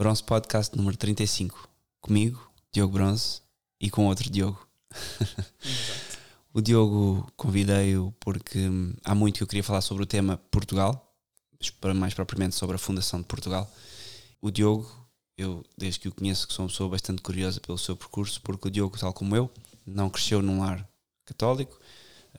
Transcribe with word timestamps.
Bronze 0.00 0.24
Podcast 0.24 0.74
número 0.74 0.96
35. 0.96 1.68
Comigo, 2.00 2.50
Diogo 2.72 2.94
Bronze, 2.94 3.42
e 3.78 3.90
com 3.90 4.06
outro 4.06 4.30
Diogo. 4.30 4.66
o 6.54 6.62
Diogo 6.62 7.30
convidei-o 7.36 8.10
porque 8.18 8.60
hum, 8.60 8.94
há 9.04 9.14
muito 9.14 9.36
que 9.36 9.42
eu 9.42 9.46
queria 9.46 9.62
falar 9.62 9.82
sobre 9.82 10.02
o 10.02 10.06
tema 10.06 10.38
Portugal, 10.50 11.14
mais 11.94 12.14
propriamente 12.14 12.56
sobre 12.56 12.76
a 12.76 12.78
fundação 12.78 13.20
de 13.20 13.26
Portugal. 13.26 13.70
O 14.40 14.50
Diogo, 14.50 14.90
eu 15.36 15.62
desde 15.76 16.00
que 16.00 16.08
o 16.08 16.12
conheço, 16.12 16.48
que 16.48 16.54
sou 16.54 16.64
uma 16.64 16.70
pessoa 16.70 16.88
bastante 16.88 17.20
curiosa 17.20 17.60
pelo 17.60 17.76
seu 17.76 17.94
percurso, 17.94 18.40
porque 18.40 18.68
o 18.68 18.70
Diogo, 18.70 18.98
tal 18.98 19.12
como 19.12 19.36
eu, 19.36 19.50
não 19.84 20.08
cresceu 20.08 20.40
num 20.40 20.60
lar 20.60 20.82
católico, 21.26 21.78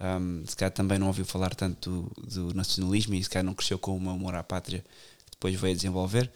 um, 0.01 0.43
se 0.47 0.55
calhar 0.55 0.73
também 0.73 0.97
não 0.97 1.05
ouviu 1.05 1.25
falar 1.25 1.53
tanto 1.53 2.09
do, 2.17 2.27
do, 2.27 2.53
nacionalismo 2.55 3.13
e 3.13 3.23
se 3.23 3.29
calhar 3.29 3.45
não 3.45 3.53
cresceu 3.53 3.77
com 3.77 4.03
o 4.03 4.09
amor 4.09 4.33
à 4.33 4.41
pátria 4.41 4.79
que 4.79 5.31
depois 5.33 5.53
veio 5.53 5.73
a 5.73 5.75
desenvolver. 5.75 6.31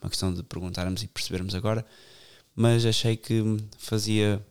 Uma 0.00 0.08
questão 0.08 0.32
de 0.32 0.42
perguntarmos 0.42 1.02
e 1.02 1.08
percebermos 1.08 1.54
agora. 1.54 1.84
Mas 2.54 2.84
achei 2.84 3.16
que 3.16 3.42
fazia 3.78 4.44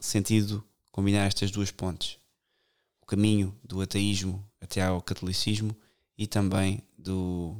sentido 0.00 0.64
combinar 0.90 1.26
estas 1.26 1.50
duas 1.50 1.70
pontes: 1.70 2.18
o 3.00 3.06
caminho 3.06 3.56
do 3.62 3.80
ateísmo 3.80 4.44
até 4.60 4.82
ao 4.82 5.00
catolicismo 5.00 5.74
e 6.16 6.26
também 6.26 6.82
do, 6.96 7.56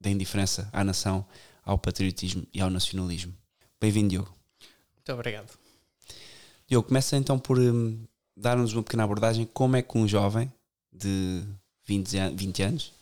da 0.00 0.10
indiferença 0.10 0.68
à 0.72 0.82
nação, 0.82 1.24
ao 1.64 1.78
patriotismo 1.78 2.46
e 2.52 2.60
ao 2.60 2.68
nacionalismo. 2.68 3.32
Bem-vindo, 3.80 4.10
Diogo. 4.10 4.34
Muito 4.96 5.12
obrigado. 5.12 5.56
Diogo, 6.66 6.88
começa 6.88 7.16
então 7.16 7.38
por 7.38 7.58
hum, 7.58 8.04
dar-nos 8.36 8.72
uma 8.72 8.82
pequena 8.82 9.04
abordagem 9.04 9.48
como 9.52 9.76
é 9.76 9.82
que 9.82 9.96
um 9.96 10.08
jovem 10.08 10.52
de 10.92 11.42
20, 11.84 12.18
an 12.18 12.34
20 12.34 12.62
anos 12.62 12.92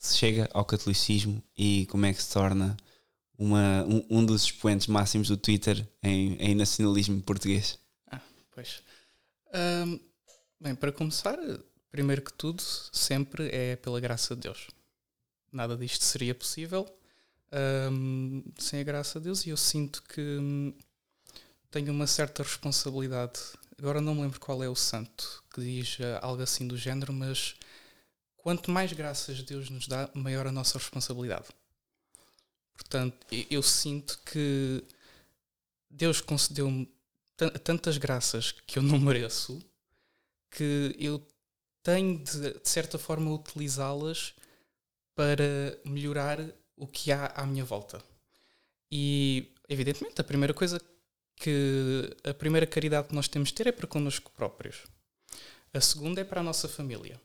chega 0.00 0.48
ao 0.52 0.64
catolicismo 0.64 1.42
e 1.56 1.86
como 1.86 2.06
é 2.06 2.12
que 2.12 2.22
se 2.22 2.32
torna 2.32 2.76
uma, 3.40 3.82
um, 3.84 4.18
um 4.18 4.24
dos 4.24 4.44
expoentes 4.44 4.86
máximos 4.86 5.28
do 5.28 5.36
Twitter 5.36 5.88
em, 6.02 6.34
em 6.34 6.54
nacionalismo 6.54 7.22
português. 7.22 7.78
Ah, 8.06 8.20
pois. 8.50 8.82
Bem, 10.60 10.74
para 10.74 10.92
começar, 10.92 11.38
primeiro 11.90 12.22
que 12.22 12.32
tudo, 12.34 12.62
sempre 12.92 13.48
é 13.48 13.76
pela 13.76 13.98
graça 13.98 14.36
de 14.36 14.42
Deus. 14.42 14.68
Nada 15.50 15.76
disto 15.76 16.04
seria 16.04 16.34
possível 16.34 16.86
sem 18.58 18.80
a 18.80 18.84
graça 18.84 19.18
de 19.18 19.24
Deus 19.24 19.44
e 19.44 19.50
eu 19.50 19.56
sinto 19.56 20.02
que 20.02 20.20
hum, 20.20 20.72
tenho 21.70 21.92
uma 21.92 22.06
certa 22.06 22.42
responsabilidade. 22.42 23.40
Agora 23.78 24.00
não 24.00 24.14
me 24.14 24.22
lembro 24.22 24.38
qual 24.38 24.62
é 24.62 24.68
o 24.68 24.76
santo 24.76 25.42
que 25.52 25.60
diz 25.60 25.98
uh, 25.98 26.18
algo 26.20 26.42
assim 26.42 26.68
do 26.68 26.76
género, 26.76 27.12
mas 27.12 27.56
quanto 28.36 28.70
mais 28.70 28.92
graças 28.92 29.42
Deus 29.42 29.70
nos 29.70 29.88
dá, 29.88 30.08
maior 30.14 30.46
a 30.46 30.52
nossa 30.52 30.78
responsabilidade. 30.78 31.46
Portanto, 32.80 33.26
eu 33.50 33.62
sinto 33.62 34.18
que 34.24 34.82
Deus 35.88 36.22
concedeu-me 36.22 36.90
tantas 37.62 37.98
graças 37.98 38.52
que 38.66 38.78
eu 38.78 38.82
não 38.82 38.98
mereço 38.98 39.62
que 40.50 40.96
eu 40.98 41.24
tenho 41.82 42.18
de, 42.18 42.58
de 42.58 42.68
certa 42.68 42.98
forma 42.98 43.32
utilizá-las 43.32 44.34
para 45.14 45.78
melhorar 45.84 46.40
o 46.74 46.86
que 46.86 47.12
há 47.12 47.26
à 47.26 47.46
minha 47.46 47.64
volta. 47.64 48.02
E 48.90 49.52
evidentemente 49.68 50.20
a 50.20 50.24
primeira 50.24 50.54
coisa 50.54 50.80
que 51.36 52.16
a 52.24 52.32
primeira 52.32 52.66
caridade 52.66 53.08
que 53.08 53.14
nós 53.14 53.28
temos 53.28 53.50
de 53.50 53.54
ter 53.56 53.66
é 53.66 53.72
para 53.72 53.86
connosco 53.86 54.32
próprios. 54.32 54.84
A 55.72 55.80
segunda 55.80 56.22
é 56.22 56.24
para 56.24 56.40
a 56.40 56.44
nossa 56.44 56.66
família. 56.66 57.20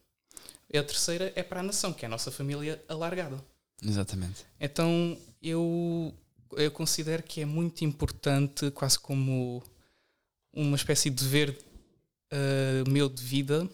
E 0.70 0.78
a 0.78 0.84
terceira 0.84 1.32
é 1.34 1.42
para 1.42 1.62
a 1.62 1.64
nação, 1.64 1.94
que 1.94 2.06
é 2.06 2.08
a 2.08 2.12
nossa 2.12 2.30
família 2.30 2.84
alargada. 2.88 3.44
Exatamente. 3.84 4.46
Então 4.60 5.18
eu, 5.42 6.14
eu 6.54 6.72
considero 6.72 7.24
que 7.24 7.42
é 7.42 7.46
muito 7.46 7.84
importante, 7.84 8.72
quase 8.72 8.98
como 8.98 9.64
uma 10.54 10.76
espécie 10.76 11.10
de 11.10 11.24
dever 11.24 11.58
uh, 12.32 12.90
meu 12.90 13.10
de 13.10 13.24
vida, 13.24 13.70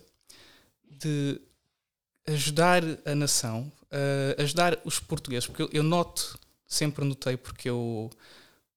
de 0.89 1.39
ajudar 2.27 2.83
a 3.05 3.15
nação, 3.15 3.71
uh, 3.85 4.41
ajudar 4.41 4.79
os 4.83 4.99
portugueses, 4.99 5.47
porque 5.47 5.63
eu, 5.63 5.69
eu, 5.71 5.83
noto, 5.83 6.39
sempre 6.67 7.05
notei, 7.05 7.37
porque 7.37 7.69
eu, 7.69 8.09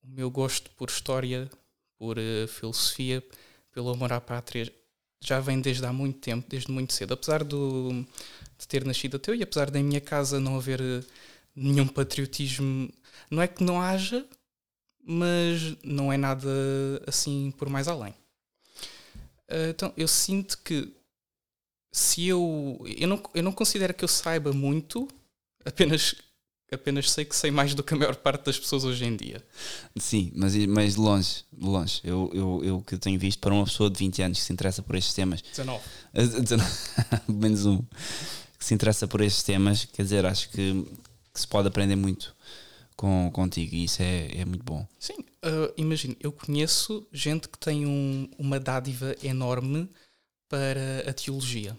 o 0.02 0.08
meu 0.08 0.30
gosto 0.30 0.70
por 0.70 0.88
história, 0.88 1.50
por 1.98 2.18
uh, 2.18 2.48
filosofia, 2.48 3.22
pelo 3.72 3.90
amor 3.90 4.12
à 4.12 4.20
pátria, 4.20 4.72
já 5.20 5.40
vem 5.40 5.60
desde 5.60 5.84
há 5.84 5.92
muito 5.92 6.18
tempo, 6.20 6.46
desde 6.48 6.70
muito 6.70 6.92
cedo. 6.92 7.14
Apesar 7.14 7.42
do, 7.42 8.06
de 8.58 8.68
ter 8.68 8.84
nascido 8.84 9.16
ateu 9.16 9.34
e 9.34 9.42
apesar 9.42 9.70
da 9.70 9.82
minha 9.82 10.00
casa 10.00 10.40
não 10.40 10.56
haver 10.56 10.80
nenhum 11.54 11.86
patriotismo. 11.86 12.88
Não 13.30 13.42
é 13.42 13.48
que 13.48 13.64
não 13.64 13.80
haja, 13.80 14.26
mas 15.04 15.76
não 15.82 16.12
é 16.12 16.16
nada 16.16 16.48
assim 17.06 17.52
por 17.56 17.68
mais 17.68 17.88
além. 17.88 18.14
Ah, 19.48 19.70
então, 19.70 19.92
eu 19.96 20.08
sinto 20.08 20.58
que 20.58 20.92
se 21.92 22.26
eu. 22.26 22.84
Eu 22.98 23.08
não, 23.08 23.22
eu 23.34 23.42
não 23.42 23.52
considero 23.52 23.94
que 23.94 24.04
eu 24.04 24.08
saiba 24.08 24.52
muito, 24.52 25.06
apenas, 25.64 26.16
apenas 26.72 27.10
sei 27.10 27.24
que 27.24 27.36
sei 27.36 27.50
mais 27.50 27.74
do 27.74 27.84
que 27.84 27.94
a 27.94 27.96
maior 27.96 28.16
parte 28.16 28.46
das 28.46 28.58
pessoas 28.58 28.84
hoje 28.84 29.04
em 29.04 29.14
dia. 29.14 29.44
Sim, 29.96 30.32
mas, 30.34 30.56
mas 30.66 30.94
de 30.94 31.00
longe, 31.00 31.44
de 31.52 31.64
longe. 31.64 32.00
Eu, 32.02 32.30
eu, 32.34 32.64
eu 32.64 32.80
que 32.80 32.96
tenho 32.96 33.18
visto 33.18 33.38
para 33.38 33.54
uma 33.54 33.64
pessoa 33.64 33.88
de 33.88 33.98
20 33.98 34.22
anos 34.22 34.38
que 34.38 34.44
se 34.44 34.52
interessa 34.52 34.82
por 34.82 34.96
estes 34.96 35.14
temas. 35.14 35.40
19. 35.42 35.82
19 36.12 36.72
menos 37.28 37.64
um. 37.66 37.80
Que 38.64 38.68
se 38.68 38.74
interessa 38.74 39.06
por 39.06 39.20
estes 39.20 39.42
temas, 39.42 39.84
quer 39.84 40.02
dizer, 40.02 40.24
acho 40.24 40.48
que 40.48 40.86
que 41.34 41.40
se 41.40 41.46
pode 41.46 41.66
aprender 41.66 41.96
muito 41.96 42.34
com, 42.96 43.28
contigo 43.32 43.74
e 43.74 43.84
isso 43.84 44.00
é, 44.00 44.30
é 44.38 44.44
muito 44.44 44.62
bom. 44.62 44.86
Sim, 44.98 45.18
uh, 45.18 45.74
imagino, 45.76 46.16
eu 46.20 46.30
conheço 46.30 47.06
gente 47.12 47.48
que 47.48 47.58
tem 47.58 47.84
um, 47.84 48.30
uma 48.38 48.60
dádiva 48.60 49.16
enorme 49.22 49.90
para 50.48 51.10
a 51.10 51.12
teologia. 51.12 51.76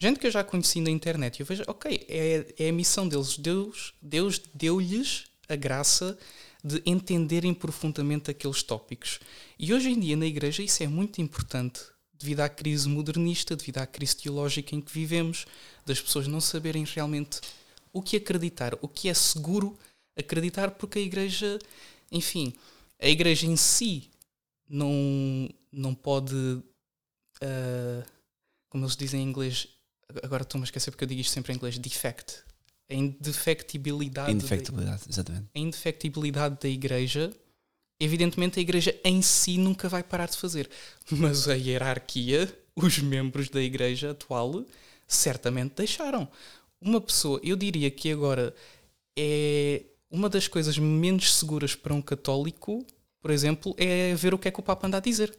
Gente 0.00 0.18
que 0.18 0.26
eu 0.26 0.30
já 0.30 0.42
conheci 0.42 0.80
na 0.80 0.90
internet 0.90 1.38
eu 1.38 1.46
vejo, 1.46 1.62
ok, 1.66 2.06
é, 2.08 2.46
é 2.58 2.68
a 2.70 2.72
missão 2.72 3.06
deles. 3.06 3.36
Deus, 3.36 3.92
Deus 4.00 4.40
deu-lhes 4.54 5.26
a 5.48 5.54
graça 5.54 6.18
de 6.64 6.82
entenderem 6.86 7.52
profundamente 7.52 8.30
aqueles 8.30 8.62
tópicos. 8.62 9.20
E 9.56 9.72
hoje 9.72 9.90
em 9.90 10.00
dia 10.00 10.16
na 10.16 10.26
igreja 10.26 10.62
isso 10.62 10.82
é 10.82 10.88
muito 10.88 11.20
importante 11.20 11.80
devido 12.18 12.40
à 12.40 12.48
crise 12.48 12.88
modernista, 12.88 13.54
devido 13.54 13.78
à 13.78 13.86
crise 13.86 14.16
teológica 14.16 14.74
em 14.74 14.80
que 14.80 14.92
vivemos, 14.92 15.46
das 15.86 16.00
pessoas 16.00 16.26
não 16.26 16.40
saberem 16.40 16.84
realmente 16.84 17.40
o 17.92 18.02
que 18.02 18.16
acreditar, 18.16 18.74
o 18.82 18.88
que 18.88 19.08
é 19.08 19.14
seguro 19.14 19.78
acreditar, 20.16 20.72
porque 20.72 20.98
a 20.98 21.02
igreja, 21.02 21.58
enfim, 22.10 22.52
a 23.00 23.08
igreja 23.08 23.46
em 23.46 23.56
si 23.56 24.10
não, 24.68 25.48
não 25.72 25.94
pode, 25.94 26.34
uh, 26.34 28.04
como 28.68 28.84
eles 28.84 28.96
dizem 28.96 29.22
em 29.22 29.28
inglês, 29.28 29.68
agora 30.22 30.42
estou-me 30.42 30.64
a 30.64 30.66
esquecer 30.66 30.90
porque 30.90 31.04
eu 31.04 31.08
digo 31.08 31.20
isto 31.20 31.32
sempre 31.32 31.52
em 31.52 31.56
inglês, 31.56 31.78
defect. 31.78 32.42
A 32.90 32.94
indefectibilidade. 32.94 34.32
Indefectibilidade, 34.32 35.04
da, 35.04 35.10
exatamente. 35.10 35.46
A 35.54 35.58
indefectibilidade 35.58 36.58
da 36.60 36.68
igreja, 36.68 37.30
evidentemente 38.00 38.58
a 38.58 38.62
igreja 38.62 38.94
em 39.04 39.20
si 39.22 39.58
nunca 39.58 39.88
vai 39.88 40.02
parar 40.02 40.28
de 40.28 40.36
fazer, 40.36 40.68
mas 41.10 41.48
a 41.48 41.54
hierarquia, 41.54 42.52
os 42.76 42.98
membros 42.98 43.48
da 43.48 43.60
igreja 43.60 44.12
atual, 44.12 44.64
certamente 45.06 45.74
deixaram 45.76 46.28
uma 46.80 47.00
pessoa, 47.00 47.40
eu 47.42 47.56
diria 47.56 47.90
que 47.90 48.12
agora 48.12 48.54
é 49.18 49.82
uma 50.10 50.28
das 50.28 50.46
coisas 50.46 50.78
menos 50.78 51.34
seguras 51.34 51.74
para 51.74 51.92
um 51.92 52.00
católico, 52.00 52.86
por 53.20 53.30
exemplo, 53.30 53.74
é 53.76 54.14
ver 54.14 54.32
o 54.32 54.38
que 54.38 54.48
é 54.48 54.50
que 54.50 54.60
o 54.60 54.62
Papa 54.62 54.86
anda 54.86 54.98
a 54.98 55.00
dizer. 55.00 55.36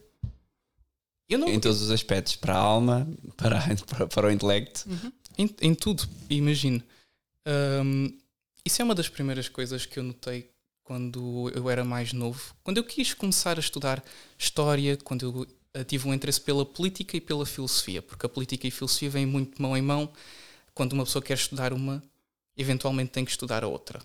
Não... 1.30 1.48
Em 1.48 1.60
todos 1.60 1.80
os 1.80 1.90
aspectos, 1.90 2.36
para 2.36 2.54
a 2.54 2.58
alma, 2.58 3.08
para, 3.36 3.60
para, 3.86 4.06
para 4.06 4.26
o 4.26 4.30
intelecto. 4.30 4.84
Uhum. 4.88 5.12
Em, 5.38 5.54
em, 5.62 5.74
tudo, 5.74 6.06
imagino. 6.28 6.82
Um, 7.46 8.18
isso 8.64 8.82
é 8.82 8.84
uma 8.84 8.94
das 8.94 9.08
primeiras 9.08 9.48
coisas 9.48 9.86
que 9.86 9.98
eu 9.98 10.02
notei 10.02 10.50
quando 10.90 11.48
eu 11.54 11.70
era 11.70 11.84
mais 11.84 12.12
novo. 12.12 12.52
Quando 12.64 12.78
eu 12.78 12.82
quis 12.82 13.14
começar 13.14 13.56
a 13.56 13.60
estudar 13.60 14.02
história, 14.36 14.96
quando 14.96 15.22
eu 15.24 15.46
eh, 15.72 15.84
tive 15.84 16.08
um 16.08 16.12
interesse 16.12 16.40
pela 16.40 16.66
política 16.66 17.16
e 17.16 17.20
pela 17.20 17.46
filosofia, 17.46 18.02
porque 18.02 18.26
a 18.26 18.28
política 18.28 18.66
e 18.66 18.70
a 18.70 18.72
filosofia 18.72 19.08
vêm 19.08 19.24
muito 19.24 19.62
mão 19.62 19.76
em 19.76 19.82
mão 19.82 20.12
quando 20.74 20.94
uma 20.94 21.04
pessoa 21.04 21.22
quer 21.22 21.34
estudar 21.34 21.72
uma, 21.72 22.02
eventualmente 22.56 23.12
tem 23.12 23.24
que 23.24 23.30
estudar 23.30 23.62
a 23.62 23.68
outra. 23.68 24.02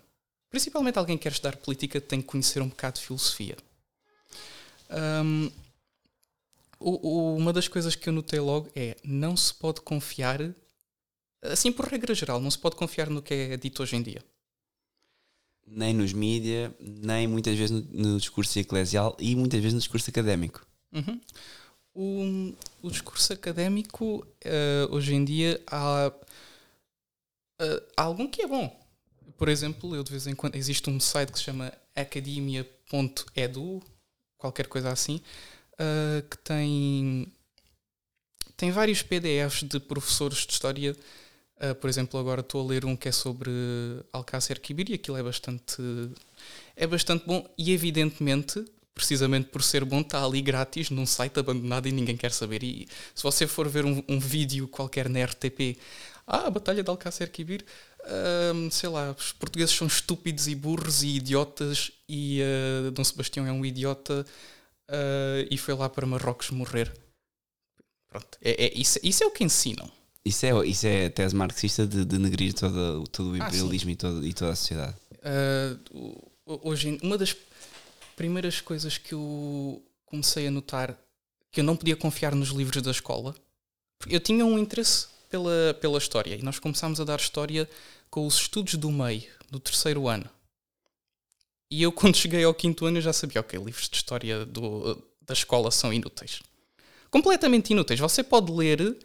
Principalmente 0.51 0.99
alguém 0.99 1.17
que 1.17 1.23
quer 1.23 1.31
estudar 1.31 1.57
política 1.57 1.99
tem 1.99 2.21
que 2.21 2.27
conhecer 2.27 2.61
um 2.61 2.67
bocado 2.67 2.99
de 2.99 3.05
filosofia. 3.07 3.57
Um, 4.91 5.51
uma 6.79 7.51
das 7.51 7.67
coisas 7.67 7.95
que 7.95 8.07
eu 8.07 8.13
notei 8.13 8.39
logo 8.39 8.69
é 8.75 8.95
não 9.03 9.35
se 9.35 9.51
pode 9.51 9.81
confiar, 9.81 10.39
assim 11.41 11.71
por 11.71 11.87
regra 11.87 12.13
geral, 12.13 12.39
não 12.39 12.51
se 12.51 12.59
pode 12.59 12.75
confiar 12.75 13.09
no 13.09 13.23
que 13.23 13.33
é 13.33 13.57
dito 13.57 13.81
hoje 13.81 13.95
em 13.95 14.03
dia. 14.03 14.23
Nem 15.67 15.93
nos 15.93 16.13
mídias, 16.13 16.71
nem 16.79 17.27
muitas 17.27 17.57
vezes 17.57 17.71
no, 17.71 17.81
no, 18.11 18.19
discurso 18.19 18.57
eclesial 18.59 19.17
e 19.19 19.35
muitas 19.35 19.59
vezes 19.59 19.73
no 19.73 19.79
discurso 19.79 20.09
académico. 20.09 20.65
Uhum. 20.93 21.19
O, 21.93 22.53
o, 22.83 22.91
discurso 22.91 23.33
académico, 23.33 24.25
uh, 24.45 24.93
hoje 24.93 25.15
em 25.15 25.23
dia, 25.23 25.61
há 25.65 26.11
uh, 27.61 27.81
algum 27.95 28.27
que 28.27 28.41
é 28.41 28.47
bom. 28.47 28.79
Por 29.37 29.49
exemplo, 29.49 29.95
eu 29.95 30.03
de 30.03 30.11
vez 30.11 30.27
em 30.27 30.35
quando 30.35 30.55
existe 30.55 30.89
um 30.89 30.99
site 30.99 31.31
que 31.31 31.37
se 31.37 31.45
chama 31.45 31.73
academia.edu, 31.95 33.81
qualquer 34.37 34.67
coisa 34.67 34.91
assim, 34.91 35.21
uh, 35.73 36.21
que 36.29 36.37
tem, 36.39 37.27
tem 38.55 38.71
vários 38.71 39.01
PDFs 39.01 39.63
de 39.63 39.79
professores 39.79 40.45
de 40.45 40.53
história. 40.53 40.95
Uh, 41.57 41.73
por 41.75 41.89
exemplo, 41.89 42.19
agora 42.19 42.41
estou 42.41 42.61
a 42.61 42.69
ler 42.69 42.85
um 42.85 42.95
que 42.95 43.07
é 43.07 43.11
sobre 43.11 43.49
Alcácer 44.11 44.59
Quibir 44.59 44.89
e 44.89 44.95
aquilo 44.95 45.17
é 45.17 45.23
bastante, 45.23 45.81
é 46.75 46.85
bastante 46.85 47.25
bom 47.25 47.47
e 47.57 47.71
evidentemente 47.71 48.65
precisamente 48.95 49.49
por 49.49 49.61
ser 49.61 49.83
bom, 49.83 49.99
está 49.99 50.23
ali 50.23 50.41
grátis 50.41 50.89
num 50.89 51.05
site 51.05 51.37
abandonado 51.37 51.85
e 51.87 51.91
ninguém 51.91 52.15
quer 52.15 52.31
saber. 52.31 52.63
E 52.63 52.87
se 53.13 53.21
você 53.21 53.45
for 53.45 53.67
ver 53.67 53.83
um, 53.83 54.01
um 54.07 54.19
vídeo 54.19 54.69
qualquer 54.69 55.09
na 55.09 55.23
RTP, 55.25 55.77
ah, 56.25 56.47
a 56.47 56.49
Batalha 56.49 56.81
de 56.81 56.89
Alcácer 56.89 57.29
Quibir, 57.29 57.63
um, 58.53 58.71
sei 58.71 58.89
lá, 58.89 59.11
os 59.17 59.33
portugueses 59.33 59.75
são 59.75 59.85
estúpidos 59.85 60.47
e 60.47 60.55
burros 60.55 61.03
e 61.03 61.17
idiotas 61.17 61.91
e 62.07 62.41
uh, 62.41 62.91
Dom 62.91 63.03
Sebastião 63.03 63.45
é 63.45 63.51
um 63.51 63.65
idiota 63.65 64.25
uh, 64.89 65.47
e 65.51 65.57
foi 65.57 65.73
lá 65.73 65.89
para 65.89 66.07
Marrocos 66.07 66.49
morrer. 66.51 66.91
Pronto, 68.07 68.37
é, 68.41 68.65
é, 68.65 68.79
isso, 68.79 68.97
isso 69.03 69.23
é 69.23 69.27
o 69.27 69.31
que 69.31 69.43
ensinam. 69.43 69.91
Isso 70.25 70.45
é, 70.45 70.67
isso 70.67 70.87
é 70.87 71.05
a 71.05 71.09
tese 71.11 71.35
marxista 71.35 71.85
de 71.85 72.03
denegrir 72.03 72.53
todo, 72.53 73.03
todo 73.09 73.29
o 73.29 73.33
ah, 73.33 73.37
imperialismo 73.37 73.91
ah, 73.91 73.93
e, 73.93 73.95
todo, 73.95 74.25
e 74.25 74.33
toda 74.33 74.51
a 74.51 74.55
sociedade. 74.55 74.95
Uh, 75.93 76.31
hoje, 76.45 76.97
uma 77.03 77.15
das 77.15 77.35
primeiras 78.15 78.59
coisas 78.59 78.97
que 78.97 79.13
eu 79.13 79.83
comecei 80.05 80.47
a 80.47 80.51
notar 80.51 80.97
que 81.51 81.61
eu 81.61 81.63
não 81.63 81.75
podia 81.75 81.95
confiar 81.95 82.35
nos 82.35 82.49
livros 82.49 82.81
da 82.81 82.91
escola. 82.91 83.35
Eu 84.07 84.19
tinha 84.19 84.45
um 84.45 84.59
interesse 84.59 85.07
pela, 85.29 85.73
pela 85.79 85.97
história 85.97 86.35
e 86.35 86.41
nós 86.41 86.59
começámos 86.59 86.99
a 86.99 87.05
dar 87.05 87.19
história 87.19 87.69
com 88.09 88.25
os 88.27 88.35
estudos 88.35 88.75
do 88.75 88.91
meio, 88.91 89.23
do 89.49 89.59
terceiro 89.59 90.07
ano. 90.07 90.29
E 91.71 91.81
eu, 91.81 91.91
quando 91.93 92.17
cheguei 92.17 92.43
ao 92.43 92.53
quinto 92.53 92.85
ano, 92.85 92.97
eu 92.97 93.01
já 93.01 93.13
sabia: 93.13 93.41
ok, 93.41 93.57
livros 93.59 93.87
de 93.87 93.95
história 93.95 94.45
do, 94.45 95.01
da 95.21 95.33
escola 95.33 95.71
são 95.71 95.93
inúteis. 95.93 96.41
Completamente 97.09 97.71
inúteis. 97.71 97.99
Você 97.99 98.21
pode 98.23 98.51
ler 98.51 98.97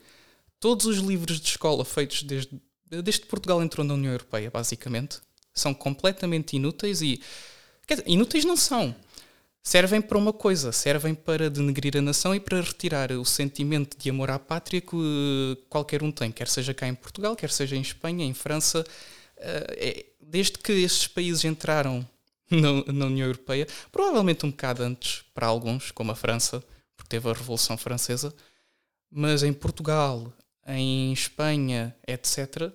todos 0.61 0.87
os 0.87 0.99
livros 0.99 1.41
de 1.41 1.49
escola 1.49 1.85
feitos 1.85 2.23
desde, 2.23 2.61
desde 2.87 3.23
que 3.23 3.27
Portugal 3.27 3.63
entrou 3.63 3.85
na 3.85 3.95
União 3.95 4.13
Europeia, 4.13 4.51
basicamente. 4.51 5.19
São 5.53 5.75
completamente 5.75 6.55
inúteis 6.55 7.03
e 7.03 7.21
Quer 7.91 7.97
dizer, 7.97 8.09
inúteis 8.09 8.45
não 8.45 8.57
são. 8.57 8.95
Servem 9.61 10.01
para 10.01 10.17
uma 10.17 10.33
coisa, 10.33 10.71
servem 10.71 11.13
para 11.13 11.51
denegrir 11.51 11.97
a 11.97 12.01
nação 12.01 12.33
e 12.33 12.39
para 12.39 12.61
retirar 12.61 13.11
o 13.11 13.25
sentimento 13.25 13.99
de 13.99 14.09
amor 14.09 14.31
à 14.31 14.39
pátria 14.39 14.81
que 14.81 15.59
qualquer 15.69 16.01
um 16.01 16.13
tem, 16.13 16.31
quer 16.31 16.47
seja 16.47 16.73
cá 16.73 16.87
em 16.87 16.95
Portugal, 16.95 17.35
quer 17.35 17.51
seja 17.51 17.75
em 17.75 17.81
Espanha, 17.81 18.25
em 18.25 18.33
França. 18.33 18.87
Eh, 19.37 19.77
é, 19.77 20.07
desde 20.21 20.53
que 20.53 20.71
estes 20.71 21.09
países 21.09 21.45
entraram 21.45 22.09
na, 22.49 23.07
União 23.07 23.27
Europeia, 23.27 23.67
provavelmente 23.91 24.47
um 24.47 24.51
bocado 24.51 24.85
antes 24.85 25.25
para 25.35 25.49
alguns, 25.49 25.91
como 25.91 26.13
a 26.13 26.15
França, 26.15 26.63
porque 26.97 27.09
teve 27.09 27.29
a 27.29 27.33
Revolução 27.33 27.77
Francesa, 27.77 28.33
mas 29.11 29.43
em 29.43 29.53
Portugal, 29.53 30.33
em 30.77 31.13
Espanha, 31.13 31.95
etc., 32.07 32.73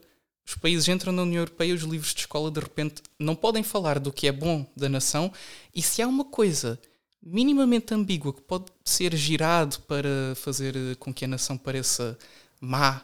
os 0.48 0.54
países 0.56 0.88
entram 0.88 1.12
na 1.12 1.24
União 1.24 1.42
Europeia 1.42 1.70
e 1.70 1.74
os 1.74 1.82
livros 1.82 2.14
de 2.14 2.20
escola 2.20 2.52
de 2.52 2.60
repente 2.60 3.02
não 3.18 3.36
podem 3.36 3.64
falar 3.64 3.98
do 3.98 4.14
que 4.14 4.28
é 4.28 4.32
bom 4.32 4.66
da 4.76 4.88
nação 4.88 5.34
e 5.74 5.82
se 5.82 6.04
há 6.04 6.08
uma 6.08 6.24
coisa 6.24 6.80
minimamente 7.22 7.96
ambígua 7.96 8.32
que 8.32 8.42
pode 8.42 8.66
ser 8.84 9.16
girado 9.16 9.80
para 9.82 10.36
fazer 10.36 10.76
eh, 10.76 10.96
com 11.00 11.12
que 11.12 11.26
a 11.26 11.28
nação 11.28 11.58
pareça 11.58 12.16
má, 12.62 13.04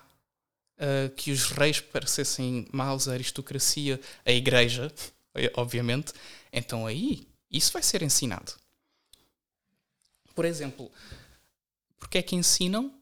uh, 0.77 1.09
que 1.15 1.31
os 1.31 1.45
reis 1.45 1.79
parecessem 1.79 2.67
maus, 2.71 3.07
a 3.07 3.13
aristocracia, 3.13 3.99
a 4.23 4.31
igreja, 4.31 4.93
obviamente, 5.55 6.13
então 6.53 6.85
aí 6.85 7.27
isso 7.49 7.73
vai 7.73 7.81
ser 7.81 8.03
ensinado. 8.03 8.53
Por 10.35 10.45
exemplo, 10.45 10.91
porque 11.99 12.19
é 12.19 12.21
que 12.21 12.35
ensinam 12.35 12.93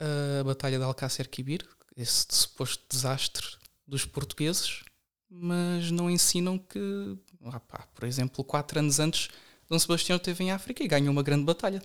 a 0.00 0.44
Batalha 0.44 0.78
de 0.78 0.84
Alcácer 0.84 1.28
Quibir, 1.28 1.66
esse 1.96 2.26
suposto 2.30 2.84
desastre 2.90 3.46
dos 3.86 4.04
portugueses, 4.04 4.82
mas 5.28 5.90
não 5.90 6.10
ensinam 6.10 6.58
que, 6.58 7.16
ah 7.46 7.60
por 7.94 8.04
exemplo, 8.04 8.44
quatro 8.44 8.78
anos 8.78 9.00
antes, 9.00 9.28
Dom 9.68 9.78
Sebastião 9.78 10.16
esteve 10.16 10.44
em 10.44 10.52
África 10.52 10.82
e 10.82 10.88
ganhou 10.88 11.12
uma 11.12 11.22
grande 11.22 11.44
batalha. 11.44 11.82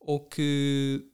Ou 0.00 0.20
que, 0.20 1.06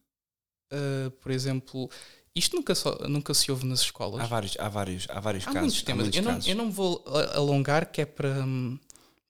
uh, 0.73 1.11
por 1.13 1.31
exemplo, 1.31 1.91
isto 2.35 2.57
nunca, 2.57 2.75
só, 2.75 2.97
nunca 3.09 3.35
se 3.35 3.51
ouve 3.51 3.67
nas 3.67 3.81
escolas. 3.81 4.21
Há 4.21 4.27
vários, 4.27 4.57
há 4.59 4.69
vários, 4.69 5.07
há 5.11 5.21
vários 5.21 5.45
há 5.45 5.53
casos. 5.53 5.61
Muitos 5.61 5.83
temas. 5.83 6.03
Muitos 6.05 6.17
eu, 6.19 6.23
não, 6.23 6.41
eu 6.47 6.55
não 6.57 6.71
vou 6.73 7.05
alongar, 7.35 7.91
que 7.91 8.01
é 8.01 8.07
para. 8.07 8.45
Hum, 8.45 8.79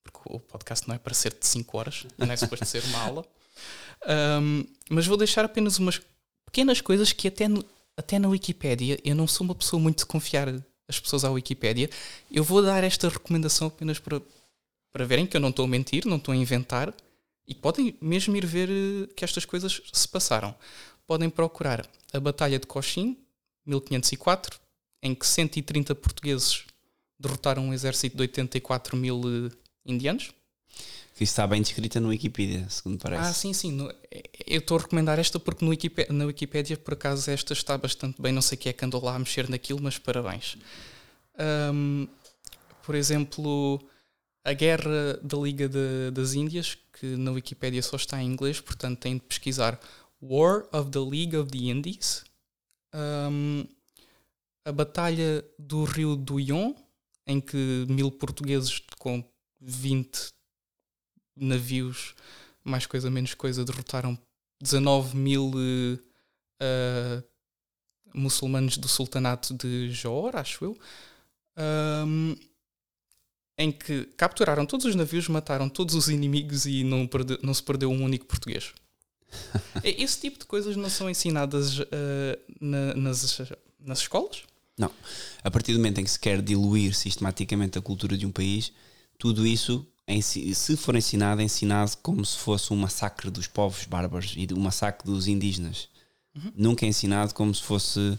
porque 0.02 0.20
o 0.24 0.40
podcast 0.40 0.88
não 0.88 0.94
é 0.94 0.98
para 0.98 1.14
ser 1.14 1.34
de 1.38 1.46
5 1.46 1.78
horas, 1.78 2.06
não 2.16 2.30
é 2.30 2.36
suposto 2.36 2.64
ser 2.64 2.84
uma 2.84 3.00
aula. 3.00 3.24
Um, 4.08 4.64
mas 4.88 5.06
vou 5.06 5.14
deixar 5.18 5.44
apenas 5.44 5.78
umas 5.78 6.00
pequenas 6.50 6.80
coisas 6.80 7.12
que 7.12 7.28
até 7.28 7.48
no, 7.48 7.64
até 7.96 8.18
na 8.18 8.28
Wikipédia, 8.28 8.98
eu 9.04 9.14
não 9.14 9.26
sou 9.26 9.44
uma 9.44 9.54
pessoa 9.54 9.80
muito 9.80 9.98
de 9.98 10.06
confiar 10.06 10.48
as 10.88 10.98
pessoas 10.98 11.24
à 11.24 11.30
Wikipédia. 11.30 11.88
Eu 12.30 12.42
vou 12.42 12.60
dar 12.62 12.82
esta 12.82 13.08
recomendação 13.08 13.68
apenas 13.68 13.98
para, 13.98 14.20
para 14.92 15.06
verem 15.06 15.26
que 15.26 15.36
eu 15.36 15.40
não 15.40 15.50
estou 15.50 15.64
a 15.64 15.68
mentir, 15.68 16.04
não 16.06 16.16
estou 16.16 16.32
a 16.32 16.36
inventar 16.36 16.92
e 17.46 17.54
podem 17.54 17.96
mesmo 18.00 18.36
ir 18.36 18.44
ver 18.44 18.68
eh, 18.68 19.08
que 19.14 19.24
estas 19.24 19.44
coisas 19.44 19.80
se 19.92 20.08
passaram. 20.08 20.54
Podem 21.06 21.30
procurar 21.30 21.88
a 22.12 22.20
Batalha 22.20 22.58
de 22.58 22.66
Cochin, 22.66 23.16
1504, 23.64 24.58
em 25.02 25.14
que 25.14 25.26
130 25.26 25.94
portugueses 25.94 26.64
derrotaram 27.18 27.64
um 27.64 27.72
exército 27.72 28.16
de 28.16 28.22
84 28.22 28.96
mil 28.96 29.20
eh, 29.24 29.50
indianos 29.86 30.32
que 31.20 31.24
está 31.24 31.46
bem 31.46 31.60
descrita 31.60 32.00
no 32.00 32.08
Wikipedia, 32.08 32.66
segundo 32.70 32.98
parece. 32.98 33.28
Ah, 33.28 33.34
sim, 33.34 33.52
sim. 33.52 33.72
No, 33.72 33.92
eu 34.46 34.58
estou 34.58 34.78
a 34.78 34.80
recomendar 34.80 35.18
esta 35.18 35.38
porque 35.38 35.62
no 35.62 35.70
Wikipédia, 35.70 36.10
na 36.14 36.24
Wikipédia, 36.24 36.78
por 36.78 36.94
acaso, 36.94 37.30
esta 37.30 37.52
está 37.52 37.76
bastante 37.76 38.22
bem. 38.22 38.32
Não 38.32 38.40
sei 38.40 38.56
quem 38.56 38.70
é 38.70 38.72
que 38.72 38.82
andou 38.86 39.04
lá 39.04 39.16
a 39.16 39.18
mexer 39.18 39.46
naquilo, 39.46 39.82
mas 39.82 39.98
parabéns. 39.98 40.56
Um, 41.74 42.08
por 42.82 42.94
exemplo, 42.94 43.78
a 44.42 44.54
Guerra 44.54 45.20
da 45.22 45.36
Liga 45.36 45.68
de, 45.68 46.10
das 46.10 46.32
Índias, 46.32 46.78
que 46.98 47.04
na 47.04 47.32
Wikipédia 47.32 47.82
só 47.82 47.96
está 47.96 48.22
em 48.22 48.26
inglês, 48.26 48.58
portanto 48.58 49.00
tem 49.00 49.16
de 49.16 49.20
pesquisar 49.20 49.78
War 50.22 50.66
of 50.72 50.90
the 50.90 51.00
League 51.00 51.36
of 51.36 51.50
the 51.50 51.70
Indies. 51.70 52.24
Um, 52.94 53.66
a 54.64 54.72
Batalha 54.72 55.44
do 55.58 55.84
Rio 55.84 56.16
do 56.16 56.40
Ion, 56.40 56.72
em 57.26 57.42
que 57.42 57.84
mil 57.90 58.10
portugueses 58.10 58.80
com 58.98 59.22
20 59.60 60.39
navios, 61.40 62.14
mais 62.62 62.86
coisa 62.86 63.10
menos 63.10 63.34
coisa, 63.34 63.64
derrotaram 63.64 64.18
19 64.60 65.16
mil 65.16 65.50
uh, 65.54 67.24
muçulmanos 68.14 68.76
do 68.76 68.88
sultanato 68.88 69.54
de 69.54 69.90
Johor, 69.90 70.36
acho 70.36 70.64
eu, 70.64 70.78
um, 72.06 72.36
em 73.56 73.72
que 73.72 74.04
capturaram 74.16 74.64
todos 74.64 74.86
os 74.86 74.94
navios, 74.94 75.28
mataram 75.28 75.68
todos 75.68 75.94
os 75.94 76.08
inimigos 76.08 76.66
e 76.66 76.84
não, 76.84 77.06
perde, 77.06 77.38
não 77.42 77.52
se 77.52 77.62
perdeu 77.62 77.90
um 77.90 78.04
único 78.04 78.26
português. 78.26 78.72
Esse 79.84 80.20
tipo 80.20 80.38
de 80.38 80.44
coisas 80.44 80.76
não 80.76 80.90
são 80.90 81.08
ensinadas 81.08 81.78
uh, 81.78 81.84
na, 82.60 82.94
nas, 82.94 83.40
nas 83.78 83.98
escolas? 84.00 84.42
Não. 84.78 84.90
A 85.44 85.50
partir 85.50 85.72
do 85.72 85.78
momento 85.78 86.00
em 86.00 86.04
que 86.04 86.10
se 86.10 86.18
quer 86.18 86.40
diluir 86.40 86.94
sistematicamente 86.94 87.78
a 87.78 87.82
cultura 87.82 88.16
de 88.16 88.24
um 88.24 88.32
país, 88.32 88.72
tudo 89.18 89.46
isso 89.46 89.86
se 90.20 90.76
for 90.76 90.96
ensinado, 90.96 91.40
é 91.40 91.44
ensinado 91.44 91.96
como 92.02 92.24
se 92.24 92.36
fosse 92.38 92.72
um 92.72 92.76
massacre 92.76 93.30
dos 93.30 93.46
povos 93.46 93.84
bárbaros 93.84 94.34
e 94.36 94.52
um 94.52 94.60
massacre 94.60 95.06
dos 95.06 95.26
indígenas. 95.26 95.88
Uhum. 96.34 96.52
Nunca 96.54 96.84
é 96.84 96.88
ensinado 96.88 97.34
como 97.34 97.54
se 97.54 97.62
fosse 97.62 98.18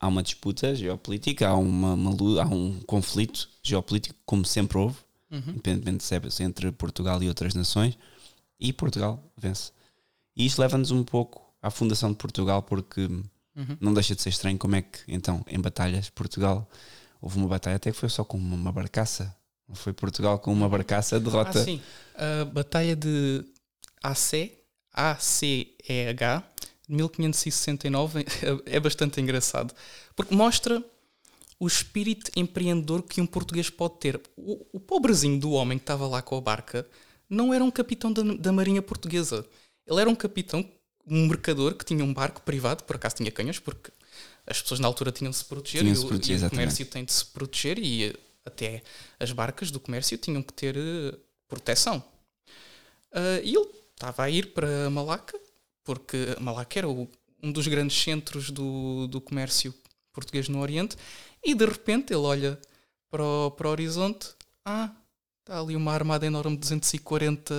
há 0.00 0.08
uma 0.08 0.22
disputa 0.22 0.74
geopolítica, 0.74 1.48
há, 1.48 1.56
uma, 1.56 1.94
uma, 1.94 2.42
há 2.42 2.46
um 2.46 2.80
conflito 2.80 3.48
geopolítico, 3.62 4.18
como 4.24 4.44
sempre 4.44 4.78
houve, 4.78 4.96
uhum. 5.30 5.50
independentemente 5.50 6.04
se 6.04 6.42
é 6.42 6.46
entre 6.46 6.70
Portugal 6.72 7.22
e 7.22 7.28
outras 7.28 7.54
nações, 7.54 7.96
e 8.58 8.72
Portugal 8.72 9.22
vence. 9.36 9.72
E 10.36 10.44
isto 10.46 10.60
leva-nos 10.60 10.90
um 10.90 11.02
pouco 11.02 11.42
à 11.62 11.70
fundação 11.70 12.10
de 12.10 12.16
Portugal, 12.16 12.62
porque 12.62 13.02
uhum. 13.02 13.76
não 13.80 13.94
deixa 13.94 14.14
de 14.14 14.22
ser 14.22 14.30
estranho 14.30 14.58
como 14.58 14.76
é 14.76 14.82
que, 14.82 14.98
então, 15.08 15.44
em 15.46 15.60
batalhas, 15.60 16.10
Portugal 16.10 16.68
houve 17.20 17.38
uma 17.38 17.48
batalha 17.48 17.76
até 17.76 17.90
que 17.90 17.96
foi 17.96 18.08
só 18.08 18.24
com 18.24 18.36
uma 18.36 18.70
barcaça 18.70 19.34
foi 19.74 19.92
Portugal 19.92 20.38
com 20.38 20.52
uma 20.52 20.68
barcaça 20.68 21.18
derrota. 21.18 21.60
Ah, 21.60 21.64
sim. 21.64 21.80
A 22.14 22.44
Batalha 22.44 22.94
de 22.94 23.44
AC, 24.02 24.52
ACEH, 24.92 26.44
de 26.88 26.94
1569, 26.94 28.24
é 28.64 28.80
bastante 28.80 29.20
engraçado. 29.20 29.74
Porque 30.14 30.34
mostra 30.34 30.82
o 31.58 31.66
espírito 31.66 32.30
empreendedor 32.36 33.02
que 33.02 33.20
um 33.20 33.26
português 33.26 33.70
pode 33.70 33.98
ter. 33.98 34.20
O, 34.36 34.66
o 34.72 34.80
pobrezinho 34.80 35.38
do 35.40 35.50
homem 35.52 35.78
que 35.78 35.82
estava 35.82 36.06
lá 36.06 36.22
com 36.22 36.36
a 36.36 36.40
barca 36.40 36.86
não 37.28 37.52
era 37.52 37.64
um 37.64 37.70
capitão 37.70 38.12
da, 38.12 38.22
da 38.22 38.52
Marinha 38.52 38.82
Portuguesa. 38.82 39.44
Ele 39.86 40.00
era 40.00 40.10
um 40.10 40.14
capitão, 40.14 40.68
um 41.06 41.26
mercador 41.26 41.74
que 41.74 41.84
tinha 41.84 42.04
um 42.04 42.12
barco 42.12 42.40
privado, 42.42 42.84
por 42.84 42.96
acaso 42.96 43.16
tinha 43.16 43.30
canhões, 43.30 43.58
porque 43.58 43.90
as 44.46 44.60
pessoas 44.62 44.80
na 44.80 44.86
altura 44.86 45.10
tinham 45.10 45.30
de 45.30 45.36
se 45.36 45.44
proteger 45.44 45.82
tinham 45.82 45.94
e, 45.94 45.98
o, 45.98 46.06
proteger, 46.06 46.40
e 46.40 46.46
o 46.46 46.50
comércio 46.50 46.86
tem 46.86 47.04
de 47.04 47.12
se 47.12 47.26
proteger 47.26 47.78
e 47.78 48.14
Até 48.46 48.82
as 49.18 49.32
barcas 49.32 49.70
do 49.70 49.80
comércio 49.80 50.16
tinham 50.16 50.42
que 50.42 50.52
ter 50.52 50.76
uh, 50.76 51.18
proteção. 51.48 51.98
Uh, 53.12 53.42
e 53.42 53.54
ele 53.54 53.68
estava 53.92 54.24
a 54.24 54.30
ir 54.30 54.52
para 54.52 54.88
Malaca, 54.88 55.38
porque 55.84 56.36
Malaca 56.40 56.78
era 56.78 56.88
um 56.88 57.52
dos 57.52 57.66
grandes 57.66 58.00
centros 58.00 58.50
do, 58.50 59.06
do 59.08 59.20
comércio 59.20 59.74
português 60.12 60.48
no 60.48 60.60
Oriente, 60.60 60.96
e 61.44 61.54
de 61.54 61.64
repente 61.64 62.12
ele 62.12 62.22
olha 62.22 62.58
para 63.10 63.22
o, 63.22 63.50
para 63.50 63.68
o 63.68 63.70
horizonte: 63.70 64.28
ah, 64.64 64.90
está 65.40 65.60
ali 65.60 65.76
uma 65.76 65.92
armada 65.92 66.26
enorme 66.26 66.56
de 66.56 66.60
240 66.60 67.54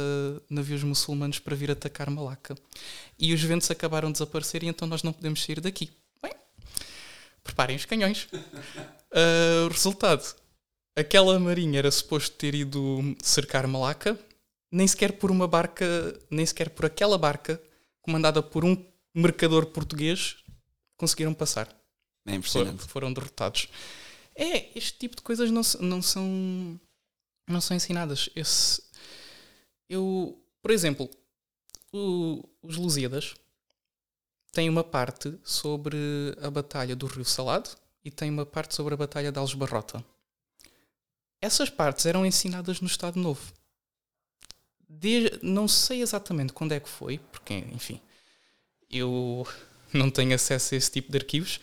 navios 0.50 0.84
muçulmanos 0.84 1.40
para 1.40 1.56
vir 1.56 1.72
atacar 1.72 2.10
Malaca. 2.10 2.56
E 3.18 3.34
os 3.34 3.42
ventos 3.42 3.70
acabaram 3.72 4.10
de 4.10 4.14
desaparecer, 4.14 4.64
e 4.64 4.68
então 4.68 4.88
nós 4.88 5.04
não 5.04 5.14
podemos 5.14 5.44
sair 5.44 5.62
daqui. 5.62 5.90
Bem, 6.22 6.34
preparem 7.44 7.76
os 7.76 7.86
canhões. 7.86 8.28
Uh, 9.10 9.70
resultado: 9.70 10.36
aquela 10.98 11.40
marinha 11.40 11.78
era 11.78 11.92
suposto 11.92 12.36
ter 12.36 12.56
ido 12.56 13.16
cercar 13.22 13.68
Malaca, 13.68 14.20
nem 14.72 14.88
sequer 14.88 15.14
por 15.14 15.30
uma 15.30 15.48
barca, 15.48 15.86
nem 16.30 16.46
sequer 16.46 16.72
por 16.72 16.86
aquela 16.86 17.18
barca 17.18 17.62
comandada 18.02 18.42
por 18.42 18.66
um 18.66 18.76
mercador 19.14 19.68
português 19.68 20.38
conseguiram 20.98 21.34
passar. 21.34 21.70
É 22.26 22.36
impressionante. 22.36 22.80
Foram, 22.80 22.90
foram 22.90 23.14
derrotados. 23.14 23.70
É, 24.36 24.78
este 24.78 24.98
tipo 24.98 25.16
de 25.16 25.22
coisas 25.22 25.52
não, 25.52 25.62
não 25.80 26.02
são 26.02 26.80
não 27.48 27.62
são 27.62 27.78
ensinadas. 27.78 28.30
Esse, 28.36 28.82
eu, 29.88 30.38
por 30.62 30.72
exemplo, 30.72 31.10
o, 31.94 32.44
os 32.62 32.76
Lusíadas 32.76 33.36
têm 34.52 34.70
uma 34.70 34.84
parte 34.84 35.34
sobre 35.44 35.98
a 36.42 36.50
batalha 36.50 36.96
do 36.96 37.06
Rio 37.06 37.24
Salado 37.24 37.70
e 38.04 38.12
tem 38.12 38.30
uma 38.30 38.46
parte 38.46 38.76
sobre 38.76 38.94
a 38.96 38.98
batalha 38.98 39.32
de 39.32 39.40
Algebarrota. 39.40 40.04
Essas 41.42 41.70
partes 41.70 42.06
eram 42.06 42.26
ensinadas 42.26 42.82
no 42.82 42.88
Estado 42.88 43.20
Novo. 43.20 43.54
De, 44.90 45.40
não 45.42 45.68
sei 45.68 46.02
exatamente 46.02 46.54
quando 46.54 46.72
é 46.72 46.80
que 46.80 46.90
foi, 46.90 47.20
porque, 47.32 47.54
enfim, 47.54 48.00
eu 48.90 49.46
não 49.94 50.10
tenho 50.10 50.34
acesso 50.34 50.74
a 50.74 50.78
esse 50.78 50.92
tipo 50.92 51.12
de 51.12 51.18
arquivos, 51.18 51.60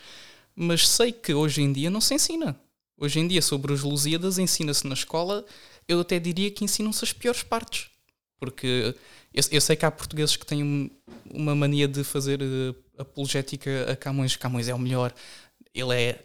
mas 0.55 0.87
sei 0.87 1.11
que 1.11 1.35
hoje 1.35 1.63
em 1.63 1.73
dia 1.73 1.91
não 1.91 2.01
se 2.01 2.15
ensina. 2.15 2.59
Hoje 2.97 3.19
em 3.19 3.27
dia, 3.27 3.43
sobre 3.43 3.73
os 3.73 3.83
Lusíadas, 3.83 4.39
ensina-se 4.39 4.87
na 4.87 4.95
escola, 4.95 5.45
eu 5.89 6.01
até 6.01 6.19
diria 6.19 6.51
que 6.51 6.65
ensinam-se 6.65 7.05
as 7.05 7.13
piores 7.13 7.43
partes. 7.43 7.91
Porque 8.39 8.95
eu, 9.33 9.43
eu, 9.51 9.61
sei 9.61 9.75
que 9.75 9.85
há 9.85 9.91
portugueses 9.91 10.37
que 10.37 10.47
têm 10.47 10.91
uma 11.29 11.55
mania 11.55 11.89
de 11.89 12.05
fazer 12.05 12.41
uh, 12.41 12.77
apologética 12.97 13.91
a 13.91 13.97
Camões. 13.97 14.37
Camões 14.37 14.69
é 14.69 14.75
o 14.75 14.79
melhor, 14.79 15.13
ele 15.75 15.95
é 15.95 16.25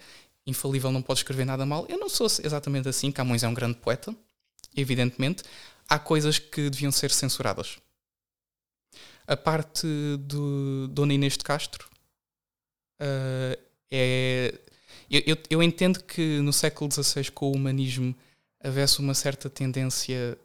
infalível, 0.50 0.92
não 0.92 1.02
pode 1.02 1.20
escrever 1.20 1.46
nada 1.46 1.66
mal. 1.66 1.86
Eu 1.88 1.98
não 1.98 2.10
sou 2.10 2.28
exatamente 2.28 2.90
assim. 2.90 3.12
Camões 3.12 3.44
é 3.44 3.48
um 3.48 3.54
grande 3.54 3.78
poeta, 3.78 4.16
evidentemente 4.76 5.44
há 5.90 5.98
coisas 5.98 6.38
que 6.38 6.70
deviam 6.70 6.92
ser 6.92 7.10
censuradas. 7.10 7.80
A 9.28 9.36
parte 9.36 9.88
do 10.20 10.88
Dona 10.90 11.14
Inês 11.14 11.34
de 11.34 11.44
Castro 11.44 11.90
uh, 13.02 13.60
é. 13.92 14.54
Eu, 15.10 15.24
eu, 15.26 15.38
eu, 15.50 15.64
entendo 15.64 16.04
que 16.04 16.40
no 16.40 16.54
século 16.54 16.92
XVI, 16.92 17.32
com 17.32 17.48
o 17.48 17.56
humanismo, 17.56 18.16
houvesse 18.64 19.00
uma 19.00 19.16
certa 19.16 19.50
tendência 19.50 20.38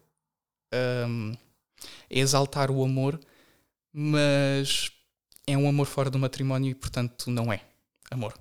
um, 1.07 1.33
a 1.33 1.85
exaltar 2.09 2.71
o 2.71 2.83
amor, 2.83 3.19
mas 3.93 4.91
é 5.45 5.55
um 5.55 5.69
amor 5.69 5.85
fora 5.85 6.09
do 6.09 6.17
matrimónio 6.17 6.71
e, 6.71 6.75
portanto, 6.75 7.29
não 7.29 7.53
é 7.53 7.61
amor. 8.09 8.33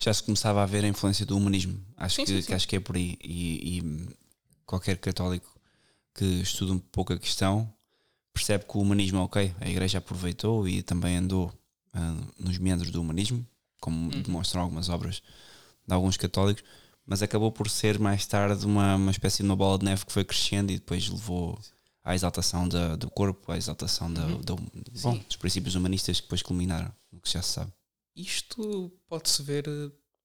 Já 0.00 0.14
se 0.14 0.22
começava 0.22 0.62
a 0.62 0.66
ver 0.66 0.84
a 0.84 0.88
influência 0.88 1.26
do 1.26 1.36
humanismo. 1.36 1.80
Acho, 1.96 2.16
sim, 2.16 2.24
que, 2.24 2.30
sim, 2.30 2.40
sim. 2.40 2.46
que 2.46 2.54
acho 2.54 2.68
que 2.68 2.76
é 2.76 2.80
por 2.80 2.96
aí. 2.96 3.18
E, 3.22 3.78
e 3.78 4.08
qualquer 4.64 4.96
católico 4.98 5.58
que 6.14 6.24
estuda 6.24 6.72
um 6.72 6.78
pouco 6.78 7.12
a 7.12 7.18
questão 7.18 7.72
percebe 8.32 8.64
que 8.64 8.76
o 8.76 8.80
humanismo, 8.80 9.20
ok, 9.20 9.52
a 9.60 9.68
Igreja 9.68 9.98
aproveitou 9.98 10.68
e 10.68 10.82
também 10.82 11.16
andou 11.16 11.52
uh, 11.94 12.32
nos 12.38 12.58
meandros 12.58 12.90
do 12.90 13.00
humanismo, 13.00 13.44
como 13.80 14.06
hum. 14.06 14.22
demonstram 14.22 14.62
algumas 14.62 14.88
obras 14.88 15.22
de 15.86 15.94
alguns 15.94 16.16
católicos, 16.16 16.62
mas 17.04 17.22
acabou 17.22 17.50
por 17.50 17.68
ser 17.68 17.98
mais 17.98 18.26
tarde 18.26 18.64
uma, 18.66 18.94
uma 18.94 19.10
espécie 19.10 19.38
de 19.38 19.44
uma 19.44 19.56
bola 19.56 19.78
de 19.78 19.84
neve 19.86 20.04
que 20.04 20.12
foi 20.12 20.24
crescendo 20.24 20.70
e 20.70 20.76
depois 20.76 21.08
levou 21.08 21.58
à 22.04 22.14
exaltação 22.14 22.68
da, 22.68 22.94
do 22.96 23.10
corpo, 23.10 23.50
à 23.50 23.56
exaltação 23.56 24.12
da, 24.12 24.24
uhum. 24.26 24.40
da, 24.42 24.54
bom, 25.02 25.18
dos 25.26 25.36
princípios 25.36 25.74
humanistas 25.74 26.20
que 26.20 26.26
depois 26.26 26.42
culminaram 26.42 26.92
no 27.10 27.20
que 27.20 27.30
já 27.30 27.42
se 27.42 27.54
sabe. 27.54 27.72
Isto 28.18 28.90
pode-se 29.06 29.40
ver, 29.44 29.64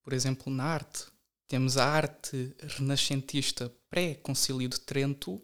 por 0.03 0.13
exemplo, 0.13 0.51
na 0.51 0.63
arte. 0.63 1.05
Temos 1.47 1.77
a 1.77 1.85
arte 1.85 2.51
renascentista 2.59 3.71
pré-concílio 3.87 4.67
de 4.67 4.79
Trento, 4.79 5.39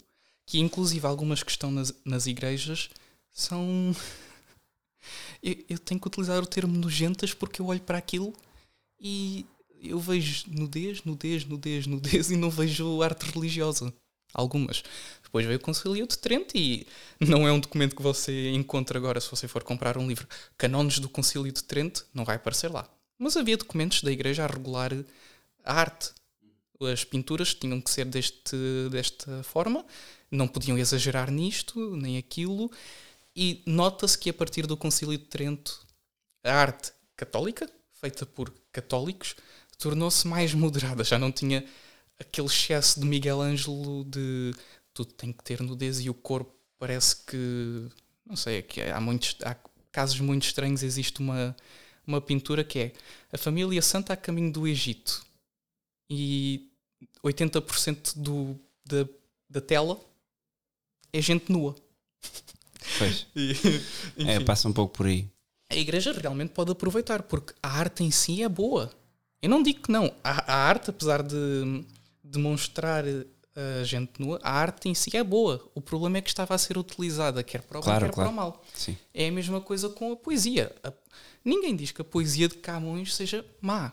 que 0.48 0.58
inclusive 0.58 1.06
algumas 1.06 1.44
que 1.44 1.52
estão 1.52 1.70
nas, 1.70 1.94
nas 2.04 2.26
igrejas 2.26 2.90
são. 3.30 3.96
eu, 5.44 5.64
eu, 5.70 5.78
tenho 5.78 6.02
que 6.02 6.08
utilizar 6.08 6.42
o 6.42 6.48
termo 6.48 6.76
nojentas 6.76 7.36
porque 7.36 7.62
eu 7.62 7.68
olho 7.68 7.82
para 7.82 8.00
aquilo 8.00 8.34
e 9.00 9.46
eu 9.80 10.00
vejo 10.00 10.46
nudez, 10.48 11.04
nudez, 11.04 11.46
nudez, 11.46 11.86
nudez 11.86 12.32
e 12.32 12.36
não 12.36 12.50
vejo 12.50 13.04
arte 13.04 13.30
religiosa. 13.32 13.94
Algumas. 14.34 14.84
Depois 15.24 15.46
veio 15.46 15.58
o 15.58 15.62
Concílio 15.62 16.08
de 16.08 16.18
Trento 16.18 16.58
e 16.58 16.88
não 17.20 17.48
é 17.48 17.52
um 17.52 17.60
documento 17.60 17.96
que 17.96 18.02
você 18.02 18.50
encontra 18.52 18.98
agora 18.98 19.20
se 19.22 19.30
você 19.30 19.48
for 19.48 19.64
comprar 19.64 19.98
um 19.98 20.08
livro. 20.08 20.28
Canones 20.58 21.00
do 21.00 21.10
Concílio 21.10 21.52
de 21.52 21.64
Trento 21.64 22.06
não 22.14 22.26
vai 22.26 22.36
aparecer 22.36 22.72
lá. 22.72 22.88
Mas 23.18 23.36
havia 23.36 23.58
documentos 23.58 24.02
da 24.02 24.12
igreja 24.12 24.44
a 24.44 24.48
regular 24.48 24.92
a 25.64 25.74
arte. 25.74 26.12
As 26.82 27.04
pinturas 27.04 27.54
tinham 27.54 27.82
que 27.82 27.92
ser 27.92 28.06
deste, 28.06 28.56
desta 28.90 29.44
forma 29.44 29.86
não 30.32 30.48
podiam 30.48 30.78
exagerar 30.78 31.32
nisto, 31.32 31.96
nem 31.96 32.18
aquilo, 32.18 32.72
e 33.36 33.62
nota-se 33.66 34.18
que 34.18 34.30
a 34.30 34.34
partir 34.34 34.68
do 34.68 34.78
Concílio 34.78 35.18
de 35.18 35.26
Trento, 35.26 35.86
a 36.44 36.54
arte 36.54 36.92
católica, 37.16 37.70
feita 37.94 38.26
por 38.26 38.54
católicos, 38.72 39.36
tornou-se 39.78 40.28
mais 40.28 40.54
moderada, 40.54 41.04
já 41.04 41.18
não 41.18 41.32
tinha 41.32 41.66
aquele 42.20 42.48
excesso 42.48 43.00
de 43.00 43.06
Miguel 43.06 43.42
Ângelo 43.42 44.04
de 44.06 44.54
tudo 44.94 45.14
tem 45.14 45.32
que 45.32 45.44
ter 45.44 45.62
nudez 45.62 46.00
e 46.00 46.10
o 46.10 46.14
corpo 46.14 46.54
parece 46.78 47.16
que 47.26 47.88
não 48.26 48.36
sei, 48.36 48.58
é 48.58 48.62
que 48.62 48.82
há 48.82 49.00
muitos 49.00 49.38
há 49.44 49.56
casos 49.92 50.20
muito 50.20 50.44
estranhos, 50.44 50.84
existe 50.84 51.20
uma 51.20 51.56
uma 52.06 52.20
pintura 52.20 52.64
que 52.64 52.80
é 52.80 52.94
a 53.32 53.38
família 53.38 53.82
santa 53.82 54.14
a 54.14 54.18
caminho 54.18 54.52
do 54.52 54.68
Egito 54.68 55.24
e 56.10 56.70
80% 57.24 58.18
do, 58.18 58.60
da, 58.84 59.08
da 59.50 59.62
tela 59.62 60.00
é 61.14 61.22
gente 61.22 61.52
nua. 61.52 61.76
Pois. 62.98 63.28
E, 64.18 64.28
é, 64.28 64.40
passa 64.42 64.68
um 64.68 64.74
pouco 64.74 64.98
por 64.98 65.06
aí. 65.06 65.30
A 65.70 65.76
igreja 65.76 66.12
realmente 66.12 66.50
pode 66.50 66.72
aproveitar, 66.72 67.24
porque 67.24 67.54
a 67.62 67.70
arte 67.70 68.04
em 68.04 68.12
si 68.12 68.44
é 68.44 68.50
boa. 68.50 68.92
Eu 69.42 69.50
não 69.50 69.64
digo 69.64 69.84
que 69.84 69.92
não. 69.92 70.14
A, 70.24 70.54
a 70.54 70.56
arte, 70.56 70.90
apesar 70.90 71.24
de 71.24 71.86
demonstrar 72.30 73.04
a 73.56 73.84
gente 73.84 74.14
nua, 74.20 74.40
a 74.42 74.52
arte 74.52 74.88
em 74.88 74.94
si 74.94 75.16
é 75.18 75.24
boa. 75.24 75.70
O 75.76 75.82
problema 75.82 76.18
é 76.18 76.22
que 76.22 76.30
estava 76.30 76.56
a 76.56 76.58
ser 76.58 76.78
utilizada, 76.78 77.44
quer 77.44 77.62
para 77.62 77.80
o 77.80 77.82
claro, 77.82 78.00
bem, 78.00 78.10
quer 78.10 78.16
claro. 78.16 78.30
para 78.30 78.34
o 78.34 78.36
mal. 78.36 78.66
Sim. 78.74 78.98
É 79.14 79.28
a 79.28 79.32
mesma 79.32 79.60
coisa 79.60 79.90
com 79.90 80.12
a 80.12 80.16
poesia. 80.16 80.74
A, 80.84 80.94
ninguém 81.44 81.76
diz 81.76 81.92
que 81.92 82.02
a 82.02 82.06
poesia 82.06 82.48
de 82.48 82.56
Camões 82.56 83.14
seja 83.16 83.46
má. 83.62 83.92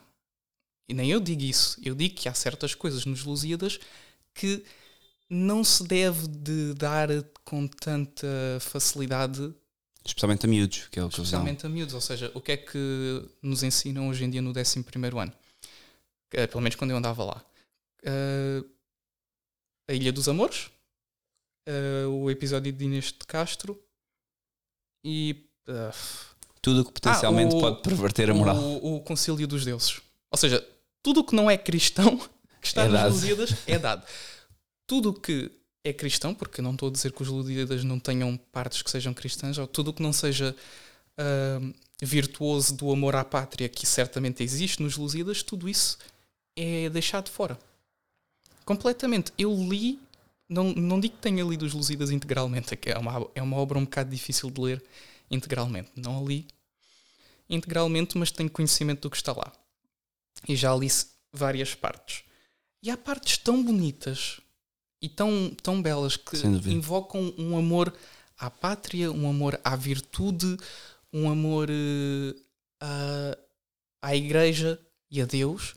E 0.88 0.95
nem 0.95 1.11
eu 1.11 1.19
digo 1.19 1.43
isso. 1.43 1.81
Eu 1.83 1.95
digo 1.95 2.14
que 2.14 2.28
há 2.28 2.35
certas 2.35 2.75
coisas 2.75 3.05
nos 3.05 3.25
Lusíadas 3.25 3.81
que 4.33 4.62
não 5.28 5.64
se 5.64 5.83
deve 5.83 6.28
de 6.28 6.75
dar 6.75 7.09
com 7.45 7.66
tanta 7.66 8.28
facilidade. 8.61 9.52
Especialmente 10.05 10.47
a 10.47 10.49
miúdos, 10.49 10.87
que 10.90 11.00
é 11.00 11.05
o 11.05 11.09
que 11.09 11.16
Especialmente 11.16 11.66
a 11.66 11.69
miúdos, 11.69 11.95
ou 11.95 12.00
seja, 12.00 12.31
o 12.35 12.40
que 12.40 12.52
é 12.52 12.57
que 12.57 13.28
nos 13.43 13.64
ensinam 13.64 14.09
hoje 14.09 14.25
em 14.25 14.31
dia 14.31 14.40
no 14.40 14.50
11 14.50 14.85
ano? 15.21 15.33
Uh, 16.33 16.49
pelo 16.49 16.61
menos 16.61 16.76
quando 16.76 16.93
eu 16.93 16.97
andava 16.97 17.25
lá. 17.25 17.45
Uh, 18.06 18.68
a 19.88 19.92
Ilha 19.92 20.12
dos 20.12 20.28
Amores, 20.28 20.70
uh, 21.68 22.08
o 22.08 22.30
episódio 22.30 22.72
de 22.72 22.84
Inês 22.84 23.06
de 23.06 23.26
Castro 23.26 23.80
e. 25.04 25.44
tudo 26.62 26.82
o 26.82 26.84
que 26.84 26.92
potencialmente 26.92 27.54
ah, 27.54 27.58
o, 27.58 27.60
pode 27.60 27.82
perverter 27.82 28.30
a 28.30 28.34
moral. 28.34 28.56
O, 28.56 28.96
o 28.96 29.00
Concílio 29.00 29.46
dos 29.46 29.64
Deuses. 29.64 30.00
Ou 30.30 30.38
seja, 30.38 30.66
tudo 31.02 31.20
o 31.20 31.25
que 31.25 31.34
não 31.34 31.50
é 31.50 31.56
cristão 31.56 32.18
que 32.60 32.66
está 32.66 32.84
é 32.84 32.88
nas 32.88 33.12
Lusíadas 33.12 33.54
é 33.66 33.78
dado 33.78 34.04
tudo 34.86 35.10
o 35.10 35.14
que 35.14 35.50
é 35.84 35.92
cristão, 35.92 36.34
porque 36.34 36.62
não 36.62 36.72
estou 36.72 36.88
a 36.88 36.92
dizer 36.92 37.12
que 37.12 37.22
os 37.22 37.28
Lusíadas 37.28 37.84
não 37.84 37.98
tenham 37.98 38.36
partes 38.36 38.82
que 38.82 38.90
sejam 38.90 39.12
cristãs, 39.12 39.58
ou 39.58 39.66
tudo 39.66 39.90
o 39.90 39.92
que 39.92 40.02
não 40.02 40.12
seja 40.12 40.54
uh, 41.18 41.75
virtuoso 42.02 42.75
do 42.75 42.90
amor 42.90 43.16
à 43.16 43.25
pátria, 43.25 43.68
que 43.68 43.86
certamente 43.86 44.42
existe 44.42 44.82
nos 44.82 44.96
Lusíadas, 44.96 45.42
tudo 45.42 45.68
isso 45.68 45.98
é 46.56 46.88
deixado 46.88 47.28
fora. 47.28 47.58
Completamente. 48.66 49.32
Eu 49.38 49.54
li, 49.54 50.00
não, 50.49 50.75
não 50.75 51.00
digo 51.00 51.14
que 51.14 51.23
tenha 51.23 51.44
lido 51.44 51.64
os 51.64 51.73
Lusíadas 51.73 52.11
integralmente, 52.11 52.76
é 52.85 52.99
uma, 52.99 53.30
é 53.35 53.40
uma 53.40 53.56
obra 53.56 53.78
um 53.78 53.85
bocado 53.85 54.11
difícil 54.11 54.50
de 54.50 54.61
ler 54.61 54.85
integralmente. 55.30 55.90
Não 55.96 56.18
a 56.18 56.28
li 56.28 56.46
integralmente, 57.49 58.18
mas 58.18 58.32
tenho 58.32 58.50
conhecimento 58.50 59.02
do 59.02 59.11
que 59.11 59.16
está 59.16 59.32
lá. 59.32 59.52
E 60.49 60.56
já 60.56 60.75
li 60.75 60.88
várias 61.32 61.76
partes. 61.76 62.25
E 62.82 62.90
há 62.90 62.96
partes 62.96 63.38
tão 63.38 63.62
bonitas 63.62 64.40
e 65.00 65.08
tão, 65.08 65.50
tão 65.62 65.80
belas 65.80 66.16
que 66.16 66.37
invocam 66.68 67.32
um 67.38 67.56
amor 67.56 67.94
à 68.37 68.50
pátria, 68.50 69.12
um 69.12 69.30
amor 69.30 69.61
à 69.62 69.76
virtude, 69.76 70.56
um 71.12 71.30
amor 71.30 71.68
uh, 71.70 72.40
à, 72.80 73.38
à 74.02 74.16
igreja 74.16 74.80
e 75.08 75.23
a 75.23 75.25
Deus. 75.25 75.76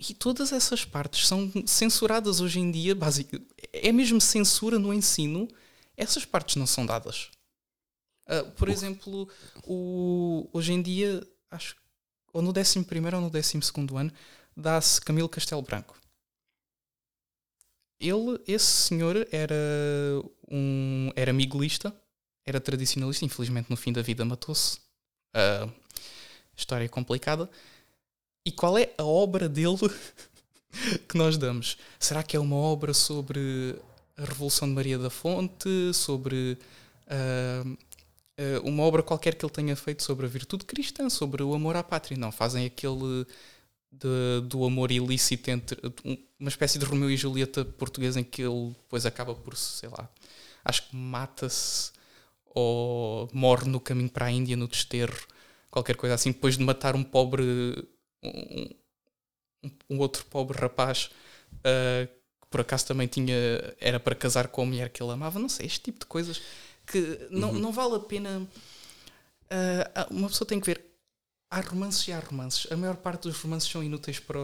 E 0.00 0.14
todas 0.14 0.50
essas 0.50 0.82
partes 0.82 1.28
são 1.28 1.52
censuradas 1.66 2.40
hoje 2.40 2.58
em 2.58 2.70
dia, 2.70 2.96
é 3.70 3.92
mesmo 3.92 4.18
censura 4.18 4.78
no 4.78 4.94
ensino, 4.94 5.46
essas 5.94 6.24
partes 6.24 6.56
não 6.56 6.66
são 6.66 6.86
dadas. 6.86 7.30
Uh, 8.26 8.50
por 8.52 8.70
exemplo, 8.70 9.28
o, 9.62 10.48
hoje 10.54 10.72
em 10.72 10.80
dia, 10.80 11.22
acho 11.50 11.76
ou 12.32 12.40
no 12.40 12.50
11 12.50 12.78
ou 13.14 13.20
no 13.20 13.28
12 13.28 13.60
ano, 13.96 14.12
dá-se 14.56 15.00
Camilo 15.02 15.28
Castelo 15.28 15.60
Branco. 15.60 15.98
Ele, 17.98 18.40
esse 18.46 18.64
senhor, 18.64 19.28
era 19.30 19.54
um 20.50 21.10
era 21.14 21.32
miguelista, 21.32 21.94
era 22.46 22.58
tradicionalista, 22.58 23.26
infelizmente 23.26 23.68
no 23.68 23.76
fim 23.76 23.92
da 23.92 24.00
vida 24.00 24.24
matou-se. 24.24 24.78
Uh, 25.36 25.70
história 26.56 26.88
complicada. 26.88 27.50
E 28.44 28.50
qual 28.52 28.78
é 28.78 28.92
a 28.96 29.04
obra 29.04 29.48
dele 29.48 29.76
que 31.08 31.16
nós 31.16 31.36
damos? 31.36 31.76
Será 31.98 32.22
que 32.22 32.36
é 32.36 32.40
uma 32.40 32.56
obra 32.56 32.94
sobre 32.94 33.76
a 34.16 34.24
Revolução 34.24 34.68
de 34.68 34.74
Maria 34.74 34.98
da 34.98 35.10
Fonte, 35.10 35.92
sobre 35.94 36.58
uh, 37.06 37.70
uh, 37.70 38.68
uma 38.68 38.82
obra 38.82 39.02
qualquer 39.02 39.34
que 39.34 39.44
ele 39.44 39.52
tenha 39.52 39.74
feito 39.74 40.02
sobre 40.02 40.26
a 40.26 40.28
virtude 40.28 40.64
cristã, 40.64 41.08
sobre 41.08 41.42
o 41.42 41.54
amor 41.54 41.76
à 41.76 41.82
pátria. 41.82 42.18
Não, 42.18 42.30
fazem 42.30 42.66
aquele 42.66 43.26
de, 43.90 44.46
do 44.46 44.64
amor 44.64 44.90
ilícito 44.92 45.50
entre 45.50 45.78
uma 46.38 46.48
espécie 46.48 46.78
de 46.78 46.84
Romeu 46.84 47.10
e 47.10 47.16
Julieta 47.16 47.64
portuguesa 47.64 48.20
em 48.20 48.24
que 48.24 48.42
ele 48.42 48.68
depois 48.82 49.04
acaba 49.06 49.34
por, 49.34 49.56
sei 49.56 49.88
lá, 49.88 50.08
acho 50.64 50.88
que 50.88 50.96
mata-se 50.96 51.92
ou 52.54 53.28
morre 53.32 53.68
no 53.68 53.80
caminho 53.80 54.10
para 54.10 54.26
a 54.26 54.30
Índia, 54.30 54.56
no 54.56 54.68
desterro, 54.68 55.18
qualquer 55.70 55.96
coisa 55.96 56.14
assim, 56.14 56.32
depois 56.32 56.58
de 56.58 56.64
matar 56.64 56.94
um 56.94 57.04
pobre, 57.04 57.88
um, 58.22 58.68
um 59.88 59.98
outro 59.98 60.24
pobre 60.26 60.58
rapaz 60.58 61.10
uh, 61.54 62.06
que 62.06 62.48
por 62.48 62.60
acaso 62.60 62.86
também 62.86 63.06
tinha, 63.06 63.34
era 63.78 64.00
para 64.00 64.14
casar 64.14 64.48
com 64.48 64.62
a 64.62 64.66
mulher 64.66 64.90
que 64.90 65.02
ele 65.02 65.12
amava, 65.12 65.38
não 65.38 65.48
sei, 65.48 65.66
este 65.66 65.80
tipo 65.80 66.00
de 66.00 66.06
coisas 66.06 66.40
que 66.86 67.28
não, 67.30 67.50
uhum. 67.50 67.58
não 67.58 67.72
vale 67.72 67.94
a 67.94 68.00
pena. 68.00 68.48
Uh, 69.44 70.14
uma 70.14 70.28
pessoa 70.28 70.46
tem 70.46 70.60
que 70.60 70.66
ver. 70.66 70.84
Há 71.52 71.60
romances 71.60 72.06
e 72.06 72.12
há 72.12 72.20
romances. 72.20 72.70
A 72.70 72.76
maior 72.76 72.96
parte 72.96 73.22
dos 73.22 73.36
romances 73.40 73.70
são 73.70 73.82
inúteis 73.82 74.20
para, 74.20 74.38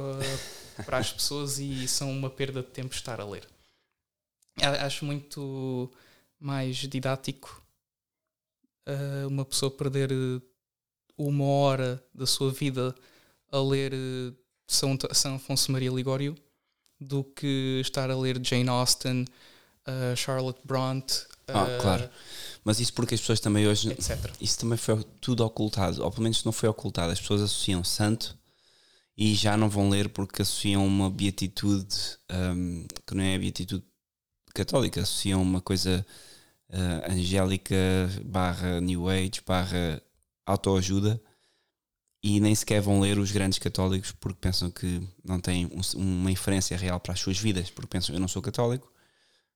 para 0.85 0.99
as 0.99 1.12
pessoas 1.12 1.59
e 1.59 1.87
são 1.87 2.11
uma 2.11 2.28
perda 2.28 2.62
de 2.62 2.68
tempo 2.68 2.95
estar 2.95 3.21
a 3.21 3.25
ler. 3.25 3.47
Acho 4.61 5.04
muito 5.04 5.92
mais 6.40 6.76
didático 6.76 7.62
uh, 8.88 9.28
uma 9.28 9.45
pessoa 9.45 9.71
perder 9.71 10.11
uma 11.16 11.45
hora 11.45 12.04
da 12.12 12.26
sua 12.26 12.50
vida 12.50 12.95
a 13.56 13.62
ler 13.62 13.92
São, 14.66 14.96
São 15.12 15.36
Afonso 15.36 15.72
Maria 15.72 15.90
Ligório 15.90 16.36
do 17.00 17.25
que 17.25 17.80
estar 17.80 18.10
a 18.10 18.16
ler 18.16 18.40
Jane 18.42 18.68
Austen, 18.68 19.25
uh, 19.86 20.16
Charlotte 20.16 20.60
Bronte, 20.64 21.26
ah, 21.48 21.78
claro. 21.80 22.10
Mas 22.64 22.80
isso 22.80 22.92
porque 22.92 23.14
as 23.14 23.20
pessoas 23.20 23.38
também 23.38 23.66
hoje. 23.66 23.90
Etc. 23.90 24.18
Isso 24.40 24.58
também 24.58 24.76
foi 24.76 25.02
tudo 25.20 25.44
ocultado, 25.44 26.02
ou 26.02 26.10
pelo 26.10 26.25
menos 26.25 26.42
não 26.44 26.52
foi 26.52 26.68
ocultado. 26.68 27.12
As 27.12 27.20
pessoas 27.20 27.42
associam 27.42 27.84
santo 27.84 28.36
e 29.16 29.34
já 29.34 29.56
não 29.56 29.68
vão 29.68 29.88
ler 29.88 30.08
porque 30.08 30.42
associam 30.42 30.86
uma 30.86 31.08
beatitude 31.08 31.96
um, 32.30 32.86
que 33.06 33.14
não 33.14 33.22
é 33.22 33.36
a 33.36 33.38
beatitude 33.38 33.84
católica, 34.52 35.00
associam 35.00 35.40
uma 35.40 35.60
coisa 35.60 36.04
uh, 36.70 37.12
angélica 37.12 37.76
barra 38.25 38.80
New 38.80 39.08
Age 39.08 39.40
barra 39.46 40.02
autoajuda 40.44 41.20
e 42.28 42.40
nem 42.40 42.52
sequer 42.56 42.80
vão 42.80 42.98
ler 42.98 43.20
os 43.20 43.30
grandes 43.30 43.56
católicos 43.56 44.10
porque 44.10 44.38
pensam 44.40 44.68
que 44.68 45.00
não 45.24 45.38
têm 45.38 45.66
um, 45.66 45.80
uma 45.96 46.28
inferência 46.28 46.76
real 46.76 46.98
para 46.98 47.12
as 47.12 47.20
suas 47.20 47.38
vidas, 47.38 47.70
porque 47.70 47.86
pensam 47.86 48.16
eu 48.16 48.20
não 48.20 48.26
sou 48.26 48.42
católico, 48.42 48.92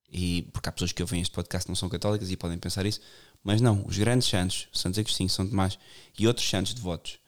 e 0.09 0.43
porque 0.53 0.69
há 0.69 0.73
pessoas 0.73 0.93
que 0.93 1.03
ouvem 1.03 1.21
este 1.21 1.35
podcast 1.35 1.67
que 1.67 1.71
não 1.73 1.75
são 1.75 1.89
católicas 1.89 2.31
e 2.31 2.37
podem 2.37 2.57
pensar 2.59 2.87
isso, 2.87 3.01
mas 3.43 3.61
não, 3.61 3.85
os 3.85 3.99
grandes 3.99 4.29
santos, 4.29 4.69
Santos 4.73 5.01
Agostinho, 5.01 5.29
São 5.29 5.49
Tomás 5.49 5.81
e 6.17 6.29
outros 6.29 6.49
santos 6.49 6.73
devotos, 6.73 7.19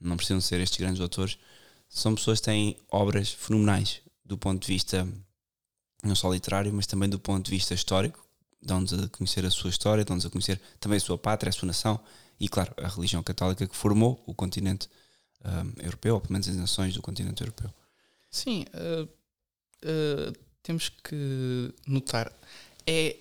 não 0.00 0.16
precisam 0.16 0.40
ser 0.40 0.60
estes 0.60 0.78
grandes 0.78 1.02
autores, 1.02 1.36
são 1.90 2.14
pessoas 2.14 2.40
que 2.40 2.46
têm 2.46 2.78
obras 2.90 3.30
fenomenais 3.30 4.00
do 4.24 4.38
ponto 4.38 4.62
de 4.62 4.66
vista 4.66 5.06
não 6.02 6.14
só 6.14 6.32
literário, 6.32 6.72
mas 6.72 6.86
também 6.86 7.10
do 7.10 7.18
ponto 7.18 7.44
de 7.44 7.50
vista 7.50 7.74
histórico, 7.74 8.25
dão-nos 8.62 8.92
a 8.92 9.08
conhecer 9.08 9.44
a 9.44 9.50
sua 9.50 9.70
história, 9.70 10.04
dão-nos 10.04 10.26
a 10.26 10.30
conhecer 10.30 10.60
também 10.80 10.96
a 10.96 11.00
sua 11.00 11.18
pátria, 11.18 11.50
a 11.50 11.52
sua 11.52 11.66
nação 11.66 12.00
e, 12.38 12.48
claro, 12.48 12.72
a 12.76 12.88
religião 12.88 13.22
católica 13.22 13.66
que 13.66 13.76
formou 13.76 14.22
o 14.26 14.34
continente 14.34 14.88
um, 15.44 15.84
europeu, 15.84 16.14
ou 16.14 16.20
pelo 16.20 16.32
menos 16.32 16.48
as 16.48 16.56
nações 16.56 16.94
do 16.94 17.02
continente 17.02 17.42
europeu. 17.42 17.72
Sim, 18.30 18.64
uh, 18.74 19.04
uh, 19.04 20.46
temos 20.66 20.88
que 20.88 21.72
notar 21.86 22.32
é 22.84 23.16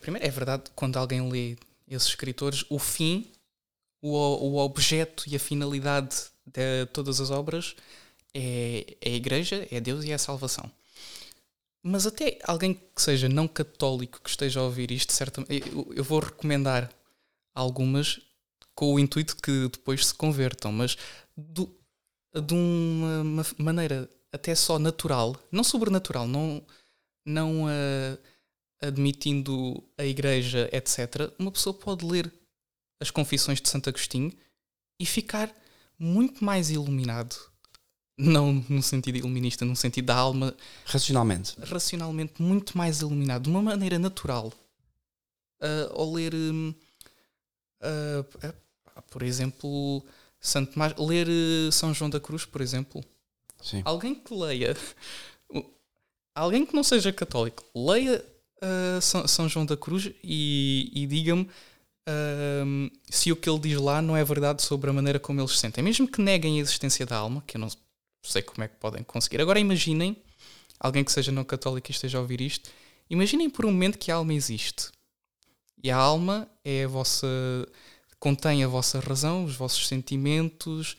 primeiro 0.00 0.26
é 0.26 0.30
verdade 0.30 0.64
quando 0.74 0.98
alguém 0.98 1.26
lê 1.30 1.56
esses 1.88 2.08
escritores 2.08 2.64
o 2.68 2.78
fim 2.78 3.26
o, 4.02 4.10
o 4.10 4.58
objeto 4.58 5.24
e 5.26 5.34
a 5.34 5.38
finalidade 5.38 6.14
de 6.46 6.86
todas 6.92 7.20
as 7.20 7.30
obras 7.30 7.74
é, 8.34 8.96
é 9.00 9.10
a 9.10 9.14
igreja 9.14 9.66
é 9.70 9.80
Deus 9.80 10.04
e 10.04 10.10
é 10.10 10.14
a 10.14 10.18
salvação 10.18 10.70
mas 11.82 12.06
até 12.06 12.38
alguém 12.44 12.74
que 12.74 13.02
seja 13.02 13.28
não 13.28 13.48
católico 13.48 14.20
que 14.20 14.30
esteja 14.30 14.60
a 14.60 14.64
ouvir 14.64 14.90
isto 14.90 15.12
eu, 15.48 15.92
eu 15.94 16.04
vou 16.04 16.20
recomendar 16.20 16.90
algumas 17.54 18.20
com 18.74 18.94
o 18.94 18.98
intuito 18.98 19.36
que 19.36 19.68
depois 19.68 20.06
se 20.06 20.14
convertam 20.14 20.72
mas 20.72 20.96
do, 21.36 21.74
de 22.40 22.54
uma 22.54 23.44
maneira 23.58 24.08
até 24.32 24.54
só 24.54 24.78
natural, 24.78 25.36
não 25.52 25.62
sobrenatural, 25.62 26.26
não, 26.26 26.64
não 27.24 27.64
uh, 27.64 28.18
admitindo 28.80 29.84
a 29.98 30.04
igreja, 30.04 30.68
etc., 30.72 31.30
uma 31.38 31.52
pessoa 31.52 31.74
pode 31.74 32.04
ler 32.04 32.32
as 33.00 33.10
Confissões 33.10 33.60
de 33.60 33.68
Santo 33.68 33.90
Agostinho 33.90 34.32
e 34.98 35.04
ficar 35.04 35.54
muito 35.98 36.42
mais 36.42 36.70
iluminado. 36.70 37.36
Não 38.16 38.64
no 38.68 38.82
sentido 38.82 39.16
iluminista, 39.16 39.64
no 39.64 39.74
sentido 39.74 40.06
da 40.06 40.16
alma. 40.16 40.54
Racionalmente. 40.84 41.54
Racionalmente, 41.60 42.42
muito 42.42 42.76
mais 42.76 43.00
iluminado, 43.00 43.44
de 43.44 43.50
uma 43.50 43.62
maneira 43.62 43.98
natural. 43.98 44.52
Uh, 45.60 45.92
ao 45.92 46.12
ler, 46.12 46.34
uh, 46.34 46.74
uh, 47.84 49.02
por 49.10 49.22
exemplo, 49.22 50.04
Santo 50.40 50.72
Tomás, 50.72 50.94
ler 50.98 51.26
São 51.72 51.94
João 51.94 52.10
da 52.10 52.20
Cruz, 52.20 52.44
por 52.44 52.60
exemplo, 52.60 53.02
Sim. 53.62 53.80
Alguém 53.84 54.14
que 54.14 54.34
leia, 54.34 54.76
alguém 56.34 56.66
que 56.66 56.74
não 56.74 56.82
seja 56.82 57.12
católico, 57.12 57.64
leia 57.74 58.24
uh, 58.58 59.00
São, 59.00 59.28
São, 59.28 59.48
João 59.48 59.64
da 59.64 59.76
Cruz 59.76 60.10
e, 60.22 60.90
e 60.92 61.06
diga-me 61.06 61.42
uh, 61.42 62.90
se 63.08 63.30
o 63.30 63.36
que 63.36 63.48
ele 63.48 63.60
diz 63.60 63.78
lá 63.78 64.02
não 64.02 64.16
é 64.16 64.24
verdade 64.24 64.62
sobre 64.62 64.90
a 64.90 64.92
maneira 64.92 65.20
como 65.20 65.40
eles 65.40 65.52
se 65.52 65.58
sentem. 65.58 65.82
Mesmo 65.82 66.08
que 66.08 66.20
neguem 66.20 66.58
a 66.58 66.60
existência 66.60 67.06
da 67.06 67.16
alma, 67.16 67.42
que 67.46 67.56
eu 67.56 67.60
não 67.60 67.68
sei 68.22 68.42
como 68.42 68.64
é 68.64 68.68
que 68.68 68.76
podem 68.76 69.02
conseguir. 69.02 69.40
Agora 69.40 69.58
imaginem, 69.58 70.16
alguém 70.78 71.04
que 71.04 71.12
seja 71.12 71.32
não 71.32 71.44
católico 71.44 71.90
e 71.90 71.92
esteja 71.92 72.18
a 72.18 72.20
ouvir 72.20 72.40
isto, 72.40 72.70
imaginem 73.10 73.50
por 73.50 73.64
um 73.64 73.72
momento 73.72 73.98
que 73.98 74.10
a 74.10 74.16
alma 74.16 74.34
existe. 74.34 74.90
E 75.82 75.90
a 75.90 75.96
alma 75.96 76.48
é 76.64 76.84
a 76.84 76.88
vossa. 76.88 77.26
contém 78.18 78.62
a 78.62 78.68
vossa 78.68 79.00
razão, 79.00 79.44
os 79.44 79.56
vossos 79.56 79.88
sentimentos, 79.88 80.96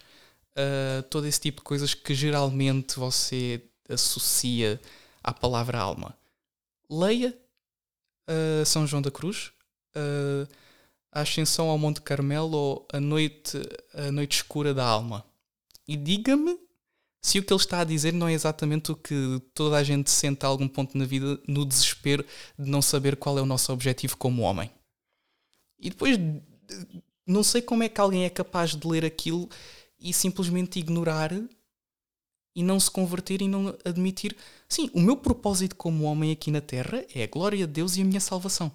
uh, 0.58 1.04
todo 1.04 1.26
esse 1.26 1.40
tipo 1.40 1.62
de 1.62 1.64
coisas 1.64 1.94
que 1.94 2.14
geralmente 2.14 3.00
você 3.00 3.64
associa 3.90 4.80
à 5.24 5.34
palavra 5.34 5.80
alma. 5.80 6.18
Leia 6.90 7.38
uh, 8.30 8.66
São 8.66 8.86
João 8.86 9.02
da 9.02 9.10
Cruz, 9.10 9.52
uh, 9.96 10.48
a 11.12 11.22
Ascensão 11.22 11.70
ao 11.70 11.78
Monte 11.78 12.02
Carmelo 12.02 12.58
ou 12.58 12.88
a 12.92 13.00
noite, 13.00 13.62
a 13.94 14.12
noite 14.12 14.38
Escura 14.38 14.74
da 14.74 14.86
Alma. 14.86 15.26
E 15.88 15.96
diga-me 15.96 16.58
se 17.26 17.40
o 17.40 17.44
que 17.44 17.54
ele 17.54 17.60
está 17.60 17.80
a 17.80 17.86
dizer 17.86 18.12
não 18.12 18.28
é 18.28 18.34
exatamente 18.34 18.92
o 18.92 18.96
que 18.98 19.42
toda 19.54 19.78
a 19.78 19.84
gente 19.84 20.12
sente 20.12 20.46
a 20.46 20.50
algum 20.50 20.68
ponto 20.68 20.98
na 20.98 21.06
vida 21.06 21.40
no 21.48 21.66
desespero 21.66 22.26
de 22.60 22.70
não 22.70 22.82
saber 22.82 23.16
qual 23.16 23.38
é 23.38 23.42
o 23.42 23.46
nosso 23.46 23.72
objetivo 23.72 24.18
como 24.18 24.42
homem. 24.42 24.70
E 25.80 25.90
depois, 25.90 26.20
não 27.26 27.42
sei 27.42 27.62
como 27.62 27.82
é 27.82 27.88
que 27.88 28.02
alguém 28.02 28.26
é 28.26 28.30
capaz 28.30 28.76
de 28.76 28.86
ler 28.86 29.06
aquilo 29.06 29.50
e 29.98 30.14
simplesmente 30.14 30.80
ignorar 30.80 31.32
e 32.54 32.62
não 32.62 32.78
se 32.78 32.92
converter 32.92 33.42
e 33.42 33.48
não 33.48 33.76
admitir. 33.86 34.36
Sim, 34.68 34.90
o 34.94 35.00
meu 35.00 35.16
propósito 35.16 35.78
como 35.78 36.04
homem 36.04 36.30
aqui 36.32 36.52
na 36.52 36.62
Terra 36.62 37.06
é 37.16 37.24
a 37.24 37.28
glória 37.28 37.66
de 37.66 37.72
Deus 37.74 37.96
e 37.96 38.02
a 38.02 38.06
minha 38.06 38.20
salvação. 38.20 38.70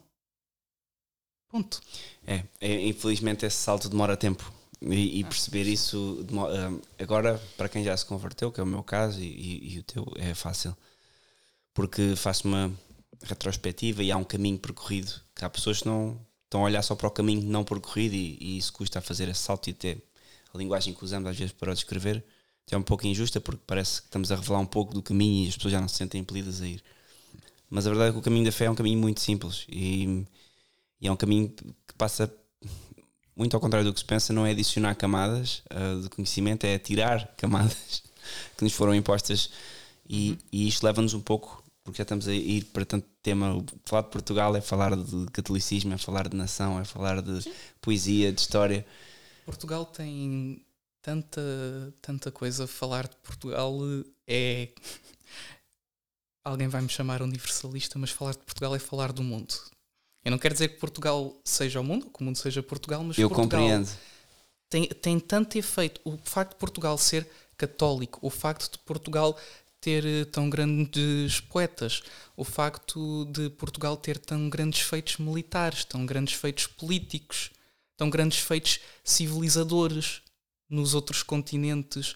Ponto. 1.51 1.83
É, 2.27 2.45
é 2.61 2.87
infelizmente 2.89 3.45
esse 3.45 3.57
salto 3.57 3.91
demora 3.91 4.17
tempo. 4.17 4.58
E, 4.81 5.21
e 5.21 5.25
perceber 5.25 5.67
isso 5.67 6.23
de 6.27 6.33
mo- 6.33 6.47
ah, 6.47 6.73
agora, 6.99 7.41
para 7.57 7.69
quem 7.69 7.83
já 7.85 7.97
se 7.97 8.07
converteu, 8.07 8.53
que 8.53 8.61
é 8.61 8.63
o 8.63 8.67
meu 8.67 8.83
caso, 8.83 9.21
e, 9.21 9.25
e- 9.27 9.75
e 9.75 9.79
o 9.81 9.83
teu, 9.83 10.07
é 10.17 10.35
fácil. 10.35 10.77
Porque 11.75 12.17
faço 12.17 12.47
uma 12.49 12.73
retrospectiva 13.23 14.03
e 14.03 14.11
há 14.13 14.17
um 14.17 14.25
caminho 14.25 14.59
percorrido. 14.59 15.13
Que 15.35 15.45
há 15.45 15.51
pessoas 15.51 15.81
que 15.81 15.87
não 15.89 16.19
estão 16.45 16.63
a 16.63 16.65
olhar 16.65 16.83
só 16.83 16.95
para 16.95 17.07
o 17.09 17.11
caminho 17.11 17.43
não 17.43 17.65
percorrido 17.65 18.15
e, 18.15 18.39
e 18.41 18.59
isso 18.59 18.73
custa 18.73 18.99
a 18.99 19.03
fazer 19.03 19.29
esse 19.29 19.41
salto 19.41 19.69
e 19.69 19.71
até 19.73 19.99
a 20.55 20.59
linguagem 20.59 20.95
que 20.95 21.05
usamos 21.05 21.29
às 21.31 21.37
vezes 21.37 21.53
para 21.53 21.71
o 21.71 21.75
descrever 21.75 22.25
é 22.71 22.77
um 22.77 22.83
pouco 22.83 23.07
injusta 23.07 23.41
porque 23.41 23.63
parece 23.67 24.01
que 24.03 24.09
estamos 24.09 24.31
a 24.33 24.37
revelar 24.37 24.61
um 24.61 24.67
pouco 24.67 24.93
do 24.95 25.03
caminho 25.03 25.45
e 25.47 25.49
as 25.49 25.57
pessoas 25.57 25.73
já 25.73 25.81
não 25.81 25.89
se 25.89 25.97
sentem 25.97 26.21
impelidas 26.21 26.61
a 26.63 26.67
ir. 26.67 26.83
Mas 27.71 27.87
a 27.87 27.91
verdade 27.91 28.11
é 28.11 28.13
que 28.13 28.19
o 28.19 28.23
caminho 28.23 28.45
da 28.45 28.53
fé 28.53 28.67
é 28.67 28.71
um 28.71 28.75
caminho 28.75 28.99
muito 28.99 29.21
simples 29.21 29.67
e, 29.69 30.25
e 31.01 31.09
é 31.09 31.13
um 31.13 31.17
caminho 31.17 31.49
que 31.51 31.95
passa 31.97 32.33
muito 33.39 33.55
ao 33.55 33.61
contrário 33.61 33.87
do 33.87 33.95
que 33.95 34.01
se 34.01 34.05
pensa, 34.05 34.33
não 34.33 34.45
é 34.45 34.51
adicionar 34.51 34.97
camadas 34.97 35.63
ah, 35.71 36.01
de 36.03 36.11
conhecimento, 36.11 36.65
é 36.65 36.79
tirar 36.79 37.33
camadas 37.39 38.03
que 38.57 38.65
nos 38.65 38.73
foram 38.73 38.95
impostas 38.95 39.51
e, 40.09 40.37
e 40.51 40.67
isto 40.67 40.85
leva-nos 40.85 41.15
um 41.15 41.21
pouco, 41.21 41.63
porque 41.85 41.99
já 41.99 42.03
estamos 42.03 42.27
a 42.27 42.35
ir 42.35 42.65
para 42.65 42.85
tanto 42.85 43.07
tema. 43.23 43.65
Falar 43.85 44.03
de 44.03 44.09
Portugal 44.09 44.57
é 44.57 44.61
falar 44.61 44.97
de 44.97 45.27
catolicismo, 45.33 45.95
é 45.95 45.99
falar 45.99 46.29
de 46.29 46.37
nação, 46.37 46.81
é 46.81 46.85
falar 46.85 47.23
de 47.23 47.51
poesia, 47.81 48.33
de 48.33 48.41
história. 48.41 48.85
Portugal 49.45 49.87
tem 49.87 50.65
tanta, 51.03 51.41
tanta 52.01 52.33
coisa. 52.33 52.67
Falar 52.67 53.07
de 53.07 53.17
Portugal 53.17 53.79
é. 54.27 54.69
Alguém 56.45 56.69
vai 56.69 56.81
me 56.81 56.89
chamar 56.89 57.21
universalista, 57.21 57.99
mas 57.99 58.11
falar 58.11 58.33
de 58.33 58.39
Portugal 58.39 58.75
é 58.75 58.79
falar 58.79 59.13
do 59.13 59.23
mundo. 59.23 59.55
Eu 60.29 60.33
não 60.33 60.39
quero 60.39 60.53
dizer 60.53 60.69
que 60.69 60.77
Portugal 60.79 61.35
seja 61.43 61.81
o 61.81 61.85
mundo, 61.85 62.05
ou 62.05 62.13
que 62.13 62.21
o 62.21 62.25
mundo 62.25 62.37
seja 62.37 62.63
Portugal, 62.63 63.03
mas 63.03 63.17
Eu 63.17 63.31
Portugal 63.31 63.61
compreendo. 63.61 63.89
tem, 64.69 64.87
tem 64.87 65.19
tanto 65.19 65.57
efeito. 65.57 66.03
O 66.05 66.19
facto 66.23 66.51
de 66.51 66.59
Portugal 66.59 66.99
ser 66.99 67.27
católico, 67.57 68.19
o 68.21 68.29
facto 68.29 68.71
de 68.73 68.79
Portugal 68.81 69.39
ter 69.81 70.05
eh, 70.05 70.27
tão 70.27 70.51
grandes 70.51 71.41
poetas, 71.41 72.03
o 72.37 72.45
facto 72.45 73.25
de 73.25 73.49
Portugal 73.49 73.97
ter 73.97 74.19
tão 74.19 74.51
grandes 74.51 74.83
feitos 74.83 75.17
militares, 75.17 75.83
tão 75.87 76.05
grandes 76.05 76.35
feitos 76.35 76.67
políticos, 76.67 77.51
tão 77.97 78.11
grandes 78.11 78.41
feitos 78.41 78.81
civilizadores 79.03 80.21
nos 80.69 80.93
outros 80.93 81.23
continentes. 81.23 82.15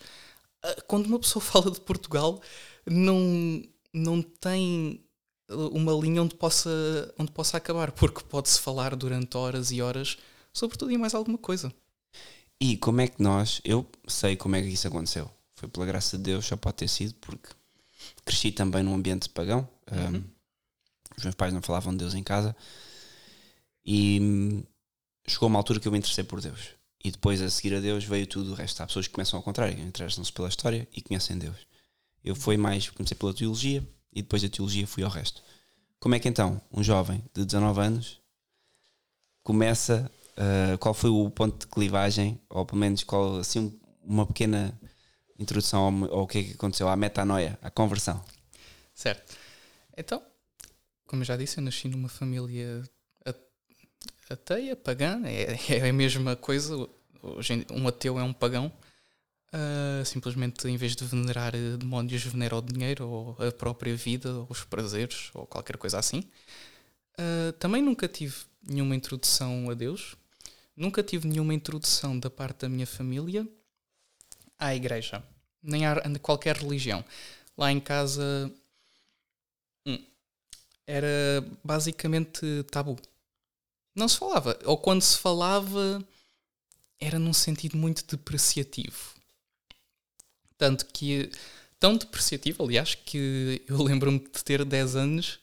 Ah, 0.62 0.76
Quando 0.86 1.06
uma 1.06 1.18
pessoa 1.18 1.40
fala 1.42 1.70
de 1.70 1.80
Portugal, 1.80 2.42
não, 2.84 3.64
não 3.90 4.20
tem 4.20 5.02
uma 5.72 5.92
linha 5.92 6.22
onde 6.22 6.34
possa, 6.34 6.70
onde 7.18 7.32
possa 7.32 7.56
acabar, 7.56 7.92
porque 7.92 8.22
pode-se 8.24 8.60
falar 8.60 8.96
durante 8.96 9.36
horas 9.36 9.70
e 9.70 9.80
horas 9.82 10.16
sobre 10.52 10.76
tudo 10.76 10.92
e 10.92 10.98
mais 10.98 11.14
alguma 11.14 11.38
coisa. 11.38 11.72
E 12.60 12.76
como 12.76 13.00
é 13.00 13.08
que 13.08 13.22
nós, 13.22 13.60
eu 13.64 13.86
sei 14.06 14.36
como 14.36 14.54
é 14.56 14.62
que 14.62 14.68
isso 14.68 14.86
aconteceu. 14.86 15.30
Foi 15.56 15.68
pela 15.68 15.86
graça 15.86 16.16
de 16.16 16.22
Deus, 16.22 16.46
só 16.46 16.56
pode 16.56 16.76
ter 16.76 16.88
sido, 16.88 17.14
porque 17.14 17.48
cresci 18.24 18.52
também 18.52 18.82
num 18.82 18.94
ambiente 18.94 19.28
pagão. 19.28 19.68
Um, 19.90 20.22
os 21.16 21.24
meus 21.24 21.34
pais 21.34 21.52
não 21.52 21.62
falavam 21.62 21.92
de 21.92 21.98
Deus 21.98 22.14
em 22.14 22.22
casa. 22.22 22.54
E 23.84 24.18
hum, 24.20 24.62
chegou 25.26 25.48
uma 25.48 25.58
altura 25.58 25.80
que 25.80 25.88
eu 25.88 25.92
me 25.92 25.98
interessei 25.98 26.24
por 26.24 26.40
Deus. 26.40 26.70
E 27.04 27.10
depois, 27.10 27.42
a 27.42 27.50
seguir 27.50 27.74
a 27.74 27.80
Deus, 27.80 28.04
veio 28.04 28.26
tudo 28.26 28.52
o 28.52 28.54
resto. 28.54 28.80
Há 28.80 28.86
pessoas 28.86 29.08
que 29.08 29.14
começam 29.14 29.36
ao 29.36 29.42
contrário, 29.42 29.78
interessam-se 29.80 30.32
pela 30.32 30.48
história 30.48 30.88
e 30.94 31.02
conhecem 31.02 31.36
Deus. 31.36 31.56
Eu 32.24 32.36
fui 32.36 32.56
mais, 32.56 32.88
comecei 32.90 33.16
pela 33.16 33.34
teologia 33.34 33.84
e 34.12 34.22
depois 34.22 34.42
da 34.42 34.48
teologia 34.48 34.86
fui 34.86 35.02
ao 35.02 35.10
resto. 35.10 35.42
Como 35.98 36.14
é 36.14 36.18
que 36.18 36.28
então 36.28 36.60
um 36.72 36.82
jovem 36.82 37.24
de 37.34 37.44
19 37.44 37.80
anos 37.80 38.20
começa 39.42 40.10
Uh, 40.32 40.78
qual 40.78 40.94
foi 40.94 41.10
o 41.10 41.28
ponto 41.30 41.58
de 41.58 41.66
clivagem, 41.66 42.40
ou 42.48 42.64
pelo 42.64 42.78
menos 42.80 43.04
qual, 43.04 43.36
assim, 43.36 43.58
um- 43.60 43.80
uma 44.02 44.26
pequena 44.26 44.80
introdução 45.38 46.08
ao, 46.10 46.20
ao 46.20 46.26
que 46.26 46.38
é 46.38 46.42
que 46.44 46.52
aconteceu, 46.52 46.88
à 46.88 46.96
metanoia, 46.96 47.58
à 47.60 47.70
conversão. 47.70 48.24
Certo. 48.94 49.36
Então, 49.94 50.22
como 51.06 51.22
já 51.22 51.36
disse, 51.36 51.58
eu 51.58 51.62
nasci 51.62 51.86
numa 51.86 52.08
família 52.08 52.82
ateia, 54.30 54.74
pagã, 54.74 55.20
é, 55.26 55.58
é 55.76 55.88
a 55.88 55.92
mesma 55.92 56.34
coisa. 56.34 56.88
Hoje 57.22 57.66
um 57.70 57.86
ateu 57.86 58.18
é 58.18 58.22
um 58.22 58.32
pagão. 58.32 58.72
Ah, 59.52 60.02
simplesmente, 60.04 60.66
em 60.66 60.76
vez 60.76 60.96
de 60.96 61.04
venerar 61.04 61.54
eh, 61.54 61.76
demónios, 61.76 62.22
venera 62.24 62.56
o 62.56 62.62
dinheiro, 62.62 63.06
ou 63.06 63.36
a 63.38 63.52
própria 63.52 63.94
vida, 63.94 64.32
ou 64.32 64.46
os 64.48 64.64
prazeres, 64.64 65.30
ou 65.34 65.46
qualquer 65.46 65.76
coisa 65.76 65.98
assim. 65.98 66.24
Ah, 67.18 67.52
também 67.58 67.82
nunca 67.82 68.08
tive 68.08 68.34
nenhuma 68.62 68.96
introdução 68.96 69.70
a 69.70 69.74
Deus. 69.74 70.16
Nunca 70.76 71.02
tive 71.02 71.28
nenhuma 71.28 71.54
introdução 71.54 72.18
da 72.18 72.30
parte 72.30 72.60
da 72.60 72.68
minha 72.68 72.86
família 72.86 73.46
à 74.58 74.74
igreja, 74.74 75.22
nem 75.62 75.86
a 75.86 76.00
qualquer 76.20 76.56
religião. 76.56 77.04
Lá 77.58 77.70
em 77.70 77.80
casa 77.80 78.50
hum, 79.86 79.98
era 80.86 81.44
basicamente 81.62 82.64
tabu. 82.70 82.98
Não 83.94 84.08
se 84.08 84.16
falava. 84.18 84.58
Ou 84.64 84.78
quando 84.78 85.02
se 85.02 85.18
falava, 85.18 86.02
era 86.98 87.18
num 87.18 87.34
sentido 87.34 87.76
muito 87.76 88.04
depreciativo. 88.06 89.21
Tanto 90.62 90.86
que. 90.86 91.28
Tão 91.80 91.96
depreciativo, 91.96 92.62
aliás, 92.62 92.94
que 92.94 93.60
eu 93.66 93.78
lembro-me 93.82 94.20
de 94.20 94.44
ter 94.44 94.64
10 94.64 94.94
anos, 94.94 95.40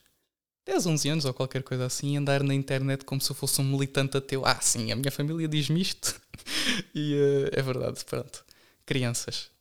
10, 0.65 0.85
11 0.85 1.09
anos 1.09 1.25
ou 1.25 1.33
qualquer 1.33 1.61
coisa 1.61 1.85
assim, 1.85 2.15
andar 2.15 2.41
na 2.41 2.53
internet 2.53 3.03
como 3.03 3.19
se 3.19 3.29
eu 3.29 3.35
fosse 3.35 3.59
um 3.59 3.65
militante 3.65 4.15
ateu. 4.15 4.45
Ah, 4.45 4.61
sim, 4.61 4.93
a 4.93 4.95
minha 4.95 5.11
família 5.11 5.45
diz-me 5.45 5.81
isto. 5.81 6.15
e 6.95 7.15
eh, 7.15 7.59
é 7.59 7.61
verdade, 7.61 8.05
pronto. 8.05 8.45
Crianças. 8.85 9.51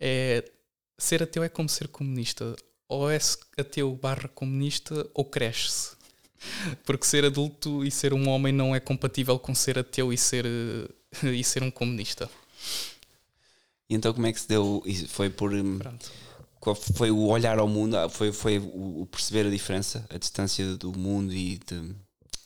É, 0.00 0.50
ser 0.96 1.22
ateu 1.22 1.44
é 1.44 1.50
como 1.50 1.68
ser 1.68 1.88
comunista. 1.88 2.56
Ou 2.88 3.10
é 3.10 3.18
ateu 3.58 3.94
barra 3.94 4.28
comunista 4.28 5.06
ou 5.12 5.26
cresce-se. 5.26 5.94
Porque 6.86 7.04
ser 7.04 7.26
adulto 7.26 7.84
e 7.84 7.90
ser 7.90 8.14
um 8.14 8.30
homem 8.30 8.50
não 8.50 8.74
é 8.74 8.80
compatível 8.80 9.38
com 9.38 9.54
ser 9.54 9.78
ateu 9.78 10.10
e 10.10 10.16
ser, 10.16 10.46
eh, 10.46 11.28
e 11.36 11.44
ser 11.44 11.62
um 11.62 11.70
comunista. 11.70 12.30
E 13.88 13.94
então 13.94 14.12
como 14.12 14.26
é 14.26 14.32
que 14.32 14.40
se 14.40 14.48
deu? 14.48 14.82
Foi 15.08 15.30
por 15.30 15.52
hum, 15.54 15.78
Pronto. 15.78 16.10
foi 16.94 17.10
o 17.10 17.26
olhar 17.26 17.58
ao 17.58 17.68
mundo? 17.68 17.96
Ah, 17.96 18.08
Foi, 18.08 18.32
foi 18.32 18.58
o 18.58 19.06
perceber 19.10 19.46
a 19.46 19.50
diferença, 19.50 20.06
a 20.10 20.18
distância 20.18 20.76
do 20.76 20.92
mundo 20.92 21.32
e 21.32 21.58
de- 21.58 21.94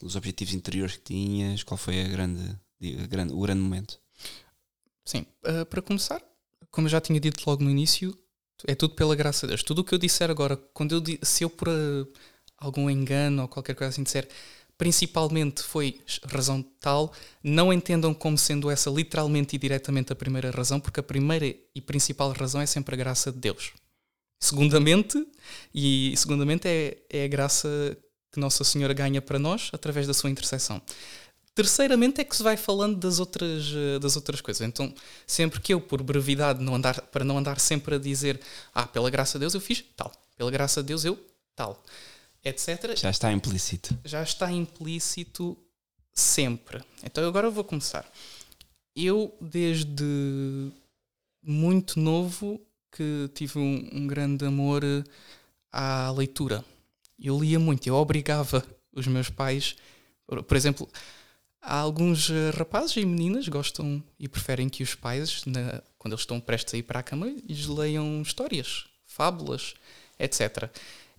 dos 0.01 0.15
objetivos 0.15 0.53
interiores 0.53 0.97
que 0.97 1.03
tinhas? 1.03 1.63
Qual 1.63 1.77
foi 1.77 2.01
a 2.01 2.07
grande, 2.07 2.43
a 3.03 3.07
grande, 3.07 3.33
o 3.33 3.39
grande 3.41 3.61
momento? 3.61 3.99
Sim, 5.05 5.25
uh, 5.45 5.65
para 5.65 5.81
começar, 5.81 6.21
como 6.69 6.87
eu 6.87 6.91
já 6.91 7.01
tinha 7.01 7.19
dito 7.19 7.43
logo 7.47 7.63
no 7.63 7.69
início, 7.69 8.17
é 8.67 8.75
tudo 8.75 8.95
pela 8.95 9.15
graça 9.15 9.45
de 9.47 9.51
Deus. 9.51 9.63
Tudo 9.63 9.79
o 9.79 9.83
que 9.83 9.93
eu 9.93 9.97
disser 9.99 10.29
agora, 10.29 10.55
quando 10.73 10.95
eu 10.95 11.03
se 11.23 11.43
eu 11.43 11.49
por 11.49 11.67
uh, 11.67 12.07
algum 12.57 12.89
engano 12.89 13.43
ou 13.43 13.47
qualquer 13.47 13.75
coisa 13.75 13.89
assim 13.89 14.03
disser, 14.03 14.27
principalmente 14.81 15.61
foi 15.61 16.01
razão 16.25 16.65
tal, 16.79 17.13
não 17.43 17.71
entendam 17.71 18.15
como 18.15 18.35
sendo 18.35 18.67
essa 18.67 18.89
literalmente 18.89 19.55
e 19.55 19.59
diretamente 19.59 20.11
a 20.11 20.15
primeira 20.15 20.49
razão, 20.49 20.79
porque 20.79 20.99
a 20.99 21.03
primeira 21.03 21.55
e 21.75 21.79
principal 21.79 22.31
razão 22.31 22.59
é 22.59 22.65
sempre 22.65 22.95
a 22.95 22.97
graça 22.97 23.31
de 23.31 23.37
Deus. 23.37 23.73
Segundamente, 24.39 25.23
e 25.71 26.15
segundamente 26.17 26.67
é, 26.67 26.97
é 27.11 27.25
a 27.25 27.27
graça 27.27 27.95
que 28.31 28.39
Nossa 28.39 28.63
Senhora 28.63 28.91
ganha 28.91 29.21
para 29.21 29.37
nós 29.37 29.69
através 29.71 30.07
da 30.07 30.15
sua 30.15 30.31
intercessão. 30.31 30.81
Terceiramente 31.53 32.19
é 32.19 32.23
que 32.23 32.35
se 32.35 32.41
vai 32.41 32.57
falando 32.57 32.97
das 32.97 33.19
outras, 33.19 33.71
eh, 33.75 33.99
das 33.99 34.15
outras 34.15 34.41
coisas. 34.41 34.67
Então, 34.67 34.91
sempre 35.27 35.59
que 35.61 35.75
eu, 35.75 35.79
por 35.79 36.01
brevidade, 36.01 36.63
não 36.63 36.73
andar, 36.73 36.99
para 37.01 37.23
não 37.23 37.37
andar 37.37 37.59
sempre 37.59 37.93
a 37.93 37.99
dizer 37.99 38.41
ah, 38.73 38.87
pela 38.87 39.11
graça 39.11 39.37
de 39.37 39.41
Deus 39.41 39.53
eu 39.53 39.61
fiz 39.61 39.85
tal, 39.95 40.11
pela 40.35 40.49
graça 40.49 40.81
de 40.81 40.87
Deus 40.87 41.05
eu 41.05 41.19
tal, 41.55 41.83
etc., 42.43 42.95
Já 42.95 43.09
está 43.09 43.31
implícito. 43.31 43.97
já 44.03 44.21
está 44.23 44.51
implícito 44.51 45.57
sempre. 46.13 46.83
Então 47.03 47.27
agora 47.27 47.47
eu 47.47 47.51
vou 47.51 47.63
começar. 47.63 48.09
Eu, 48.95 49.33
desde 49.39 50.71
muito 51.43 51.99
novo, 51.99 52.59
que 52.91 53.29
tive 53.33 53.57
um, 53.59 53.89
um 53.93 54.07
grande 54.07 54.45
amor 54.45 54.83
à 55.71 56.11
leitura. 56.11 56.63
Eu 57.17 57.39
lia 57.39 57.59
muito, 57.59 57.87
eu 57.87 57.95
obrigava 57.95 58.65
os 58.93 59.07
meus 59.07 59.29
pais, 59.29 59.75
por, 60.27 60.43
por 60.43 60.57
exemplo, 60.57 60.89
há 61.61 61.75
alguns 61.77 62.29
eh, 62.29 62.49
rapazes 62.57 62.97
e 62.97 63.05
meninas 63.05 63.47
gostam 63.47 64.03
e 64.19 64.27
preferem 64.27 64.67
que 64.67 64.83
os 64.83 64.95
pais, 64.95 65.45
na- 65.45 65.81
quando 65.97 66.13
eles 66.13 66.21
estão 66.23 66.39
prestes 66.41 66.73
a 66.73 66.77
ir 66.77 66.83
para 66.83 66.99
a 66.99 67.03
cama, 67.03 67.27
lhes 67.47 67.67
leiam 67.67 68.21
histórias, 68.21 68.85
fábulas, 69.05 69.75
etc. 70.19 70.69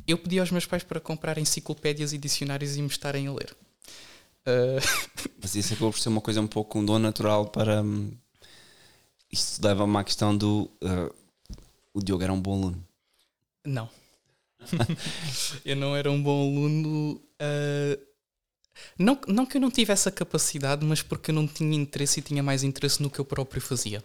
Eu 0.06 0.18
pedi 0.18 0.38
aos 0.38 0.50
meus 0.50 0.66
pais 0.66 0.82
para 0.82 1.00
comprar 1.00 1.38
enciclopédias 1.38 2.12
e 2.12 2.18
dicionários 2.18 2.76
e 2.76 2.82
me 2.82 2.88
estarem 2.88 3.26
a 3.26 3.32
ler. 3.32 3.56
Ah, 4.46 4.78
Mas 5.40 5.54
isso 5.54 5.74
acabou 5.74 5.92
por 5.92 5.98
ser 6.00 6.08
uma 6.08 6.20
coisa 6.20 6.40
um 6.40 6.46
pouco 6.46 6.78
um 6.78 6.84
dom 6.84 6.98
natural 6.98 7.46
para. 7.50 7.82
hum, 7.82 8.12
Isto 9.30 9.64
leva-me 9.66 9.96
à 9.98 10.04
questão 10.04 10.36
do. 10.36 10.70
ah, 10.82 11.10
o 11.94 12.00
Diogo 12.02 12.22
era 12.22 12.32
um 12.32 12.40
bom 12.40 12.54
aluno. 12.54 12.86
não. 13.64 13.88
eu 15.64 15.76
não 15.76 15.96
era 15.96 16.10
um 16.10 16.22
bom 16.22 16.42
aluno. 16.42 17.20
ah, 17.40 17.98
Não, 18.98 19.20
não 19.28 19.46
que 19.46 19.56
eu 19.56 19.60
não 19.60 19.70
tivesse 19.70 20.08
a 20.08 20.12
capacidade, 20.12 20.84
mas 20.84 21.02
porque 21.02 21.30
eu 21.30 21.34
não 21.34 21.46
tinha 21.46 21.76
interesse 21.76 22.20
e 22.20 22.22
tinha 22.22 22.42
mais 22.42 22.62
interesse 22.62 23.02
no 23.02 23.10
que 23.10 23.18
eu 23.18 23.24
próprio 23.24 23.60
fazia. 23.60 24.02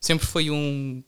Sempre 0.00 0.26
foi 0.26 0.50
um 0.50 1.02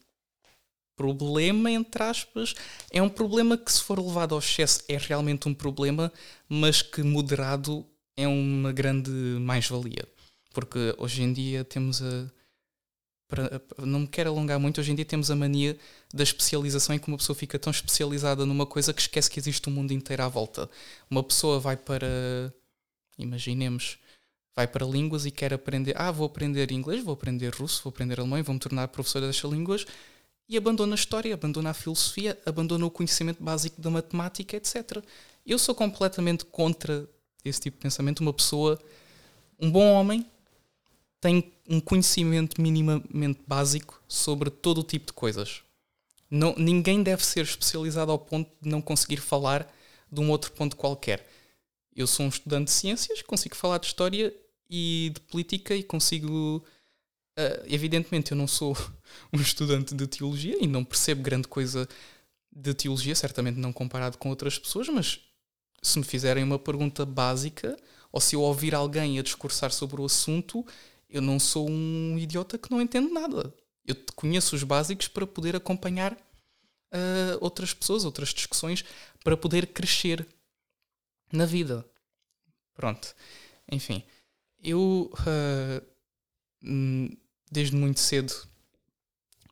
problema, 1.03 1.71
entre 1.71 2.03
aspas. 2.03 2.55
É 2.91 3.03
um 3.03 3.09
problema 3.09 3.59
que, 3.59 3.73
se 3.73 3.83
for 3.83 3.99
levado 3.99 4.35
ao 4.35 4.39
excesso, 4.39 4.83
é 4.89 4.97
realmente 4.97 5.49
um 5.49 5.55
problema, 5.55 6.13
mas 6.49 6.81
que 6.81 7.03
moderado 7.03 7.85
é 8.17 8.29
uma 8.29 8.73
grande 8.73 9.11
mais-valia. 9.41 10.07
Porque 10.53 10.95
hoje 10.99 11.23
em 11.23 11.33
dia 11.33 11.65
temos 11.65 12.01
a. 12.03 12.31
Para, 13.27 13.63
não 13.79 14.01
me 14.01 14.07
quero 14.07 14.29
alongar 14.31 14.61
muito, 14.61 14.79
hoje 14.79 14.93
em 14.93 14.95
dia 14.95 15.07
temos 15.07 15.31
a 15.31 15.37
mania 15.37 15.79
da 16.13 16.23
especialização 16.23 16.95
em 16.95 16.99
que 16.99 17.09
uma 17.09 17.17
pessoa 17.17 17.35
fica 17.35 17.59
tão 17.59 17.71
especializada 17.71 18.45
numa 18.45 18.67
coisa 18.67 18.93
que 18.93 19.01
esquece 19.01 19.31
que 19.31 19.41
existe 19.41 19.71
um 19.71 19.73
mundo 19.73 19.93
inteiro 19.93 20.23
à 20.23 20.29
volta. 20.29 20.69
Uma 21.11 21.23
pessoa 21.23 21.59
vai 21.59 21.77
para. 21.77 22.07
Imaginemos, 23.19 23.99
vai 24.55 24.67
para 24.67 24.87
línguas 24.87 25.25
e 25.25 25.31
quer 25.31 25.55
aprender. 25.55 25.95
Ah, 25.97 26.11
vou 26.11 26.27
aprender 26.27 26.71
inglês, 26.71 27.03
vou 27.03 27.15
aprender 27.15 27.55
russo, 27.55 27.83
vou 27.83 27.91
aprender 27.91 28.21
alemão 28.21 28.39
e 28.39 28.43
vou-me 28.43 28.61
tornar 28.61 28.89
professora 28.89 29.27
destas 29.27 29.51
línguas. 29.51 29.87
E 30.53 30.57
abandona 30.59 30.93
a 30.93 30.97
história, 30.97 31.33
abandona 31.33 31.71
a 31.71 31.73
filosofia, 31.73 32.39
abandona 32.45 32.85
o 32.85 32.91
conhecimento 32.91 33.43
básico 33.43 33.81
da 33.81 33.89
matemática, 33.89 34.55
etc. 34.55 35.03
Eu 35.47 35.59
sou 35.59 35.75
completamente 35.75 36.45
contra 36.45 37.09
esse 37.43 37.59
tipo 37.59 37.79
de 37.79 37.83
pensamento. 37.85 38.21
Uma 38.21 38.35
pessoa, 38.35 38.79
um 39.59 39.71
bom 39.71 39.91
homem, 39.95 40.27
tem 41.23 41.51
um 41.67 41.81
conhecimento 41.81 42.61
minimamente 42.61 43.41
básico 43.47 44.03
sobre 44.07 44.51
todo 44.51 44.83
o 44.83 44.85
tipo 44.85 45.07
de 45.07 45.15
coisas. 45.15 45.63
Não, 46.31 46.55
ninguém 46.59 47.03
deve 47.03 47.25
ser 47.25 47.45
especializado 47.45 48.13
ao 48.13 48.19
ponto 48.19 48.51
de 48.61 48.69
não 48.69 48.83
conseguir 48.83 49.23
falar 49.23 49.67
de 50.13 50.21
um 50.21 50.31
outro 50.31 50.53
ponto 50.53 50.77
qualquer. 50.77 51.27
Eu 51.97 52.07
sou 52.07 52.27
um 52.27 52.29
estudante 52.29 52.67
de 52.67 52.73
ciências, 52.73 53.23
consigo 53.23 53.57
falar 53.57 53.79
de 53.79 53.87
história 53.87 54.35
e 54.69 55.13
de 55.15 55.21
política 55.23 55.75
e 55.75 55.83
consigo. 55.83 56.63
Uh, 57.39 57.65
evidentemente, 57.67 58.33
eu 58.33 58.37
não 58.37 58.47
sou 58.47 58.77
um 59.33 59.41
estudante 59.41 59.95
de 59.95 60.07
teologia 60.07 60.57
e 60.61 60.67
não 60.67 60.85
percebo 60.85 61.23
grande 61.23 61.49
coisa 61.49 61.89
de 62.55 62.75
teologia, 62.75 63.15
certamente 63.15 63.59
não 63.59 63.73
comparado 63.73 64.19
com 64.19 64.29
outras 64.29 64.59
pessoas, 64.59 64.89
mas 64.89 65.21
se 65.83 65.99
me 65.99 66.05
fizerem 66.05 66.45
uma 66.45 66.59
pergunta 66.59 67.05
básica 67.07 67.77
ou 68.13 68.21
se 68.21 68.37
eu 68.37 68.43
ouvir 68.43 68.75
alguém 68.75 69.19
a 69.19 69.23
discursar 69.23 69.73
sobre 69.73 70.01
o 70.01 70.05
assunto, 70.05 70.65
eu 71.09 71.23
não 71.23 71.41
sou 71.41 71.69
um 71.69 72.19
idiota 72.19 72.59
que 72.59 72.71
não 72.71 72.81
entende 72.81 73.11
nada. 73.11 73.53
Eu 73.87 73.97
conheço 74.15 74.55
os 74.55 74.63
básicos 74.63 75.09
para 75.09 75.27
poder 75.27 75.57
acompanhar 75.57 76.13
uh, 76.13 77.39
outras 77.41 77.73
pessoas, 77.73 78.05
outras 78.05 78.29
discussões, 78.29 78.85
para 79.25 79.37
poder 79.37 79.69
crescer 79.69 80.27
na 81.33 81.47
vida. 81.47 81.85
Pronto. 82.75 83.15
Enfim, 83.71 84.03
eu 84.63 85.11
uh, 85.13 85.93
desde 87.53 87.77
muito 87.77 88.01
cedo 88.01 88.33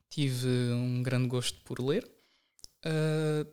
tive 0.08 0.48
um 0.72 1.02
grande 1.02 1.28
gosto 1.28 1.60
por 1.60 1.78
ler. 1.78 2.10
Uh, 2.84 3.46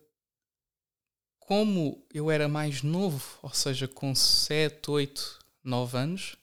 como 1.37 2.05
eu 2.13 2.31
era 2.31 2.47
mais 2.47 2.81
novo, 2.81 3.37
ou 3.41 3.53
seja, 3.53 3.87
com 3.87 4.15
7, 4.15 4.89
8, 4.89 5.39
9 5.63 5.97
anos, 5.97 6.37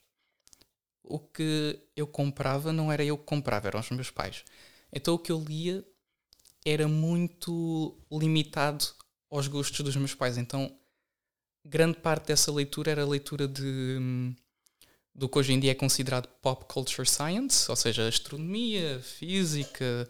o 1.02 1.18
que 1.18 1.80
eu 1.96 2.06
comprava 2.06 2.72
não 2.72 2.92
era 2.92 3.02
eu 3.02 3.16
que 3.16 3.24
comprava, 3.24 3.68
eram 3.68 3.80
os 3.80 3.90
meus 3.90 4.10
pais. 4.10 4.44
Então 4.92 5.14
o 5.14 5.18
que 5.18 5.32
eu 5.32 5.42
lia 5.42 5.84
era 6.64 6.86
muito 6.86 7.98
limitado 8.12 8.84
aos 9.30 9.48
gostos 9.48 9.80
dos 9.80 9.96
meus 9.96 10.14
pais. 10.14 10.36
Então 10.36 10.74
grande 11.64 11.98
parte 11.98 12.26
dessa 12.26 12.52
leitura 12.52 12.90
era 12.90 13.04
leitura 13.06 13.48
de 13.48 13.98
do 15.14 15.28
que 15.28 15.38
hoje 15.38 15.52
em 15.52 15.60
dia 15.60 15.70
é 15.70 15.74
considerado 15.74 16.28
pop 16.42 16.64
culture 16.66 17.08
science, 17.08 17.70
ou 17.70 17.76
seja, 17.76 18.08
astronomia, 18.08 19.00
física, 19.00 20.08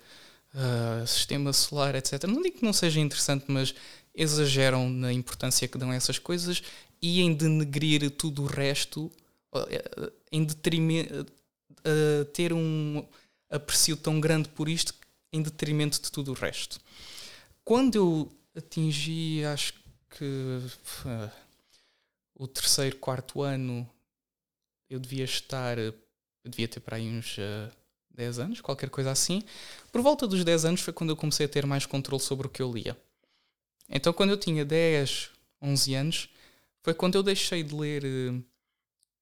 uh, 0.55 1.07
sistema 1.07 1.53
solar, 1.53 1.95
etc. 1.95 2.25
Não 2.25 2.40
digo 2.40 2.59
que 2.59 2.64
não 2.64 2.73
seja 2.73 3.01
interessante, 3.01 3.45
mas 3.49 3.75
exageram 4.14 4.88
na 4.88 5.12
importância 5.12 5.69
que 5.69 5.77
dão 5.77 5.90
a 5.90 5.95
essas 5.95 6.19
coisas 6.19 6.62
e 7.03 7.21
em 7.21 7.35
denegrir 7.35 8.11
tudo 8.12 8.43
o 8.45 8.47
resto 8.47 9.11
em 10.33 10.45
detrimento, 10.45 11.27
uh, 11.81 12.25
ter 12.27 12.53
um 12.53 13.07
aprecio 13.51 13.97
tão 13.97 14.21
grande 14.21 14.49
por 14.49 14.69
isto 14.69 14.95
em 15.33 15.43
detrimento 15.43 16.01
de 16.01 16.11
tudo 16.11 16.33
o 16.33 16.35
resto. 16.35 16.81
Quando 17.64 17.95
eu 17.95 18.33
atingi, 18.57 19.45
acho 19.45 19.75
que 20.11 20.25
uh, 21.05 21.31
o 22.35 22.47
terceiro, 22.47 22.97
quarto 22.97 23.43
ano, 23.43 23.88
eu 24.88 24.99
devia 24.99 25.25
estar, 25.25 25.79
eu 25.79 25.94
devia 26.44 26.68
ter 26.68 26.81
para 26.81 26.97
aí 26.97 27.09
uns 27.09 27.38
uh, 27.38 27.73
10 28.14 28.38
anos, 28.38 28.61
qualquer 28.61 28.90
coisa 28.90 29.11
assim. 29.11 29.42
Por 29.90 30.01
volta 30.01 30.27
dos 30.27 30.44
10 30.44 30.64
anos 30.64 30.81
foi 30.81 30.92
quando 30.92 31.11
eu 31.11 31.16
comecei 31.16 31.47
a 31.47 31.49
ter 31.49 31.66
mais 31.66 31.87
controle 31.87 32.23
sobre 32.23 32.47
o 32.47 32.51
que 32.51 32.62
eu 32.62 32.73
lia. 32.73 32.97
Então, 33.88 34.12
quando 34.12 34.31
eu 34.31 34.37
tinha 34.37 34.64
10, 34.64 35.31
11 35.61 35.94
anos, 35.94 36.29
foi 36.83 36.94
quando 36.94 37.16
eu 37.16 37.23
deixei 37.23 37.62
de 37.62 37.75
ler 37.75 38.05
uh, 38.05 38.44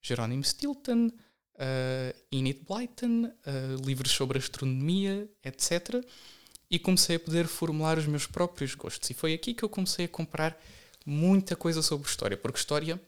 Jerónimo 0.01 0.45
Stilton, 0.45 1.07
uh, 1.07 2.19
Enid 2.31 2.61
Blyton, 2.69 3.25
uh, 3.25 3.85
livros 3.85 4.13
sobre 4.13 4.39
astronomia, 4.39 5.29
etc. 5.45 6.05
E 6.71 6.79
comecei 6.79 7.17
a 7.17 7.21
poder 7.21 7.47
formular 7.47 7.99
os 7.99 8.07
meus 8.07 8.27
próprios 8.27 8.75
gostos. 8.75 9.11
E 9.11 9.15
foi 9.15 9.35
aqui 9.35 9.55
que 9.55 9.63
eu 9.63 9.69
comecei 9.69 10.07
a 10.07 10.09
comprar 10.09 10.61
muita 11.05 11.57
coisa 11.57 11.83
sobre 11.83 12.09
história, 12.09 12.37
porque 12.37 12.59
história 12.59 13.01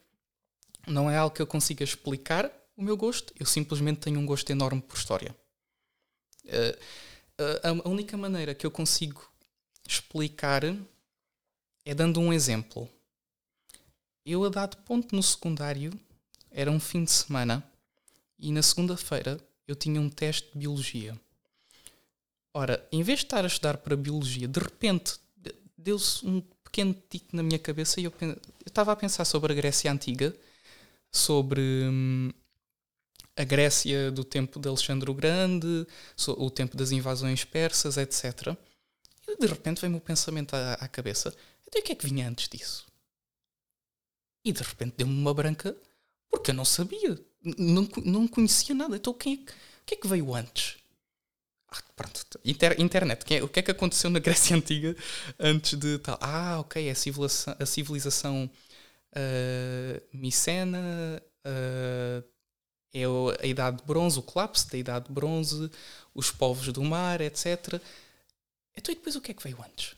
não 0.86 1.10
é 1.10 1.16
algo 1.16 1.34
que 1.34 1.42
eu 1.42 1.46
consiga 1.46 1.84
explicar 1.84 2.50
o 2.76 2.82
meu 2.82 2.96
gosto, 2.96 3.32
eu 3.38 3.46
simplesmente 3.46 4.00
tenho 4.00 4.18
um 4.18 4.26
gosto 4.26 4.50
enorme 4.50 4.80
por 4.82 4.96
história. 4.96 5.34
Uh, 6.44 7.84
a 7.84 7.88
única 7.88 8.16
maneira 8.16 8.54
que 8.54 8.66
eu 8.66 8.70
consigo 8.70 9.28
explicar 9.86 10.62
é 11.84 11.94
dando 11.94 12.20
um 12.20 12.32
exemplo. 12.32 12.88
Eu, 14.24 14.44
a 14.44 14.48
dado 14.48 14.76
ponto 14.78 15.14
no 15.14 15.22
secundário, 15.22 15.92
era 16.50 16.70
um 16.70 16.80
fim 16.80 17.04
de 17.04 17.10
semana 17.10 17.62
e 18.38 18.50
na 18.50 18.62
segunda-feira 18.62 19.38
eu 19.66 19.74
tinha 19.74 20.00
um 20.00 20.08
teste 20.08 20.50
de 20.52 20.58
biologia. 20.58 21.18
Ora, 22.52 22.86
em 22.92 23.02
vez 23.02 23.20
de 23.20 23.26
estar 23.26 23.44
a 23.44 23.48
estudar 23.48 23.78
para 23.78 23.96
biologia, 23.96 24.46
de 24.46 24.60
repente 24.60 25.18
deu-se 25.76 26.24
um 26.26 26.40
pequeno 26.62 26.94
tique 27.08 27.34
na 27.34 27.42
minha 27.42 27.58
cabeça 27.58 28.00
e 28.00 28.04
eu, 28.04 28.14
eu 28.20 28.38
estava 28.66 28.92
a 28.92 28.96
pensar 28.96 29.24
sobre 29.24 29.52
a 29.52 29.56
Grécia 29.56 29.90
Antiga, 29.90 30.34
sobre 31.14 31.60
hum, 31.60 32.32
a 33.36 33.44
Grécia 33.44 34.10
do 34.10 34.24
tempo 34.24 34.58
de 34.58 34.68
Alexandre 34.68 35.10
o 35.10 35.14
Grande, 35.14 35.86
o 36.26 36.50
tempo 36.50 36.76
das 36.76 36.90
invasões 36.90 37.44
persas, 37.44 37.96
etc. 37.96 38.56
E 39.28 39.36
de 39.36 39.46
repente 39.46 39.80
veio-me 39.80 39.98
o 39.98 40.00
pensamento 40.00 40.54
à, 40.54 40.74
à 40.74 40.88
cabeça: 40.88 41.34
então 41.66 41.80
o 41.80 41.84
que 41.84 41.92
é 41.92 41.94
que 41.94 42.06
vinha 42.06 42.28
antes 42.28 42.48
disso? 42.48 42.84
E 44.44 44.52
de 44.52 44.62
repente 44.62 44.94
deu-me 44.98 45.16
uma 45.16 45.32
branca 45.32 45.74
porque 46.28 46.50
eu 46.50 46.54
não 46.54 46.64
sabia, 46.64 47.18
não, 47.42 47.88
não 48.04 48.28
conhecia 48.28 48.74
nada. 48.74 48.96
Então 48.96 49.14
quem 49.14 49.34
é 49.34 49.36
que, 49.36 49.52
o 49.52 49.84
que 49.86 49.94
é 49.94 49.96
que 49.96 50.08
veio 50.08 50.34
antes? 50.34 50.76
Ah, 51.68 51.82
pronto, 51.96 52.24
Inter, 52.44 52.80
internet. 52.80 53.34
É, 53.34 53.42
o 53.42 53.48
que 53.48 53.60
é 53.60 53.62
que 53.62 53.70
aconteceu 53.70 54.10
na 54.10 54.18
Grécia 54.18 54.54
Antiga 54.56 54.96
antes 55.38 55.78
de 55.78 55.98
tal? 55.98 56.18
Ah, 56.20 56.58
ok, 56.60 56.86
é 56.88 56.90
a 56.90 56.94
civilização, 56.94 57.56
a 57.58 57.66
civilização 57.66 58.50
uh, 59.16 60.02
micena, 60.12 61.22
uh, 61.46 62.24
é 62.92 63.04
a 63.42 63.46
Idade 63.46 63.78
de 63.78 63.84
Bronze, 63.84 64.18
o 64.18 64.22
colapso 64.22 64.70
da 64.70 64.78
Idade 64.78 65.06
de 65.06 65.12
Bronze, 65.12 65.70
os 66.14 66.30
povos 66.30 66.72
do 66.72 66.82
mar, 66.84 67.20
etc. 67.20 67.80
Então 68.76 68.92
e 68.92 68.96
depois 68.96 69.16
o 69.16 69.20
que 69.20 69.32
é 69.32 69.34
que 69.34 69.42
veio 69.42 69.58
antes? 69.62 69.96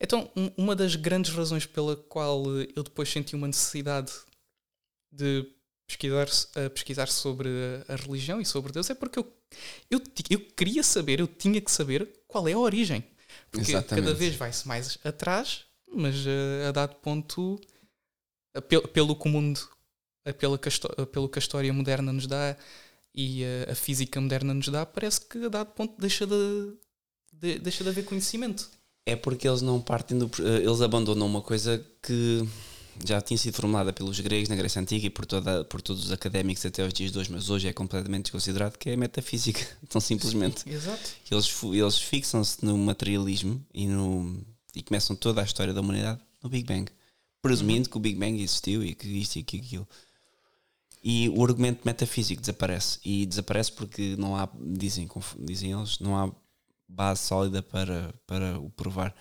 Então, 0.00 0.28
um, 0.34 0.50
uma 0.56 0.74
das 0.74 0.96
grandes 0.96 1.32
razões 1.32 1.64
pela 1.64 1.94
qual 1.94 2.44
eu 2.74 2.82
depois 2.82 3.08
senti 3.08 3.36
uma 3.36 3.46
necessidade 3.46 4.12
de 5.12 5.46
pesquisar, 5.86 6.26
uh, 6.26 6.70
pesquisar 6.70 7.08
sobre 7.08 7.48
a 7.86 7.94
religião 7.94 8.40
e 8.40 8.46
sobre 8.46 8.72
Deus 8.72 8.90
é 8.90 8.94
porque 8.94 9.18
eu, 9.18 9.32
eu, 9.90 10.00
eu 10.30 10.40
queria 10.56 10.82
saber, 10.82 11.20
eu 11.20 11.28
tinha 11.28 11.60
que 11.60 11.70
saber 11.70 12.08
qual 12.26 12.48
é 12.48 12.52
a 12.52 12.58
origem. 12.58 13.04
Porque 13.50 13.70
Exatamente. 13.70 14.06
cada 14.06 14.14
vez 14.14 14.34
vai-se 14.34 14.66
mais 14.66 14.98
atrás, 15.04 15.64
mas 15.94 16.26
uh, 16.26 16.68
a 16.68 16.72
dado 16.72 16.96
ponto, 16.96 17.60
pelo, 18.60 18.88
pelo 18.88 19.16
que 19.16 19.28
o 19.28 19.30
mundo, 19.30 19.60
pela, 20.38 20.58
pelo 20.58 21.28
que 21.28 21.38
a 21.38 21.40
história 21.40 21.72
moderna 21.72 22.12
nos 22.12 22.26
dá 22.26 22.56
e 23.14 23.42
a 23.70 23.74
física 23.74 24.20
moderna 24.20 24.54
nos 24.54 24.68
dá, 24.68 24.86
parece 24.86 25.20
que 25.20 25.44
a 25.44 25.48
dado 25.48 25.68
ponto 25.72 25.94
deixa 25.98 26.26
de, 26.26 26.72
de, 27.32 27.58
deixa 27.58 27.84
de 27.84 27.90
haver 27.90 28.04
conhecimento. 28.04 28.70
É 29.04 29.16
porque 29.16 29.48
eles 29.48 29.62
não 29.62 29.80
partem 29.80 30.16
do. 30.18 30.30
Eles 30.40 30.80
abandonam 30.80 31.26
uma 31.26 31.42
coisa 31.42 31.84
que 32.00 32.46
já 33.04 33.20
tinha 33.20 33.38
sido 33.38 33.54
formulada 33.54 33.92
pelos 33.92 34.20
gregos 34.20 34.48
na 34.48 34.56
Grécia 34.56 34.80
Antiga 34.80 35.06
e 35.06 35.10
por, 35.10 35.26
toda, 35.26 35.64
por 35.64 35.80
todos 35.80 36.04
os 36.04 36.12
académicos 36.12 36.64
até 36.64 36.84
os 36.86 36.92
dias 36.92 37.10
de 37.10 37.18
hoje, 37.18 37.32
mas 37.32 37.50
hoje 37.50 37.68
é 37.68 37.72
completamente 37.72 38.24
desconsiderado, 38.24 38.78
que 38.78 38.90
é 38.90 38.94
a 38.94 38.96
metafísica, 38.96 39.60
tão 39.88 40.00
simplesmente. 40.00 40.68
Exato. 40.68 41.10
Eles, 41.30 41.62
eles 41.64 41.98
fixam-se 41.98 42.64
no 42.64 42.76
materialismo 42.78 43.64
e, 43.72 43.86
no, 43.86 44.40
e 44.74 44.82
começam 44.82 45.16
toda 45.16 45.40
a 45.40 45.44
história 45.44 45.72
da 45.72 45.80
humanidade 45.80 46.20
no 46.42 46.48
Big 46.48 46.64
Bang. 46.64 46.90
Presumindo 47.42 47.90
que 47.90 47.96
o 47.96 48.00
Big 48.00 48.18
Bang 48.18 48.40
existiu 48.40 48.82
e 48.84 48.94
que 48.94 49.08
isto 49.08 49.36
e 49.36 49.42
que 49.42 49.58
aquilo. 49.58 49.88
E 51.04 51.28
o 51.30 51.44
argumento 51.44 51.80
metafísico 51.84 52.40
desaparece. 52.40 53.00
E 53.04 53.26
desaparece 53.26 53.72
porque 53.72 54.14
não 54.16 54.36
há, 54.36 54.48
dizem, 54.60 55.08
dizem 55.40 55.72
eles, 55.72 55.98
não 55.98 56.16
há 56.16 56.32
base 56.88 57.22
sólida 57.22 57.60
para, 57.60 58.14
para 58.26 58.58
o 58.60 58.70
provar. 58.70 59.14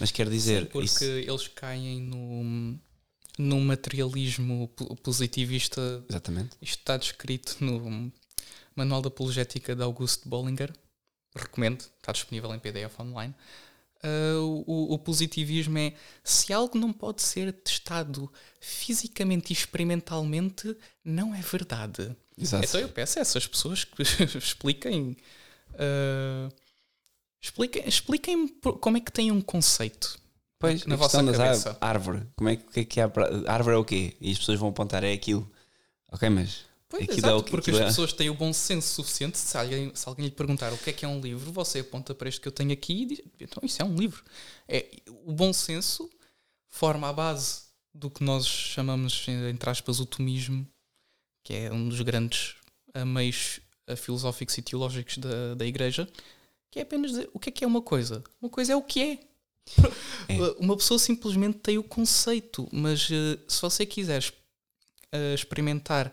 Mas 0.00 0.10
quer 0.10 0.28
dizer. 0.28 0.64
Sim, 0.64 0.68
porque 0.70 0.84
isso... 0.86 1.04
eles 1.04 1.48
caem 1.48 2.00
no, 2.00 2.76
no 3.38 3.60
materialismo 3.60 4.68
positivista. 5.02 6.04
Exatamente. 6.08 6.56
Isto 6.60 6.80
está 6.80 6.96
descrito 6.96 7.56
no 7.60 8.12
Manual 8.74 9.00
da 9.00 9.08
Apologética 9.08 9.76
de 9.76 9.82
Augusto 9.82 10.28
Bollinger. 10.28 10.72
Recomendo, 11.36 11.80
está 11.80 12.12
disponível 12.12 12.52
em 12.54 12.58
PDF 12.58 12.98
online. 12.98 13.34
Uh, 14.04 14.62
o, 14.66 14.92
o, 14.92 14.98
positivismo 14.98 15.78
é 15.78 15.94
se 16.22 16.52
algo 16.52 16.76
não 16.78 16.92
pode 16.92 17.22
ser 17.22 17.50
testado 17.54 18.30
fisicamente 18.60 19.50
e 19.50 19.54
experimentalmente, 19.54 20.76
não 21.02 21.34
é 21.34 21.40
verdade. 21.40 22.14
Exato. 22.36 22.66
Então 22.66 22.80
eu 22.82 22.88
peço 22.90 23.18
a 23.18 23.22
essas 23.22 23.46
pessoas 23.46 23.84
que 23.84 24.02
expliquem. 24.36 25.16
Uh, 25.70 26.52
expliquem, 27.40 27.88
expliquem 27.88 28.48
como 28.78 28.98
é 28.98 29.00
que 29.00 29.10
têm 29.10 29.32
um 29.32 29.40
conceito. 29.40 30.18
Pois, 30.58 30.84
na 30.84 30.96
vossa 30.96 31.24
cabeça. 31.24 31.78
Árvore. 31.80 32.26
Como 32.36 32.50
é 32.50 32.56
que, 32.56 32.64
que 32.64 32.80
é 32.80 32.84
que 32.84 33.00
é? 33.00 33.04
Árvore 33.46 33.76
é 33.76 33.78
o 33.78 33.84
quê? 33.86 34.14
E 34.20 34.32
as 34.32 34.38
pessoas 34.38 34.58
vão 34.58 34.68
apontar, 34.68 35.02
é 35.02 35.14
aquilo. 35.14 35.50
Ok, 36.12 36.28
mas 36.28 36.66
Pois, 36.88 37.08
exato, 37.08 37.26
é 37.26 37.34
o 37.34 37.42
que, 37.42 37.50
porque 37.50 37.70
as 37.70 37.78
é. 37.78 37.84
pessoas 37.86 38.12
têm 38.12 38.30
o 38.30 38.34
bom 38.34 38.52
senso 38.52 38.94
suficiente. 38.94 39.38
Se 39.38 39.56
alguém, 39.56 39.94
se 39.94 40.08
alguém 40.08 40.26
lhe 40.26 40.30
perguntar 40.30 40.72
o 40.72 40.78
que 40.78 40.90
é 40.90 40.92
que 40.92 41.04
é 41.04 41.08
um 41.08 41.20
livro, 41.20 41.50
você 41.50 41.80
aponta 41.80 42.14
para 42.14 42.28
este 42.28 42.40
que 42.40 42.48
eu 42.48 42.52
tenho 42.52 42.72
aqui 42.72 43.02
e 43.02 43.06
diz: 43.06 43.22
então 43.40 43.62
isso 43.64 43.82
é 43.82 43.84
um 43.84 43.96
livro. 43.96 44.22
É, 44.68 44.86
o 45.24 45.32
bom 45.32 45.52
senso 45.52 46.08
forma 46.68 47.08
a 47.08 47.12
base 47.12 47.62
do 47.92 48.10
que 48.10 48.22
nós 48.22 48.46
chamamos, 48.46 49.26
entre 49.28 49.70
aspas, 49.70 50.00
o 50.00 50.06
tomismo, 50.06 50.66
que 51.42 51.54
é 51.54 51.72
um 51.72 51.88
dos 51.88 52.00
grandes 52.00 52.56
meios 53.06 53.60
filosóficos 53.96 54.56
e 54.58 54.62
teológicos 54.62 55.18
da, 55.18 55.54
da 55.54 55.66
Igreja, 55.66 56.08
que 56.70 56.78
é 56.78 56.82
apenas 56.82 57.12
dizer 57.12 57.30
o 57.32 57.38
que 57.38 57.50
é 57.50 57.52
que 57.52 57.64
é 57.64 57.66
uma 57.66 57.82
coisa. 57.82 58.22
Uma 58.40 58.50
coisa 58.50 58.72
é 58.72 58.76
o 58.76 58.82
que 58.82 59.00
é. 59.00 59.18
é. 60.28 60.38
Uma 60.58 60.76
pessoa 60.76 60.98
simplesmente 60.98 61.58
tem 61.58 61.78
o 61.78 61.84
conceito, 61.84 62.68
mas 62.72 63.08
uh, 63.10 63.38
se 63.46 63.62
você 63.62 63.86
quiser 63.86 64.24
uh, 64.24 65.34
experimentar 65.34 66.12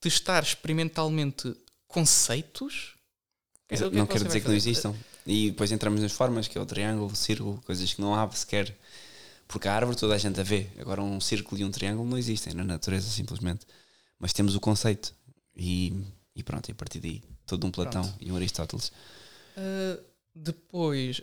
testar 0.00 0.42
experimentalmente 0.42 1.54
conceitos. 1.86 2.94
Não, 3.70 3.90
não 3.90 4.06
quero 4.06 4.24
dizer 4.24 4.40
que 4.40 4.48
não 4.48 4.54
existam. 4.54 4.94
E 5.26 5.50
depois 5.50 5.70
entramos 5.70 6.00
nas 6.00 6.12
formas, 6.12 6.48
que 6.48 6.56
é 6.56 6.60
o 6.60 6.66
triângulo, 6.66 7.12
o 7.12 7.16
círculo, 7.16 7.60
coisas 7.64 7.92
que 7.92 8.00
não 8.00 8.14
há 8.14 8.30
sequer. 8.30 8.74
Porque 9.46 9.68
a 9.68 9.74
árvore 9.74 9.96
toda 9.96 10.14
a 10.14 10.18
gente 10.18 10.40
a 10.40 10.42
vê. 10.42 10.68
Agora 10.78 11.02
um 11.02 11.20
círculo 11.20 11.60
e 11.60 11.64
um 11.64 11.70
triângulo 11.70 12.08
não 12.08 12.18
existem 12.18 12.54
na 12.54 12.64
natureza, 12.64 13.08
simplesmente. 13.10 13.66
Mas 14.18 14.32
temos 14.32 14.54
o 14.54 14.60
conceito. 14.60 15.14
E, 15.56 15.92
e 16.34 16.42
pronto, 16.42 16.68
e 16.68 16.72
a 16.72 16.74
partir 16.74 17.00
daí, 17.00 17.22
todo 17.46 17.66
um 17.66 17.70
Platão 17.70 18.02
pronto. 18.02 18.18
e 18.20 18.30
um 18.30 18.36
Aristóteles. 18.36 18.92
Uh, 19.56 20.02
depois, 20.34 21.20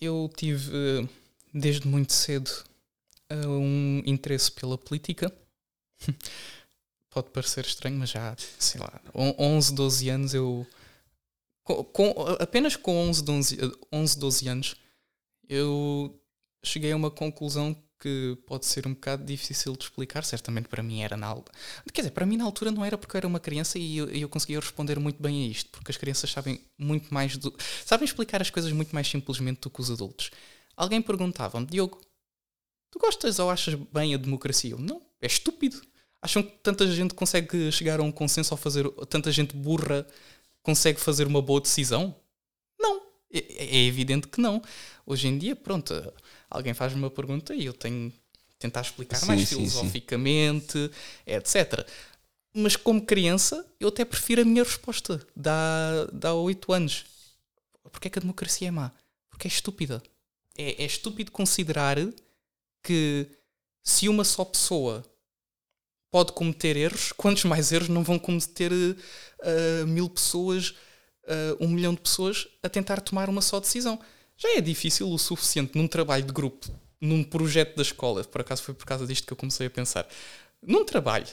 eu 0.00 0.30
tive, 0.36 0.70
uh, 0.70 1.08
desde 1.54 1.86
muito 1.86 2.12
cedo, 2.12 2.50
uh, 3.30 3.48
um 3.48 4.02
interesse 4.04 4.50
pela 4.50 4.76
política. 4.76 5.32
pode 7.10 7.30
parecer 7.30 7.64
estranho, 7.64 7.98
mas 7.98 8.10
já, 8.10 8.34
sei 8.58 8.80
lá, 8.80 9.00
11, 9.14 9.74
12 9.74 10.08
anos 10.08 10.34
eu. 10.34 10.66
Com, 11.64 11.84
com, 11.84 12.10
apenas 12.40 12.76
com 12.76 12.96
11 13.08 13.22
12, 13.22 13.58
11, 13.92 14.18
12 14.18 14.48
anos 14.48 14.76
eu 15.48 16.18
cheguei 16.64 16.92
a 16.92 16.96
uma 16.96 17.10
conclusão 17.10 17.76
que 18.00 18.38
pode 18.46 18.64
ser 18.64 18.86
um 18.86 18.94
bocado 18.94 19.24
difícil 19.24 19.74
de 19.76 19.84
explicar. 19.84 20.24
Certamente 20.24 20.68
para 20.68 20.82
mim 20.82 21.02
era 21.02 21.16
na 21.16 21.26
altura. 21.26 21.56
Quer 21.92 22.02
dizer, 22.02 22.12
para 22.12 22.26
mim 22.26 22.36
na 22.36 22.44
altura 22.44 22.70
não 22.70 22.84
era 22.84 22.96
porque 22.96 23.16
eu 23.16 23.18
era 23.18 23.26
uma 23.26 23.40
criança 23.40 23.78
e 23.78 23.96
eu, 23.96 24.08
eu 24.10 24.28
conseguia 24.28 24.60
responder 24.60 24.98
muito 24.98 25.20
bem 25.22 25.44
a 25.44 25.48
isto, 25.48 25.70
porque 25.70 25.90
as 25.90 25.96
crianças 25.96 26.30
sabem 26.30 26.60
muito 26.78 27.12
mais 27.12 27.36
do. 27.36 27.54
sabem 27.84 28.04
explicar 28.04 28.40
as 28.40 28.50
coisas 28.50 28.72
muito 28.72 28.94
mais 28.94 29.08
simplesmente 29.08 29.60
do 29.60 29.70
que 29.70 29.80
os 29.80 29.90
adultos. 29.90 30.30
Alguém 30.76 31.02
perguntava-me, 31.02 31.66
Diogo, 31.66 32.00
tu 32.90 32.98
gostas 33.00 33.38
ou 33.38 33.50
achas 33.50 33.74
bem 33.74 34.14
a 34.14 34.18
democracia? 34.18 34.70
Eu, 34.70 34.78
não, 34.78 35.02
é 35.20 35.26
estúpido. 35.26 35.82
Acham 36.20 36.42
que 36.42 36.50
tanta 36.62 36.86
gente 36.90 37.14
consegue 37.14 37.70
chegar 37.70 38.00
a 38.00 38.02
um 38.02 38.10
consenso 38.10 38.52
ao 38.52 38.58
fazer. 38.58 38.88
tanta 39.08 39.30
gente 39.30 39.54
burra 39.54 40.06
consegue 40.62 41.00
fazer 41.00 41.26
uma 41.26 41.40
boa 41.40 41.60
decisão? 41.60 42.14
Não. 42.78 43.02
É, 43.32 43.78
é 43.78 43.86
evidente 43.86 44.26
que 44.28 44.40
não. 44.40 44.60
Hoje 45.06 45.28
em 45.28 45.38
dia, 45.38 45.54
pronto, 45.54 45.94
alguém 46.50 46.74
faz 46.74 46.92
uma 46.92 47.10
pergunta 47.10 47.54
e 47.54 47.64
eu 47.64 47.72
tenho 47.72 48.12
tentar 48.58 48.80
explicar 48.80 49.16
sim, 49.18 49.26
mais 49.26 49.48
sim, 49.48 49.56
filosoficamente, 49.56 50.72
sim. 50.72 50.90
etc. 51.26 51.86
Mas 52.52 52.74
como 52.74 53.04
criança, 53.06 53.64
eu 53.78 53.88
até 53.88 54.04
prefiro 54.04 54.42
a 54.42 54.44
minha 54.44 54.64
resposta 54.64 55.24
da 55.34 56.08
há 56.24 56.34
oito 56.34 56.72
anos. 56.72 57.04
Porquê 57.84 58.08
é 58.08 58.10
que 58.10 58.18
a 58.18 58.22
democracia 58.22 58.68
é 58.68 58.70
má? 58.70 58.92
Porque 59.30 59.46
é 59.46 59.50
estúpida. 59.50 60.02
É, 60.56 60.82
é 60.82 60.86
estúpido 60.86 61.30
considerar 61.30 61.96
que 62.82 63.28
se 63.82 64.08
uma 64.08 64.24
só 64.24 64.44
pessoa 64.44 65.04
pode 66.10 66.32
cometer 66.32 66.76
erros, 66.76 67.12
quantos 67.12 67.44
mais 67.44 67.72
erros 67.72 67.88
não 67.88 68.02
vão 68.02 68.18
cometer 68.18 68.72
uh, 68.72 69.86
mil 69.86 70.08
pessoas, 70.08 70.70
uh, 71.24 71.56
um 71.60 71.68
milhão 71.68 71.94
de 71.94 72.00
pessoas 72.00 72.48
a 72.62 72.68
tentar 72.68 73.00
tomar 73.00 73.28
uma 73.28 73.42
só 73.42 73.60
decisão? 73.60 73.98
Já 74.36 74.56
é 74.56 74.60
difícil 74.60 75.10
o 75.10 75.18
suficiente 75.18 75.76
num 75.76 75.88
trabalho 75.88 76.24
de 76.24 76.32
grupo, 76.32 76.66
num 77.00 77.22
projeto 77.22 77.76
da 77.76 77.82
escola, 77.82 78.24
por 78.24 78.40
acaso 78.40 78.62
foi 78.62 78.74
por 78.74 78.86
causa 78.86 79.06
disto 79.06 79.26
que 79.26 79.32
eu 79.32 79.36
comecei 79.36 79.66
a 79.66 79.70
pensar, 79.70 80.06
num 80.62 80.84
trabalho 80.84 81.26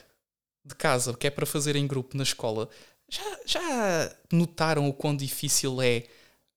de 0.64 0.76
casa 0.76 1.14
que 1.14 1.28
é 1.28 1.30
para 1.30 1.46
fazer 1.46 1.76
em 1.76 1.88
grupo 1.88 2.18
na 2.18 2.24
escola, 2.24 2.70
já, 3.10 3.40
já 3.46 4.16
notaram 4.32 4.90
o 4.90 4.94
quão 4.94 5.16
difícil 5.16 5.82
é 5.82 6.04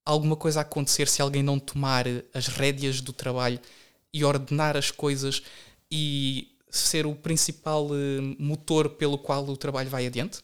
alguma 0.05 0.37
coisa 0.37 0.63
acontecer 0.63 1.07
se 1.07 1.21
alguém 1.21 1.43
não 1.43 1.59
tomar 1.59 2.07
as 2.33 2.47
rédeas 2.49 3.03
do 3.03 3.13
trabalho 3.13 3.61
e 4.13 4.25
ordenar 4.25 4.75
as 4.75 4.91
coisas 4.91 5.43
e 5.91 6.57
ser 6.71 7.07
o 7.07 7.15
principal 7.15 7.89
eh, 7.95 8.21
motor 8.39 8.91
pelo 8.91 9.19
qual 9.19 9.45
o 9.49 9.57
trabalho 9.57 9.91
vai 9.91 10.07
adiante. 10.07 10.41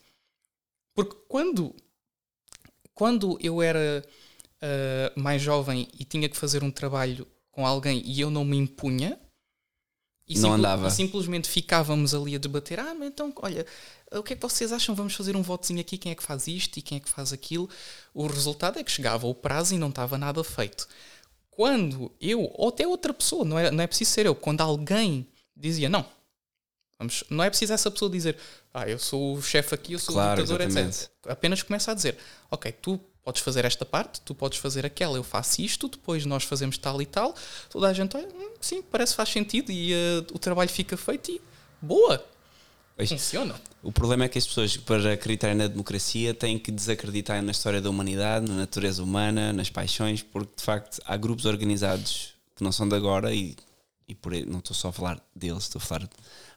Porque 0.95 1.17
quando, 1.29 1.75
quando 2.95 3.37
eu 3.41 3.61
era 3.61 4.05
uh, 4.63 5.21
mais 5.21 5.43
jovem 5.43 5.89
e 5.99 6.05
tinha 6.05 6.29
que 6.29 6.37
fazer 6.37 6.63
um 6.63 6.71
trabalho 6.71 7.27
com 7.51 7.67
alguém 7.67 8.03
e 8.05 8.21
eu 8.21 8.31
não 8.31 8.45
me 8.45 8.57
impunha, 8.57 9.19
e, 10.27 10.39
não 10.39 10.55
andava. 10.55 10.89
e 10.89 10.91
simplesmente 10.91 11.49
ficávamos 11.49 12.15
ali 12.15 12.35
a 12.35 12.39
debater: 12.39 12.81
ah, 12.81 12.95
mas 12.95 13.09
então, 13.09 13.33
olha, 13.43 13.67
o 14.13 14.23
que 14.23 14.33
é 14.33 14.37
que 14.37 14.43
vocês 14.43 14.73
acham? 14.73 14.95
Vamos 14.95 15.15
fazer 15.15 15.37
um 15.37 15.43
votozinho 15.43 15.81
aqui, 15.81 15.99
quem 15.99 16.13
é 16.13 16.15
que 16.15 16.23
faz 16.23 16.47
isto 16.47 16.79
e 16.79 16.83
quem 16.83 16.97
é 16.97 17.01
que 17.01 17.11
faz 17.11 17.33
aquilo. 17.33 17.69
O 18.15 18.27
resultado 18.27 18.79
é 18.79 18.85
que 18.85 18.91
chegava 18.91 19.27
o 19.27 19.35
prazo 19.35 19.75
e 19.75 19.79
não 19.79 19.91
estava 19.91 20.17
nada 20.17 20.43
feito. 20.43 20.89
Quando 21.51 22.11
eu, 22.21 22.51
ou 22.55 22.69
até 22.69 22.87
outra 22.87 23.13
pessoa, 23.13 23.45
não 23.45 23.59
é, 23.59 23.71
não 23.71 23.85
é 23.85 23.87
preciso 23.87 24.11
ser 24.13 24.27
eu, 24.27 24.35
quando 24.35 24.61
alguém 24.61 25.29
dizia: 25.57 25.89
não, 25.89 26.07
vamos, 26.99 27.25
não 27.31 27.45
é 27.45 27.51
preciso 27.51 27.73
essa 27.73 27.91
pessoa 27.91 28.11
dizer, 28.11 28.37
ah, 28.73 28.89
eu 28.89 28.99
sou 28.99 29.37
o 29.37 29.43
chefe 29.43 29.75
aqui, 29.75 29.93
eu 29.93 29.99
sou 29.99 30.15
claro, 30.15 30.41
o 30.41 30.45
ditador, 30.45 30.67
etc. 30.67 31.11
Apenas 31.27 31.63
começa 31.63 31.93
a 31.93 31.95
dizer, 31.95 32.17
ok, 32.51 32.73
tu 32.73 33.01
podes 33.23 33.43
fazer 33.43 33.65
esta 33.65 33.85
parte, 33.85 34.21
tu 34.21 34.35
podes 34.35 34.59
fazer 34.59 34.85
aquela, 34.85 35.17
eu 35.17 35.25
faço 35.25 35.63
isto, 35.63 35.89
depois 35.89 36.27
nós 36.27 36.45
fazemos 36.45 36.77
tal 36.77 37.01
e 37.01 37.07
tal. 37.07 37.35
Toda 37.71 37.89
a 37.89 37.93
gente, 37.93 38.17
olha, 38.17 38.29
hum, 38.29 38.51
sim, 38.61 38.83
parece 38.83 39.13
que 39.13 39.17
faz 39.17 39.31
sentido 39.31 39.73
e 39.73 39.93
uh, 39.93 40.27
o 40.33 40.39
trabalho 40.39 40.71
fica 40.71 40.97
feito 40.97 41.31
e 41.31 41.41
boa. 41.81 42.25
Funciona. 43.09 43.55
O 43.83 43.91
problema 43.91 44.25
é 44.25 44.29
que 44.29 44.39
as 44.39 44.47
pessoas, 44.47 44.77
para 44.77 45.13
acreditarem 45.15 45.57
na 45.57 45.67
democracia, 45.67 46.33
têm 46.33 46.59
que 46.59 46.71
desacreditar 46.71 47.43
na 47.43 47.51
história 47.51 47.81
da 47.81 47.91
humanidade, 47.91 48.49
na 48.49 48.55
natureza 48.55 49.03
humana, 49.03 49.53
nas 49.53 49.69
paixões, 49.69 50.23
porque 50.23 50.53
de 50.57 50.63
facto 50.63 51.01
há 51.05 51.17
grupos 51.17 51.45
organizados 51.45 52.35
que 52.55 52.63
não 52.63 52.71
são 52.71 52.89
de 52.89 52.95
agora 52.95 53.35
e 53.35 53.57
e 54.07 54.15
por 54.15 54.33
não 54.47 54.59
estou 54.59 54.75
só 54.75 54.89
a 54.89 54.93
falar 54.93 55.23
deles, 55.35 55.65
estou 55.65 55.81
a 55.81 55.85
falar. 55.85 56.09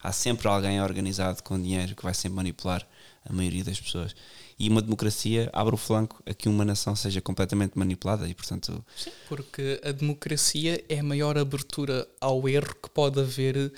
Há 0.01 0.11
sempre 0.11 0.47
alguém 0.47 0.81
organizado 0.81 1.41
com 1.43 1.61
dinheiro 1.61 1.95
que 1.95 2.03
vai 2.03 2.13
sempre 2.13 2.35
manipular 2.35 2.87
a 3.25 3.33
maioria 3.33 3.63
das 3.63 3.79
pessoas. 3.79 4.15
E 4.59 4.69
uma 4.69 4.81
democracia 4.81 5.49
abre 5.53 5.75
o 5.75 5.77
flanco 5.77 6.21
a 6.25 6.33
que 6.33 6.49
uma 6.49 6.65
nação 6.65 6.95
seja 6.95 7.21
completamente 7.21 7.77
manipulada 7.77 8.27
e, 8.27 8.33
portanto. 8.33 8.83
Sim, 8.95 9.11
porque 9.27 9.79
a 9.83 9.91
democracia 9.91 10.83
é 10.89 10.99
a 10.99 11.03
maior 11.03 11.37
abertura 11.37 12.07
ao 12.19 12.47
erro 12.49 12.75
que 12.81 12.89
pode 12.89 13.19
haver 13.19 13.71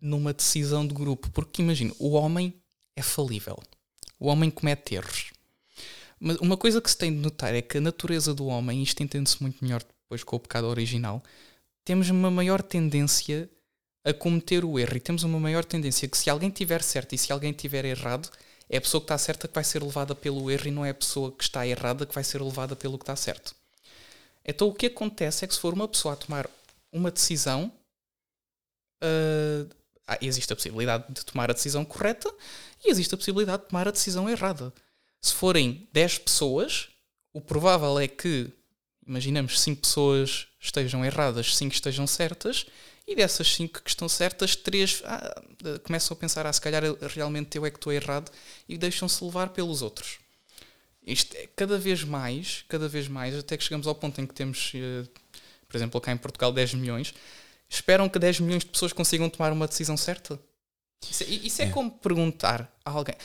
numa 0.00 0.32
decisão 0.32 0.86
de 0.86 0.94
grupo. 0.94 1.30
Porque 1.30 1.62
imagina, 1.62 1.92
o 1.98 2.10
homem 2.10 2.54
é 2.96 3.02
falível. 3.02 3.58
O 4.18 4.28
homem 4.28 4.50
comete 4.50 4.94
erros. 4.94 5.32
Mas 6.20 6.36
uma 6.36 6.56
coisa 6.56 6.80
que 6.80 6.90
se 6.90 6.96
tem 6.96 7.10
de 7.12 7.18
notar 7.18 7.54
é 7.54 7.62
que 7.62 7.78
a 7.78 7.80
natureza 7.80 8.32
do 8.32 8.46
homem, 8.46 8.82
isto 8.82 9.02
entende-se 9.02 9.42
muito 9.42 9.64
melhor 9.64 9.82
depois 9.82 10.22
com 10.22 10.36
o 10.36 10.40
pecado 10.40 10.66
original, 10.66 11.22
temos 11.84 12.08
uma 12.10 12.30
maior 12.30 12.62
tendência 12.62 13.50
a 14.04 14.12
cometer 14.12 14.64
o 14.64 14.78
erro 14.78 14.96
e 14.96 15.00
temos 15.00 15.22
uma 15.22 15.38
maior 15.38 15.64
tendência 15.64 16.08
que 16.08 16.18
se 16.18 16.28
alguém 16.28 16.50
tiver 16.50 16.82
certo 16.82 17.14
e 17.14 17.18
se 17.18 17.32
alguém 17.32 17.52
tiver 17.52 17.84
errado, 17.84 18.28
é 18.68 18.78
a 18.78 18.80
pessoa 18.80 19.00
que 19.00 19.04
está 19.04 19.18
certa 19.18 19.46
que 19.46 19.54
vai 19.54 19.64
ser 19.64 19.82
levada 19.82 20.14
pelo 20.14 20.50
erro 20.50 20.68
e 20.68 20.70
não 20.70 20.84
é 20.84 20.90
a 20.90 20.94
pessoa 20.94 21.30
que 21.30 21.44
está 21.44 21.66
errada 21.66 22.06
que 22.06 22.14
vai 22.14 22.24
ser 22.24 22.42
levada 22.42 22.74
pelo 22.74 22.98
que 22.98 23.04
está 23.04 23.14
certo. 23.14 23.54
Então 24.44 24.68
o 24.68 24.74
que 24.74 24.86
acontece 24.86 25.44
é 25.44 25.48
que 25.48 25.54
se 25.54 25.60
for 25.60 25.72
uma 25.72 25.86
pessoa 25.86 26.14
a 26.14 26.16
tomar 26.16 26.48
uma 26.92 27.10
decisão, 27.10 27.72
uh, 29.04 29.74
existe 30.20 30.52
a 30.52 30.56
possibilidade 30.56 31.04
de 31.12 31.24
tomar 31.24 31.50
a 31.50 31.54
decisão 31.54 31.84
correta 31.84 32.32
e 32.84 32.90
existe 32.90 33.14
a 33.14 33.18
possibilidade 33.18 33.62
de 33.62 33.68
tomar 33.68 33.88
a 33.88 33.92
decisão 33.92 34.28
errada. 34.28 34.72
Se 35.20 35.32
forem 35.34 35.88
10 35.92 36.18
pessoas, 36.18 36.88
o 37.32 37.40
provável 37.40 37.98
é 37.98 38.08
que, 38.08 38.52
imaginamos, 39.06 39.60
5 39.60 39.82
pessoas 39.82 40.46
estejam 40.60 41.04
erradas, 41.04 41.56
5 41.56 41.74
estejam 41.74 42.06
certas, 42.06 42.66
e 43.06 43.16
dessas 43.16 43.54
5 43.54 43.82
que 43.82 43.90
estão 43.90 44.08
certas, 44.08 44.54
3 44.56 45.02
ah, 45.04 45.42
começam 45.82 46.16
a 46.16 46.18
pensar, 46.18 46.46
ah, 46.46 46.52
se 46.52 46.60
calhar 46.60 46.82
realmente 47.14 47.56
eu 47.56 47.66
é 47.66 47.70
que 47.70 47.78
estou 47.78 47.92
errado, 47.92 48.30
e 48.68 48.78
deixam-se 48.78 49.22
levar 49.24 49.48
pelos 49.50 49.82
outros. 49.82 50.18
Isto 51.04 51.36
é 51.36 51.48
cada 51.56 51.78
vez 51.78 52.04
mais, 52.04 52.64
cada 52.68 52.88
vez 52.88 53.08
mais, 53.08 53.34
até 53.36 53.56
que 53.56 53.64
chegamos 53.64 53.86
ao 53.86 53.94
ponto 53.94 54.20
em 54.20 54.26
que 54.26 54.34
temos, 54.34 54.72
eh, 54.74 55.04
por 55.68 55.76
exemplo, 55.76 56.00
cá 56.00 56.12
em 56.12 56.16
Portugal, 56.16 56.52
10 56.52 56.74
milhões, 56.74 57.12
esperam 57.68 58.08
que 58.08 58.20
10 58.20 58.38
milhões 58.38 58.62
de 58.62 58.70
pessoas 58.70 58.92
consigam 58.92 59.28
tomar 59.28 59.52
uma 59.52 59.66
decisão 59.66 59.96
certa? 59.96 60.38
Isso 61.10 61.24
é, 61.24 61.26
isso 61.26 61.62
é, 61.62 61.64
é. 61.64 61.70
como 61.70 61.90
perguntar 61.90 62.72
a 62.84 62.90
alguém. 62.90 63.16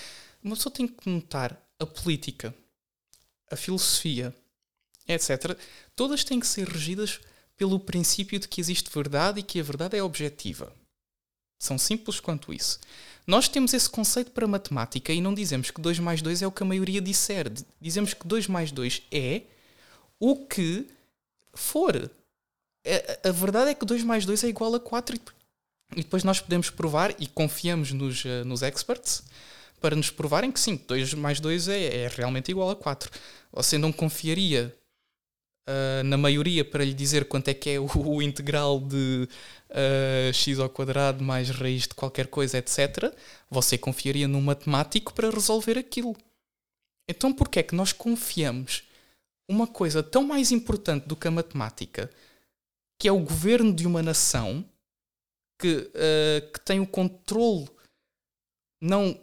Uma 0.44 0.56
pessoa 0.56 0.74
tem 0.74 0.88
que 0.88 1.08
notar 1.08 1.56
a 1.80 1.86
política, 1.86 2.54
a 3.52 3.56
filosofia, 3.56 4.34
etc. 5.08 5.58
Todas 5.96 6.24
têm 6.24 6.40
que 6.40 6.48
ser 6.48 6.68
regidas 6.68 7.20
pelo 7.56 7.80
princípio 7.80 8.40
de 8.40 8.48
que 8.48 8.62
existe 8.62 8.90
verdade 8.94 9.40
e 9.40 9.44
que 9.44 9.60
a 9.60 9.64
verdade 9.64 9.98
é 9.98 10.04
objetiva. 10.04 10.72
São 11.60 11.78
simples 11.78 12.20
quanto 12.20 12.54
isso. 12.54 12.80
Nós 13.26 13.48
temos 13.50 13.74
esse 13.74 13.90
conceito 13.90 14.32
para 14.32 14.48
matemática 14.48 15.12
e 15.12 15.20
não 15.20 15.34
dizemos 15.34 15.72
que 15.72 15.82
2 15.82 16.00
mais 16.00 16.22
2 16.22 16.44
é 16.44 16.48
o 16.48 16.52
que 16.52 16.64
a 16.64 16.66
maioria 16.66 17.02
disser. 17.02 17.52
Dizemos 17.82 18.14
que 18.14 18.28
2 18.28 18.48
mais 18.48 18.72
2 18.72 19.02
é 19.12 19.42
o 20.20 20.46
que 20.46 20.88
for 21.54 22.12
a, 22.88 23.30
a 23.30 23.32
verdade 23.32 23.72
é 23.72 23.74
que 23.74 23.86
2 23.86 24.04
mais 24.04 24.26
2 24.26 24.46
é 24.46 24.48
igual 24.48 24.74
a 24.74 24.80
4 24.80 25.16
e, 25.16 25.20
e 25.94 26.04
depois 26.04 26.24
nós 26.24 26.40
podemos 26.40 26.70
provar 26.70 27.14
e 27.20 27.28
confiamos 27.28 27.92
nos, 27.92 28.24
uh, 28.24 28.46
nos 28.46 28.62
experts 28.62 29.24
para 29.82 29.96
nos 29.96 30.10
provarem 30.10 30.52
que 30.52 30.60
sim, 30.60 30.82
2 30.88 31.14
mais 31.14 31.40
2 31.40 31.68
é, 31.68 32.04
é 32.04 32.08
realmente 32.08 32.50
igual 32.50 32.70
a 32.70 32.76
4. 32.76 33.12
Você 33.52 33.78
não 33.78 33.92
confiaria 33.92 34.76
uh, 35.68 36.04
na 36.04 36.18
maioria 36.18 36.64
para 36.64 36.84
lhe 36.84 36.94
dizer 36.94 37.26
quanto 37.26 37.50
é 37.50 37.54
que 37.54 37.72
é 37.72 37.80
o, 37.80 37.86
o 38.08 38.22
integral 38.22 38.80
de 38.80 39.28
uh, 39.70 40.34
x 40.34 40.60
ao 40.60 40.70
quadrado 40.70 41.24
mais 41.24 41.50
raiz 41.50 41.84
de 41.84 41.94
qualquer 41.94 42.28
coisa, 42.28 42.58
etc. 42.58 43.14
Você 43.50 43.78
confiaria 43.78 44.28
num 44.28 44.42
matemático 44.42 45.14
para 45.14 45.30
resolver 45.30 45.78
aquilo. 45.78 46.16
Então 47.10 47.34
porquê 47.34 47.60
é 47.60 47.64
que 47.64 47.76
nós 47.76 47.94
confiamos 47.94 48.84
uma 49.50 49.68
coisa 49.68 50.04
tão 50.04 50.24
mais 50.24 50.52
importante 50.52 51.08
do 51.08 51.16
que 51.16 51.28
a 51.28 51.32
matemática 51.32 52.10
que 53.00 53.08
é 53.08 53.12
o 53.12 53.20
governo 53.20 53.74
de 53.74 53.86
uma 53.86 54.02
nação 54.02 54.66
que, 55.60 55.76
uh, 55.78 56.52
que 56.52 56.60
tem 56.62 56.80
o 56.80 56.88
controle 56.88 57.68
não, 58.82 59.20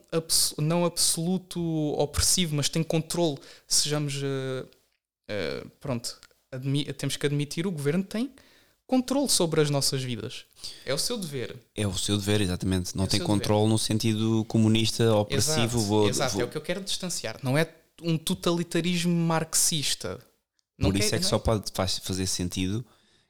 não 0.59 0.85
absoluto 0.85 1.61
opressivo, 1.93 2.57
mas 2.57 2.69
tem 2.69 2.83
controle, 2.83 3.39
sejamos 3.69 4.17
uh, 4.17 4.69
uh, 5.31 5.69
pronto, 5.81 6.21
temos 6.97 7.17
que 7.17 7.27
admitir 7.27 7.67
o 7.67 7.71
governo 7.71 8.05
tem 8.05 8.31
controle 8.87 9.29
sobre 9.29 9.61
as 9.61 9.71
nossas 9.71 10.03
vidas. 10.03 10.45
É 10.85 10.93
o 10.93 10.99
seu 10.99 11.17
dever. 11.17 11.57
É 11.75 11.87
o 11.87 11.97
seu 11.97 12.17
dever, 12.17 12.41
exatamente. 12.41 12.97
Não 12.97 13.05
é 13.05 13.07
tem 13.07 13.21
controle 13.21 13.63
dever. 13.63 13.73
no 13.73 13.79
sentido 13.79 14.45
comunista, 14.47 15.15
opressivo. 15.15 15.79
Exato, 15.79 15.79
vou, 15.79 16.09
exato 16.09 16.33
vou... 16.35 16.43
é 16.43 16.45
o 16.45 16.49
que 16.49 16.57
eu 16.57 16.63
quero 16.63 16.81
distanciar. 16.83 17.39
Não 17.43 17.57
é 17.57 17.69
um 18.03 18.19
totalitarismo 18.19 19.15
marxista. 19.15 20.21
Não 20.79 20.91
Por 20.91 20.99
isso 20.99 21.11
quer, 21.11 21.17
é 21.17 21.19
que 21.21 21.27
só 21.27 21.37
é... 21.37 21.39
pode 21.39 21.73
fazer 22.03 22.27
sentido 22.27 22.85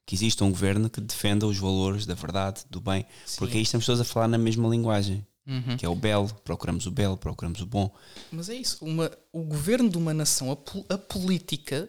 que 0.06 0.14
exista 0.14 0.44
um 0.44 0.50
governo 0.50 0.90
que 0.90 1.00
defenda 1.00 1.46
os 1.46 1.58
valores 1.58 2.04
da 2.04 2.14
verdade, 2.14 2.62
do 2.68 2.80
bem, 2.80 3.06
Sim. 3.24 3.38
porque 3.38 3.56
aí 3.56 3.62
estamos 3.62 3.86
todos 3.86 4.00
a 4.00 4.04
falar 4.04 4.28
na 4.28 4.36
mesma 4.36 4.68
linguagem, 4.68 5.26
uhum. 5.46 5.78
que 5.78 5.86
é 5.86 5.88
o 5.88 5.94
belo, 5.94 6.28
procuramos 6.44 6.86
o 6.86 6.90
belo, 6.90 7.16
procuramos 7.16 7.62
o 7.62 7.66
bom. 7.66 7.90
Mas 8.30 8.50
é 8.50 8.54
isso, 8.54 8.84
uma, 8.84 9.10
o 9.32 9.42
governo 9.42 9.88
de 9.88 9.96
uma 9.96 10.12
nação, 10.12 10.52
a, 10.52 10.94
a 10.94 10.98
política 10.98 11.88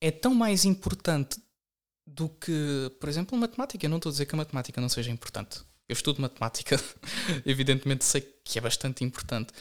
é 0.00 0.10
tão 0.10 0.34
mais 0.34 0.64
importante 0.64 1.40
do 2.06 2.28
que, 2.28 2.90
por 2.98 3.08
exemplo, 3.08 3.38
matemática. 3.38 3.84
Eu 3.84 3.90
não 3.90 3.98
estou 3.98 4.10
a 4.10 4.12
dizer 4.12 4.26
que 4.26 4.34
a 4.34 4.38
matemática 4.38 4.80
não 4.80 4.88
seja 4.88 5.10
importante. 5.10 5.60
Eu 5.88 5.92
estudo 5.92 6.22
matemática, 6.22 6.76
evidentemente 7.44 8.04
sei 8.04 8.20
que 8.44 8.58
é 8.58 8.62
bastante 8.62 9.04
importante. 9.04 9.52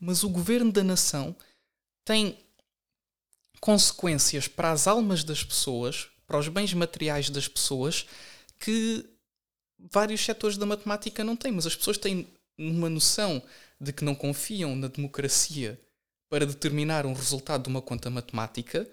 Mas 0.00 0.24
o 0.24 0.28
governo 0.28 0.72
da 0.72 0.82
nação 0.82 1.36
tem 2.04 2.38
consequências 3.60 4.48
para 4.48 4.72
as 4.72 4.86
almas 4.86 5.22
das 5.22 5.44
pessoas 5.44 6.08
para 6.32 6.38
os 6.38 6.48
bens 6.48 6.72
materiais 6.72 7.28
das 7.28 7.46
pessoas 7.46 8.06
que 8.58 9.04
vários 9.92 10.24
setores 10.24 10.56
da 10.56 10.64
matemática 10.64 11.22
não 11.22 11.36
têm. 11.36 11.52
Mas 11.52 11.66
as 11.66 11.76
pessoas 11.76 11.98
têm 11.98 12.26
uma 12.56 12.88
noção 12.88 13.42
de 13.78 13.92
que 13.92 14.02
não 14.02 14.14
confiam 14.14 14.74
na 14.74 14.88
democracia 14.88 15.78
para 16.30 16.46
determinar 16.46 17.04
um 17.04 17.12
resultado 17.12 17.64
de 17.64 17.68
uma 17.68 17.82
conta 17.82 18.08
matemática, 18.08 18.88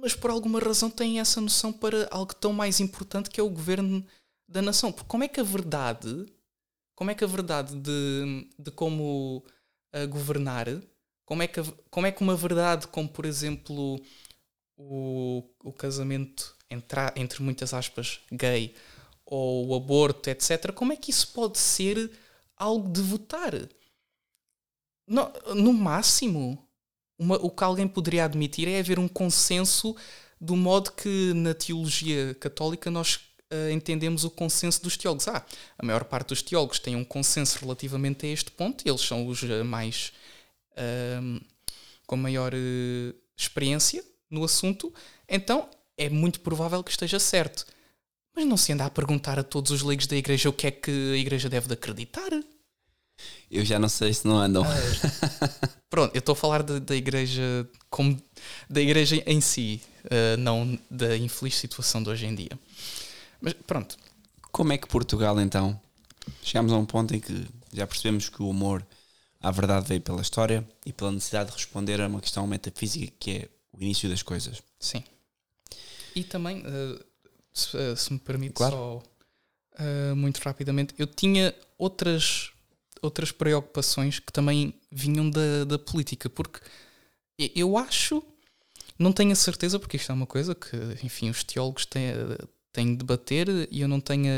mas 0.00 0.14
por 0.14 0.30
alguma 0.30 0.58
razão 0.58 0.90
têm 0.90 1.20
essa 1.20 1.40
noção 1.40 1.72
para 1.72 2.08
algo 2.10 2.34
tão 2.34 2.52
mais 2.52 2.80
importante 2.80 3.30
que 3.30 3.40
é 3.40 3.42
o 3.42 3.50
governo 3.50 4.04
da 4.48 4.62
nação. 4.62 4.90
Porque 4.90 5.08
como 5.08 5.24
é 5.24 5.28
que 5.28 5.40
a 5.40 5.44
verdade, 5.44 6.26
como 6.94 7.10
é 7.10 7.14
que 7.14 7.24
a 7.24 7.26
verdade 7.26 7.74
de, 7.76 8.48
de 8.58 8.70
como 8.70 9.44
uh, 9.94 10.08
governar, 10.08 10.66
como 11.24 11.42
é, 11.42 11.46
que, 11.46 11.60
como 11.90 12.06
é 12.06 12.12
que 12.12 12.22
uma 12.22 12.34
verdade 12.34 12.88
como, 12.88 13.08
por 13.08 13.24
exemplo, 13.24 14.00
o, 14.76 15.44
o 15.62 15.72
casamento 15.72 16.56
entre, 16.68 17.00
entre 17.16 17.42
muitas 17.42 17.72
aspas 17.74 18.20
gay 18.32 18.74
ou 19.24 19.68
o 19.68 19.74
aborto, 19.76 20.28
etc., 20.28 20.72
como 20.72 20.92
é 20.92 20.96
que 20.96 21.10
isso 21.10 21.32
pode 21.32 21.58
ser 21.58 22.10
algo 22.56 22.88
de 22.88 23.00
votar? 23.00 23.52
No, 25.06 25.32
no 25.54 25.72
máximo, 25.72 26.68
uma, 27.20 27.36
o 27.36 27.50
que 27.50 27.62
alguém 27.62 27.86
poderia 27.86 28.24
admitir 28.24 28.66
é 28.66 28.80
haver 28.80 28.98
um 28.98 29.06
consenso 29.06 29.94
do 30.40 30.56
modo 30.56 30.90
que 30.92 31.34
na 31.34 31.52
teologia 31.52 32.34
católica 32.40 32.90
nós 32.90 33.16
uh, 33.52 33.70
entendemos 33.70 34.24
o 34.24 34.30
consenso 34.30 34.82
dos 34.82 34.96
teólogos. 34.96 35.28
Ah, 35.28 35.44
a 35.78 35.84
maior 35.84 36.04
parte 36.04 36.28
dos 36.28 36.40
teólogos 36.40 36.78
tem 36.78 36.96
um 36.96 37.04
consenso 37.04 37.58
relativamente 37.60 38.24
a 38.24 38.30
este 38.30 38.50
ponto, 38.50 38.88
eles 38.88 39.02
são 39.02 39.26
os 39.26 39.42
uh, 39.42 39.62
mais 39.62 40.14
uh, 40.72 41.44
com 42.06 42.16
maior 42.16 42.52
experiência 43.36 44.02
no 44.30 44.42
assunto, 44.42 44.92
então 45.28 45.68
é 45.98 46.08
muito 46.08 46.40
provável 46.40 46.82
que 46.82 46.90
esteja 46.90 47.20
certo. 47.20 47.66
Mas 48.34 48.46
não 48.46 48.56
se 48.56 48.72
anda 48.72 48.86
a 48.86 48.90
perguntar 48.90 49.38
a 49.38 49.44
todos 49.44 49.70
os 49.70 49.82
leigos 49.82 50.06
da 50.06 50.16
igreja 50.16 50.48
o 50.48 50.52
que 50.52 50.66
é 50.66 50.70
que 50.70 50.90
a 50.90 51.16
igreja 51.16 51.48
deve 51.48 51.68
de 51.68 51.74
acreditar. 51.74 52.30
Eu 53.50 53.64
já 53.64 53.78
não 53.78 53.88
sei 53.88 54.14
se 54.14 54.26
não 54.26 54.38
andam. 54.38 54.64
Ah, 54.64 55.68
pronto, 55.90 56.14
eu 56.14 56.20
estou 56.20 56.32
a 56.32 56.36
falar 56.36 56.62
da, 56.62 56.78
da 56.78 56.96
igreja 56.96 57.68
como 57.90 58.16
da 58.68 58.80
igreja 58.80 59.22
em 59.26 59.40
si, 59.40 59.82
uh, 60.04 60.36
não 60.38 60.78
da 60.90 61.16
infeliz 61.16 61.56
situação 61.56 62.02
de 62.02 62.08
hoje 62.08 62.24
em 62.24 62.34
dia. 62.34 62.58
Mas 63.40 63.52
pronto. 63.52 63.98
Como 64.52 64.72
é 64.72 64.78
que 64.78 64.88
Portugal 64.88 65.38
então? 65.40 65.78
Chegamos 66.42 66.72
a 66.72 66.76
um 66.76 66.86
ponto 66.86 67.14
em 67.14 67.20
que 67.20 67.46
já 67.72 67.86
percebemos 67.86 68.28
que 68.28 68.42
o 68.42 68.50
amor 68.50 68.86
à 69.40 69.50
verdade 69.50 69.88
veio 69.88 70.00
pela 70.00 70.20
história 70.20 70.66
e 70.84 70.92
pela 70.92 71.10
necessidade 71.10 71.50
de 71.50 71.56
responder 71.56 72.00
a 72.00 72.06
uma 72.06 72.20
questão 72.20 72.46
metafísica 72.46 73.12
que 73.18 73.30
é 73.30 73.48
o 73.72 73.82
início 73.82 74.08
das 74.08 74.22
coisas. 74.22 74.62
Sim. 74.78 75.02
E 76.14 76.24
também, 76.24 76.60
uh, 76.60 77.04
se, 77.52 77.76
uh, 77.76 77.96
se, 77.96 78.12
me 78.12 78.18
permite 78.18 78.54
claro. 78.54 78.74
só 78.74 79.02
uh, 79.82 80.16
muito 80.16 80.38
rapidamente, 80.38 80.94
eu 80.98 81.06
tinha 81.06 81.54
outras, 81.78 82.50
outras 83.02 83.32
preocupações 83.32 84.18
que 84.18 84.32
também 84.32 84.74
vinham 84.90 85.28
da, 85.30 85.64
da 85.64 85.78
política, 85.78 86.28
porque 86.28 86.60
eu 87.54 87.78
acho, 87.78 88.22
não 88.98 89.12
tenho 89.12 89.32
a 89.32 89.36
certeza, 89.36 89.78
porque 89.78 89.96
isto 89.96 90.12
é 90.12 90.14
uma 90.14 90.26
coisa 90.26 90.54
que, 90.54 90.76
enfim, 91.02 91.30
os 91.30 91.42
teólogos 91.42 91.86
têm, 91.86 92.12
têm 92.72 92.92
de 92.92 92.96
debater 92.96 93.48
e 93.70 93.80
eu 93.80 93.88
não 93.88 94.00
tenho 94.00 94.30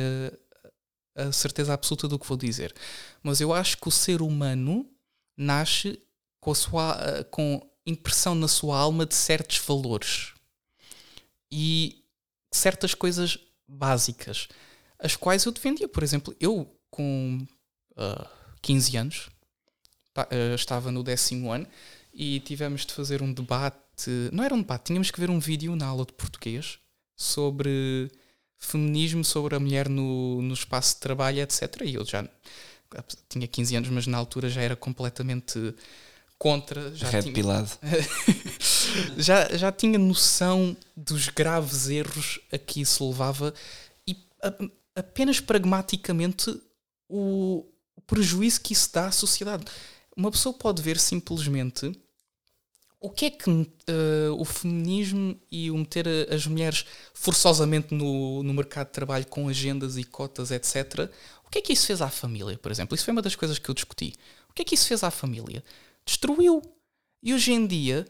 a, 1.17 1.23
a 1.25 1.33
certeza 1.33 1.73
absoluta 1.73 2.07
do 2.07 2.19
que 2.19 2.27
vou 2.27 2.37
dizer. 2.37 2.75
Mas 3.23 3.41
eu 3.41 3.53
acho 3.53 3.77
que 3.79 3.89
o 3.89 3.93
ser 3.93 4.23
humano 4.23 4.89
nasce 5.37 6.01
com, 6.41 6.53
a 6.53 6.55
sua, 6.55 7.25
com 7.31 7.61
impressão 7.87 8.35
na 8.35 8.49
sua 8.49 8.79
alma 8.79 9.05
de 9.05 9.15
certos 9.15 9.59
valores 9.59 10.33
e 11.51 12.05
certas 12.53 12.95
coisas 12.95 13.39
básicas, 13.69 14.49
as 14.99 15.17
quais 15.17 15.45
eu 15.45 15.53
defendia. 15.53 15.89
Por 15.89 16.03
exemplo, 16.03 16.35
eu 16.39 16.69
com 16.91 17.47
uh, 17.93 18.42
15 18.63 18.97
anos 18.97 19.29
uh, 20.17 20.55
estava 20.55 20.91
no 20.91 21.03
décimo 21.03 21.53
ano 21.53 21.67
e 22.13 22.41
tivemos 22.41 22.87
de 22.87 22.93
fazer 22.93 23.23
um 23.23 23.33
debate. 23.33 23.77
Não 24.33 24.45
era 24.45 24.55
um 24.55 24.61
debate, 24.61 24.87
tínhamos 24.87 25.11
que 25.11 25.21
ver 25.21 25.31
um 25.31 25.39
vídeo 25.39 25.75
na 25.77 25.87
aula 25.87 26.05
de 26.05 26.13
português 26.13 26.79
sobre 27.17 28.11
feminismo, 28.59 29.25
sobre 29.25 29.57
a 29.57 29.61
mulher 29.61 29.89
no, 29.89 30.41
no 30.41 30.55
espaço 30.55 30.95
de 30.95 31.01
trabalho, 31.01 31.41
etc. 31.41 31.83
E 31.85 31.95
eu 31.95 32.05
já 32.05 32.27
tinha 33.29 33.47
15 33.47 33.77
anos, 33.77 33.89
mas 33.89 34.07
na 34.07 34.19
altura 34.19 34.49
já 34.49 34.63
era 34.63 34.77
completamente 34.77 35.75
contra. 36.39 36.95
Já 36.95 37.09
Red 37.09 37.23
tinha, 37.23 37.35
pilado. 37.35 37.71
já, 39.17 39.57
já 39.57 39.73
tinha 39.73 39.99
noção 39.99 40.77
dos 40.97 41.29
graves 41.29 41.89
erros 41.89 42.41
a 42.53 42.59
que 42.59 42.81
isso 42.81 43.09
levava 43.09 43.55
e 44.07 44.17
apenas 44.95 45.41
pragmaticamente 45.41 46.61
o 47.09 47.65
prejuízo 48.07 48.61
que 48.61 48.73
isso 48.73 48.91
dá 48.93 49.07
à 49.07 49.13
sociedade. 49.13 49.65
Uma 50.17 50.31
pessoa 50.31 50.55
pode 50.55 50.83
ver 50.83 50.99
simplesmente 50.99 51.93
o 53.01 53.11
que 53.11 53.27
é 53.27 53.31
que 53.31 53.51
uh, 53.51 53.67
o 54.39 54.45
feminismo 54.45 55.37
e 55.51 55.71
o 55.71 55.77
meter 55.77 56.07
as 56.33 56.47
mulheres 56.47 56.87
forçosamente 57.13 57.93
no, 57.93 58.43
no 58.45 58.55
mercado 58.55 58.87
de 58.87 58.93
trabalho 58.93 59.27
com 59.27 59.49
agendas 59.49 59.97
e 59.97 60.05
cotas, 60.05 60.53
etc., 60.53 61.11
o 61.45 61.51
que 61.51 61.59
é 61.59 61.63
que 61.63 61.73
isso 61.73 61.87
fez 61.87 62.01
à 62.01 62.09
família, 62.09 62.57
por 62.57 62.71
exemplo? 62.71 62.95
Isso 62.95 63.05
foi 63.05 63.13
uma 63.13 63.21
das 63.21 63.35
coisas 63.35 63.59
que 63.59 63.69
eu 63.69 63.75
discuti. 63.75 64.15
O 64.49 64.55
que 64.55 64.63
é 64.63 64.65
que 64.65 64.75
isso 64.75 64.87
fez 64.87 65.03
à 65.05 65.11
família? 65.11 65.63
Destruiu. 66.07 66.63
E 67.23 67.35
hoje 67.35 67.53
em 67.53 67.67
dia 67.67 68.07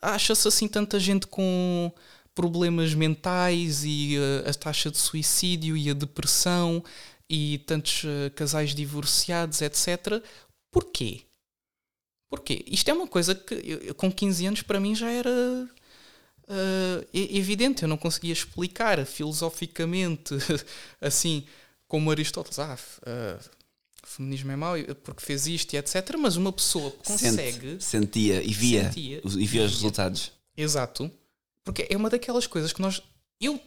acha-se 0.00 0.46
assim 0.46 0.68
tanta 0.68 0.98
gente 0.98 1.26
com 1.26 1.92
problemas 2.34 2.94
mentais 2.94 3.82
e 3.84 4.16
uh, 4.16 4.48
a 4.48 4.54
taxa 4.54 4.90
de 4.90 4.96
suicídio 4.96 5.76
e 5.76 5.90
a 5.90 5.94
depressão 5.94 6.82
e 7.28 7.58
tantos 7.66 8.04
uh, 8.04 8.30
casais 8.34 8.74
divorciados, 8.74 9.60
etc. 9.60 10.22
Porquê? 10.70 11.22
Porquê? 12.28 12.64
Isto 12.66 12.90
é 12.90 12.92
uma 12.92 13.06
coisa 13.06 13.34
que 13.34 13.54
eu, 13.54 13.94
com 13.94 14.12
15 14.12 14.46
anos 14.46 14.62
para 14.62 14.80
mim 14.80 14.94
já 14.94 15.10
era 15.10 15.30
uh, 15.30 17.06
evidente, 17.12 17.82
eu 17.82 17.88
não 17.88 17.96
conseguia 17.96 18.32
explicar 18.32 19.04
filosoficamente 19.06 20.34
assim 21.00 21.46
como 21.86 22.10
Aristóteles. 22.10 22.58
Ah, 22.58 22.78
uh, 23.02 23.58
feminismo 24.04 24.50
é 24.50 24.56
mau 24.56 24.74
porque 25.02 25.24
fez 25.24 25.46
isto 25.46 25.74
e 25.74 25.76
etc. 25.76 26.16
Mas 26.18 26.36
uma 26.36 26.52
pessoa 26.52 26.90
consegue. 27.04 27.70
Sente, 27.72 27.84
sentia 27.84 28.42
e 28.42 28.52
via, 28.52 28.84
sentia, 28.84 29.20
e 29.24 29.46
via 29.46 29.64
os 29.64 29.72
resultados. 29.72 30.32
Exato. 30.56 31.10
Porque 31.64 31.86
é 31.88 31.96
uma 31.96 32.10
daquelas 32.10 32.46
coisas 32.46 32.72
que 32.72 32.80
nós. 32.80 33.02
Eu 33.40 33.60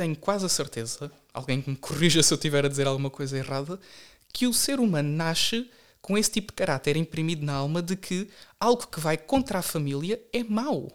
tenho 0.00 0.16
quase 0.16 0.46
a 0.46 0.48
certeza, 0.48 1.12
alguém 1.30 1.60
que 1.60 1.68
me 1.68 1.76
corrija 1.76 2.22
se 2.22 2.32
eu 2.32 2.36
estiver 2.36 2.64
a 2.64 2.68
dizer 2.68 2.86
alguma 2.86 3.10
coisa 3.10 3.36
errada, 3.36 3.78
que 4.32 4.46
o 4.46 4.54
ser 4.54 4.80
humano 4.80 5.10
nasce 5.10 5.70
com 6.00 6.16
esse 6.16 6.30
tipo 6.30 6.52
de 6.52 6.56
caráter 6.56 6.96
imprimido 6.96 7.44
na 7.44 7.52
alma 7.52 7.82
de 7.82 7.96
que 7.96 8.26
algo 8.58 8.86
que 8.86 8.98
vai 8.98 9.18
contra 9.18 9.58
a 9.58 9.62
família 9.62 10.18
é 10.32 10.42
mau. 10.42 10.90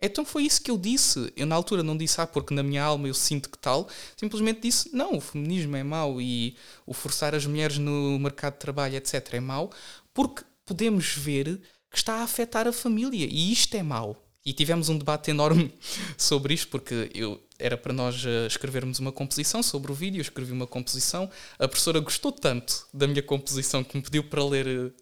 Então 0.00 0.24
foi 0.24 0.44
isso 0.44 0.62
que 0.62 0.70
eu 0.70 0.78
disse. 0.78 1.32
Eu 1.34 1.46
na 1.46 1.56
altura 1.56 1.82
não 1.82 1.96
disse, 1.96 2.20
ah, 2.20 2.28
porque 2.28 2.54
na 2.54 2.62
minha 2.62 2.84
alma 2.84 3.08
eu 3.08 3.14
sinto 3.14 3.50
que 3.50 3.58
tal. 3.58 3.88
Simplesmente 4.16 4.60
disse, 4.60 4.94
não, 4.94 5.16
o 5.16 5.20
feminismo 5.20 5.74
é 5.74 5.82
mau 5.82 6.20
e 6.20 6.56
o 6.86 6.94
forçar 6.94 7.34
as 7.34 7.44
mulheres 7.44 7.78
no 7.78 8.20
mercado 8.20 8.52
de 8.52 8.60
trabalho, 8.60 8.94
etc., 8.94 9.34
é 9.34 9.40
mau, 9.40 9.72
porque 10.14 10.44
podemos 10.64 11.16
ver 11.16 11.60
que 11.90 11.96
está 11.96 12.20
a 12.20 12.22
afetar 12.22 12.68
a 12.68 12.72
família 12.72 13.26
e 13.28 13.50
isto 13.50 13.76
é 13.76 13.82
mau. 13.82 14.27
E 14.48 14.52
tivemos 14.54 14.88
um 14.88 14.96
debate 14.96 15.30
enorme 15.30 15.70
sobre 16.16 16.54
isto, 16.54 16.68
porque 16.68 17.10
eu, 17.14 17.38
era 17.58 17.76
para 17.76 17.92
nós 17.92 18.24
eh, 18.24 18.46
escrevermos 18.46 18.98
uma 18.98 19.12
composição 19.12 19.62
sobre 19.62 19.92
o 19.92 19.94
vídeo, 19.94 20.20
eu 20.20 20.22
escrevi 20.22 20.52
uma 20.52 20.66
composição. 20.66 21.30
A 21.58 21.68
professora 21.68 22.00
gostou 22.00 22.32
tanto 22.32 22.86
da 22.94 23.06
minha 23.06 23.22
composição 23.22 23.84
que 23.84 23.94
me 23.94 24.02
pediu 24.02 24.24
para 24.24 24.42
ler, 24.42 24.94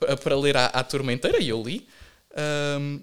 eh, 0.00 0.16
para 0.16 0.36
ler 0.36 0.56
à, 0.56 0.66
à 0.66 0.82
turma 0.82 1.12
inteira 1.12 1.38
e 1.38 1.50
eu 1.50 1.62
li. 1.62 1.86
Um, 2.36 3.00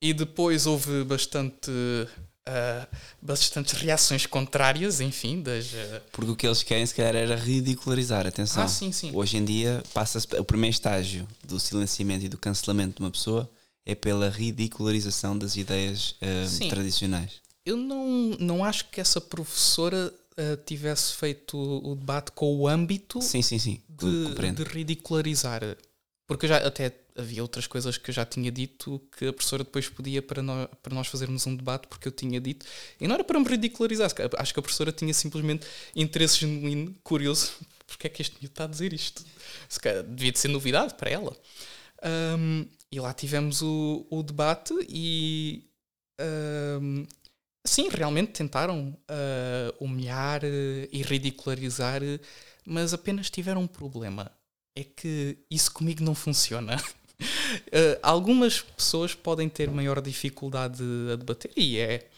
e 0.00 0.14
depois 0.14 0.66
houve 0.66 1.04
bastante. 1.04 1.70
Uh, 1.70 2.96
bastantes 3.20 3.74
reações 3.74 4.24
contrárias, 4.24 5.02
enfim, 5.02 5.42
das. 5.42 5.66
Uh... 5.66 6.00
Porque 6.10 6.30
o 6.30 6.36
que 6.36 6.46
eles 6.46 6.62
querem, 6.62 6.86
se 6.86 6.94
calhar, 6.94 7.14
era 7.14 7.36
ridicularizar. 7.36 8.26
Atenção. 8.26 8.62
Ah, 8.62 8.68
sim, 8.68 8.90
sim. 8.92 9.10
Hoje 9.12 9.36
em 9.36 9.44
dia, 9.44 9.82
passa 9.92 10.18
o 10.38 10.44
primeiro 10.44 10.72
estágio 10.72 11.28
do 11.44 11.60
silenciamento 11.60 12.24
e 12.24 12.28
do 12.30 12.38
cancelamento 12.38 12.96
de 12.96 13.02
uma 13.02 13.10
pessoa 13.10 13.50
é 13.88 13.94
pela 13.94 14.28
ridicularização 14.28 15.36
das 15.36 15.56
ideias 15.56 16.10
uh, 16.22 16.68
tradicionais. 16.68 17.40
Eu 17.64 17.76
não, 17.76 18.36
não 18.38 18.64
acho 18.64 18.88
que 18.90 19.00
essa 19.00 19.20
professora 19.20 20.12
tivesse 20.64 21.14
feito 21.14 21.58
o, 21.58 21.90
o, 21.90 21.96
debate 21.96 22.30
com 22.30 22.56
o 22.56 22.68
âmbito 22.68 23.20
sim, 23.20 23.42
sim, 23.42 23.58
sim. 23.58 23.82
De, 23.88 24.52
de 24.52 24.62
ridicularizar. 24.62 25.62
Porque 26.28 26.46
já 26.46 26.58
até 26.58 26.92
havia 27.18 27.42
outras 27.42 27.66
coisas 27.66 27.98
que 27.98 28.10
eu 28.10 28.14
já 28.14 28.24
tinha 28.24 28.50
dito 28.50 29.02
que 29.16 29.26
a 29.26 29.32
professora 29.32 29.64
depois 29.64 29.88
podia 29.88 30.22
para 30.22 30.40
nós, 30.40 30.68
para 30.82 30.94
nós 30.94 31.08
fazermos 31.08 31.46
um 31.46 31.56
debate, 31.56 31.88
porque 31.88 32.06
eu 32.06 32.12
tinha 32.12 32.40
dito. 32.40 32.64
E 33.00 33.08
não 33.08 33.16
era 33.16 33.24
para 33.24 33.40
me 33.40 33.46
ridicularizar, 33.46 34.08
acho 34.38 34.54
que 34.54 34.60
a 34.60 34.62
professora 34.62 34.92
tinha 34.92 35.12
simplesmente 35.12 35.66
interesse 35.96 36.38
genuíno, 36.40 36.94
curioso, 37.02 37.52
porque 37.86 38.06
é 38.06 38.10
que 38.10 38.22
este 38.22 38.36
miúdo 38.36 38.52
está 38.52 38.64
a 38.64 38.68
dizer 38.68 38.92
isto? 38.92 39.24
Se 39.68 39.80
calhar, 39.80 40.04
devia 40.04 40.30
de 40.30 40.38
ser 40.38 40.48
novidade 40.48 40.94
para 40.94 41.10
ela. 41.10 41.36
Um, 42.38 42.66
e 42.90 43.00
lá 43.00 43.12
tivemos 43.12 43.62
o, 43.62 44.06
o 44.10 44.22
debate 44.22 44.74
e. 44.88 45.64
Um, 46.20 47.06
sim, 47.64 47.88
realmente 47.88 48.32
tentaram 48.32 48.88
uh, 48.88 49.84
humilhar 49.84 50.42
uh, 50.42 50.88
e 50.90 51.02
ridicularizar, 51.02 52.00
mas 52.64 52.92
apenas 52.92 53.30
tiveram 53.30 53.62
um 53.62 53.66
problema. 53.66 54.30
É 54.74 54.84
que 54.84 55.38
isso 55.50 55.72
comigo 55.72 56.02
não 56.02 56.14
funciona. 56.14 56.76
Uh, 56.76 57.98
algumas 58.02 58.62
pessoas 58.62 59.14
podem 59.14 59.48
ter 59.48 59.70
maior 59.70 60.00
dificuldade 60.00 60.82
a 61.12 61.16
debater 61.16 61.52
e 61.56 61.78
é, 61.78 62.08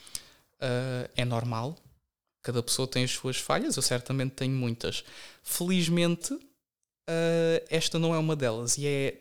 uh, 0.56 1.10
é 1.16 1.24
normal. 1.24 1.76
Cada 2.42 2.62
pessoa 2.62 2.88
tem 2.88 3.04
as 3.04 3.10
suas 3.10 3.36
falhas, 3.36 3.76
eu 3.76 3.82
certamente 3.82 4.32
tenho 4.32 4.54
muitas. 4.54 5.04
Felizmente, 5.42 6.32
uh, 6.32 7.66
esta 7.68 7.98
não 7.98 8.14
é 8.14 8.18
uma 8.18 8.34
delas 8.36 8.78
e 8.78 8.86
é, 8.86 9.20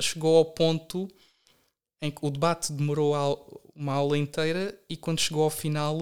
chegou 0.00 0.36
ao 0.36 0.44
ponto 0.44 1.08
em 2.02 2.10
que 2.10 2.24
o 2.24 2.30
debate 2.30 2.72
demorou 2.72 3.14
uma 3.74 3.92
aula 3.94 4.16
inteira 4.16 4.78
e 4.88 4.96
quando 4.96 5.20
chegou 5.20 5.42
ao 5.42 5.50
final 5.50 5.98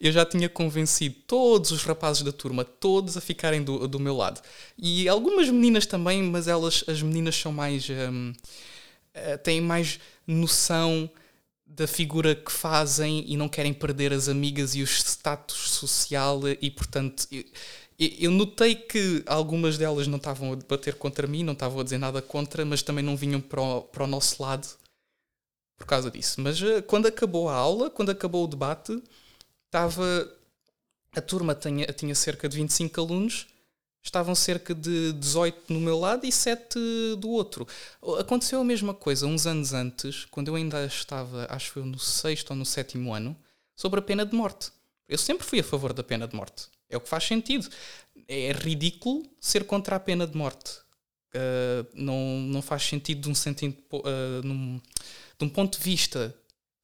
eu 0.00 0.12
já 0.12 0.24
tinha 0.24 0.48
convencido 0.48 1.16
todos 1.26 1.70
os 1.70 1.84
rapazes 1.84 2.22
da 2.22 2.32
turma, 2.32 2.64
todos 2.64 3.16
a 3.16 3.20
ficarem 3.20 3.62
do, 3.62 3.86
do 3.88 3.98
meu 3.98 4.16
lado. 4.16 4.40
E 4.78 5.08
algumas 5.08 5.48
meninas 5.48 5.86
também, 5.86 6.22
mas 6.22 6.48
elas, 6.48 6.84
as 6.86 7.02
meninas 7.02 7.36
são 7.36 7.52
mais... 7.52 7.88
Um, 7.88 8.32
eh, 9.14 9.36
têm 9.36 9.60
mais 9.60 10.00
noção 10.26 11.10
da 11.66 11.86
figura 11.86 12.34
que 12.34 12.52
fazem 12.52 13.24
e 13.26 13.36
não 13.36 13.48
querem 13.48 13.72
perder 13.72 14.12
as 14.12 14.28
amigas 14.28 14.74
e 14.74 14.82
o 14.82 14.86
status 14.86 15.70
social 15.70 16.40
e 16.60 16.70
portanto 16.70 17.26
eu, 17.30 17.44
eu 17.98 18.30
notei 18.30 18.74
que 18.74 19.22
algumas 19.26 19.78
delas 19.78 20.06
não 20.06 20.16
estavam 20.16 20.52
a 20.52 20.56
debater 20.56 20.94
contra 20.94 21.26
mim, 21.26 21.42
não 21.42 21.52
estavam 21.52 21.80
a 21.80 21.84
dizer 21.84 21.98
nada 21.98 22.20
contra, 22.20 22.64
mas 22.64 22.82
também 22.82 23.04
não 23.04 23.16
vinham 23.16 23.40
para 23.40 23.60
o, 23.60 23.82
para 23.82 24.04
o 24.04 24.06
nosso 24.06 24.42
lado 24.42 24.66
por 25.76 25.86
causa 25.86 26.10
disso. 26.10 26.40
Mas 26.40 26.60
uh, 26.62 26.82
quando 26.86 27.06
acabou 27.06 27.48
a 27.48 27.54
aula, 27.54 27.90
quando 27.90 28.10
acabou 28.10 28.44
o 28.44 28.48
debate, 28.48 29.02
estava 29.66 30.32
a 31.14 31.20
turma 31.20 31.54
tinha, 31.54 31.86
tinha 31.86 32.14
cerca 32.14 32.48
de 32.48 32.56
25 32.56 33.00
alunos 33.00 33.46
estavam 34.02 34.34
cerca 34.34 34.74
de 34.74 35.12
18 35.12 35.72
no 35.72 35.80
meu 35.80 35.98
lado 35.98 36.26
e 36.26 36.32
7 36.32 36.78
do 37.18 37.30
outro. 37.30 37.66
Aconteceu 38.18 38.60
a 38.60 38.64
mesma 38.64 38.92
coisa 38.92 39.26
uns 39.26 39.46
anos 39.46 39.72
antes, 39.72 40.24
quando 40.24 40.48
eu 40.48 40.56
ainda 40.56 40.84
estava, 40.84 41.46
acho 41.48 41.78
eu, 41.78 41.86
no 41.86 41.98
sexto 41.98 42.50
ou 42.50 42.56
no 42.56 42.66
sétimo 42.66 43.14
ano, 43.14 43.36
sobre 43.76 44.00
a 44.00 44.02
pena 44.02 44.26
de 44.26 44.34
morte. 44.34 44.72
Eu 45.08 45.18
sempre 45.18 45.46
fui 45.46 45.60
a 45.60 45.64
favor 45.64 45.92
da 45.92 46.02
pena 46.02 46.26
de 46.26 46.34
morte. 46.34 46.66
É 46.92 46.96
o 46.96 47.00
que 47.00 47.08
faz 47.08 47.24
sentido. 47.24 47.68
É 48.28 48.52
ridículo 48.52 49.24
ser 49.40 49.64
contra 49.64 49.96
a 49.96 50.00
pena 50.00 50.26
de 50.26 50.36
morte. 50.36 50.70
Uh, 51.34 51.88
não, 51.94 52.40
não 52.40 52.62
faz 52.62 52.82
sentido 52.82 53.22
de 53.22 53.30
um, 53.30 53.34
sentido, 53.34 53.74
uh, 53.94 54.46
num, 54.46 54.78
de 55.38 55.44
um 55.44 55.48
ponto 55.48 55.78
de 55.78 55.84
vista 55.84 56.34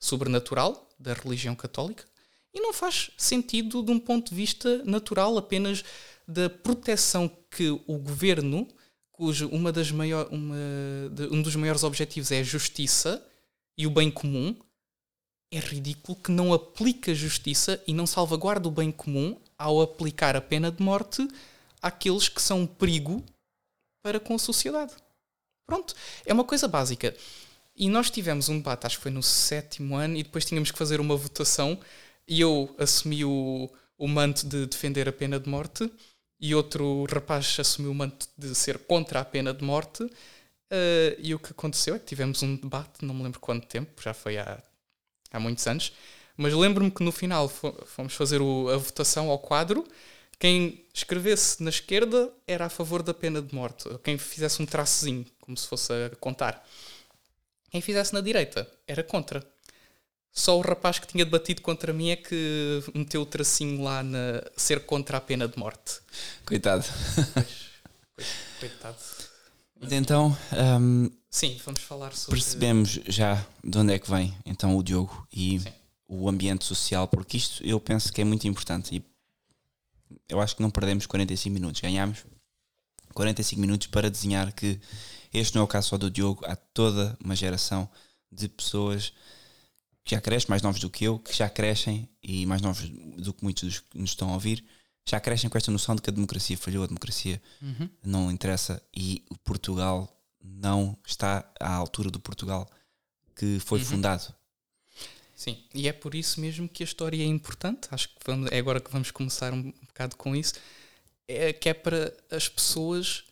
sobrenatural 0.00 0.88
da 0.98 1.12
religião 1.12 1.54
católica 1.54 2.04
e 2.54 2.61
não 2.61 2.72
faz 2.72 3.11
sentido 3.18 3.82
de 3.82 3.90
um 3.90 3.98
ponto 3.98 4.30
de 4.30 4.34
vista 4.34 4.82
natural 4.84 5.36
apenas 5.36 5.84
da 6.26 6.48
proteção 6.48 7.30
que 7.50 7.68
o 7.68 7.98
governo, 7.98 8.66
cujo 9.12 9.48
uma 9.48 9.70
das 9.70 9.90
maior, 9.90 10.28
uma 10.30 10.56
de, 11.12 11.24
um 11.26 11.42
dos 11.42 11.54
maiores 11.54 11.82
objetivos 11.82 12.32
é 12.32 12.40
a 12.40 12.42
justiça 12.42 13.22
e 13.76 13.86
o 13.86 13.90
bem 13.90 14.11
comum, 14.11 14.56
é 15.50 15.59
ridículo 15.59 16.16
que 16.16 16.30
não 16.30 16.54
aplique 16.54 17.11
a 17.11 17.14
justiça 17.14 17.82
e 17.86 17.92
não 17.92 18.06
salvaguarde 18.06 18.66
o 18.66 18.70
bem 18.70 18.90
comum 18.90 19.38
ao 19.59 19.80
aplicar 19.80 20.36
a 20.36 20.40
pena 20.40 20.70
de 20.70 20.82
morte 20.82 21.26
àqueles 21.82 22.28
que 22.28 22.40
são 22.40 22.61
um 22.61 22.66
perigo 22.66 23.24
para 24.02 24.20
com 24.20 24.34
a 24.34 24.38
sociedade. 24.38 24.94
Pronto, 25.66 25.94
é 26.24 26.32
uma 26.32 26.44
coisa 26.44 26.68
básica. 26.68 27.14
E 27.76 27.88
nós 27.88 28.11
tivemos 28.11 28.48
um 28.48 28.59
debate, 28.59 28.86
acho 28.86 28.96
que 28.96 29.02
foi 29.02 29.12
no 29.12 29.22
sétimo 29.22 29.96
ano, 29.96 30.16
e 30.16 30.22
depois 30.22 30.44
tínhamos 30.44 30.70
que 30.70 30.78
fazer 30.78 31.00
uma 31.00 31.16
votação, 31.16 31.78
e 32.26 32.40
eu 32.40 32.74
assumi 32.78 33.24
o, 33.24 33.70
o 33.96 34.09
manto 34.09 34.46
de 34.46 34.66
defender 34.66 35.09
a 35.09 35.12
pena 35.12 35.38
de 35.38 35.48
morte, 35.48 35.90
e 36.40 36.54
outro 36.54 37.04
rapaz 37.04 37.56
assumiu 37.59 37.90
o 37.90 37.94
manto 37.94 38.28
de 38.36 38.54
ser 38.54 38.78
contra 38.78 39.20
a 39.20 39.24
pena 39.24 39.52
de 39.52 39.64
morte. 39.64 40.02
Uh, 40.02 41.14
e 41.18 41.34
o 41.34 41.38
que 41.38 41.50
aconteceu 41.50 41.94
é 41.94 41.98
que 41.98 42.04
tivemos 42.06 42.42
um 42.42 42.56
debate, 42.56 43.04
não 43.04 43.14
me 43.14 43.22
lembro 43.22 43.40
quanto 43.40 43.66
tempo, 43.66 44.00
já 44.02 44.12
foi 44.12 44.38
há, 44.38 44.62
há 45.30 45.40
muitos 45.40 45.66
anos, 45.66 45.92
mas 46.39 46.55
lembro-me 46.55 46.91
que 46.91 47.03
no 47.03 47.11
final 47.11 47.49
fomos 47.49 48.14
fazer 48.14 48.41
o, 48.41 48.68
a 48.70 48.76
votação 48.76 49.28
ao 49.28 49.39
quadro. 49.41 49.84
Quem 50.39 50.84
escrevesse 50.95 51.61
na 51.61 51.68
esquerda 51.68 52.32
era 52.47 52.66
a 52.66 52.68
favor 52.68 53.03
da 53.03 53.12
pena 53.12 53.43
de 53.43 53.53
morte. 53.53 53.89
Quem 54.05 54.16
fizesse 54.16 54.62
um 54.62 54.66
traçozinho, 54.66 55.26
como 55.41 55.57
se 55.57 55.66
fosse 55.66 55.93
a 55.93 56.11
contar. 56.20 56.64
Quem 57.72 57.80
fizesse 57.80 58.14
na 58.14 58.20
direita 58.20 58.70
era 58.86 59.03
contra. 59.03 59.45
Só 60.32 60.57
o 60.57 60.61
rapaz 60.61 61.01
que 61.01 61.09
tinha 61.09 61.24
debatido 61.24 61.61
contra 61.61 61.93
mim 61.93 62.11
é 62.11 62.16
que 62.16 62.84
meteu 62.95 63.22
o 63.22 63.26
tracinho 63.26 63.82
lá 63.82 64.05
na 64.05 64.41
ser 64.57 64.86
contra 64.86 65.16
a 65.18 65.20
pena 65.20 65.49
de 65.49 65.59
morte. 65.59 65.99
Coitado. 66.47 66.84
Pois, 68.14 68.28
coitado. 68.61 68.97
Mas 69.80 69.93
então, 69.93 70.36
hum, 70.80 71.11
Sim, 71.30 71.61
vamos 71.64 71.80
falar 71.80 72.14
sobre. 72.14 72.41
percebemos 72.41 73.01
já 73.07 73.45
de 73.62 73.78
onde 73.78 73.93
é 73.93 73.99
que 73.99 74.11
vem 74.11 74.36
então 74.47 74.76
o 74.76 74.82
Diogo 74.82 75.26
e 75.32 75.61
Sim. 75.61 75.72
O 76.09 76.28
ambiente 76.28 76.64
social, 76.64 77.06
porque 77.06 77.36
isto 77.36 77.62
eu 77.64 77.78
penso 77.78 78.11
que 78.12 78.20
é 78.20 78.24
muito 78.24 78.48
importante 78.48 78.96
e 78.96 79.04
eu 80.28 80.40
acho 80.40 80.56
que 80.56 80.62
não 80.62 80.70
perdemos 80.70 81.06
45 81.06 81.52
minutos, 81.52 81.80
ganhámos 81.82 82.24
45 83.14 83.61
minutos 83.61 83.86
para 83.88 84.11
desenhar 84.11 84.52
que 84.52 84.80
este 85.32 85.54
não 85.54 85.62
é 85.62 85.64
o 85.64 85.68
caso 85.68 85.88
só 85.90 85.98
do 85.98 86.11
Diogo, 86.11 86.44
há 86.46 86.56
toda 86.56 87.16
uma 87.22 87.36
geração 87.36 87.88
de 88.32 88.48
pessoas 88.48 89.12
que 90.04 90.12
já 90.14 90.20
crescem, 90.20 90.48
mais 90.48 90.62
novos 90.62 90.80
do 90.80 90.88
que 90.88 91.04
eu, 91.04 91.18
que 91.18 91.34
já 91.36 91.50
crescem 91.50 92.09
e 92.22 92.46
mais 92.46 92.62
novos 92.62 92.88
do 92.88 93.34
que 93.34 93.42
muitos 93.44 93.64
dos 93.64 93.78
que 93.80 93.98
nos 93.98 94.11
estão 94.11 94.30
a 94.30 94.34
ouvir, 94.34 94.64
já 95.06 95.20
crescem 95.20 95.50
com 95.50 95.59
esta 95.59 95.70
noção 95.70 95.94
de 95.94 96.00
que 96.02 96.09
a 96.11 96.12
democracia 96.12 96.56
falhou, 96.56 96.84
a 96.84 96.86
democracia 96.86 97.42
Uhum. 97.61 97.88
não 98.02 98.30
interessa 98.30 98.82
e 98.96 99.22
o 99.30 99.36
Portugal 99.38 100.11
não 100.42 100.96
está 101.06 101.50
à 101.61 101.74
altura 101.74 102.11
do 102.11 102.20
Portugal 102.20 102.70
que 103.36 103.59
foi 103.61 103.80
Uhum. 103.80 103.84
fundado. 103.84 104.34
Sim, 105.39 105.57
e 105.72 105.86
é 105.86 105.93
por 105.93 106.16
isso 106.16 106.41
mesmo 106.41 106.68
que 106.68 106.82
a 106.82 106.86
história 106.86 107.22
é 107.22 107.26
importante. 107.26 107.86
Acho 107.93 108.09
que 108.09 108.16
vamos, 108.26 108.51
é 108.51 108.59
agora 108.59 108.80
que 108.80 108.91
vamos 108.91 109.12
começar 109.12 109.53
um 109.53 109.70
bocado 109.86 110.16
com 110.16 110.34
isso. 110.34 110.55
É 111.28 111.53
que 111.53 111.68
é 111.68 111.74
para 111.74 112.12
as 112.28 112.49
pessoas 112.49 113.22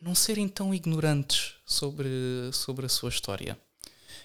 não 0.00 0.14
serem 0.14 0.48
tão 0.48 0.74
ignorantes 0.74 1.52
sobre, 1.66 2.08
sobre 2.54 2.86
a 2.86 2.88
sua 2.88 3.10
história. 3.10 3.58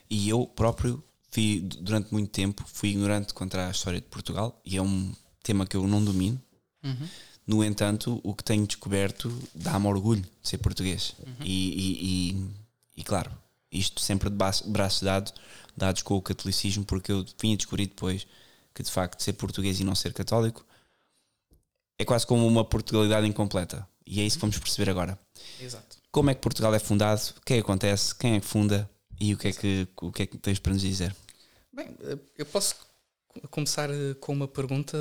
E 0.10 0.30
eu 0.30 0.46
próprio 0.48 1.04
fui, 1.30 1.60
durante 1.60 2.10
muito 2.14 2.30
tempo, 2.32 2.64
fui 2.66 2.92
ignorante 2.92 3.34
contra 3.34 3.68
a 3.68 3.72
história 3.72 4.00
de 4.00 4.08
Portugal 4.08 4.62
e 4.64 4.78
é 4.78 4.82
um 4.82 5.14
tema 5.44 5.66
que 5.68 5.76
eu 5.76 5.86
não 5.86 6.02
domino. 6.06 6.42
No 7.46 7.62
entanto, 7.66 8.22
o 8.24 8.34
que 8.34 8.46
tenho 8.46 8.66
descoberto 8.66 9.30
dá-me 9.54 9.88
orgulho 9.88 10.22
de 10.22 10.48
ser 10.50 10.60
português. 10.60 11.14
E, 11.44 11.52
e- 11.52 12.32
e- 12.32 12.50
e, 13.02 13.04
claro, 13.04 13.30
isto 13.70 14.00
sempre 14.00 14.30
de 14.30 14.36
braço- 14.38 14.70
braços 14.70 15.02
dados, 15.04 15.34
dados 15.76 16.02
com 16.02 16.16
o 16.16 16.22
catolicismo, 16.22 16.86
porque 16.86 17.12
eu 17.12 17.26
vim 17.42 17.54
a 17.54 17.58
descobrir 17.58 17.88
depois 17.88 18.26
que 18.74 18.84
de 18.84 18.92
facto 18.92 19.22
ser 19.22 19.34
português 19.34 19.80
e 19.80 19.84
não 19.84 19.96
ser 19.96 20.14
católico 20.14 20.66
é 21.98 22.04
quase 22.06 22.26
como 22.28 22.46
uma 22.46 22.64
Portugalidade 22.66 23.28
incompleta. 23.28 23.88
E 24.06 24.20
é 24.22 24.24
isso 24.26 24.38
que 24.38 24.42
vamos 24.42 24.58
perceber 24.60 24.90
agora. 24.92 25.18
Exato. 25.60 25.98
Como 26.12 26.30
é 26.30 26.36
que 26.36 26.42
Portugal 26.42 26.74
é 26.76 26.80
fundado? 26.80 27.22
O 27.38 27.42
que 27.42 27.54
é 27.54 27.56
que 27.58 27.62
acontece? 27.62 28.14
Quem 28.16 28.36
é 28.36 28.40
que 28.40 28.46
funda? 28.46 28.90
E 29.20 29.34
o 29.34 29.38
que 29.38 29.48
é 29.48 29.52
que, 29.54 29.88
o 30.02 30.12
que, 30.12 30.24
é 30.24 30.26
que 30.26 30.38
tens 30.38 30.60
para 30.60 30.74
nos 30.74 30.82
dizer? 30.82 31.16
Bem, 31.74 31.96
eu 32.38 32.46
posso 32.46 32.76
co- 33.28 33.48
começar 33.50 33.90
eh, 33.90 34.14
com 34.20 34.34
uma 34.34 34.48
pergunta. 34.48 34.98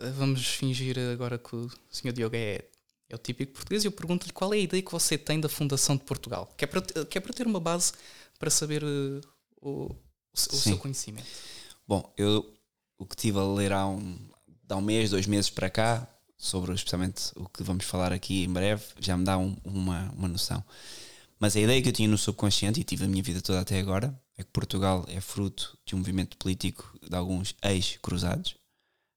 Eh, 0.00 0.10
Vamos 0.12 0.46
fingir 0.46 0.96
agora 1.12 1.38
que 1.38 1.54
o 1.54 1.68
Sr. 1.90 2.12
Diogo 2.12 2.34
é, 2.36 2.64
é 3.08 3.14
o 3.14 3.18
típico 3.18 3.52
português 3.52 3.84
e 3.84 3.88
eu 3.88 3.92
pergunto-lhe 3.92 4.32
qual 4.32 4.52
é 4.54 4.56
a 4.56 4.60
ideia 4.60 4.82
que 4.82 4.90
você 4.92 5.18
tem 5.18 5.40
da 5.40 5.48
fundação 5.48 5.96
de 5.96 6.04
Portugal, 6.04 6.52
que 6.56 6.64
é 6.64 6.68
para, 6.68 6.80
que 7.04 7.18
é 7.18 7.20
para 7.20 7.32
ter 7.32 7.46
uma 7.46 7.60
base 7.60 7.92
para 8.38 8.48
saber 8.50 8.82
eh, 8.82 9.20
o, 9.62 9.68
o 9.84 9.96
o 10.34 10.36
seu 10.36 10.76
conhecimento. 10.78 11.26
Bom, 11.86 12.12
eu 12.16 12.52
o 12.98 13.06
que 13.06 13.14
estive 13.14 13.38
a 13.38 13.44
ler 13.44 13.72
há 13.72 13.86
um, 13.86 14.18
há 14.68 14.76
um 14.76 14.80
mês, 14.82 15.10
dois 15.10 15.26
meses 15.26 15.50
para 15.50 15.68
cá, 15.70 16.06
sobre 16.38 16.72
especialmente 16.74 17.32
o 17.36 17.48
que 17.48 17.62
vamos 17.62 17.84
falar 17.84 18.12
aqui 18.12 18.44
em 18.44 18.52
breve, 18.52 18.84
já 19.00 19.16
me 19.16 19.24
dá 19.24 19.36
um- 19.38 19.56
uma, 19.64 20.10
uma 20.16 20.28
noção. 20.28 20.62
Mas 21.38 21.56
a 21.56 21.60
ideia 21.60 21.82
que 21.82 21.88
eu 21.88 21.92
tinha 21.92 22.08
no 22.08 22.16
subconsciente, 22.16 22.80
e 22.80 22.84
tive 22.84 23.04
a 23.04 23.08
minha 23.08 23.22
vida 23.22 23.40
toda 23.42 23.60
até 23.60 23.78
agora, 23.80 24.16
é 24.38 24.44
que 24.44 24.50
Portugal 24.50 25.04
é 25.08 25.20
fruto 25.20 25.76
de 25.84 25.94
um 25.94 25.98
movimento 25.98 26.36
político 26.36 26.96
de 27.08 27.14
alguns 27.16 27.54
ex-cruzados 27.62 28.54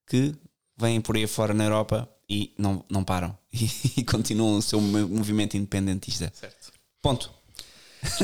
que 0.08 0.34
vêm 0.78 1.00
por 1.00 1.16
aí 1.16 1.28
fora 1.28 1.54
na 1.54 1.64
Europa 1.66 2.10
e 2.28 2.54
não, 2.58 2.84
não 2.90 3.04
param 3.04 3.38
e, 3.98 4.04
continuam 4.04 4.58
o 4.58 4.62
seu 4.64 4.82
mo- 4.82 5.08
movimento 5.08 5.56
independentista. 5.56 6.32
Certo. 6.36 6.72
Ponto. 7.02 7.32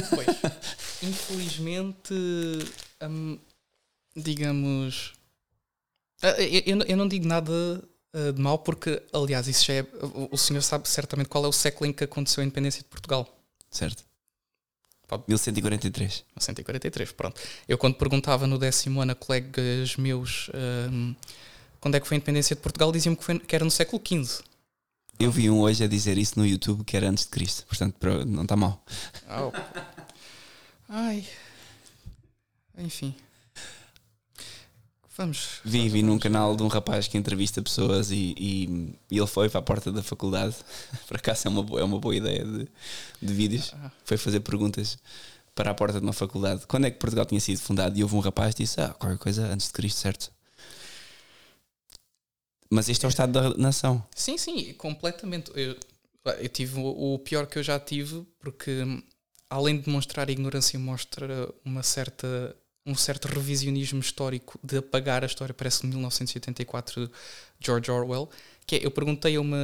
Pois, 0.10 0.28
infelizmente, 1.04 2.14
hum, 3.04 3.38
digamos. 4.16 5.14
ah, 6.22 6.42
Eu, 6.42 6.82
eu 6.88 6.98
não- 6.98 7.08
digo 7.08 7.28
nada 7.28 7.52
ah, 8.14 8.32
de 8.32 8.42
mal, 8.42 8.60
porque, 8.60 9.02
aliás, 9.14 9.48
isso 9.48 9.66
já 9.66 9.74
é. 9.76 9.86
O, 10.32 10.38
senhor 10.38 10.62
sabe 10.62 10.88
certamente 10.90 11.28
qual 11.30 11.46
é 11.46 11.48
o 11.48 11.52
século 11.52 11.90
em 11.90 11.94
que 11.94 12.04
aconteceu 12.04 12.42
a 12.42 12.46
independência 12.46 12.82
de 12.82 12.88
Portugal. 12.90 13.28
Certo. 13.70 14.04
Pode. 15.08 15.24
1143. 15.28 16.24
143, 16.38 17.12
pronto. 17.12 17.40
Eu, 17.68 17.78
quando 17.78 17.96
perguntava 17.96 18.48
no 18.48 18.58
décimo 18.58 19.02
ano 19.02 19.12
a 19.12 19.16
colegas 19.16 19.98
meus 19.98 20.50
hum, 20.92 21.14
quando 21.82 21.96
é 21.96 22.00
que 22.00 22.08
foi 22.08 22.16
a 22.16 22.20
independência 22.20 22.56
de 22.56 22.62
Portugal, 22.62 22.92
diziam-me 22.92 23.18
que, 23.18 23.40
que 23.40 23.56
era 23.56 23.66
no 23.66 23.72
século 23.72 24.02
XV. 24.06 24.44
Eu 25.20 25.32
vi 25.32 25.50
um 25.50 25.60
hoje 25.62 25.84
a 25.84 25.88
dizer 25.88 26.18
isso 26.18 26.38
no 26.40 26.46
YouTube 26.46 26.84
que 26.84 26.98
era 26.98 27.08
antes 27.10 27.26
de 27.26 27.30
Cristo, 27.30 27.66
portanto 27.68 27.96
não 28.26 28.44
está 28.44 28.56
mal. 28.56 28.84
Au. 29.28 29.54
Ai. 30.90 31.26
Enfim. 32.78 33.14
Vamos. 35.16 35.60
Vi, 35.64 35.88
vi 35.90 36.02
num 36.02 36.18
canal 36.18 36.56
de 36.56 36.64
um 36.64 36.68
rapaz 36.68 37.08
que 37.08 37.18
entrevista 37.18 37.62
pessoas 37.62 38.10
e, 38.12 38.34
e- 38.38 38.96
e 39.12 39.18
ele 39.18 39.28
foi 39.28 39.50
para 39.50 39.60
a 39.60 39.62
porta 39.64 39.92
da 39.92 40.02
faculdade. 40.02 40.56
Por 41.08 41.18
acaso 41.18 41.48
é 41.48 41.52
uma 41.52 41.62
boa, 41.62 41.82
é 41.82 41.84
uma 41.84 42.00
boa 42.00 42.16
ideia 42.16 42.44
de, 42.44 42.68
de 43.22 43.34
vídeos. 43.34 43.74
Ah. 43.76 43.92
Foi 44.04 44.18
fazer 44.18 44.40
perguntas 44.40 44.98
para 45.54 45.70
a 45.70 45.74
porta 45.76 46.00
de 46.00 46.06
uma 46.06 46.14
faculdade. 46.14 46.66
Quando 46.66 46.86
é 46.86 46.92
que 46.92 46.98
Portugal 46.98 47.26
tinha 47.26 47.40
sido 47.42 47.60
fundado? 47.60 48.00
E 48.00 48.02
houve 48.02 48.16
um 48.16 48.20
rapaz 48.22 48.56
que 48.56 48.64
disse: 48.64 48.82
Ah, 48.82 48.90
qualquer 48.98 49.20
coisa 49.20 49.46
antes 49.46 49.68
de 49.68 49.74
Cristo, 49.74 50.00
certo? 50.00 50.32
Mas 52.72 52.88
este 52.88 53.06
é 53.06 53.08
o 53.08 53.10
Estado 53.10 53.34
da 53.34 53.58
nação. 53.58 54.02
Sim, 54.16 54.38
sim, 54.38 54.74
completamente. 54.76 55.52
Eu, 55.54 55.76
eu 56.40 56.50
tive 56.50 56.80
o, 56.80 57.16
o 57.16 57.20
pior 57.20 57.46
que 57.46 57.60
eu 57.60 57.64
já 57.64 57.78
tive, 57.78 58.26
porque 58.40 58.84
hum, 58.84 59.04
além 59.50 59.78
de 59.78 59.84
demonstrar 59.84 60.30
ignorância, 60.30 60.80
mostra 60.80 61.54
uma 61.66 61.84
certa, 61.84 62.56
um 62.86 62.96
certo 62.96 63.28
revisionismo 63.28 64.00
histórico 64.00 64.58
de 64.64 64.78
apagar 64.78 65.22
a 65.22 65.28
história. 65.28 65.54
Parece 65.54 65.86
1984 65.86 67.08
de 67.08 67.12
George 67.60 67.92
Orwell. 67.92 68.30
Que 68.66 68.78
é, 68.78 68.86
eu 68.86 68.92
perguntei 68.92 69.36
a 69.36 69.42
uma, 69.42 69.58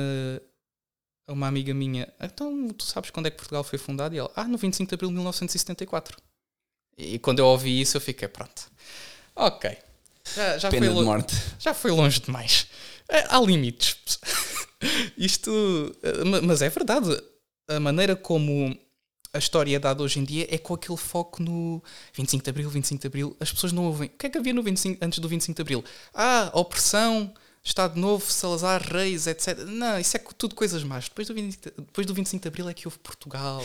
a 1.30 1.32
uma 1.32 1.48
amiga 1.48 1.74
minha: 1.74 2.14
então 2.20 2.68
tu 2.74 2.84
sabes 2.84 3.10
quando 3.10 3.28
é 3.28 3.32
que 3.32 3.38
Portugal 3.38 3.64
foi 3.64 3.80
fundado? 3.80 4.14
E 4.14 4.18
ela: 4.18 4.30
ah, 4.36 4.44
no 4.44 4.58
25 4.58 4.90
de 4.90 4.96
abril 4.96 5.10
de 5.10 5.16
1974. 5.16 6.18
E 6.98 7.18
quando 7.20 7.40
eu 7.40 7.46
ouvi 7.46 7.80
isso, 7.80 7.96
eu 7.96 8.02
fiquei: 8.02 8.28
pronto, 8.28 8.70
ok. 9.34 9.78
Já, 10.36 10.58
já 10.58 10.70
Pena 10.70 10.88
foi 10.88 10.96
de 10.96 11.02
morte. 11.04 11.36
já 11.58 11.74
foi 11.74 11.92
longe 11.92 12.20
demais. 12.20 12.68
Eh, 13.10 13.26
Há 13.30 13.40
limites. 13.40 13.98
Isto. 15.18 15.96
eh, 16.04 16.24
ma- 16.24 16.42
Mas 16.42 16.62
é 16.62 16.70
verdade. 16.70 17.10
A 17.70 17.80
maneira 17.80 18.16
como 18.16 18.78
a 19.34 19.38
história 19.38 19.76
é 19.76 19.80
dada 19.80 20.02
hoje 20.02 20.20
em 20.20 20.24
dia 20.24 20.48
é 20.50 20.58
com 20.58 20.74
aquele 20.74 20.98
foco 20.98 21.44
no 21.44 21.84
25 22.14 22.44
de 22.44 22.50
Abril, 22.50 22.70
25 22.70 23.02
de 23.02 23.08
Abril. 23.08 23.38
As 23.40 23.52
pessoas 23.52 23.74
não 23.74 23.86
ouvem. 23.86 24.08
O 24.08 24.12
que 24.18 24.28
é 24.28 24.30
que 24.30 24.38
havia 24.38 24.54
no 24.54 24.64
25, 24.64 25.04
antes 25.04 25.20
do 25.20 25.28
25 25.28 25.56
de 25.56 25.62
Abril? 25.62 25.84
Ah, 26.14 26.50
opressão, 26.54 27.34
Estado 27.68 28.00
Novo, 28.00 28.32
Salazar, 28.32 28.82
Reis, 28.82 29.28
etc. 29.28 29.58
Não, 29.68 30.00
isso 30.00 30.16
é 30.16 30.20
tudo 30.38 30.56
coisas 30.56 30.84
más. 30.84 31.10
Depois 31.10 31.28
do, 31.28 31.34
20 31.34 31.54
de- 31.60 31.72
depois 31.78 32.08
do 32.08 32.14
25 32.14 32.42
de 32.42 32.48
Abril 32.48 32.70
é 32.70 32.74
que 32.74 32.88
houve 32.88 32.98
Portugal. 33.00 33.62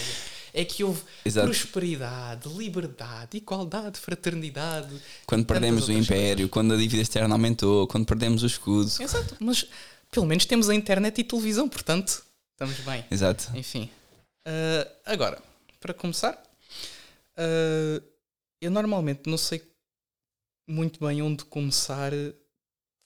É 0.53 0.65
que 0.65 0.83
houve 0.83 1.01
Exato. 1.25 1.47
prosperidade, 1.47 2.49
liberdade, 2.49 3.37
igualdade, 3.37 3.99
fraternidade. 4.01 4.93
Quando 5.25 5.47
perdemos 5.47 5.89
o 5.89 5.93
Império, 5.93 6.49
quando 6.49 6.75
a 6.75 6.77
dívida 6.77 7.01
externa 7.01 7.35
aumentou, 7.35 7.87
quando 7.87 8.05
perdemos 8.05 8.43
o 8.43 8.47
escudo. 8.47 8.91
Exato, 9.01 9.37
mas 9.39 9.67
pelo 10.11 10.27
menos 10.27 10.45
temos 10.47 10.69
a 10.69 10.75
internet 10.75 11.21
e 11.21 11.25
televisão, 11.25 11.69
portanto, 11.69 12.23
estamos 12.53 12.79
bem. 12.81 13.05
Exato. 13.11 13.51
Enfim. 13.57 13.89
Ah, 14.45 14.89
agora, 15.07 15.41
para 15.81 15.95
começar, 15.95 16.43
ah, 17.37 18.03
eu 18.61 18.71
normalmente 18.71 19.23
não 19.31 19.39
sei 19.39 19.63
muito 20.69 20.99
bem 21.05 21.23
onde 21.23 21.45
começar 21.45 22.13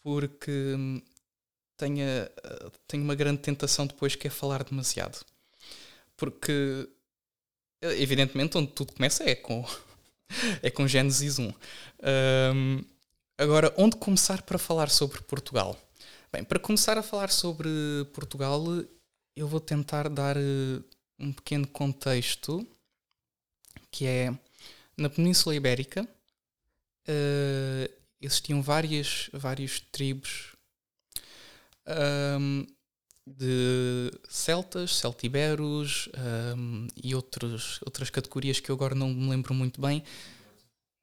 porque 0.07 0.53
hum, 0.53 1.03
tenho, 1.77 2.07
tenho 2.87 3.03
uma 3.03 3.17
grande 3.17 3.41
tentação 3.43 3.89
depois 3.89 4.15
que 4.15 4.29
é 4.29 4.31
falar 4.31 4.63
demasiado. 4.63 5.19
Porque, 6.17 6.89
eh, 7.83 8.01
evidentemente, 8.01 8.57
onde 8.57 8.71
tudo 8.71 8.93
começa 8.93 9.25
é 9.25 9.35
com, 9.35 9.67
é 10.63 10.71
com 10.71 10.87
Gênesis 10.87 11.41
1. 11.41 11.53
Ahm, 12.05 12.85
agora, 13.37 13.75
onde 13.77 13.97
começar 13.97 14.43
para 14.43 14.59
falar 14.59 14.91
sobre 14.91 15.21
Portugal? 15.23 15.77
Bem, 16.33 16.45
para 16.45 16.61
começar 16.61 16.97
a 16.97 17.03
falar 17.03 17.33
sobre 17.33 17.69
Portugal, 18.15 18.65
eu 19.35 19.49
vou 19.49 19.59
tentar 19.59 20.09
dar 20.09 20.37
eh, 20.37 20.81
um 21.19 21.33
pequeno 21.33 21.67
contexto, 21.67 22.65
que 23.91 24.07
é 24.07 24.33
na 24.97 25.11
Península 25.11 25.57
Ibérica 25.57 26.09
eh, 27.09 27.91
existiam 28.27 28.61
várias, 28.61 29.31
várias 29.33 29.81
tribos 29.81 30.55
ahm, 31.87 32.65
de 33.27 34.11
celtas, 34.29 34.97
celtiberos 34.97 36.09
ahm, 36.15 36.87
e 37.03 37.15
outros, 37.15 37.81
outras 37.85 38.11
categorias 38.11 38.61
que 38.61 38.71
eu 38.71 38.75
agora 38.75 38.95
não 38.95 39.09
me 39.09 39.31
lembro 39.31 39.55
muito 39.55 39.81
bem. 39.81 40.03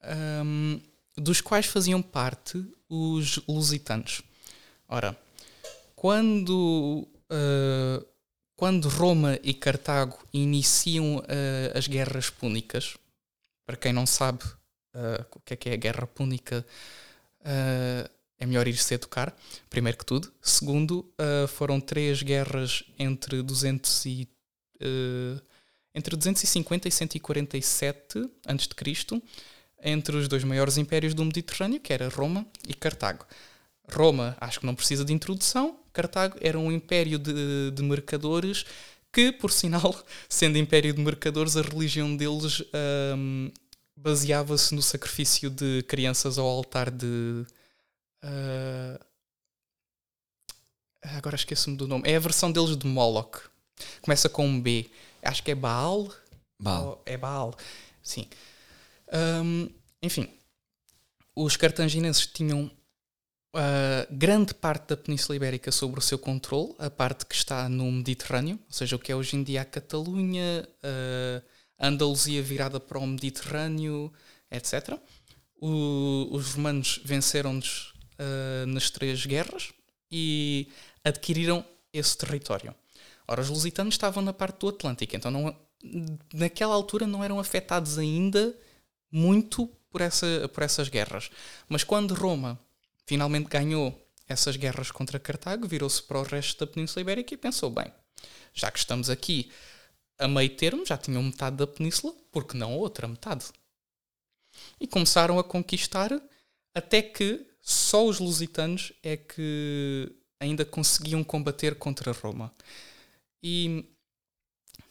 Ahm, 0.02 0.80
dos 1.18 1.42
quais 1.42 1.66
faziam 1.66 2.02
parte 2.02 2.64
os 2.90 3.38
lusitanos. 3.48 4.22
Ora, 4.88 5.18
quando, 5.96 7.08
uh, 7.32 8.06
quando 8.56 8.90
Roma 8.90 9.40
e 9.44 9.54
Cartago 9.54 10.18
iniciam 10.34 11.18
uh, 11.18 11.78
as 11.78 11.88
guerras 11.88 12.30
púnicas, 12.30 12.98
para 13.66 13.78
quem 13.78 13.94
não 13.94 14.06
sabe 14.06 14.44
uh, 14.44 15.26
o 15.36 15.40
que 15.40 15.54
é 15.54 15.58
que 15.58 15.70
é 15.70 15.74
a 15.74 15.78
guerra 15.78 16.08
púnica, 16.08 16.66
é 17.44 18.46
melhor 18.46 18.68
ir 18.68 18.78
se 18.78 18.94
educar, 18.94 19.36
primeiro 19.70 19.98
que 19.98 20.06
tudo. 20.06 20.32
Segundo, 20.42 21.06
foram 21.50 21.80
três 21.80 22.22
guerras 22.22 22.84
entre 22.98 23.42
200 23.42 24.06
e, 24.06 24.28
entre 25.96 26.16
250 26.16 26.88
e 26.88 26.92
147 26.92 28.30
a.C., 28.46 29.22
entre 29.86 30.16
os 30.16 30.28
dois 30.28 30.44
maiores 30.44 30.78
impérios 30.78 31.14
do 31.14 31.26
Mediterrâneo, 31.26 31.80
que 31.80 31.92
era 31.92 32.08
Roma 32.10 32.46
e 32.68 32.74
Cartago. 32.74 33.26
Roma, 33.92 34.36
acho 34.40 34.62
que 34.62 34.66
não 34.66 34.76
precisa 34.76 35.04
de 35.04 35.12
introdução, 35.12 35.78
Cartago 35.94 36.38
era 36.42 36.58
um 36.58 36.72
império 36.72 37.20
de, 37.20 37.72
de 37.72 37.84
mercadores 37.84 38.66
que, 39.12 39.32
por 39.32 39.52
sinal, 39.52 39.96
sendo 40.28 40.58
império 40.58 40.92
de 40.92 41.00
mercadores, 41.00 41.56
a 41.56 41.62
religião 41.62 42.18
deles 42.18 42.64
um, 43.16 43.52
baseava-se 44.04 44.76
no 44.76 44.82
sacrifício 44.82 45.50
de 45.50 45.84
crianças 45.84 46.38
ao 46.38 46.46
altar 46.46 46.92
de. 46.92 47.46
Uh, 48.22 49.00
agora 51.02 51.36
esqueço-me 51.36 51.78
do 51.78 51.88
nome. 51.88 52.10
É 52.10 52.16
a 52.18 52.20
versão 52.20 52.52
deles 52.52 52.76
de 52.76 52.86
Moloch. 52.86 53.40
Começa 54.02 54.28
com 54.28 54.46
um 54.46 54.62
B. 54.62 54.90
Acho 55.22 55.42
que 55.42 55.52
é 55.52 55.56
Baal. 55.56 56.14
Baal. 56.60 57.02
É 57.06 57.18
Baal. 57.18 57.56
Sim. 58.02 58.28
Um, 59.42 59.70
enfim, 60.02 60.30
os 61.34 61.56
cartaginenses 61.56 62.28
tinham 62.28 62.66
uh, 62.66 64.08
grande 64.12 64.54
parte 64.54 64.90
da 64.90 64.98
Península 64.98 65.38
Ibérica 65.38 65.72
sob 65.72 65.98
o 65.98 66.02
seu 66.02 66.20
controle, 66.20 66.76
a 66.78 66.90
parte 66.90 67.26
que 67.26 67.36
está 67.36 67.70
no 67.70 67.90
Mediterrâneo, 67.92 68.60
ou 68.66 68.74
seja, 68.74 68.96
o 68.96 69.00
que 69.00 69.12
é 69.12 69.16
hoje 69.16 69.38
em 69.38 69.44
dia 69.44 69.62
a 69.62 69.66
Catalunha, 69.66 70.68
uh, 70.84 71.53
Andaluzia 71.88 72.42
virada 72.42 72.80
para 72.80 72.98
o 72.98 73.06
Mediterrâneo, 73.06 74.12
etc. 74.50 74.98
O, 75.60 76.30
os 76.32 76.54
romanos 76.54 77.02
venceram-nos 77.04 77.94
uh, 78.20 78.66
nas 78.68 78.90
três 78.90 79.26
guerras 79.26 79.74
e 80.10 80.70
adquiriram 81.04 81.66
esse 81.92 82.18
território. 82.18 82.74
Ora, 83.28 83.42
os 83.42 83.50
lusitanos 83.50 83.96
estavam 83.96 84.24
na 84.24 84.34
parte 84.34 84.60
do 84.60 84.70
Atlântico, 84.70 85.16
então 85.16 85.30
não, 85.30 85.56
naquela 86.34 86.74
altura 86.74 87.06
não 87.06 87.24
eram 87.24 87.40
afetados 87.40 87.98
ainda 87.98 88.56
muito 89.12 89.68
por, 89.90 90.02
essa, 90.02 90.50
por 90.54 90.64
essas 90.64 90.90
guerras. 90.90 91.30
Mas 91.68 91.84
quando 91.84 92.14
Roma 92.14 92.60
finalmente 93.06 93.48
ganhou 93.48 94.00
essas 94.28 94.56
guerras 94.56 94.90
contra 94.90 95.20
Cartago, 95.20 95.68
virou-se 95.68 96.02
para 96.02 96.20
o 96.20 96.24
resto 96.24 96.66
da 96.66 96.72
Península 96.72 97.02
Ibérica 97.02 97.34
e 97.34 97.38
pensou: 97.38 97.70
bem, 97.70 97.92
já 98.54 98.72
que 98.72 98.80
estamos 98.80 99.10
aqui 99.10 99.52
a 100.20 100.28
meio 100.28 100.56
termo, 100.56 100.86
já 100.86 100.98
tinham 100.98 101.24
metade 101.24 101.58
da 101.58 101.68
península, 101.68 102.14
porque 102.32 102.58
não 102.58 102.74
a 102.74 102.78
outra 102.78 103.08
metade? 103.08 103.46
E 104.80 104.88
começaram 104.88 105.40
a 105.40 105.44
conquistar 105.44 106.12
até 106.76 107.02
que 107.02 107.46
só 107.62 108.06
os 108.06 108.20
lusitanos 108.20 108.94
é 109.02 109.16
que 109.16 110.14
ainda 110.40 110.66
conseguiam 110.66 111.24
combater 111.24 111.76
contra 111.76 112.12
Roma. 112.12 112.54
E 113.42 113.86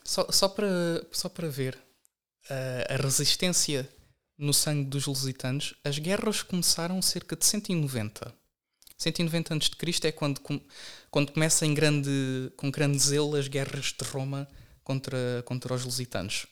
só, 0.05 0.31
só, 0.31 0.49
para, 0.49 1.07
só 1.13 1.29
para 1.29 1.49
ver 1.49 1.79
a, 2.49 2.95
a 2.95 2.97
resistência 2.97 3.89
no 4.39 4.53
sangue 4.53 4.89
dos 4.89 5.07
lusitanos, 5.07 5.75
as 5.85 5.99
guerras 5.99 6.43
começaram 6.43 7.01
cerca 7.03 7.37
de 7.37 7.45
190. 7.45 8.35
190 8.97 9.55
a.C. 9.55 10.09
é 10.09 10.13
quando, 10.13 10.41
quando 11.11 11.33
começa 11.33 11.67
em 11.67 11.75
grande, 11.75 12.53
com 12.57 12.71
grande 12.71 12.99
zelo 12.99 13.37
as 13.37 13.49
guerras 13.49 13.93
de 13.93 14.05
Roma 14.09 14.49
contra, 14.83 15.43
contra 15.45 15.75
os 15.75 15.85
lusitanos. 15.85 16.47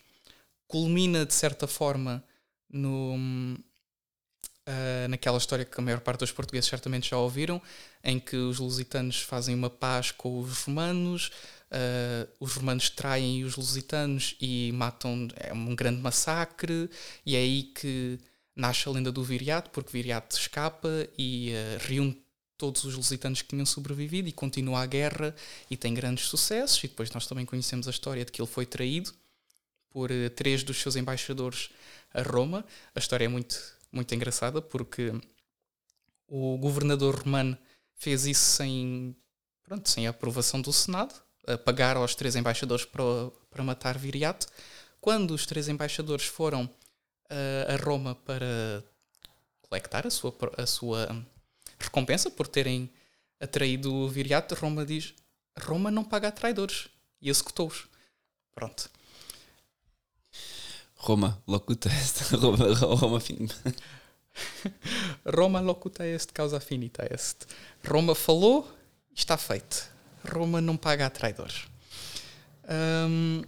Culmina, 0.67 1.27
de 1.27 1.35
certa 1.35 1.67
forma, 1.67 2.23
no, 2.69 3.15
uh, 3.17 5.09
naquela 5.09 5.39
história 5.39 5.65
que 5.65 5.81
a 5.81 5.83
maior 5.83 6.01
parte 6.01 6.21
dos 6.21 6.33
portugueses 6.33 6.69
certamente 6.69 7.11
já 7.11 7.17
ouviram, 7.17 7.61
em 8.03 8.19
que 8.19 8.37
os 8.37 8.59
lusitanos 8.59 9.21
fazem 9.21 9.55
uma 9.55 9.71
paz 9.71 10.11
com 10.11 10.41
os 10.41 10.65
romanos, 10.65 11.31
Uh, 11.71 12.27
os 12.41 12.55
romanos 12.55 12.91
traem 12.91 13.45
os 13.45 13.55
lusitanos 13.55 14.35
e 14.41 14.73
matam, 14.73 15.29
é 15.37 15.53
um 15.53 15.73
grande 15.77 16.01
massacre, 16.01 16.91
e 17.25 17.37
é 17.37 17.39
aí 17.39 17.63
que 17.63 18.19
nasce 18.57 18.89
a 18.89 18.93
lenda 18.93 19.13
do 19.13 19.23
Viriato, 19.23 19.71
porque 19.71 19.93
Viriato 19.93 20.37
escapa 20.37 20.89
e 21.17 21.53
uh, 21.53 21.87
reúne 21.87 22.21
todos 22.61 22.85
os 22.85 22.95
lusitanos 22.95 23.41
que 23.41 23.49
tinham 23.49 23.65
sobrevivido 23.65 24.29
e 24.29 24.33
continua 24.33 24.83
a 24.83 24.87
guerra 24.87 25.35
e 25.71 25.77
tem 25.77 25.95
grandes 25.95 26.27
sucessos. 26.27 26.85
E 26.85 26.89
depois 26.89 27.11
nós 27.11 27.27
também 27.27 27.47
conhecemos 27.47 27.89
a 27.89 27.91
história 27.91 28.23
de 28.23 28.31
que 28.31 28.43
ele 28.43 28.49
foi 28.49 28.67
traído 28.67 29.11
por 29.89 30.11
uh, 30.11 30.31
três 30.31 30.63
dos 30.63 30.77
seus 30.77 30.95
embaixadores 30.95 31.71
a 32.13 32.21
Roma. 32.21 32.65
A 32.95 32.99
história 32.99 33.25
é 33.25 33.29
muito, 33.29 33.59
muito 33.91 34.15
engraçada 34.15 34.61
porque 34.61 35.11
o 36.29 36.59
governador 36.59 37.15
romano 37.15 37.57
fez 37.95 38.27
isso 38.27 38.45
sem, 38.45 39.17
pronto, 39.63 39.89
sem 39.89 40.07
a 40.07 40.11
aprovação 40.11 40.61
do 40.61 40.73
Senado 40.73 41.15
pagar 41.65 41.97
aos 41.97 42.15
três 42.15 42.37
embaixadores 42.37 42.85
para, 42.85 43.03
para 43.51 43.65
matar 43.65 43.99
Viriato. 43.99 44.47
Quando 45.01 45.33
os 45.33 45.47
três 45.47 45.69
embaixadores 45.69 46.27
foram 46.27 46.65
uh, 46.65 47.73
a 47.73 47.77
Roma 47.83 48.15
para 48.15 48.85
colectar 49.63 50.07
a 50.07 50.11
sua, 50.11 50.37
a 50.57 50.67
sua 50.67 51.27
recompensa 51.81 52.31
por 52.31 52.47
terem 52.47 52.91
atraído 53.41 54.09
Viriato, 54.09 54.55
Roma 54.55 54.85
diz: 54.85 55.15
Roma 55.59 55.91
não 55.91 56.05
paga 56.05 56.29
a 56.29 56.33
traidores. 56.33 56.89
E 57.21 57.29
executou-os. 57.29 57.87
Pronto. 58.55 58.91
Roma 60.97 61.43
locuta 61.47 61.89
est. 61.89 62.33
Roma, 62.37 62.75
Roma, 62.75 63.23
Roma 65.25 65.61
locuta 65.61 66.07
est, 66.07 66.33
causa 66.33 66.61
finita 66.61 67.07
est. 67.11 67.47
Roma 67.85 68.15
falou, 68.15 68.71
está 69.15 69.37
feito. 69.37 69.91
Roma 70.25 70.61
não 70.61 70.77
paga 70.77 71.07
a 71.07 71.11
traidores. 71.11 71.67
Um, 72.69 73.43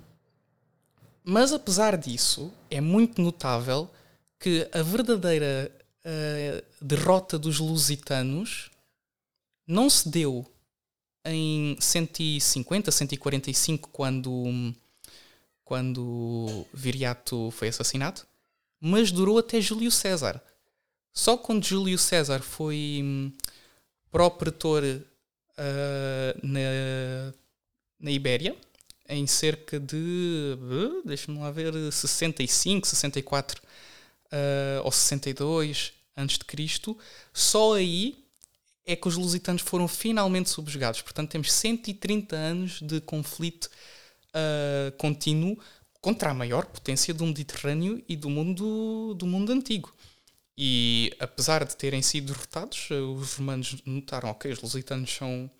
mas 1.24 1.52
apesar 1.52 1.96
disso, 1.96 2.52
é 2.70 2.80
muito 2.80 3.20
notável 3.20 3.90
que 4.38 4.68
a 4.72 4.82
verdadeira 4.82 5.70
uh, 6.04 6.64
derrota 6.80 7.38
dos 7.38 7.58
lusitanos 7.58 8.70
não 9.66 9.88
se 9.88 10.08
deu 10.08 10.46
em 11.24 11.76
150, 11.80 12.90
145, 12.90 13.88
quando, 13.90 14.74
quando 15.64 16.66
Viriato 16.72 17.50
foi 17.52 17.68
assassinado, 17.68 18.22
mas 18.80 19.12
durou 19.12 19.38
até 19.38 19.60
Júlio 19.60 19.90
César. 19.90 20.42
Só 21.12 21.36
quando 21.36 21.64
Júlio 21.64 21.98
César 21.98 22.40
foi 22.40 23.00
hum, 23.02 23.32
pró-pretor 24.10 24.82
uh, 24.82 26.46
na, 26.46 27.32
na 28.00 28.10
Ibéria, 28.10 28.56
em 29.08 29.26
cerca 29.26 29.78
de, 29.78 30.56
uh, 30.58 31.06
deixa-me 31.06 31.38
lá 31.38 31.50
ver, 31.50 31.72
65, 31.92 32.86
64 32.86 33.62
uh, 34.32 34.84
ou 34.84 34.90
62 34.90 35.92
antes 36.16 36.38
de 36.38 36.44
Cristo, 36.44 36.96
só 37.32 37.74
aí 37.74 38.22
é 38.84 38.96
que 38.96 39.06
os 39.06 39.16
lusitanos 39.16 39.62
foram 39.62 39.86
finalmente 39.86 40.50
subjugados. 40.50 41.02
Portanto, 41.02 41.30
temos 41.30 41.52
130 41.52 42.34
anos 42.34 42.80
de 42.80 43.00
conflito 43.00 43.70
uh, 44.28 44.92
contínuo 44.98 45.58
contra 46.00 46.30
a 46.30 46.34
maior 46.34 46.66
potência 46.66 47.14
do 47.14 47.24
Mediterrâneo 47.24 48.02
e 48.08 48.16
do 48.16 48.28
mundo, 48.28 49.14
do 49.14 49.26
mundo 49.26 49.52
antigo. 49.52 49.94
E 50.58 51.14
apesar 51.18 51.64
de 51.64 51.76
terem 51.76 52.02
sido 52.02 52.32
derrotados, 52.32 52.88
os 52.90 53.34
romanos 53.34 53.76
notaram: 53.86 54.30
ok, 54.30 54.52
os 54.52 54.60
lusitanos 54.60 55.10
são 55.10 55.50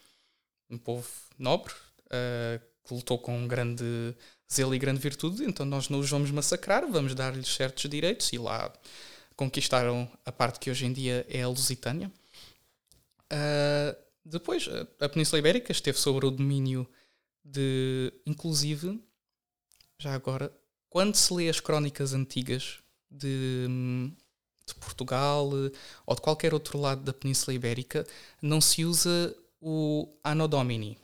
um 0.69 0.77
povo 0.77 1.09
nobre 1.39 1.73
uh, 2.07 2.61
que 2.85 2.95
lutou 2.95 3.19
com 3.19 3.47
grande 3.47 4.15
zelo 4.53 4.75
e 4.75 4.79
grande 4.79 5.01
virtude, 5.01 5.45
então 5.45 5.65
nós 5.65 5.89
não 5.89 5.99
os 5.99 6.11
vamos 6.11 6.31
massacrar, 6.31 6.87
vamos 6.91 7.15
dar-lhes 7.15 7.49
certos 7.49 7.89
direitos. 7.91 8.33
E 8.33 8.39
lá 8.39 8.73
conquistaram 9.37 10.11
a 10.25 10.33
parte 10.33 10.59
que 10.59 10.71
hoje 10.71 10.87
em 10.87 10.93
dia 10.93 11.27
é 11.29 11.43
a 11.43 11.49
Lusitânia. 11.49 12.11
Uh, 13.33 13.97
depois, 14.25 14.69
a 15.01 15.09
Península 15.09 15.39
Ibérica 15.39 15.73
esteve 15.73 15.99
sobre 15.99 16.27
o 16.27 16.31
domínio 16.31 16.87
de. 17.45 18.13
Inclusive, 18.27 19.03
já 19.99 20.15
agora, 20.15 20.53
quando 20.89 21.17
se 21.17 21.33
lê 21.33 21.49
as 21.49 21.61
crónicas 21.61 22.13
antigas 22.13 22.79
de 23.11 24.13
de 24.67 24.75
Portugal 24.75 25.51
eh, 25.55 25.71
ou 26.07 26.15
de 26.15 26.21
qualquer 26.21 26.55
outro 26.55 26.79
lado 26.79 27.03
da 27.03 27.13
Península 27.13 27.55
Ibérica, 27.55 28.07
não 28.41 28.61
se 28.61 28.85
usa 28.85 29.35
o 29.61 30.09
Anno 30.25 30.49
Domini, 30.49 30.99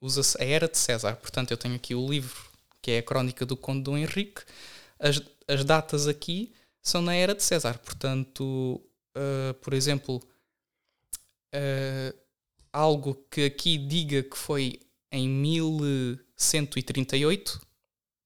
usa-se 0.00 0.40
a 0.40 0.44
Era 0.44 0.68
de 0.68 0.78
César. 0.78 1.16
Portanto, 1.16 1.50
eu 1.50 1.56
tenho 1.56 1.74
aqui 1.74 1.94
o 1.94 2.08
livro 2.08 2.47
que 2.82 2.90
é 2.92 2.98
a 2.98 3.02
Crónica 3.02 3.46
do 3.46 3.56
Conde 3.56 3.82
Dom 3.82 3.96
Henrique. 3.96 4.42
As, 4.98 5.22
as 5.46 5.64
datas 5.64 6.06
aqui 6.06 6.52
são 6.82 7.00
na 7.02 7.14
Era 7.14 7.34
de 7.34 7.42
César, 7.42 7.78
portanto, 7.78 8.80
uh, 9.16 9.54
por 9.60 9.72
exemplo, 9.74 10.22
uh, 11.54 12.18
algo 12.72 13.14
que 13.30 13.44
aqui 13.44 13.76
diga 13.78 14.22
que 14.22 14.36
foi 14.36 14.80
em 15.10 15.28
1138, 15.28 17.60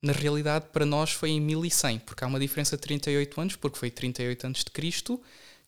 na 0.03 0.13
realidade 0.13 0.67
para 0.73 0.85
nós 0.85 1.13
foi 1.13 1.31
em 1.31 1.41
1100, 1.41 2.01
porque 2.01 2.25
há 2.25 2.27
uma 2.27 2.41
diferença 2.41 2.77
de 2.77 2.83
38 2.83 3.41
anos, 3.41 3.57
porque 3.57 3.79
foi 3.79 3.91
38 3.91 4.47
antes 4.47 4.65
de 4.65 4.71
Cristo 4.71 5.19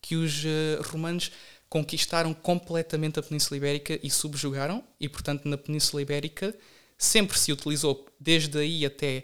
que 0.01 0.17
os 0.17 0.45
uh, 0.45 0.83
romanos 0.83 1.31
conquistaram 1.69 2.35
completamente 2.35 3.19
a 3.19 3.23
Península 3.23 3.57
Ibérica 3.57 3.99
e 4.03 4.11
subjugaram, 4.11 4.85
e 5.01 5.09
portanto 5.09 5.49
na 5.49 5.57
Península 5.57 6.03
Ibérica 6.03 6.55
sempre 6.99 7.39
se 7.39 7.53
utilizou, 7.53 8.07
desde 8.19 8.59
aí 8.59 8.85
até 8.85 9.23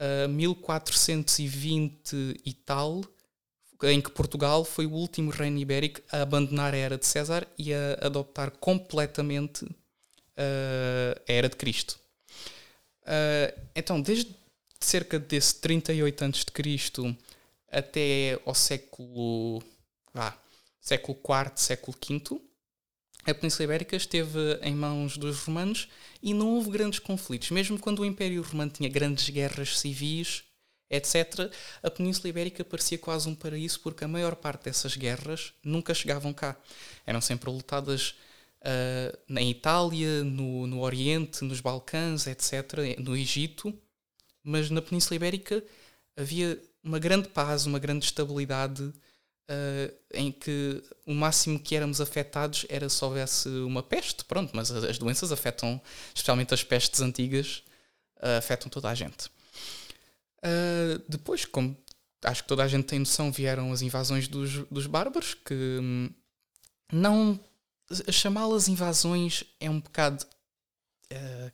uh, 0.00 0.28
1420 0.28 2.40
e 2.44 2.52
tal, 2.52 3.02
em 3.84 4.00
que 4.00 4.10
Portugal 4.10 4.64
foi 4.64 4.86
o 4.86 4.92
último 4.92 5.30
reino 5.30 5.58
ibérico 5.58 6.00
a 6.10 6.22
abandonar 6.22 6.74
a 6.74 6.76
era 6.76 6.96
de 6.96 7.06
César 7.06 7.46
e 7.58 7.74
a 7.74 7.98
adoptar 8.00 8.50
completamente 8.52 9.64
uh, 9.64 11.20
a 11.28 11.32
era 11.32 11.48
de 11.48 11.56
Cristo. 11.56 11.98
Uh, 13.02 13.60
então, 13.74 14.00
desde 14.00 14.34
cerca 14.78 15.18
desse 15.18 15.56
38 15.56 16.24
a.C. 16.24 17.16
até 17.70 18.40
ao 18.44 18.54
século, 18.54 19.62
vá, 20.12 20.36
século 20.80 21.18
IV, 21.18 21.52
século 21.56 21.96
V, 22.08 22.40
a 23.24 23.32
Península 23.32 23.64
Ibérica 23.64 23.96
esteve 23.96 24.58
em 24.62 24.74
mãos 24.74 25.16
dos 25.16 25.44
romanos 25.44 25.88
e 26.22 26.34
não 26.34 26.48
houve 26.48 26.70
grandes 26.70 26.98
conflitos. 26.98 27.50
Mesmo 27.50 27.78
quando 27.78 28.00
o 28.00 28.04
Império 28.04 28.42
Romano 28.42 28.70
tinha 28.70 28.88
grandes 28.88 29.28
guerras 29.28 29.78
civis, 29.78 30.42
etc., 30.90 31.50
a 31.82 31.90
Península 31.90 32.28
Ibérica 32.28 32.64
parecia 32.64 32.98
quase 32.98 33.28
um 33.28 33.34
paraíso 33.34 33.80
porque 33.80 34.04
a 34.04 34.08
maior 34.08 34.34
parte 34.34 34.64
dessas 34.64 34.96
guerras 34.96 35.52
nunca 35.64 35.94
chegavam 35.94 36.32
cá. 36.32 36.56
Eram 37.06 37.20
sempre 37.20 37.48
lutadas 37.48 38.14
uh, 38.60 39.18
na 39.28 39.40
Itália, 39.40 40.24
no, 40.24 40.66
no 40.66 40.80
Oriente, 40.80 41.44
nos 41.44 41.60
Balcãs, 41.60 42.26
etc., 42.26 42.98
no 42.98 43.16
Egito, 43.16 43.72
mas 44.42 44.68
na 44.68 44.82
Península 44.82 45.16
Ibérica 45.16 45.62
havia 46.16 46.60
uma 46.82 46.98
grande 46.98 47.28
paz, 47.28 47.66
uma 47.66 47.78
grande 47.78 48.04
estabilidade 48.04 48.92
uh, 49.52 49.94
em 50.12 50.32
que 50.32 50.82
o 51.06 51.14
máximo 51.14 51.58
que 51.58 51.76
éramos 51.76 52.00
afetados 52.00 52.64
era 52.68 52.88
se 52.88 53.04
houvesse 53.04 53.48
uma 53.48 53.82
peste, 53.82 54.24
pronto, 54.24 54.54
mas 54.54 54.70
as 54.70 54.98
doenças 54.98 55.30
afetam, 55.30 55.80
especialmente 56.14 56.54
as 56.54 56.64
pestes 56.64 57.00
antigas, 57.00 57.62
uh, 58.18 58.38
afetam 58.38 58.68
toda 58.68 58.88
a 58.88 58.94
gente. 58.94 59.26
Uh, 60.38 61.02
depois, 61.08 61.44
como 61.44 61.76
acho 62.24 62.42
que 62.42 62.48
toda 62.48 62.62
a 62.64 62.68
gente 62.68 62.86
tem 62.86 62.98
noção, 62.98 63.30
vieram 63.30 63.72
as 63.72 63.82
invasões 63.82 64.28
dos, 64.28 64.58
dos 64.70 64.86
bárbaros, 64.86 65.34
que 65.34 65.54
hum, 65.54 66.10
não. 66.92 67.38
Chamá-las 68.10 68.68
invasões 68.68 69.44
é 69.60 69.68
um 69.68 69.78
bocado. 69.78 70.24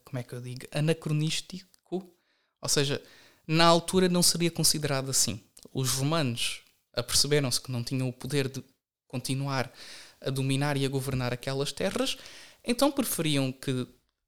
Como 0.04 0.20
é 0.20 0.22
que 0.22 0.32
eu 0.32 0.40
digo? 0.40 0.66
Anacronístico. 0.70 1.68
Ou 1.90 2.68
seja, 2.68 3.02
na 3.44 3.64
altura 3.64 4.08
não 4.08 4.22
seria 4.22 4.50
considerado 4.50 5.10
assim. 5.10 5.42
Os 5.72 5.90
romanos 5.94 6.62
aperceberam-se 6.98 7.60
que 7.60 7.70
não 7.70 7.84
tinham 7.84 8.08
o 8.08 8.12
poder 8.12 8.48
de 8.48 8.62
continuar 9.06 9.72
a 10.20 10.30
dominar 10.30 10.76
e 10.76 10.84
a 10.84 10.88
governar 10.88 11.32
aquelas 11.32 11.72
terras, 11.72 12.16
então 12.64 12.90
preferiam 12.90 13.52
que 13.52 13.86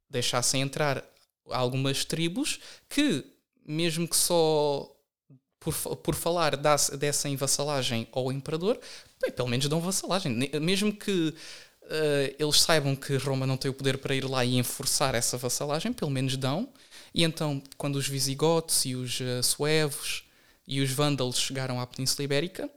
deixassem 0.08 0.62
entrar 0.62 1.04
algumas 1.50 2.04
tribos 2.04 2.60
que, 2.88 3.24
mesmo 3.66 4.08
que 4.08 4.16
só 4.16 4.88
por, 5.58 5.74
por 5.96 6.14
falar 6.14 6.56
dasse, 6.56 6.96
dessem 6.96 7.36
vassalagem 7.36 8.08
ao 8.12 8.32
imperador, 8.32 8.80
bem, 9.20 9.30
pelo 9.30 9.48
menos 9.48 9.68
dão 9.68 9.80
vassalagem. 9.80 10.32
Mesmo 10.60 10.92
que 10.92 11.34
uh, 11.82 12.34
eles 12.38 12.60
saibam 12.60 12.96
que 12.96 13.16
Roma 13.16 13.46
não 13.46 13.56
tem 13.56 13.70
o 13.70 13.74
poder 13.74 13.98
para 13.98 14.14
ir 14.14 14.24
lá 14.24 14.44
e 14.44 14.56
enforçar 14.56 15.14
essa 15.14 15.36
vassalagem, 15.36 15.92
pelo 15.92 16.10
menos 16.10 16.36
dão. 16.36 16.68
E 17.14 17.22
então, 17.22 17.62
quando 17.76 17.96
os 17.96 18.08
visigotos 18.08 18.84
e 18.86 18.94
os 18.94 19.20
uh, 19.20 19.42
suevos 19.42 20.24
e 20.70 20.80
os 20.80 20.92
vândalos 20.92 21.36
chegaram 21.36 21.80
à 21.80 21.86
Península 21.86 22.22
Ibérica, 22.22 22.70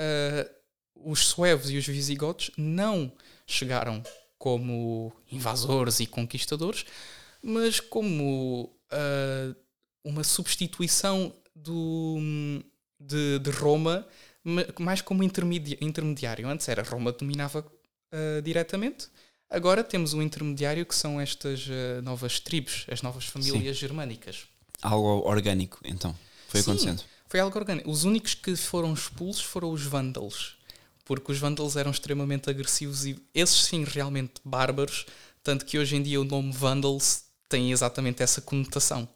uh, 0.00 0.50
os 0.94 1.26
suevos 1.26 1.68
e 1.68 1.76
os 1.76 1.84
visigodos 1.84 2.52
não 2.56 3.10
chegaram 3.44 4.04
como 4.38 5.12
invasores 5.30 5.98
e 5.98 6.06
conquistadores, 6.06 6.86
mas 7.42 7.80
como 7.80 8.72
uh, 8.92 9.56
uma 10.04 10.22
substituição 10.22 11.34
do, 11.56 12.18
de, 13.00 13.40
de, 13.40 13.50
Roma, 13.50 14.06
mais 14.78 15.02
como 15.02 15.24
intermedi 15.24 15.76
intermediário. 15.80 16.48
Antes 16.48 16.68
era 16.68 16.84
Roma 16.84 17.10
dominava 17.10 17.66
uh, 17.66 18.42
diretamente, 18.42 19.08
agora 19.50 19.82
temos 19.82 20.14
um 20.14 20.22
intermediário 20.22 20.86
que 20.86 20.94
são 20.94 21.20
estas 21.20 21.66
uh, 21.66 22.00
novas 22.04 22.38
tribos, 22.38 22.86
as 22.88 23.02
novas 23.02 23.24
famílias 23.24 23.76
Sim. 23.76 23.80
germânicas. 23.80 24.46
Algo 24.80 25.28
orgânico, 25.28 25.80
então. 25.84 26.16
Foi 26.52 26.60
Sim, 26.60 26.70
acontecendo. 26.72 27.04
Foi 27.28 27.40
algo 27.40 27.58
orgânico. 27.58 27.90
Os 27.90 28.04
únicos 28.04 28.34
que 28.34 28.54
foram 28.54 28.92
expulsos 28.92 29.42
foram 29.42 29.70
os 29.72 29.82
vândalos, 29.84 30.58
porque 31.02 31.32
os 31.32 31.38
vândalos 31.38 31.76
eram 31.76 31.90
extremamente 31.90 32.50
agressivos 32.50 33.06
e 33.06 33.18
esses 33.34 33.64
sim 33.64 33.84
realmente 33.84 34.34
bárbaros, 34.44 35.06
tanto 35.42 35.64
que 35.64 35.78
hoje 35.78 35.96
em 35.96 36.02
dia 36.02 36.20
o 36.20 36.24
nome 36.24 36.52
Vandals 36.52 37.24
tem 37.48 37.72
exatamente 37.72 38.22
essa 38.22 38.42
conotação, 38.42 39.08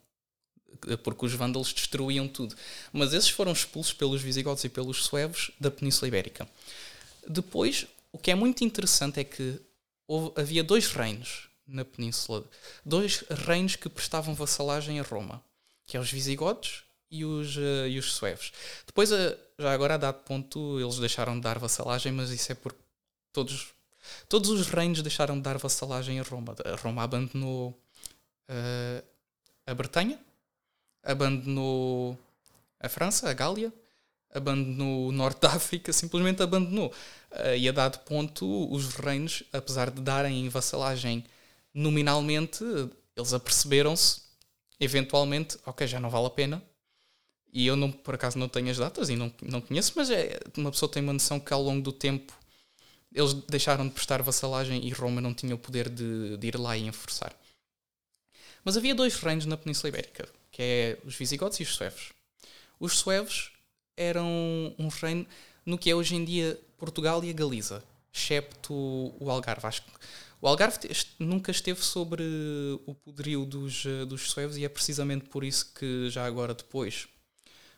porque 1.03 1.25
os 1.27 1.33
vândalos 1.33 1.71
destruíam 1.71 2.27
tudo. 2.27 2.55
Mas 2.91 3.13
esses 3.13 3.29
foram 3.29 3.51
expulsos 3.51 3.93
pelos 3.93 4.19
visigodos 4.19 4.63
e 4.63 4.69
pelos 4.69 5.05
suevos 5.05 5.51
da 5.59 5.69
Península 5.69 6.07
Ibérica. 6.07 6.49
Depois, 7.27 7.85
o 8.11 8.17
que 8.17 8.31
é 8.31 8.35
muito 8.35 8.63
interessante 8.63 9.19
é 9.19 9.23
que 9.23 9.61
houve, 10.07 10.31
havia 10.41 10.63
dois 10.63 10.87
reinos 10.87 11.49
na 11.67 11.85
Península, 11.85 12.43
dois 12.83 13.23
reinos 13.29 13.75
que 13.75 13.89
prestavam 13.89 14.33
vassalagem 14.33 14.99
a 14.99 15.03
Roma, 15.03 15.43
que 15.85 15.95
é 15.95 15.99
os 15.99 16.11
visigodos 16.11 16.86
e 17.09 17.25
os, 17.25 17.55
uh, 17.57 17.87
e 17.87 17.97
os 17.97 18.13
suevos. 18.13 18.51
Depois, 18.85 19.11
uh, 19.11 19.37
já 19.57 19.71
agora 19.71 19.95
a 19.95 19.97
dado 19.97 20.23
ponto, 20.23 20.79
eles 20.79 20.99
deixaram 20.99 21.35
de 21.35 21.41
dar 21.41 21.57
vassalagem, 21.59 22.11
mas 22.11 22.29
isso 22.29 22.51
é 22.51 22.55
porque 22.55 22.79
todos, 23.31 23.67
todos 24.29 24.49
os 24.49 24.67
reinos 24.67 25.01
deixaram 25.01 25.35
de 25.35 25.41
dar 25.41 25.57
vassalagem 25.57 26.19
a 26.19 26.23
Roma. 26.23 26.55
A 26.65 26.75
Roma 26.75 27.03
abandonou 27.03 27.69
uh, 28.49 29.03
a 29.65 29.73
Bretanha, 29.73 30.19
abandonou 31.03 32.17
a 32.79 32.89
França, 32.89 33.29
a 33.29 33.33
Gália, 33.33 33.71
abandonou 34.33 35.07
o 35.07 35.11
Norte 35.11 35.41
da 35.41 35.49
África, 35.55 35.93
simplesmente 35.93 36.43
abandonou. 36.43 36.93
e 37.57 37.67
a 37.67 37.71
dado 37.71 37.99
ponto, 37.99 38.71
os 38.71 38.93
reinos, 38.95 39.43
apesar 39.53 39.89
de 39.89 40.01
darem 40.01 40.47
vassalagem 40.49 41.25
nominalmente, 41.73 42.63
eles 43.15 43.33
aperceberam-se, 43.33 44.21
eventualmente, 44.79 45.57
ok, 45.65 45.87
já 45.87 45.99
não 45.99 46.09
vale 46.09 46.27
a 46.27 46.29
pena, 46.29 46.63
e 47.53 47.65
eu 47.65 47.75
não, 47.75 47.91
por 47.91 48.15
acaso 48.15 48.37
não 48.37 48.49
tenho 48.49 48.69
as 48.69 48.77
datas 48.77 49.09
e 49.09 49.15
não, 49.15 49.33
não 49.41 49.61
conheço, 49.61 49.93
mas 49.95 50.09
é, 50.09 50.39
uma 50.57 50.71
pessoa 50.71 50.91
tem 50.91 51.01
uma 51.01 51.13
noção 51.13 51.39
que 51.39 51.53
ao 51.53 51.61
longo 51.61 51.81
do 51.81 51.91
tempo 51.91 52.33
eles 53.13 53.33
deixaram 53.33 53.87
de 53.87 53.93
prestar 53.93 54.21
vassalagem 54.21 54.85
e 54.85 54.91
Roma 54.91 55.21
não 55.21 55.33
tinha 55.33 55.55
o 55.55 55.57
poder 55.57 55.89
de, 55.89 56.37
de 56.37 56.47
ir 56.47 56.57
lá 56.57 56.77
e 56.77 56.85
enforçar. 56.85 57.33
Mas 58.63 58.75
havia 58.75 58.93
dois 58.93 59.15
reinos 59.15 59.45
na 59.45 59.57
Península 59.57 59.89
Ibérica, 59.89 60.27
que 60.51 60.61
é 60.61 60.99
os 61.05 61.15
visigodos 61.15 61.59
e 61.59 61.63
os 61.63 61.73
suevos. 61.73 62.11
Os 62.79 62.97
suevos 62.99 63.51
eram 63.95 64.27
um 64.77 64.87
reino 64.89 65.25
no 65.65 65.77
que 65.77 65.89
é 65.89 65.95
hoje 65.95 66.15
em 66.15 66.23
dia 66.23 66.59
Portugal 66.77 67.23
e 67.23 67.29
a 67.29 67.33
Galiza, 67.33 67.83
excepto 68.13 68.73
o 68.73 69.31
Algarve. 69.31 69.65
Acho 69.65 69.83
que 69.83 69.91
o 70.41 70.47
Algarve 70.47 70.77
nunca 71.17 71.49
esteve 71.49 71.83
sobre 71.83 72.23
o 72.85 72.93
poderio 72.93 73.45
dos, 73.45 73.83
dos 74.07 74.29
suevos 74.29 74.57
e 74.57 74.65
é 74.65 74.69
precisamente 74.69 75.25
por 75.25 75.43
isso 75.43 75.73
que 75.73 76.09
já 76.09 76.25
agora 76.25 76.53
depois 76.53 77.07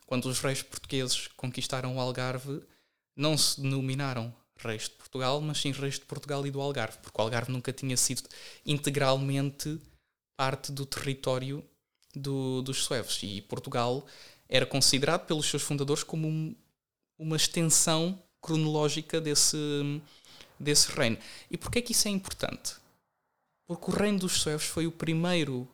quando 0.10 0.26
os 0.26 0.40
reis 0.40 0.64
portugueses 0.64 1.28
conquistaram 1.38 1.96
o 1.96 2.00
Algarve, 2.00 2.64
não 3.16 3.38
se 3.38 3.62
denominaram 3.62 4.34
reis 4.58 4.86
de 4.86 4.96
Portugal, 4.96 5.40
mas 5.40 5.60
sim 5.60 5.72
reis 5.72 6.00
de 6.00 6.06
Portugal 6.06 6.48
e 6.48 6.50
do 6.50 6.60
Algarve, 6.60 6.98
porque 6.98 7.22
o 7.22 7.24
Algarve 7.24 7.52
nunca 7.52 7.72
tinha 7.72 7.96
sido 7.96 8.28
integralmente 8.66 9.80
parte 10.36 10.72
do 10.72 10.84
território 10.84 11.64
do, 12.16 12.64
dos 12.64 12.86
suevos. 12.86 13.20
E 13.22 13.40
Portugal 13.42 14.04
era 14.50 14.66
considerado 14.66 15.28
pelos 15.28 15.46
seus 15.46 15.62
fundadores 15.62 16.02
como 16.02 16.28
um, 16.28 16.56
uma 17.16 17.36
extensão 17.36 18.20
cronológica 18.42 19.22
desse, 19.22 20.02
desse 20.60 20.92
reino. 20.92 21.20
E 21.52 21.56
porquê 21.56 21.78
é 21.78 21.82
que 21.84 21.92
isso 21.92 22.08
é 22.08 22.12
importante? 22.12 22.78
Porque 23.68 23.92
o 23.92 23.94
reino 23.94 24.18
dos 24.18 24.42
suevos 24.42 24.66
foi 24.66 24.88
o 24.88 24.92
primeiro 24.92 25.68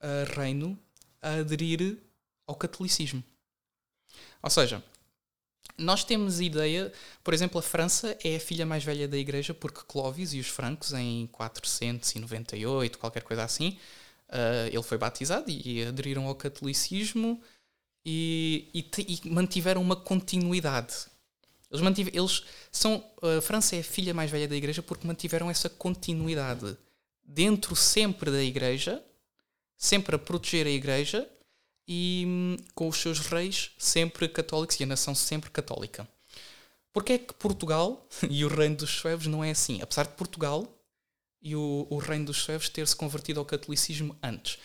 uh, 0.00 0.38
reino 0.38 0.78
a 1.20 1.40
aderir 1.40 1.98
ao 2.46 2.54
catolicismo. 2.54 3.24
Ou 4.46 4.50
seja, 4.50 4.80
nós 5.76 6.04
temos 6.04 6.40
ideia, 6.40 6.92
por 7.24 7.34
exemplo, 7.34 7.58
a 7.58 7.62
França 7.62 8.16
é 8.22 8.36
a 8.36 8.40
filha 8.40 8.64
mais 8.64 8.84
velha 8.84 9.08
da 9.08 9.16
Igreja 9.16 9.52
porque 9.52 9.80
Clovis 9.88 10.32
e 10.34 10.38
os 10.38 10.46
francos, 10.46 10.92
em 10.92 11.26
498, 11.32 12.96
qualquer 12.96 13.24
coisa 13.24 13.42
assim, 13.42 13.76
uh, 14.28 14.68
ele 14.68 14.82
foi 14.84 14.98
batizado 14.98 15.50
e 15.50 15.84
aderiram 15.84 16.28
ao 16.28 16.34
catolicismo 16.36 17.42
e, 18.04 18.68
e, 18.72 18.88
e, 19.24 19.28
mantiveram 19.28 19.82
uma 19.82 19.96
continuidade. 19.96 20.94
Eles, 21.68 21.82
mantive, 21.82 22.12
eles 22.14 22.44
são. 22.70 23.04
A 23.20 23.40
França 23.40 23.74
é 23.74 23.80
a 23.80 23.84
filha 23.84 24.14
mais 24.14 24.30
velha 24.30 24.46
da 24.46 24.54
Igreja 24.54 24.80
porque 24.80 25.08
mantiveram 25.08 25.50
essa 25.50 25.68
continuidade 25.68 26.76
dentro 27.24 27.74
sempre 27.74 28.30
da 28.30 28.44
Igreja, 28.44 29.02
sempre 29.76 30.14
a 30.14 30.20
proteger 30.20 30.68
a 30.68 30.70
Igreja 30.70 31.28
e 31.86 32.24
hum, 32.26 32.56
com 32.74 32.88
os 32.88 32.96
seus 32.96 33.20
reis 33.20 33.72
sempre 33.78 34.28
católicos 34.28 34.78
e 34.80 34.84
a 34.84 34.86
nação 34.86 35.14
sempre 35.14 35.50
católica. 35.50 36.08
Porque 36.92 37.12
é 37.14 37.18
que 37.18 37.34
Portugal 37.34 38.06
e 38.28 38.44
o 38.44 38.48
reino 38.48 38.76
dos 38.76 38.90
suevos 38.90 39.26
não 39.26 39.44
é 39.44 39.50
assim? 39.50 39.80
Apesar 39.82 40.06
de 40.06 40.14
Portugal 40.14 40.66
e 41.40 41.54
o, 41.54 41.86
o 41.90 41.98
reino 41.98 42.26
dos 42.26 42.38
suevos 42.38 42.68
ter 42.68 42.86
se 42.88 42.96
convertido 42.96 43.38
ao 43.38 43.46
catolicismo 43.46 44.16
antes. 44.22 44.58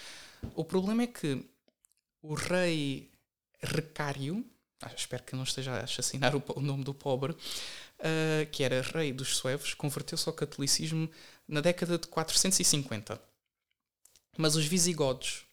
O 0.55 0.63
problema 0.63 1.03
é 1.03 1.07
que 1.07 1.45
o 2.21 2.33
rei 2.33 3.11
Recário, 3.61 4.43
ah, 4.81 4.91
espero 4.95 5.23
que 5.23 5.35
não 5.35 5.43
esteja 5.43 5.71
a 5.73 5.83
assassinar 5.83 6.35
o, 6.35 6.43
o 6.55 6.61
nome 6.61 6.83
do 6.83 6.93
pobre, 6.93 7.33
uh, 7.33 8.45
que 8.51 8.63
era 8.63 8.81
rei 8.81 9.13
dos 9.13 9.37
suevos, 9.37 9.75
converteu-se 9.75 10.27
ao 10.27 10.33
catolicismo 10.33 11.09
na 11.47 11.61
década 11.61 11.99
de 11.99 12.07
450. 12.07 13.21
Mas 14.37 14.55
os 14.55 14.65
visigodos, 14.65 15.45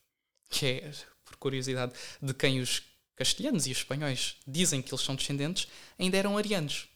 que 0.48 0.64
é, 0.64 0.92
curiosidade, 1.38 1.92
de 2.20 2.34
quem 2.34 2.60
os 2.60 2.82
castelhanos 3.16 3.66
e 3.66 3.72
os 3.72 3.78
espanhóis 3.78 4.36
dizem 4.46 4.80
que 4.80 4.92
eles 4.92 5.04
são 5.04 5.14
descendentes, 5.14 5.68
ainda 5.98 6.16
eram 6.16 6.38
arianos. 6.38 6.88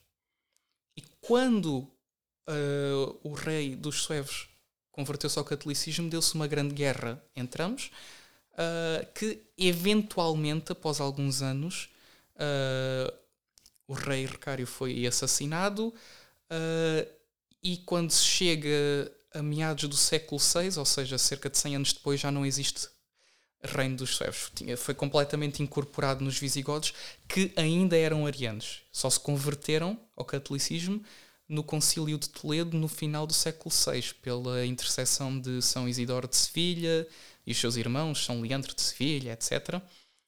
E 0.97 1.03
quando 1.21 1.79
uh, 1.79 3.19
o 3.23 3.33
rei 3.33 3.75
dos 3.75 4.03
suevos 4.03 4.49
converteu-se 4.91 5.39
ao 5.39 5.45
catolicismo, 5.45 6.09
deu-se 6.09 6.35
uma 6.35 6.47
grande 6.47 6.75
guerra 6.75 7.23
entre 7.35 7.63
ambos, 7.63 7.91
uh, 8.53 9.07
que 9.15 9.43
eventualmente, 9.59 10.71
após 10.71 11.01
alguns 11.01 11.43
anos, 11.43 11.91
uh, 12.37 13.13
o 13.89 13.95
rei 13.95 14.27
Recário 14.27 14.67
foi 14.67 15.07
assassinado 15.07 15.93
e 17.63 17.79
quando 17.79 18.11
se 18.11 18.25
chega 18.25 19.11
a 19.33 19.43
meados 19.43 19.89
do 19.89 19.97
século 19.97 20.39
VI, 20.39 20.79
ou 20.79 20.85
seja, 20.85 21.17
cerca 21.17 21.49
de 21.49 21.57
100 21.57 21.77
anos 21.77 21.93
depois, 21.95 22.21
já 22.21 22.31
não 22.31 22.45
existe 22.45 22.89
reino 23.63 23.97
dos 23.97 24.17
suevos. 24.17 24.51
Foi 24.79 24.95
completamente 24.95 25.63
incorporado 25.63 26.25
nos 26.25 26.39
visigodos, 26.39 26.93
que 27.29 27.53
ainda 27.57 27.97
eram 27.97 28.27
arianos. 28.27 28.83
Só 28.91 29.09
se 29.09 29.21
converteram 29.21 29.99
ao 30.17 30.25
catolicismo 30.25 31.03
no 31.49 31.63
concílio 31.63 32.19
de 32.19 32.29
Toledo 32.29 32.77
no 32.77 32.89
final 32.89 33.27
do 33.27 33.35
século 33.35 33.75
VI, 33.75 34.15
pela 34.23 34.65
intercessão 34.65 35.39
de 35.39 35.61
São 35.61 35.89
Isidoro 35.89 36.27
de 36.27 36.37
Sevilha 36.37 37.07
e 37.47 37.53
os 37.53 37.59
seus 37.59 37.77
irmãos, 37.77 38.25
São 38.25 38.41
Leandro 38.41 38.75
de 38.75 38.81
Sevilha, 38.81 39.33
etc., 39.33 39.81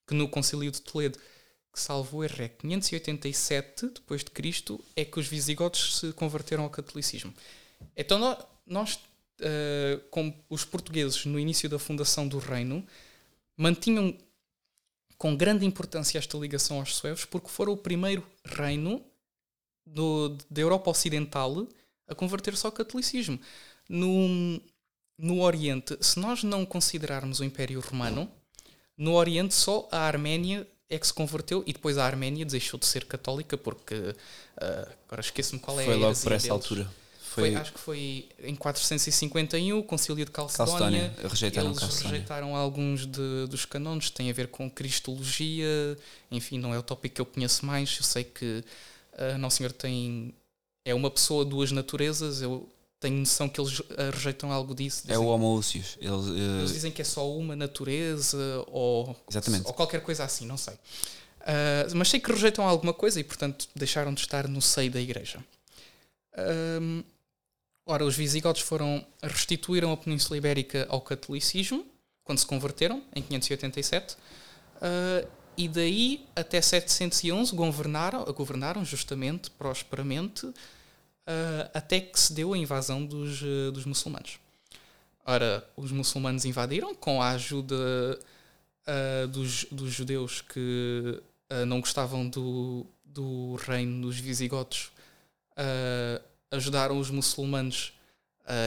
que 0.07 0.15
no 0.15 0.29
concílio 0.29 0.71
de 0.71 0.83
Toledo 0.83 1.19
que 1.75 1.81
salvo 1.81 2.23
erro 2.23 2.43
é 2.43 2.49
587 2.49 3.89
depois 3.89 4.23
de 4.23 4.31
Cristo 4.31 4.83
é 4.95 5.05
que 5.05 5.19
os 5.19 5.27
visigodos 5.27 5.99
se 5.99 6.13
converteram 6.13 6.63
ao 6.63 6.71
catolicismo. 6.71 7.35
Então 7.97 8.39
nós, 8.65 8.95
uh, 8.95 9.99
como 10.11 10.33
os 10.49 10.65
portugueses 10.65 11.25
no 11.25 11.39
início 11.39 11.69
da 11.69 11.79
fundação 11.79 12.29
do 12.29 12.39
reino 12.39 12.87
mantinham 13.57 14.17
com 15.17 15.37
grande 15.37 15.65
importância 15.65 16.19
esta 16.19 16.37
ligação 16.37 16.79
aos 16.79 16.97
suevos 16.97 17.25
porque 17.25 17.49
foram 17.49 17.73
o 17.73 17.77
primeiro 17.77 18.27
reino 18.45 19.03
do, 19.87 20.37
da 20.51 20.61
Europa 20.61 20.91
Ocidental 20.91 21.67
a 22.07 22.15
converter-se 22.15 22.67
ao 22.67 22.73
catolicismo. 22.73 23.39
No, 23.89 24.61
no 25.19 25.41
Oriente, 25.41 25.97
se 26.01 26.19
nós 26.19 26.43
não 26.43 26.67
considerarmos 26.67 27.41
o 27.41 27.45
Império 27.45 27.81
Romano, 27.81 28.31
no 28.97 29.15
Oriente 29.15 29.55
só 29.55 29.89
a 29.91 30.01
Arménia 30.01 30.67
é 30.89 30.99
que 30.99 31.07
se 31.07 31.15
converteu 31.15 31.63
e 31.67 31.73
depois 31.73 31.97
a 31.97 32.05
Arménia 32.05 32.45
deixou 32.45 32.79
de 32.79 32.87
ser 32.87 33.05
católica 33.07 33.57
porque 33.57 33.95
uh, 33.95 34.93
agora 35.07 35.21
esqueço-me 35.21 35.61
qual 35.61 35.81
é 35.81 35.85
foi 35.85 35.95
a 35.95 35.97
logo 35.97 36.19
por 36.21 36.33
essa 36.33 36.49
deles. 36.49 36.51
altura 36.51 37.04
foi... 37.35 37.51
foi... 37.51 37.61
acho 37.61 37.73
que 37.73 37.81
foi 37.81 38.29
em 38.43 38.55
451 38.55 39.79
o 39.79 39.83
concílio 39.83 40.25
de 40.25 40.31
Calcedónia, 40.31 41.11
Calcedónia. 41.11 41.29
rejeitaram 41.29 41.69
eles 41.69 41.81
Calcedónia. 41.81 42.11
rejeitaram 42.11 42.57
alguns 42.57 43.07
de, 43.07 43.47
dos 43.49 43.65
canones 43.65 44.11
tem 44.11 44.31
a 44.31 44.33
ver 44.33 44.49
com 44.49 44.71
cristologia 44.71 45.99
enfim 46.31 46.59
não 46.59 46.73
é 46.73 46.79
o 46.79 46.83
tópico 46.83 47.17
que 47.17 47.21
eu 47.21 47.27
conheço 47.27 47.67
mais 47.67 47.97
eu 47.99 48.05
sei 48.05 48.25
que 48.25 48.65
uh, 49.15 49.39
Nosso 49.39 49.57
Senhor 49.57 49.73
tem 49.73 50.35
é 50.85 50.95
uma 50.95 51.11
pessoa 51.11 51.45
duas 51.45 51.73
naturezas 51.73 52.41
eu 52.41 52.69
tenho 53.01 53.19
noção 53.19 53.51
que 53.51 53.61
eles 53.61 53.81
uh, 53.81 53.87
rejeitam 54.15 54.51
algo 54.51 54.75
disso. 54.75 55.03
Dizem, 55.03 55.15
é 55.15 55.19
o 55.19 55.27
homoúcios. 55.27 55.99
Eles, 56.01 56.27
uh, 56.27 56.59
eles, 56.61 56.73
dizem 56.73 56.91
que 56.91 57.03
é 57.03 57.05
só 57.05 57.31
uma 57.31 57.55
natureza 57.55 58.65
ou, 58.69 59.15
Exatamente. 59.31 59.67
ou 59.67 59.75
qualquer 59.75 60.01
coisa 60.01 60.25
assim, 60.25 60.47
não 60.47 60.57
sei. 60.57 60.73
Uh, 60.73 61.95
mas 61.95 62.09
sei 62.09 62.19
que 62.19 62.33
rejeitam 62.33 62.67
alguma 62.67 62.95
coisa 62.95 63.21
e, 63.21 63.25
portanto, 63.25 63.69
deixaram 63.77 64.15
de 64.15 64.23
estar 64.23 64.49
no 64.49 64.63
seio 64.63 64.91
da 64.91 64.99
igreja. 65.03 65.39
Um, 66.81 67.05
ora, 67.87 68.05
os 68.05 68.17
visigodos 68.17 68.63
foram 68.63 69.05
restituíram 69.23 69.93
a 69.93 69.97
Península 69.97 70.37
Ibérica 70.37 70.87
ao 70.89 71.01
catolicismo 71.01 71.87
quando 72.25 72.39
se 72.39 72.47
converteram, 72.47 73.03
em 73.15 73.23
587. 73.23 74.17
e 75.57 75.69
daí 75.69 76.27
até 76.35 76.61
711 76.61 77.55
governaram, 77.55 78.25
governaram 78.33 78.85
justamente, 78.85 79.51
prosperamente, 79.51 80.47
uh, 80.47 81.71
até 81.73 82.01
que 82.01 82.19
se 82.19 82.33
deu 82.33 82.55
a 82.55 82.59
invasão 82.59 83.05
dos, 83.05 83.43
uh, 83.43 83.71
dos 83.71 83.85
muçulmanos. 83.85 84.39
Ora, 85.27 85.67
os 85.77 85.93
muçulmanos 85.93 86.45
invadiram 86.45 86.95
com 86.95 87.23
a 87.23 87.31
ajuda 87.31 88.19
uh, 88.87 89.29
dos, 89.29 89.67
dos 89.71 89.93
judeus 89.93 90.41
que 90.41 91.23
não 91.69 91.79
gostavam 91.79 92.29
do, 92.29 92.85
do 93.05 93.55
reino 93.57 94.07
dos 94.07 94.19
visigodos, 94.19 94.91
ajudaram 96.51 96.99
os 96.99 97.11
muçulmanos, 97.11 97.93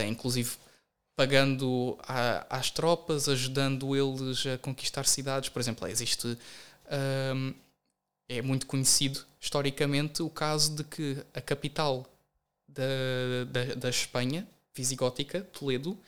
inclusive 0.08 0.56
pagando 1.16 1.98
a, 2.02 2.46
às 2.58 2.70
tropas, 2.70 3.28
ajudando 3.28 3.96
eles 3.96 4.46
a 4.46 4.58
conquistar 4.58 5.04
cidades. 5.06 5.48
Por 5.48 5.60
exemplo, 5.60 5.86
existe. 5.88 6.38
é 8.28 8.42
muito 8.42 8.66
conhecido 8.66 9.24
historicamente 9.40 10.22
o 10.22 10.30
caso 10.30 10.76
de 10.76 10.84
que 10.84 11.16
a 11.34 11.40
capital 11.40 12.06
da, 12.68 12.84
da, 13.50 13.74
da 13.74 13.90
Espanha, 13.90 14.46
visigótica, 14.74 15.40
Toledo, 15.40 15.98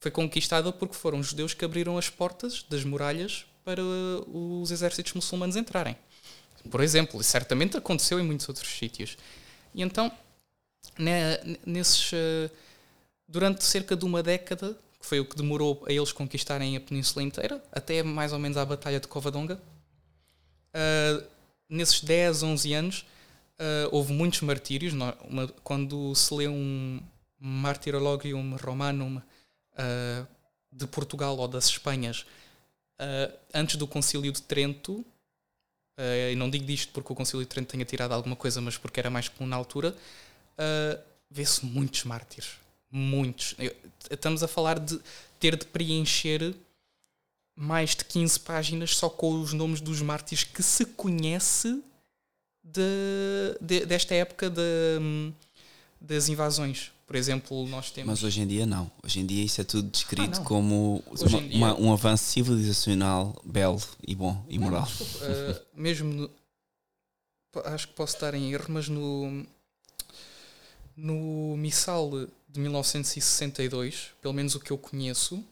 foi 0.00 0.10
conquistada 0.10 0.72
porque 0.72 0.94
foram 0.94 1.18
os 1.18 1.28
judeus 1.28 1.54
que 1.54 1.64
abriram 1.64 1.98
as 1.98 2.08
portas 2.08 2.62
das 2.68 2.84
muralhas 2.84 3.46
para 3.64 3.82
os 3.82 4.70
exércitos 4.70 5.14
muçulmanos 5.14 5.56
entrarem. 5.56 5.96
Por 6.70 6.82
exemplo, 6.82 7.22
certamente 7.22 7.76
aconteceu 7.76 8.20
em 8.20 8.22
muitos 8.22 8.48
outros 8.48 8.68
sítios. 8.68 9.16
E 9.74 9.82
então, 9.82 10.12
nesses, 11.66 12.12
eh, 12.12 12.50
durante 13.26 13.64
cerca 13.64 13.96
de 13.96 14.04
uma 14.04 14.22
década, 14.22 14.78
que 15.00 15.06
foi 15.06 15.20
o 15.20 15.24
que 15.24 15.36
demorou 15.36 15.84
a 15.86 15.92
eles 15.92 16.12
conquistarem 16.12 16.76
a 16.76 16.80
península 16.80 17.22
inteira, 17.22 17.62
até 17.72 18.02
mais 18.02 18.32
ou 18.32 18.38
menos 18.38 18.56
à 18.56 18.64
Batalha 18.64 19.00
de 19.00 19.08
Covadonga, 19.08 19.60
uh, 20.74 21.24
nesses 21.68 22.00
10, 22.00 22.42
11 22.42 22.74
anos, 22.74 23.06
uh, 23.58 23.88
houve 23.90 24.12
muitos 24.12 24.40
martírios. 24.40 24.92
Uma, 24.92 25.48
quando 25.62 26.14
se 26.14 26.32
lê 26.34 26.48
um 26.48 27.00
Martyrologium 27.38 28.56
Romanum 28.56 29.16
uh, 29.16 30.26
de 30.72 30.86
Portugal 30.86 31.36
ou 31.36 31.48
das 31.48 31.66
Espanhas, 31.66 32.24
uh, 33.00 33.32
antes 33.52 33.76
do 33.76 33.86
Concílio 33.86 34.32
de 34.32 34.42
Trento, 34.42 35.04
e 36.30 36.34
não 36.34 36.50
digo 36.50 36.64
disto 36.64 36.92
porque 36.92 37.12
o 37.12 37.14
Concílio 37.14 37.44
de 37.44 37.48
Trento 37.48 37.70
tenha 37.70 37.84
tirado 37.84 38.10
alguma 38.10 38.34
coisa, 38.34 38.60
mas 38.60 38.76
porque 38.76 38.98
era 38.98 39.10
mais 39.10 39.28
comum 39.28 39.48
na 39.48 39.54
altura, 39.54 39.94
vê-se 41.30 41.64
muitos 41.64 42.04
mártires. 42.04 42.50
Muitos. 42.90 43.56
Estamos 44.10 44.42
a 44.42 44.48
falar 44.48 44.78
de 44.78 45.00
ter 45.40 45.56
de 45.56 45.66
preencher 45.66 46.54
mais 47.56 47.90
de 47.90 48.04
15 48.04 48.40
páginas 48.40 48.96
só 48.96 49.08
com 49.08 49.40
os 49.40 49.52
nomes 49.52 49.80
dos 49.80 50.00
mártires 50.00 50.44
que 50.44 50.62
se 50.62 50.84
conhece 50.84 51.82
de, 52.62 53.56
de, 53.60 53.86
desta 53.86 54.14
época 54.14 54.50
de, 54.50 55.32
das 56.00 56.28
invasões. 56.28 56.90
Por 57.06 57.16
exemplo, 57.16 57.66
nós 57.68 57.90
temos. 57.90 58.08
Mas 58.08 58.24
hoje 58.24 58.40
em 58.40 58.46
dia 58.46 58.64
não. 58.64 58.90
Hoje 59.02 59.20
em 59.20 59.26
dia 59.26 59.44
isso 59.44 59.60
é 59.60 59.64
tudo 59.64 59.90
descrito 59.90 60.40
ah, 60.40 60.44
como 60.44 61.04
uma, 61.06 61.42
dia... 61.42 61.56
uma, 61.56 61.78
um 61.78 61.92
avanço 61.92 62.24
civilizacional 62.24 63.40
belo 63.44 63.80
e 64.06 64.14
bom 64.14 64.42
e 64.48 64.58
não, 64.58 64.68
moral. 64.68 64.86
Desculpa, 64.86 65.26
uh, 65.26 65.80
mesmo 65.80 66.12
no, 66.12 66.30
acho 67.66 67.88
que 67.88 67.94
posso 67.94 68.14
estar 68.14 68.34
em 68.34 68.52
erro, 68.52 68.66
mas 68.68 68.88
no 68.88 69.46
no 70.96 71.56
Missal 71.56 72.10
de 72.48 72.60
1962, 72.60 74.12
pelo 74.20 74.34
menos 74.34 74.54
o 74.54 74.60
que 74.60 74.70
eu 74.70 74.78
conheço, 74.78 75.44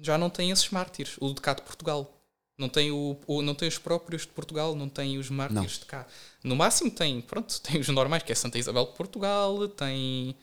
já 0.00 0.18
não 0.18 0.28
tem 0.28 0.50
esses 0.50 0.68
mártires. 0.70 1.16
O 1.20 1.32
Decado 1.32 1.60
de 1.60 1.66
Portugal. 1.66 2.10
Não 2.56 2.68
tem, 2.68 2.92
o, 2.92 3.18
o, 3.26 3.42
não 3.42 3.54
tem 3.54 3.66
os 3.66 3.78
próprios 3.78 4.22
de 4.22 4.28
Portugal, 4.28 4.76
não 4.76 4.88
tem 4.88 5.18
os 5.18 5.28
mártires 5.28 5.72
não. 5.72 5.80
de 5.80 5.86
cá. 5.86 6.06
No 6.42 6.54
máximo 6.54 6.90
tem, 6.90 7.20
pronto, 7.20 7.60
tem 7.60 7.80
os 7.80 7.88
normais, 7.88 8.22
que 8.22 8.30
é 8.30 8.34
Santa 8.34 8.58
Isabel 8.58 8.86
de 8.86 8.92
Portugal, 8.92 9.66
tem 9.68 10.36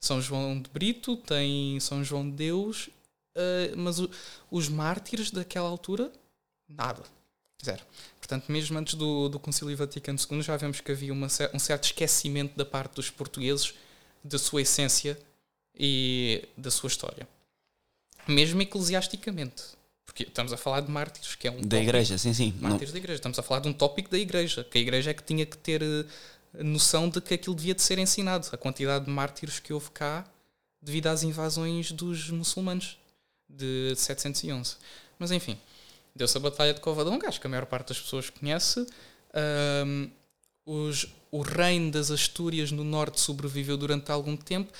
São 0.00 0.20
João 0.20 0.60
de 0.60 0.70
Brito, 0.70 1.16
tem 1.16 1.80
São 1.80 2.04
João 2.04 2.28
de 2.30 2.36
Deus, 2.36 2.88
uh, 3.36 3.76
mas 3.76 3.98
o, 3.98 4.08
os 4.50 4.68
mártires 4.68 5.32
daquela 5.32 5.68
altura, 5.68 6.12
nada. 6.68 7.02
Zero. 7.64 7.82
Portanto, 8.18 8.50
mesmo 8.52 8.78
antes 8.78 8.94
do, 8.94 9.28
do 9.28 9.38
Concílio 9.38 9.76
Vaticano 9.76 10.18
II, 10.18 10.42
já 10.42 10.56
vemos 10.56 10.80
que 10.80 10.92
havia 10.92 11.12
uma, 11.12 11.28
um 11.54 11.58
certo 11.58 11.84
esquecimento 11.84 12.56
da 12.56 12.64
parte 12.64 12.94
dos 12.94 13.10
portugueses 13.10 13.74
da 14.22 14.38
sua 14.38 14.62
essência 14.62 15.18
e 15.74 16.46
da 16.56 16.70
sua 16.70 16.88
história. 16.88 17.26
Mesmo 18.26 18.60
eclesiasticamente. 18.60 19.62
Porque 20.04 20.24
estamos 20.24 20.52
a 20.52 20.56
falar 20.56 20.80
de 20.80 20.90
mártires, 20.90 21.34
que 21.34 21.46
é 21.46 21.50
um. 21.50 21.56
Da 21.56 21.62
tópico, 21.62 21.82
igreja, 21.82 22.18
sim, 22.18 22.34
sim. 22.34 22.54
Mártires 22.60 22.92
da 22.92 22.98
igreja. 22.98 23.16
Estamos 23.16 23.38
a 23.38 23.42
falar 23.42 23.60
de 23.60 23.68
um 23.68 23.72
tópico 23.72 24.10
da 24.10 24.18
igreja. 24.18 24.64
Que 24.64 24.78
a 24.78 24.80
igreja 24.80 25.10
é 25.10 25.14
que 25.14 25.22
tinha 25.22 25.44
que 25.46 25.56
ter 25.56 25.82
eh, 25.82 26.04
noção 26.62 27.08
de 27.08 27.20
que 27.20 27.34
aquilo 27.34 27.54
devia 27.54 27.74
de 27.74 27.82
ser 27.82 27.98
ensinado. 27.98 28.48
A 28.52 28.56
quantidade 28.56 29.04
de 29.04 29.10
mártires 29.10 29.60
que 29.60 29.72
houve 29.72 29.90
cá 29.90 30.26
devido 30.80 31.08
às 31.08 31.22
invasões 31.22 31.92
dos 31.92 32.30
muçulmanos 32.30 32.98
de 33.48 33.94
711. 33.96 34.76
Mas 35.18 35.30
enfim, 35.30 35.58
deu-se 36.18 36.36
a 36.36 36.40
Batalha 36.40 36.74
de 36.74 36.80
Covadonga, 36.80 37.28
acho 37.28 37.40
que 37.40 37.46
a 37.46 37.50
maior 37.50 37.64
parte 37.64 37.88
das 37.88 38.00
pessoas 38.00 38.28
conhece. 38.28 38.84
Um, 39.86 40.10
os, 40.66 41.06
o 41.30 41.40
reino 41.40 41.92
das 41.92 42.10
Astúrias 42.10 42.70
no 42.72 42.84
norte 42.84 43.20
sobreviveu 43.20 43.76
durante 43.76 44.10
algum 44.10 44.36
tempo. 44.36 44.70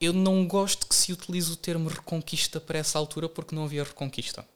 Eu 0.00 0.12
não 0.12 0.46
gosto 0.46 0.86
que 0.86 0.94
se 0.94 1.12
utilize 1.12 1.50
o 1.50 1.56
termo 1.56 1.88
reconquista 1.88 2.60
para 2.60 2.78
essa 2.78 2.98
altura 2.98 3.28
porque 3.28 3.54
não 3.54 3.64
havia 3.64 3.84
reconquista. 3.84 4.46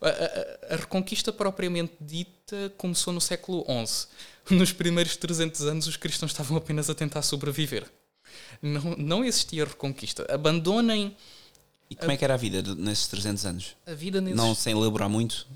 A, 0.00 0.08
a, 0.08 0.74
a, 0.74 0.76
reconquista 0.76 1.32
propriamente 1.32 1.94
dita 2.00 2.72
começou 2.76 3.12
no 3.12 3.20
século 3.20 3.64
XI. 3.86 4.06
Nos 4.54 4.72
primeiros 4.72 5.16
300 5.16 5.62
anos, 5.62 5.86
os 5.86 5.96
cristãos 5.96 6.30
estavam 6.30 6.56
apenas 6.56 6.88
a 6.88 6.94
tentar 6.94 7.22
sobreviver. 7.22 7.84
Não, 8.62 8.96
não 8.96 9.24
existia 9.24 9.64
reconquista. 9.64 10.26
Abandonem. 10.32 11.16
E 11.88 11.94
como 11.94 12.10
é 12.10 12.16
que 12.16 12.24
era 12.24 12.34
a 12.34 12.36
vida 12.36 12.62
nesses 12.74 13.06
300 13.08 13.46
anos? 13.46 13.76
A 13.86 13.94
vida 13.94 14.20
nesses... 14.20 14.36
Não 14.36 14.54
sem 14.54 14.72
elaborar 14.72 15.08
muito? 15.08 15.46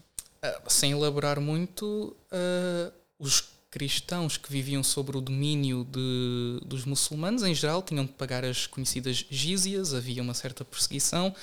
Uh, 0.42 0.70
sem 0.70 0.92
elaborar 0.92 1.40
muito, 1.40 2.16
uh, 2.32 2.92
os 3.18 3.44
cristãos 3.70 4.36
que 4.36 4.50
viviam 4.50 4.82
sobre 4.82 5.16
o 5.16 5.20
domínio 5.20 5.84
de, 5.84 6.60
dos 6.66 6.84
muçulmanos, 6.84 7.42
em 7.42 7.54
geral, 7.54 7.82
tinham 7.82 8.04
de 8.04 8.12
pagar 8.12 8.44
as 8.44 8.66
conhecidas 8.66 9.24
gízias, 9.30 9.94
havia 9.94 10.22
uma 10.22 10.34
certa 10.34 10.64
perseguição. 10.64 11.34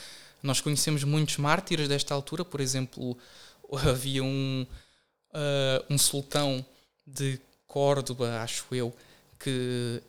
Nós 0.43 0.59
conhecemos 0.59 1.03
muitos 1.03 1.37
mártires 1.37 1.87
desta 1.87 2.13
altura, 2.13 2.43
por 2.43 2.59
exemplo, 2.59 3.17
havia 3.89 4.23
um, 4.23 4.65
uh, 5.33 5.85
um 5.89 5.97
sultão 5.97 6.65
de 7.05 7.39
Córdoba, 7.65 8.41
acho 8.41 8.65
eu, 8.71 8.93
que 9.39 10.01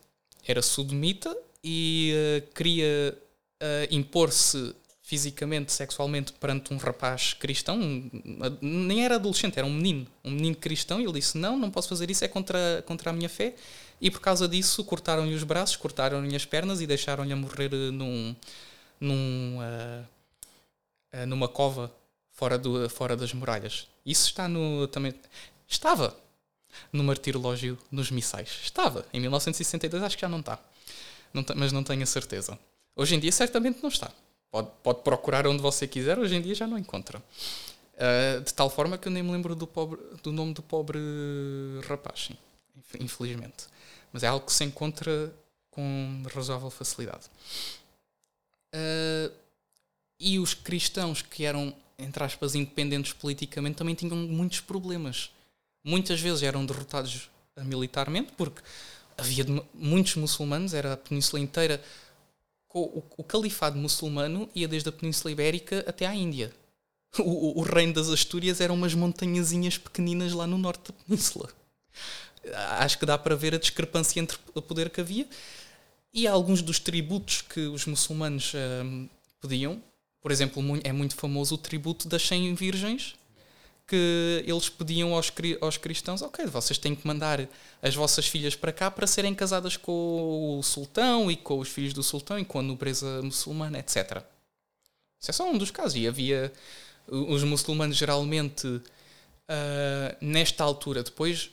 era 0.47 0.62
sodomita 0.62 1.37
e 1.62 2.12
uh, 2.14 2.55
queria 2.55 3.16
uh, 3.62 3.94
impor-se 3.94 4.74
fisicamente, 5.02 5.72
sexualmente 5.72 6.32
perante 6.34 6.74
um 6.74 6.76
rapaz 6.76 7.32
cristão, 7.32 7.80
um, 7.80 8.11
nem 8.61 9.04
era 9.04 9.14
adolescente, 9.14 9.59
era 9.59 9.66
um 9.66 9.72
menino, 9.72 10.06
um 10.22 10.30
menino 10.30 10.56
cristão, 10.56 11.00
e 11.00 11.04
ele 11.04 11.14
disse: 11.14 11.38
Não, 11.38 11.56
não 11.56 11.70
posso 11.70 11.88
fazer 11.88 12.11
isso, 12.11 12.24
é 12.24 12.28
contra, 12.28 12.82
contra 12.86 13.11
a 13.11 13.12
minha 13.12 13.28
fé. 13.28 13.54
E 14.00 14.11
por 14.11 14.20
causa 14.20 14.46
disso, 14.46 14.84
cortaram-lhe 14.84 15.34
os 15.34 15.42
braços, 15.42 15.76
cortaram-lhe 15.76 16.36
as 16.36 16.44
pernas 16.44 16.80
e 16.80 16.86
deixaram-lhe 16.86 17.32
a 17.32 17.36
morrer 17.36 17.72
eh, 17.72 17.90
num, 17.90 18.36
num, 19.00 19.59
uh, 19.61 21.26
numa 21.26 21.48
cova 21.48 21.92
fora, 22.30 22.56
do, 22.56 22.88
fora 22.88 23.16
das 23.16 23.32
muralhas. 23.32 23.88
Isso 24.06 24.26
está 24.26 24.46
no. 24.46 24.86
também 24.88 25.12
Estava 25.66 26.16
no 26.92 27.02
martirológio 27.04 27.78
nos 27.90 28.11
missais. 28.11 28.61
Estava. 28.62 29.04
Em 29.12 29.20
1962, 29.20 30.02
acho 30.02 30.16
que 30.16 30.22
já 30.22 30.28
não 30.28 30.40
está. 30.40 30.59
Não 31.32 31.44
mas 31.56 31.72
não 31.72 31.82
tenho 31.82 32.02
a 32.02 32.06
certeza. 32.06 32.59
Hoje 32.99 33.14
em 33.14 33.20
dia, 33.20 33.30
certamente 33.30 33.78
não 33.80 33.88
está. 33.88 34.11
Pode, 34.51 34.68
pode 34.82 35.03
procurar 35.03 35.46
onde 35.46 35.62
você 35.62 35.86
quiser, 35.86 36.18
hoje 36.18 36.34
em 36.34 36.42
dia 36.42 36.53
já 36.53 36.66
não 36.66 36.76
encontra. 36.76 37.22
Uh, 37.94 38.40
de 38.42 38.53
tal 38.53 38.68
forma 38.68 38.99
que 38.99 39.07
eu 39.07 39.12
nem 39.12 39.22
me 39.22 39.30
lembro 39.30 39.55
do, 39.55 39.68
pobre, 39.68 40.01
do 40.20 40.32
nome 40.32 40.53
do 40.53 40.62
pobre 40.62 40.99
rapaz, 41.88 42.24
sim, 42.26 42.36
infelizmente. 42.99 43.66
Mas 44.12 44.24
é 44.24 44.26
algo 44.26 44.44
que 44.44 44.53
se 44.53 44.64
encontra 44.64 45.32
com 45.70 46.24
razoável 46.34 46.70
facilidade. 46.70 47.26
Uh, 48.74 49.32
e 50.18 50.40
os 50.40 50.53
cristãos 50.53 51.22
que 51.22 51.44
eram, 51.44 51.72
entre 51.96 52.24
aspas, 52.24 52.57
independentes 52.57 53.12
politicamente 53.12 53.76
também 53.76 53.94
tinham 53.94 54.16
muitos 54.16 54.61
problemas. 54.61 55.30
Muitas 55.84 56.20
vezes 56.20 56.42
eram 56.42 56.66
derrotados 56.66 57.30
militarmente, 57.57 58.32
porque 58.36 58.61
havia 59.16 59.44
muitos 59.72 60.16
muçulmanos, 60.16 60.74
era 60.74 60.94
a 60.94 60.96
península 60.96 61.40
inteira 61.40 61.80
o, 62.75 63.03
o, 63.16 63.25
califado 63.25 63.79
muçulmano 63.79 64.49
ia 64.55 64.69
desde 64.69 64.89
a 64.89 64.93
Península 64.93 65.33
Ibérica 65.33 65.85
até 65.87 66.07
à 66.07 66.14
Índia. 66.14 66.53
O, 67.19 67.61
o, 67.61 67.62
reino 67.62 67.95
das 67.95 68.11
Astúrias 68.11 68.61
eram 68.61 68.75
umas 68.75 68.93
montanhazinhas 68.93 69.79
pequeninas 69.79 70.33
lá 70.33 70.47
no 70.47 70.59
norte 70.59 70.93
da 70.93 70.99
península. 71.05 71.49
Acho 72.79 72.99
que 72.99 73.07
dá 73.07 73.16
para 73.16 73.35
ver 73.35 73.55
a 73.55 73.59
discrepância 73.59 74.21
entre 74.21 74.37
o 74.55 74.61
poder 74.61 74.91
que 74.91 75.01
havia 75.01 75.27
e 76.12 76.27
alguns 76.27 76.62
dos 76.62 76.79
tributos 76.79 77.43
que 77.43 77.61
os 77.61 77.87
muçulmanos 77.87 78.53
hum, 78.55 79.09
pediam. 79.41 79.83
Por 80.21 80.31
exemplo, 80.31 80.62
é 80.85 80.93
muito 80.93 81.16
famoso 81.16 81.55
o 81.55 81.59
tributo 81.59 82.09
das 82.09 82.27
100 82.27 82.55
virgens, 82.55 83.14
que 83.89 84.45
eles 84.47 84.68
pediam 84.68 85.14
aos, 85.14 85.32
aos 85.62 85.78
cristãos: 85.78 86.20
ok, 86.20 86.45
vocês 86.47 86.78
têm 86.78 86.95
que 86.95 87.07
mandar 87.07 87.49
as 87.82 87.95
vossas 87.95 88.26
filhas 88.26 88.55
para 88.55 88.70
cá 88.70 88.91
para 88.91 89.07
serem 89.07 89.34
casadas 89.34 89.76
com 89.76 90.59
o 90.59 90.62
sultão 90.62 91.30
e 91.30 91.36
com 91.36 91.59
os 91.59 91.68
filhos 91.70 91.95
do 91.95 92.03
sultão 92.03 92.39
e 92.39 92.45
com 92.45 92.59
a 92.59 92.62
nobreza 92.62 93.22
muçulmana, 93.22 93.78
etc. 93.78 94.22
Isso 95.18 95.30
é 95.30 95.32
só 95.32 95.51
um 95.51 95.57
dos 95.57 95.70
casos. 95.70 95.97
E 95.97 96.07
havia 96.07 96.53
os 97.09 97.43
muçulmanos 97.43 97.97
geralmente 97.97 98.66
uh, 98.66 98.82
nesta 100.20 100.62
altura, 100.62 101.03
depois 101.03 101.51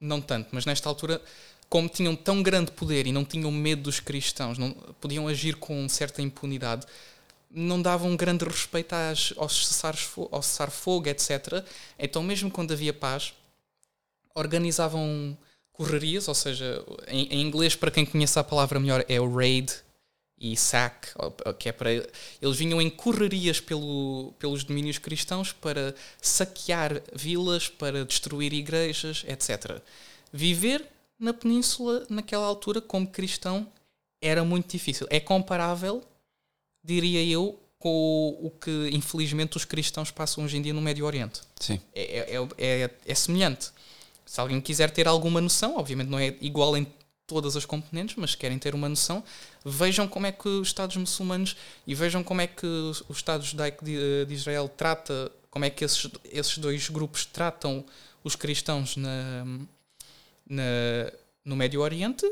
não 0.00 0.20
tanto, 0.20 0.48
mas 0.50 0.66
nesta 0.66 0.88
altura, 0.88 1.22
como 1.68 1.88
tinham 1.88 2.16
tão 2.16 2.42
grande 2.42 2.72
poder 2.72 3.06
e 3.06 3.12
não 3.12 3.24
tinham 3.24 3.52
medo 3.52 3.82
dos 3.82 4.00
cristãos, 4.00 4.58
não, 4.58 4.72
podiam 5.00 5.28
agir 5.28 5.54
com 5.54 5.88
certa 5.88 6.20
impunidade 6.20 6.84
não 7.54 7.80
davam 7.80 8.16
grande 8.16 8.44
respeito 8.44 8.94
às, 8.94 9.34
aos 9.36 9.66
cessar, 9.66 9.96
ao 10.30 10.42
cessar 10.42 10.70
fogo, 10.70 11.08
etc. 11.08 11.64
Então, 11.98 12.22
mesmo 12.22 12.50
quando 12.50 12.72
havia 12.72 12.92
paz, 12.92 13.34
organizavam 14.34 15.36
correrias, 15.72 16.28
ou 16.28 16.34
seja, 16.34 16.84
em, 17.08 17.26
em, 17.26 17.40
inglês, 17.42 17.76
para 17.76 17.90
quem 17.90 18.06
conhece 18.06 18.38
a 18.38 18.44
palavra 18.44 18.80
melhor, 18.80 19.04
é 19.08 19.20
o 19.20 19.34
raid 19.34 19.72
e 20.38 20.56
sack, 20.56 21.08
que 21.58 21.68
é 21.68 21.72
para. 21.72 21.92
Eles 21.92 22.56
vinham 22.56 22.80
em 22.82 22.90
correrias 22.90 23.60
pelo, 23.60 24.34
pelos 24.38 24.64
domínios 24.64 24.98
cristãos 24.98 25.52
para 25.52 25.94
saquear 26.20 27.00
vilas, 27.14 27.68
para 27.68 28.04
destruir 28.04 28.52
igrejas, 28.52 29.24
etc. 29.28 29.80
Viver 30.32 30.84
na 31.18 31.32
península 31.32 32.04
naquela 32.08 32.46
altura 32.46 32.80
como 32.80 33.06
cristão 33.06 33.70
era 34.20 34.44
muito 34.44 34.70
difícil. 34.70 35.06
É 35.10 35.20
comparável 35.20 36.02
diria 36.84 37.24
eu, 37.24 37.58
com 37.78 38.38
o 38.40 38.48
que 38.48 38.90
infelizmente 38.92 39.56
os 39.56 39.64
cristãos 39.64 40.10
passam 40.10 40.44
hoje 40.44 40.56
em 40.56 40.62
dia 40.62 40.72
no 40.72 40.80
Médio 40.80 41.04
Oriente. 41.04 41.40
Sim. 41.58 41.80
É, 41.92 42.36
é, 42.36 42.48
é, 42.56 42.90
é, 43.04 43.14
semelhante. 43.14 43.70
Se 44.24 44.40
alguém 44.40 44.60
quiser 44.60 44.90
ter 44.90 45.08
alguma 45.08 45.40
noção, 45.40 45.76
obviamente 45.76 46.08
não 46.08 46.18
é 46.18 46.36
igual 46.40 46.76
em 46.76 46.86
todas 47.26 47.56
as 47.56 47.64
componentes, 47.64 48.14
mas 48.16 48.36
querem 48.36 48.56
ter 48.56 48.74
uma 48.74 48.88
noção, 48.88 49.24
vejam 49.64 50.06
como 50.06 50.26
é 50.26 50.32
que 50.32 50.46
os 50.46 50.68
Estados 50.68 50.96
muçulmanos 50.96 51.56
e 51.84 51.92
vejam 51.92 52.22
como 52.22 52.40
é 52.40 52.46
que 52.46 52.66
o 52.66 53.12
Estado 53.12 53.42
judaico 53.42 53.84
de, 53.84 54.26
de 54.26 54.34
Israel 54.34 54.68
trata, 54.68 55.32
como 55.50 55.64
é 55.64 55.70
que 55.70 55.84
esses, 55.84 56.08
esses 56.30 56.58
dois 56.58 56.88
grupos 56.88 57.24
tratam 57.24 57.84
os 58.22 58.36
cristãos 58.36 58.96
na, 58.96 59.44
na, 60.48 60.62
no 61.44 61.56
Médio 61.56 61.80
Oriente 61.80 62.26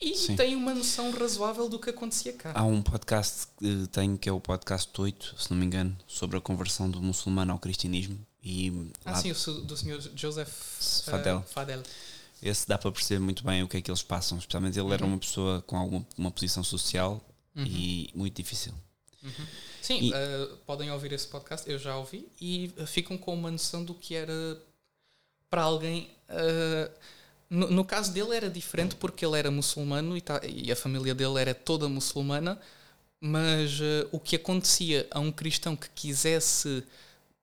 e 0.00 0.14
Sim. 0.14 0.36
tem 0.36 0.54
uma 0.54 0.74
noção 0.74 1.10
razoável 1.10 1.68
do 1.68 1.78
que 1.78 1.90
acontecia 1.90 2.32
cá. 2.32 2.52
Há 2.54 2.62
um 2.62 2.80
podcast 2.80 3.48
que 3.58 3.88
tenho 3.88 4.16
que 4.16 4.28
é 4.28 4.32
o 4.32 4.40
podcast 4.40 4.88
8, 4.98 5.34
se 5.36 5.50
não 5.50 5.58
me 5.58 5.66
engano, 5.66 5.96
sobre 6.06 6.36
a 6.36 6.40
conversão 6.40 6.88
do 6.88 7.02
muçulmano 7.02 7.52
ao 7.52 7.58
cristianismo. 7.58 8.18
E 8.42 8.92
ah, 9.04 9.16
sim, 9.16 9.32
o 9.32 9.52
do 9.62 9.76
senhor 9.76 10.00
Joseph 10.14 11.02
Fadel. 11.04 11.38
Uh, 11.38 11.42
Fadel. 11.42 11.82
Esse 12.40 12.68
dá 12.68 12.78
para 12.78 12.92
perceber 12.92 13.18
muito 13.18 13.42
bem 13.44 13.64
o 13.64 13.68
que 13.68 13.76
é 13.76 13.82
que 13.82 13.90
eles 13.90 14.02
passam, 14.02 14.38
especialmente 14.38 14.78
ele 14.78 14.86
uhum. 14.86 14.92
era 14.92 15.04
uma 15.04 15.18
pessoa 15.18 15.60
com 15.62 15.76
alguma 15.76 16.06
uma 16.16 16.30
posição 16.30 16.62
social 16.62 17.20
uhum. 17.56 17.64
e 17.66 18.10
muito 18.14 18.36
difícil. 18.36 18.72
Uhum. 19.22 19.46
Sim, 19.82 20.00
e... 20.00 20.12
uh, 20.12 20.56
podem 20.58 20.92
ouvir 20.92 21.12
esse 21.12 21.26
podcast, 21.26 21.68
eu 21.68 21.78
já 21.78 21.96
ouvi, 21.96 22.28
e 22.40 22.72
ficam 22.86 23.18
com 23.18 23.34
uma 23.34 23.50
noção 23.50 23.84
do 23.84 23.94
que 23.94 24.14
era 24.14 24.62
para 25.50 25.62
alguém. 25.62 26.08
Uh, 26.28 27.17
no, 27.50 27.70
no, 27.70 27.84
caso 27.84 28.12
dele 28.12 28.36
era 28.36 28.50
diferente 28.50 28.94
porque 28.96 29.24
ele 29.24 29.38
era 29.38 29.50
muçulmano 29.50 30.16
e, 30.16 30.20
tá, 30.20 30.40
e 30.44 30.70
a 30.70 30.76
família 30.76 31.14
dele 31.14 31.40
era 31.40 31.54
toda 31.54 31.88
muçulmana, 31.88 32.60
mas 33.20 33.80
uh, 33.80 34.08
o 34.12 34.20
que 34.20 34.36
acontecia 34.36 35.06
a 35.10 35.18
um 35.18 35.32
cristão 35.32 35.74
que 35.74 35.88
quisesse 35.94 36.84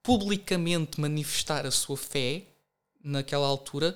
publicamente 0.04 1.02
manifestar 1.02 1.66
a 1.66 1.72
sua 1.72 1.98
fé 1.98 2.44
naquela 3.04 3.48
altura, 3.48 3.96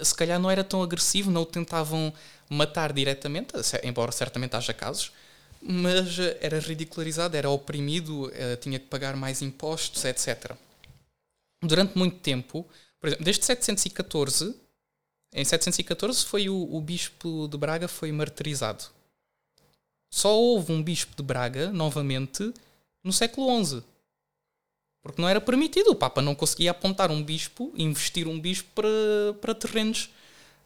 se 0.00 0.14
calhar 0.14 0.40
não 0.40 0.50
era 0.50 0.64
tão 0.64 0.82
agressivo, 0.82 1.30
não 1.30 1.42
o 1.42 1.46
tentavam 1.46 2.12
matar 2.50 2.92
diretamente, 2.92 3.54
embora 3.84 4.10
certamente 4.10 4.56
haja 4.56 4.74
casos, 4.74 5.12
mas 5.60 6.18
uh, 6.18 6.36
era 6.40 6.58
ridicularizado, 6.58 7.36
era 7.36 7.48
oprimido, 7.48 8.26
uh, 8.26 8.56
tinha 8.60 8.78
que 8.80 8.86
pagar 8.86 9.14
mais 9.16 9.40
impostos, 9.40 10.04
etc. 10.04 10.56
durante 11.62 11.96
muito 11.96 12.18
tempo, 12.18 12.66
por 13.00 13.06
exemplo, 13.06 13.24
desde 13.24 13.44
714, 13.44 14.61
em 15.32 15.44
714 15.44 16.24
foi 16.24 16.48
o, 16.48 16.74
o 16.74 16.80
bispo 16.80 17.48
de 17.48 17.56
Braga 17.56 17.88
foi 17.88 18.12
martirizado. 18.12 18.84
Só 20.10 20.38
houve 20.38 20.72
um 20.72 20.82
bispo 20.82 21.16
de 21.16 21.22
Braga, 21.22 21.72
novamente, 21.72 22.52
no 23.02 23.12
século 23.12 23.64
XI. 23.64 23.82
Porque 25.02 25.20
não 25.20 25.28
era 25.28 25.40
permitido. 25.40 25.88
O 25.90 25.96
Papa 25.96 26.20
não 26.20 26.34
conseguia 26.34 26.70
apontar 26.70 27.10
um 27.10 27.22
bispo, 27.22 27.72
investir 27.74 28.28
um 28.28 28.38
bispo 28.38 28.68
para, 28.74 29.34
para 29.40 29.54
terrenos 29.54 30.10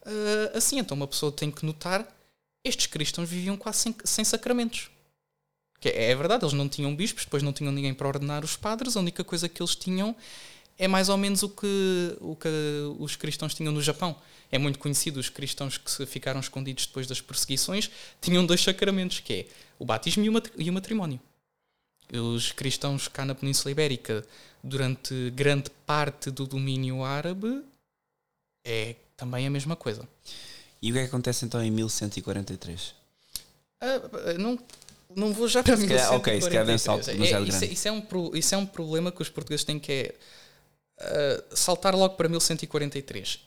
uh, 0.05 0.57
assim. 0.57 0.79
Então 0.79 0.95
uma 0.95 1.07
pessoa 1.07 1.31
tem 1.31 1.49
que 1.49 1.65
notar: 1.65 2.05
estes 2.63 2.87
cristãos 2.87 3.29
viviam 3.29 3.55
quase 3.55 3.79
sem, 3.79 3.95
sem 4.03 4.25
sacramentos. 4.25 4.91
Que 5.79 5.89
é, 5.89 6.11
é 6.11 6.15
verdade, 6.15 6.43
eles 6.43 6.53
não 6.53 6.67
tinham 6.67 6.95
bispos, 6.95 7.23
depois 7.23 7.41
não 7.41 7.53
tinham 7.53 7.71
ninguém 7.71 7.93
para 7.93 8.07
ordenar 8.07 8.43
os 8.43 8.55
padres, 8.55 8.97
a 8.97 8.99
única 8.99 9.23
coisa 9.23 9.47
que 9.47 9.61
eles 9.61 9.75
tinham 9.75 10.15
é 10.77 10.87
mais 10.87 11.09
ou 11.09 11.17
menos 11.17 11.43
o 11.43 11.49
que, 11.49 12.17
o 12.21 12.35
que 12.35 12.47
os 12.99 13.15
cristãos 13.15 13.53
tinham 13.53 13.73
no 13.73 13.81
Japão. 13.81 14.15
É 14.51 14.57
muito 14.57 14.79
conhecido, 14.79 15.19
os 15.19 15.29
cristãos 15.29 15.77
que 15.77 16.05
ficaram 16.05 16.39
escondidos 16.39 16.85
depois 16.85 17.07
das 17.07 17.19
perseguições 17.19 17.89
tinham 18.21 18.45
dois 18.45 18.61
sacramentos, 18.63 19.19
que 19.19 19.33
é 19.33 19.45
o 19.79 19.85
batismo 19.85 20.23
e 20.57 20.69
o 20.69 20.73
matrimónio. 20.73 21.19
Os 22.13 22.51
cristãos 22.51 23.07
cá 23.07 23.25
na 23.25 23.35
Península 23.35 23.71
Ibérica, 23.71 24.25
durante 24.63 25.31
grande 25.31 25.69
parte 25.85 26.31
do 26.31 26.45
domínio 26.45 27.03
árabe, 27.03 27.61
é 28.65 28.95
também 29.17 29.45
a 29.45 29.49
mesma 29.49 29.75
coisa. 29.75 30.07
E 30.81 30.91
o 30.91 30.93
que 30.93 30.99
é 30.99 31.01
que 31.03 31.07
acontece 31.09 31.43
então 31.43 31.61
em 31.61 31.71
1143? 31.71 32.95
Ah, 33.81 33.99
não, 34.39 34.57
não 35.15 35.33
vou 35.33 35.47
já 35.47 35.63
para 35.63 35.75
se 35.75 35.87
1143. 35.87 36.19
Ok, 36.21 36.41
se 36.41 36.49
calhar 36.49 36.79
salto, 36.79 37.09
é, 37.09 37.41
isso, 37.43 37.65
isso, 37.65 37.87
é 37.87 37.91
um, 37.91 38.05
isso 38.33 38.55
é 38.55 38.57
um 38.57 38.65
problema 38.65 39.11
que 39.11 39.21
os 39.21 39.29
portugueses 39.29 39.65
têm 39.65 39.79
que 39.79 39.91
é 39.91 40.15
saltar 41.51 41.95
logo 41.95 42.15
para 42.15 42.27
1143. 42.27 43.39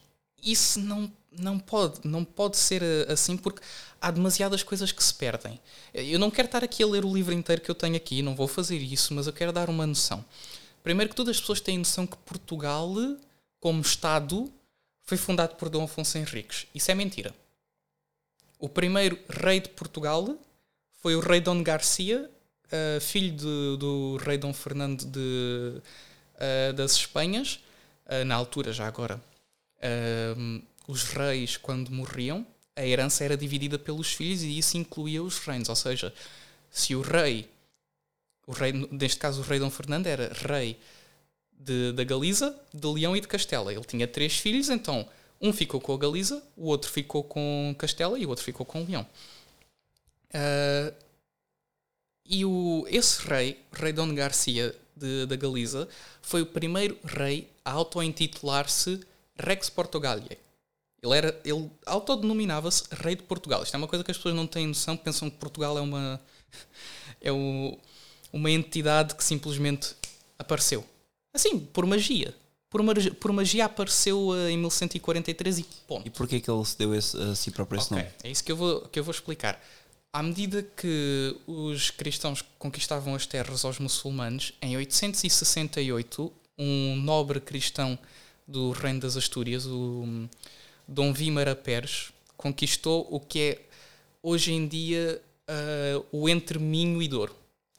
Isso 0.43 0.81
não, 0.81 1.11
não, 1.31 1.59
pode, 1.59 2.01
não 2.05 2.25
pode 2.25 2.57
ser 2.57 2.83
ah, 2.83 3.13
assim 3.13 3.37
porque 3.37 3.63
há 4.01 4.11
demasiadas 4.11 4.63
coisas 4.63 4.91
que 4.93 5.03
se 5.03 5.13
perdem. 5.13 5.61
Eu 5.93 6.19
não 6.19 6.31
quero 6.31 6.47
estar 6.47 6.65
aqui 6.65 6.83
a 6.83 6.87
ler 6.87 7.05
o 7.05 7.13
livro 7.13 7.33
inteiro 7.33 7.61
que 7.61 7.71
eu 7.71 7.75
tenho 7.75 7.97
aqui, 7.97 8.23
não 8.23 8.35
vou 8.35 8.49
fazer 8.49 8.79
isso, 8.79 9.13
mas 9.15 9.27
eu 9.27 9.33
quero 9.33 9.53
dar 9.53 9.69
uma 9.69 9.87
noção. 9.87 10.25
Primeiro 10.83 11.11
que 11.11 11.17
todas 11.17 11.37
as 11.37 11.41
pessoas 11.41 11.61
têm 11.61 11.79
noção 11.79 12.07
que 12.07 12.17
Portugal, 12.19 12.95
como 13.61 13.83
Estado, 13.83 14.51
foi 15.03 15.19
fundado 15.19 15.57
por 15.57 15.69
Dom 15.69 15.85
Afonso 15.85 16.17
Henriques. 16.17 16.67
Isso 16.75 16.91
é 16.91 16.95
mentira. 16.95 17.35
O 18.59 18.69
primeiro 18.69 19.19
rei 19.29 19.61
de 19.61 19.69
Portugal 19.71 20.37
foi 21.03 21.17
o 21.17 21.21
rei 21.21 21.41
Dom 21.41 21.63
Garcia, 21.63 22.31
uh, 22.67 23.01
filho 23.01 23.35
de, 23.37 23.77
do 23.79 24.19
rei 24.25 24.39
Dom 24.39 24.53
Fernando 24.53 25.05
de, 25.05 25.83
uh, 26.41 26.73
das 26.73 26.93
Espanhas. 26.93 27.61
Uh, 28.07 28.25
na 28.25 28.35
altura, 28.35 28.73
já 28.73 28.87
agora, 28.87 29.21
os 30.87 31.05
reis, 31.05 31.57
quando 31.57 31.91
morriam, 31.91 32.45
a 32.75 32.85
herança 32.85 33.25
era 33.25 33.37
dividida 33.37 33.79
pelos 33.79 34.13
filhos 34.13 34.43
e 34.43 34.59
isso 34.59 34.77
incluía 34.77 35.23
os 35.23 35.39
reinos. 35.39 35.69
Ou 35.69 35.77
seja, 35.77 36.13
se 36.71 36.95
o 36.95 37.01
rei, 37.01 37.49
o 38.47 38.53
rei 38.53 38.73
neste 38.73 39.19
caso 39.19 39.41
o 39.41 39.45
rei 39.45 39.59
Dom 39.59 39.71
Fernando, 39.71 40.07
era 40.07 40.33
rei 40.33 40.79
de, 41.53 41.93
da 41.93 42.05
Galiza, 42.05 42.59
de 42.73 42.87
Leão 42.87 43.17
e 43.17 43.21
de 43.21 43.29
Castela. 43.29 43.73
Ele 43.73 43.85
tinha 43.85 44.07
três 44.07 44.39
filhos, 44.39 44.69
então 44.71 45.09
um 45.41 45.53
ficou 45.53 45.81
com 45.81 45.95
a 45.95 45.99
Galiza, 45.99 46.43
o 46.57 46.67
outro 46.67 46.91
ficou 46.91 47.23
com 47.23 47.75
Castela 47.79 48.19
e 48.19 48.27
o 48.27 48.29
outro 48.29 48.45
ficou 48.45 48.67
com 48.67 48.85
Leão. 48.85 49.07
Uh, 50.35 50.95
e 52.25 52.45
o, 52.45 52.87
esse 52.89 53.27
rei, 53.27 53.61
rei 53.73 53.93
Dom 53.93 54.15
Garcia 54.15 54.75
de, 55.01 55.27
da 55.27 55.37
Galiza, 55.37 55.89
foi 56.23 56.43
o 56.43 56.47
primeiro 56.47 56.97
rei 57.05 57.49
a 57.65 57.73
auto-intitular-se 57.73 59.01
Rex 59.37 59.71
Portugalia. 59.71 60.39
Ele, 61.03 61.17
era, 61.17 61.41
ele 61.45 61.71
autodenominava-se 61.87 62.85
Rei 62.91 63.17
de 63.17 63.23
Portugal. 63.23 63.63
Isto 63.63 63.75
é 63.75 63.79
uma 63.79 63.89
coisa 63.89 64.05
que 64.05 64.11
as 64.11 64.17
pessoas 64.17 64.35
não 64.35 64.47
têm 64.47 64.67
noção, 64.67 64.97
pensam 64.97 65.31
que 65.31 65.37
Portugal 65.37 65.79
é 65.79 65.81
uma, 65.81 66.21
é 67.21 67.33
o, 67.33 67.79
uma 68.33 68.51
entidade 68.51 69.15
que 69.15 69.25
simplesmente 69.25 69.95
apareceu. 70.39 70.85
Assim, 71.35 71.59
por 71.59 71.87
magia. 71.87 72.35
Por, 72.69 72.81
uma, 72.81 72.95
por 72.95 73.33
magia 73.33 73.65
apareceu 73.65 74.29
uh, 74.29 74.49
em 74.49 74.59
1143 74.59 75.59
e 75.59 75.67
ponto. 75.89 76.07
E 76.07 76.11
porquê 76.11 76.39
que 76.41 76.51
ele 76.51 76.65
se 76.65 76.79
deu 76.79 76.95
esse, 76.95 77.17
a 77.21 77.35
si 77.35 77.51
próprio 77.51 77.79
esse 77.79 77.93
okay, 77.93 78.05
nome? 78.05 78.15
É 78.23 78.31
isso 78.31 78.45
que 78.45 78.53
eu, 78.53 78.57
vou, 78.57 78.81
que 78.83 78.99
eu 78.99 79.05
vou 79.05 79.13
explicar. 79.13 79.61
À 80.13 80.25
medida 80.25 80.61
que 80.63 81.37
os 81.47 81.91
cristãos 81.91 82.43
conquistavam 82.59 83.15
as 83.15 83.27
terras 83.27 83.65
aos 83.65 83.79
muçulmanos, 83.79 84.53
em 84.61 84.77
868, 84.77 86.33
um 86.59 86.97
nobre 86.97 87.41
cristão 87.41 87.97
do 88.47 88.73
Reino 88.73 88.99
das 88.99 89.17
Astúrias, 89.17 89.67
o 89.67 90.29
Dom 90.87 91.13
Vímara 91.13 91.55
Pérez, 91.55 92.11
conquistou 92.37 93.07
o 93.09 93.21
que 93.21 93.39
é 93.39 93.63
hoje 94.21 94.53
em 94.53 94.67
dia 94.67 95.23
uh, 95.49 96.05
o 96.11 96.29
entre 96.29 96.59
Minho 96.59 97.01
e 97.01 97.07
Douro. 97.07 97.37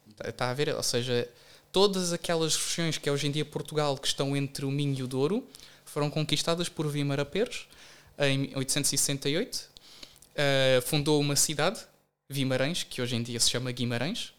Está 0.09 0.31
tá 0.31 0.49
a 0.51 0.53
ver? 0.53 0.73
Ou 0.73 0.83
seja, 0.83 1.27
todas 1.69 2.13
aquelas 2.13 2.55
regiões 2.55 2.97
que 2.97 3.09
é 3.09 3.11
hoje 3.11 3.27
em 3.27 3.31
dia 3.31 3.43
Portugal, 3.43 3.97
que 3.97 4.07
estão 4.07 4.37
entre 4.37 4.63
o 4.63 4.71
Minho 4.71 4.99
e 4.99 5.03
o 5.03 5.07
Douro, 5.07 5.45
foram 5.83 6.09
conquistadas 6.09 6.69
por 6.69 6.87
Vímara 6.87 7.25
Pérez 7.25 7.67
em 8.17 8.55
868. 8.55 9.55
Uh, 9.55 9.67
ah, 10.37 10.81
fundou 10.83 11.19
uma 11.19 11.35
cidade, 11.35 11.90
Vimarães, 12.31 12.83
que 12.83 13.01
hoje 13.01 13.15
em 13.15 13.23
dia 13.23 13.39
se 13.39 13.49
chama 13.49 13.71
Guimarães, 13.71 14.33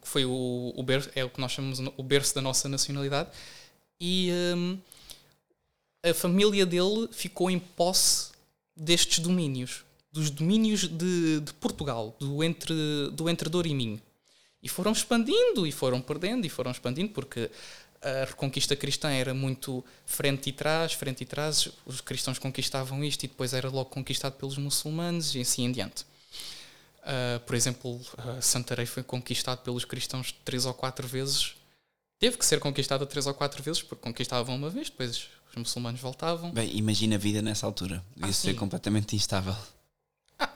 que 0.00 0.08
foi 0.08 0.24
o, 0.24 0.72
o 0.74 0.82
berço, 0.82 1.10
é 1.14 1.24
o 1.24 1.30
que 1.30 1.40
nós 1.40 1.52
chamamos 1.52 1.78
o 1.96 2.02
berço 2.02 2.34
da 2.34 2.40
nossa 2.40 2.68
nacionalidade. 2.68 3.30
E 4.00 4.30
um, 4.56 4.78
a 6.04 6.12
família 6.14 6.66
dele 6.66 7.08
ficou 7.12 7.50
em 7.50 7.58
posse 7.58 8.32
destes 8.76 9.18
domínios, 9.18 9.84
dos 10.12 10.30
domínios 10.30 10.88
de, 10.88 11.40
de 11.40 11.52
Portugal, 11.54 12.16
do 12.18 12.42
entre, 12.42 12.74
do 13.12 13.28
entre 13.28 13.48
Douro 13.48 13.68
e 13.68 13.74
Minho. 13.74 14.00
E 14.62 14.68
foram 14.68 14.92
expandindo, 14.92 15.66
e 15.66 15.72
foram 15.72 16.00
perdendo, 16.00 16.46
e 16.46 16.48
foram 16.48 16.70
expandindo, 16.70 17.10
porque 17.10 17.50
a 18.02 18.26
reconquista 18.26 18.76
cristã 18.76 19.10
era 19.10 19.32
muito 19.32 19.82
frente 20.04 20.50
e 20.50 20.52
trás, 20.52 20.92
frente 20.92 21.22
e 21.22 21.26
trás, 21.26 21.68
os 21.86 22.00
cristãos 22.00 22.38
conquistavam 22.38 23.02
isto 23.02 23.24
e 23.24 23.28
depois 23.28 23.54
era 23.54 23.70
logo 23.70 23.88
conquistado 23.88 24.34
pelos 24.34 24.58
muçulmanos 24.58 25.34
e 25.34 25.40
assim 25.40 25.64
em 25.64 25.72
diante. 25.72 26.04
Uh, 27.04 27.38
por 27.40 27.54
exemplo, 27.54 27.96
uh, 27.96 28.40
Santarém 28.40 28.86
foi 28.86 29.02
conquistado 29.02 29.62
pelos 29.62 29.84
cristãos 29.84 30.32
três 30.44 30.64
ou 30.64 30.72
quatro 30.72 31.06
vezes. 31.06 31.54
Teve 32.18 32.38
que 32.38 32.46
ser 32.46 32.58
conquistado 32.60 33.04
três 33.04 33.26
ou 33.26 33.34
quatro 33.34 33.62
vezes, 33.62 33.82
porque 33.82 34.02
conquistavam 34.02 34.56
uma 34.56 34.70
vez, 34.70 34.88
depois 34.88 35.28
os 35.50 35.56
muçulmanos 35.56 36.00
voltavam. 36.00 36.50
Bem, 36.50 36.74
imagina 36.74 37.16
a 37.16 37.18
vida 37.18 37.42
nessa 37.42 37.66
altura. 37.66 38.02
Devia 38.16 38.30
ah, 38.30 38.32
ser 38.32 38.54
completamente 38.54 39.14
instável. 39.14 39.54
Ah, 40.38 40.50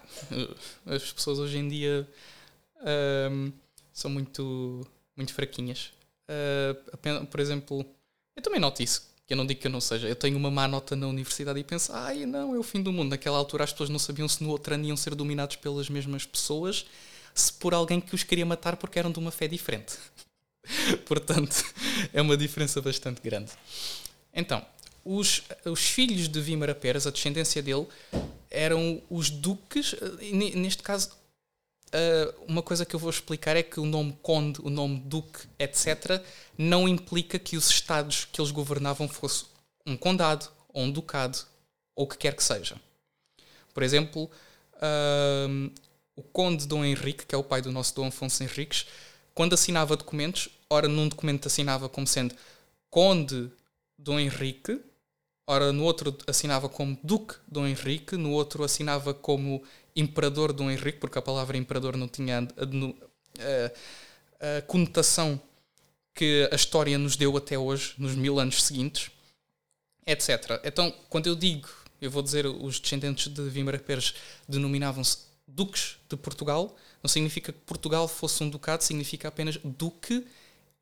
as 0.86 1.12
pessoas 1.12 1.38
hoje 1.38 1.58
em 1.58 1.68
dia 1.68 2.08
são 3.92 4.10
muito, 4.10 4.86
muito 5.16 5.34
fraquinhas. 5.34 5.92
Uh, 6.28 7.26
por 7.26 7.40
exemplo, 7.40 7.84
eu 8.36 8.42
também 8.42 8.60
noto 8.60 8.82
isso. 8.82 9.02
Que 9.28 9.34
eu 9.34 9.36
não 9.36 9.46
digo 9.46 9.60
que 9.60 9.66
eu 9.66 9.70
não 9.70 9.80
seja. 9.80 10.08
Eu 10.08 10.16
tenho 10.16 10.38
uma 10.38 10.50
má 10.50 10.66
nota 10.66 10.96
na 10.96 11.06
universidade 11.06 11.60
e 11.60 11.62
penso, 11.62 11.92
ai 11.92 12.24
não, 12.24 12.54
é 12.54 12.58
o 12.58 12.62
fim 12.62 12.82
do 12.82 12.90
mundo. 12.90 13.10
Naquela 13.10 13.36
altura 13.36 13.62
as 13.64 13.70
pessoas 13.70 13.90
não 13.90 13.98
sabiam 13.98 14.26
se 14.26 14.42
no 14.42 14.48
outro 14.48 14.72
ano 14.74 14.86
iam 14.86 14.96
ser 14.96 15.14
dominados 15.14 15.56
pelas 15.56 15.90
mesmas 15.90 16.24
pessoas, 16.24 16.86
se 17.34 17.52
por 17.52 17.74
alguém 17.74 18.00
que 18.00 18.14
os 18.14 18.22
queria 18.22 18.46
matar 18.46 18.76
porque 18.76 18.98
eram 18.98 19.12
de 19.12 19.18
uma 19.18 19.30
fé 19.30 19.46
diferente. 19.46 19.98
Portanto, 21.04 21.62
é 22.10 22.22
uma 22.22 22.38
diferença 22.38 22.80
bastante 22.80 23.20
grande. 23.20 23.52
Então, 24.32 24.64
os, 25.04 25.42
os 25.64 25.80
filhos 25.80 26.26
de 26.26 26.40
Vímara 26.40 26.74
Peras, 26.74 27.06
a 27.06 27.10
descendência 27.10 27.62
dele, 27.62 27.86
eram 28.50 29.02
os 29.10 29.28
duques, 29.28 29.94
eh, 29.94 30.56
neste 30.56 30.82
caso, 30.82 31.10
uh, 31.88 32.44
uma 32.46 32.62
coisa 32.62 32.84
que 32.84 32.94
eu 32.94 33.00
vou 33.00 33.10
explicar 33.10 33.56
é 33.56 33.62
que 33.62 33.80
o 33.80 33.86
nome 33.86 34.16
conde, 34.22 34.60
o 34.62 34.70
nome 34.70 35.00
duque, 35.00 35.46
etc., 35.58 36.22
não 36.56 36.88
implica 36.88 37.38
que 37.38 37.56
os 37.56 37.70
estados 37.70 38.26
que 38.30 38.40
eles 38.40 38.50
governavam 38.50 39.08
fosse 39.08 39.46
um 39.86 39.96
condado 39.96 40.48
ou 40.68 40.84
um 40.84 40.90
ducado 40.90 41.38
ou 41.94 42.04
o 42.04 42.08
que 42.08 42.18
quer 42.18 42.34
que 42.34 42.42
seja. 42.42 42.76
Por 43.74 43.82
exemplo, 43.82 44.30
uh, 44.74 45.72
o 46.16 46.22
conde 46.22 46.66
Dom 46.66 46.84
Henrique, 46.84 47.26
que 47.26 47.34
é 47.34 47.38
o 47.38 47.44
pai 47.44 47.62
do 47.62 47.72
nosso 47.72 47.94
Dom 47.94 48.06
Afonso 48.06 48.42
Henriques, 48.42 48.86
quando 49.34 49.54
assinava 49.54 49.96
documentos, 49.96 50.48
ora 50.68 50.88
num 50.88 51.08
documento 51.08 51.46
assinava 51.46 51.88
como 51.88 52.06
sendo 52.06 52.34
conde 52.90 53.50
Dom 53.96 54.18
Henrique, 54.18 54.80
Ora, 55.50 55.72
no 55.72 55.82
outro 55.82 56.14
assinava 56.26 56.68
como 56.68 56.98
Duque 57.02 57.36
Dom 57.50 57.66
Henrique, 57.66 58.18
no 58.18 58.32
outro 58.32 58.62
assinava 58.62 59.14
como 59.14 59.62
Imperador 59.94 60.52
Dom 60.52 60.70
Henrique, 60.70 60.98
porque 60.98 61.18
a 61.18 61.22
palavra 61.22 61.56
Imperador 61.56 61.96
não 61.96 62.08
tinha 62.08 62.38
a, 62.38 62.42
a, 64.42 64.58
a 64.58 64.62
conotação 64.62 65.40
que 66.14 66.48
a 66.50 66.54
história 66.54 66.98
nos 66.98 67.16
deu 67.16 67.36
até 67.36 67.58
hoje, 67.58 67.94
nos 67.98 68.14
mil 68.14 68.40
anos 68.40 68.62
seguintes, 68.62 69.10
etc. 70.06 70.60
Então, 70.64 70.92
quando 71.08 71.26
eu 71.26 71.36
digo, 71.36 71.68
eu 72.00 72.10
vou 72.10 72.22
dizer, 72.22 72.46
os 72.46 72.80
descendentes 72.80 73.28
de 73.28 73.48
Vímara 73.48 73.78
Pérez 73.78 74.14
denominavam-se 74.48 75.28
Duques 75.46 75.96
de 76.08 76.16
Portugal, 76.16 76.76
não 77.02 77.08
significa 77.08 77.52
que 77.52 77.58
Portugal 77.60 78.06
fosse 78.06 78.42
um 78.42 78.50
ducado, 78.50 78.84
significa 78.84 79.28
apenas 79.28 79.58
Duque 79.64 80.26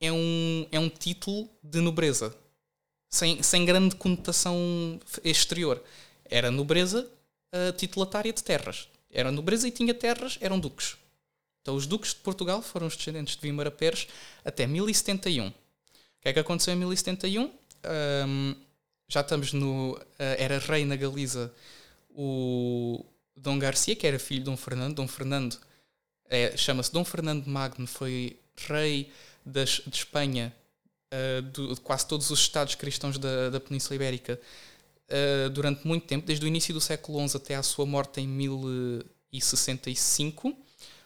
é 0.01 0.11
um, 0.11 0.67
é 0.73 0.81
um 0.81 0.89
título 0.89 1.49
de 1.63 1.81
nobreza 1.81 2.35
sem, 3.09 3.43
sem 3.43 3.65
grande 3.65 3.97
conotação 3.97 5.01
exterior. 5.25 5.83
Era 6.25 6.51
nobreza 6.51 7.09
uh, 7.55 7.73
titulatária 7.77 8.33
de 8.33 8.43
terras. 8.43 8.89
Era 9.17 9.33
nobreza 9.33 9.67
e 9.67 9.71
tinha 9.71 9.95
terras, 9.95 10.37
eram 10.43 10.61
duques. 10.61 10.99
Então, 11.63 11.75
os 11.75 11.87
duques 11.87 12.11
de 12.11 12.21
Portugal 12.21 12.61
foram 12.61 12.87
os 12.87 12.95
descendentes 12.95 13.35
de 13.35 13.41
Vímara 13.41 13.71
Pérez 13.71 14.07
até 14.45 14.67
1071. 14.67 15.49
O 15.49 15.53
que 16.21 16.29
é 16.29 16.35
que 16.35 16.39
aconteceu 16.39 16.75
em 16.75 16.77
1071? 16.77 17.51
Um, 18.27 18.55
já 19.09 19.23
estamos 19.23 19.55
no. 19.55 19.95
Uh, 19.95 20.03
era 20.19 20.59
rei 20.59 20.85
na 20.85 20.97
Galiza 20.97 21.51
o 22.11 23.07
Dom 23.35 23.59
Garcia, 23.59 23.97
que 23.97 24.07
era 24.07 24.19
filho 24.19 24.41
de 24.41 24.45
Dom 24.45 24.57
Fernando. 24.57 24.97
Dom 24.97 25.09
Fernando 25.09 25.59
é, 26.29 26.55
chama-se 26.55 26.93
Dom 26.93 27.05
Fernando 27.05 27.47
Magno, 27.47 27.87
foi 27.87 28.39
rei 28.69 29.11
das, 29.47 29.81
de 29.87 29.97
Espanha, 29.97 30.55
uh, 31.11 31.41
do, 31.41 31.75
de 31.75 31.81
quase 31.81 32.07
todos 32.07 32.31
os 32.31 32.39
estados 32.39 32.75
cristãos 32.75 33.17
da, 33.17 33.49
da 33.49 33.61
Península 33.61 33.97
Ibérica, 33.97 34.39
uh, 35.11 35.51
durante 35.51 35.87
muito 35.87 36.07
tempo, 36.07 36.27
desde 36.27 36.43
o 36.45 36.49
início 36.49 36.75
do 36.75 36.81
século 36.81 37.29
XI 37.29 37.37
até 37.37 37.55
à 37.55 37.63
sua 37.63 37.87
morte 37.87 38.21
em 38.21 38.27
1065. 38.27 40.57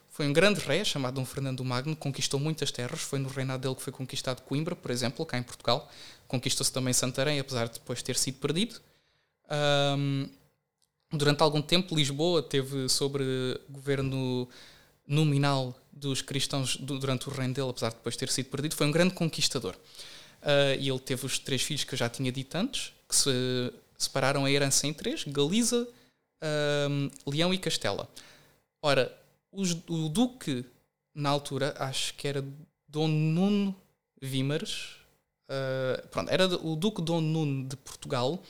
Foi 0.08 0.26
um 0.28 0.32
grande 0.32 0.60
rei, 0.60 0.84
chamado 0.84 1.14
Dom 1.14 1.24
Fernando 1.24 1.64
Magno, 1.64 1.96
conquistou 1.96 2.38
muitas 2.38 2.70
terras. 2.70 3.00
Foi 3.00 3.18
no 3.18 3.28
reinado 3.28 3.62
dele 3.62 3.74
que 3.74 3.82
foi 3.82 3.92
conquistado 3.92 4.42
Coimbra, 4.42 4.76
por 4.76 4.90
exemplo, 4.90 5.24
cá 5.24 5.38
em 5.38 5.42
Portugal. 5.42 5.90
Conquistou-se 6.28 6.72
também 6.72 6.92
Santarém, 6.92 7.40
apesar 7.40 7.68
de 7.68 7.74
depois 7.74 8.02
ter 8.02 8.16
sido 8.16 8.38
perdido. 8.38 8.80
Um, 9.50 10.28
durante 11.10 11.42
algum 11.42 11.62
tempo, 11.62 11.94
Lisboa 11.94 12.42
teve 12.42 12.88
sobre 12.88 13.24
governo 13.68 14.48
nominal 15.06 15.76
dos 15.90 16.22
cristãos 16.22 16.76
durante 16.76 17.28
o 17.28 17.32
reino 17.32 17.54
dele, 17.54 17.70
apesar 17.70 17.88
de 17.88 17.96
depois 17.96 18.16
ter 18.16 18.28
sido 18.28 18.46
perdido. 18.46 18.76
Foi 18.76 18.86
um 18.86 18.92
grande 18.92 19.14
conquistador. 19.14 19.74
Uh, 20.42 20.78
e 20.78 20.88
ele 20.88 20.98
teve 20.98 21.24
os 21.24 21.38
três 21.38 21.62
filhos 21.62 21.84
que 21.84 21.94
eu 21.94 21.98
já 21.98 22.08
tinha 22.08 22.30
dito 22.30 22.54
antes, 22.56 22.92
que 23.08 23.16
se 23.16 23.72
separaram 24.02 24.44
a 24.44 24.50
herança 24.50 24.86
em 24.86 24.92
três: 24.92 25.24
Galiza, 25.24 25.86
um, 26.88 27.10
Leão 27.26 27.52
e 27.52 27.58
Castela. 27.58 28.08
Ora, 28.82 29.14
os, 29.52 29.72
o 29.88 30.08
Duque, 30.08 30.64
na 31.14 31.28
altura, 31.28 31.74
acho 31.78 32.14
que 32.14 32.26
era 32.26 32.44
Dom 32.88 33.08
Nuno 33.08 33.76
Vímares, 34.20 34.96
uh, 35.50 36.06
pronto, 36.08 36.30
era 36.30 36.46
o 36.46 36.76
Duque 36.76 37.02
Dom 37.02 37.20
Nuno 37.20 37.68
de 37.68 37.76
Portugal, 37.76 38.42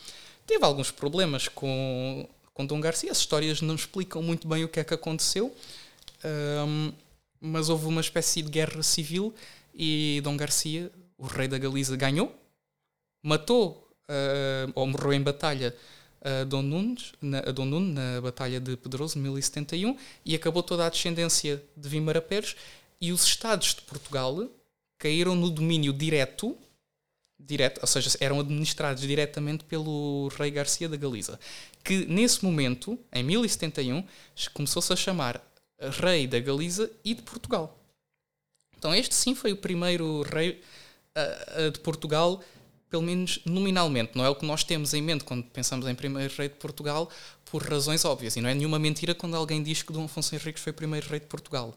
teve 0.47 0.65
alguns 0.65 0.91
problemas 0.91 1.49
com, 1.49 2.29
com 2.55 2.67
Dom 2.67 2.81
Garcia. 2.81 3.11
As 3.11 3.19
histórias 3.19 3.61
não 3.61 3.75
explicam 3.75 4.23
muito 4.23 4.47
bem 4.47 4.65
o 4.65 4.69
que 4.69 4.79
é 4.79 4.85
que 4.85 4.95
aconteceu, 4.95 5.55
um, 6.67 6.93
mas 7.41 7.69
houve 7.69 7.87
uma 7.87 8.01
espécie 8.01 8.43
de 8.43 8.51
guerra 8.51 8.83
civil 8.83 9.35
e 9.75 10.21
Dom 10.23 10.37
Garcia, 10.37 10.93
o 11.19 11.27
rei 11.27 11.49
da 11.49 11.59
Galiza, 11.59 11.97
ganhou, 11.97 12.35
matou 13.23 13.90
uh, 14.11 14.73
ou 14.74 14.87
morreu 14.87 15.12
em 15.12 15.23
batalha 15.23 15.74
a 16.23 16.45
Dom, 16.45 16.62
Nunes, 16.62 17.12
na, 17.20 17.41
Dom 17.41 17.65
Nuno 17.65 17.95
na 17.95 18.20
Batalha 18.20 18.61
de 18.61 18.77
Pedroso, 18.77 19.19
1071, 19.19 19.97
e 20.24 20.35
acabou 20.35 20.62
toda 20.62 20.87
a 20.87 20.91
descendência 20.91 21.62
de 21.77 21.89
Vimara 21.89 22.20
Pérez, 22.20 22.57
e 23.01 23.12
os 23.12 23.24
estados 23.24 23.74
de 23.74 23.81
Portugal 23.82 24.47
caíram 24.99 25.35
no 25.35 25.51
domínio 25.51 25.93
direto, 25.93 26.57
direto, 27.39 27.81
ou 27.81 27.87
seja, 27.87 28.11
eram 28.20 28.39
administrados 28.39 29.03
diretamente 29.03 29.65
pelo 29.65 30.28
rei 30.39 30.51
Garcia 30.51 30.89
da 30.89 30.97
Galiza, 30.97 31.41
que 31.82 32.05
nesse 32.05 32.45
momento, 32.45 32.99
em 33.11 33.23
1071, 33.23 34.05
começou-se 34.53 34.93
a 34.93 34.97
chamar 34.97 35.43
rei 35.81 36.27
da 36.27 36.39
Galiza 36.39 36.91
e 37.03 37.15
de 37.15 37.23
Portugal. 37.23 37.78
Então 38.77 38.95
este 38.95 39.15
sim 39.15 39.35
foi 39.35 39.53
o 39.53 39.57
primeiro 39.57 40.23
rei 40.23 40.61
uh, 41.16 41.70
de 41.70 41.81
Portugal 41.81 42.43
pelo 42.91 43.03
menos 43.03 43.39
nominalmente. 43.45 44.12
Não 44.15 44.25
é 44.25 44.29
o 44.29 44.35
que 44.35 44.45
nós 44.45 44.65
temos 44.65 44.93
em 44.93 45.01
mente 45.01 45.25
quando 45.25 45.45
pensamos 45.45 45.87
em 45.87 45.95
primeiro 45.95 46.35
rei 46.37 46.49
de 46.49 46.57
Portugal, 46.57 47.09
por 47.47 47.62
razões 47.62 48.05
óbvias. 48.05 48.37
E 48.37 48.41
não 48.41 48.51
é 48.51 48.55
nenhuma 48.55 48.79
mentira 48.79 49.15
quando 49.15 49.37
alguém 49.37 49.62
diz 49.62 49.83
que 49.83 49.93
Dom 49.93 50.05
Afonso 50.05 50.35
Henriques 50.35 50.62
foi 50.62 50.73
o 50.73 50.75
primeiro 50.75 51.09
rei 51.09 51.21
de 51.21 51.27
Portugal. 51.27 51.75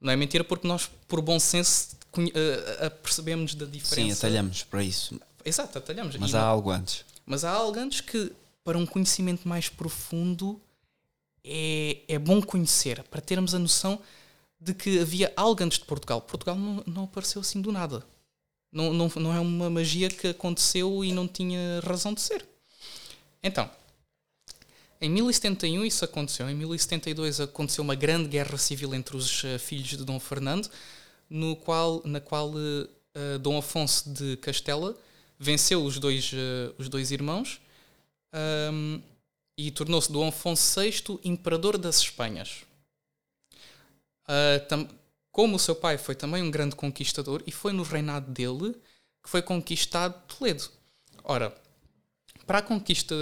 Não 0.00 0.12
é 0.12 0.16
mentira 0.16 0.44
porque 0.44 0.68
nós, 0.68 0.88
por 1.08 1.20
bom 1.20 1.38
senso, 1.40 1.96
uh, 2.16 2.90
percebemos 3.02 3.54
da 3.54 3.66
diferença. 3.66 4.14
Sim, 4.14 4.26
atalhamos 4.26 4.62
para 4.62 4.82
isso. 4.82 5.20
Exato, 5.44 5.78
atalhamos. 5.78 6.16
Mas 6.16 6.30
e 6.30 6.36
há 6.36 6.40
não... 6.40 6.46
algo 6.46 6.70
antes. 6.70 7.04
Mas 7.26 7.44
há 7.44 7.50
algo 7.50 7.78
antes 7.78 8.00
que, 8.00 8.32
para 8.62 8.78
um 8.78 8.86
conhecimento 8.86 9.48
mais 9.48 9.68
profundo, 9.68 10.60
é, 11.42 11.98
é 12.06 12.18
bom 12.18 12.40
conhecer, 12.40 13.02
para 13.04 13.20
termos 13.20 13.54
a 13.54 13.58
noção 13.58 13.98
de 14.60 14.74
que 14.74 14.98
havia 14.98 15.32
algo 15.36 15.62
antes 15.62 15.78
de 15.78 15.84
Portugal. 15.84 16.20
Portugal 16.20 16.56
não, 16.56 16.84
não 16.86 17.04
apareceu 17.04 17.40
assim 17.40 17.60
do 17.60 17.72
nada. 17.72 18.04
Não, 18.74 18.92
não, 18.92 19.08
não 19.16 19.32
é 19.32 19.38
uma 19.38 19.70
magia 19.70 20.10
que 20.10 20.26
aconteceu 20.26 21.04
e 21.04 21.12
não 21.12 21.28
tinha 21.28 21.80
razão 21.84 22.12
de 22.12 22.20
ser. 22.20 22.44
Então, 23.40 23.70
em 25.00 25.08
1071 25.08 25.84
isso 25.84 26.04
aconteceu. 26.04 26.50
Em 26.50 26.56
1072 26.56 27.40
aconteceu 27.40 27.84
uma 27.84 27.94
grande 27.94 28.28
guerra 28.28 28.58
civil 28.58 28.92
entre 28.92 29.16
os 29.16 29.44
uh, 29.44 29.58
filhos 29.60 29.86
de 29.86 29.98
Dom 29.98 30.18
Fernando, 30.18 30.68
no 31.30 31.54
qual, 31.54 32.02
na 32.04 32.20
qual 32.20 32.50
uh, 32.50 33.38
Dom 33.40 33.58
Afonso 33.58 34.10
de 34.12 34.36
Castela 34.38 34.96
venceu 35.38 35.84
os 35.84 36.00
dois, 36.00 36.32
uh, 36.32 36.74
os 36.76 36.88
dois 36.88 37.12
irmãos 37.12 37.60
um, 38.72 39.00
e 39.56 39.70
tornou-se 39.70 40.10
Dom 40.10 40.26
Afonso 40.26 40.80
VI 40.80 41.20
imperador 41.22 41.78
das 41.78 41.98
Espanhas. 41.98 42.62
Uh, 44.24 44.88
como 45.34 45.56
o 45.56 45.58
seu 45.58 45.74
pai 45.74 45.98
foi 45.98 46.14
também 46.14 46.44
um 46.44 46.50
grande 46.50 46.76
conquistador 46.76 47.42
e 47.44 47.50
foi 47.50 47.72
no 47.72 47.82
reinado 47.82 48.30
dele 48.30 48.72
que 49.20 49.28
foi 49.28 49.42
conquistado 49.42 50.14
Toledo. 50.28 50.70
Ora, 51.24 51.52
para 52.46 52.58
a 52.58 52.62
conquista, 52.62 53.16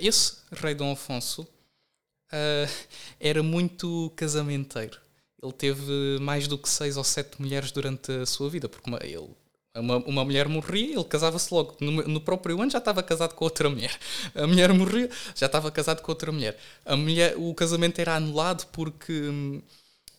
esse 0.00 0.36
rei 0.52 0.72
Dom 0.72 0.92
Afonso 0.92 1.42
uh, 1.42 2.86
era 3.18 3.42
muito 3.42 4.12
casamenteiro. 4.14 5.00
Ele 5.42 5.52
teve 5.52 6.20
mais 6.20 6.46
do 6.46 6.56
que 6.56 6.68
seis 6.68 6.96
ou 6.96 7.02
sete 7.02 7.42
mulheres 7.42 7.72
durante 7.72 8.12
a 8.12 8.24
sua 8.24 8.48
vida, 8.48 8.68
porque 8.68 8.88
uma, 8.88 9.00
ele, 9.02 9.28
uma, 9.74 9.96
uma 9.96 10.24
mulher 10.24 10.46
morria, 10.46 10.94
ele 10.94 11.04
casava-se 11.04 11.52
logo. 11.52 11.76
No, 11.80 11.90
no, 12.06 12.20
próprio 12.20 12.62
ano 12.62 12.70
já 12.70 12.78
estava 12.78 13.02
casado 13.02 13.34
com 13.34 13.44
outra 13.44 13.68
mulher. 13.68 13.98
A 14.32 14.46
mulher 14.46 14.72
morria, 14.72 15.10
já 15.34 15.46
estava 15.46 15.72
casado 15.72 16.02
com 16.02 16.12
outra 16.12 16.30
mulher. 16.30 16.56
A 16.84 16.94
mulher 16.94 17.34
o 17.36 17.52
casamento 17.52 17.98
era 17.98 18.14
anulado 18.14 18.64
porque 18.68 19.12
hum, 19.12 19.60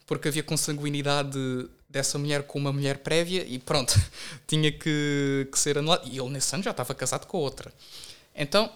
porque 0.10 0.28
havia 0.28 0.42
consanguinidade 0.42 1.38
dessa 1.88 2.18
mulher 2.18 2.42
com 2.42 2.58
uma 2.58 2.74
mulher 2.74 2.98
prévia 2.98 3.46
e 3.48 3.60
pronto, 3.60 3.94
tinha 4.48 4.72
que, 4.72 5.48
que 5.52 5.60
ser 5.60 5.78
anulado. 5.78 6.10
E 6.10 6.18
ele 6.18 6.30
nesse 6.30 6.56
ano 6.56 6.64
já 6.64 6.72
estava 6.72 6.96
casado 6.96 7.28
com 7.28 7.38
outra. 7.38 7.72
Então, 8.34 8.74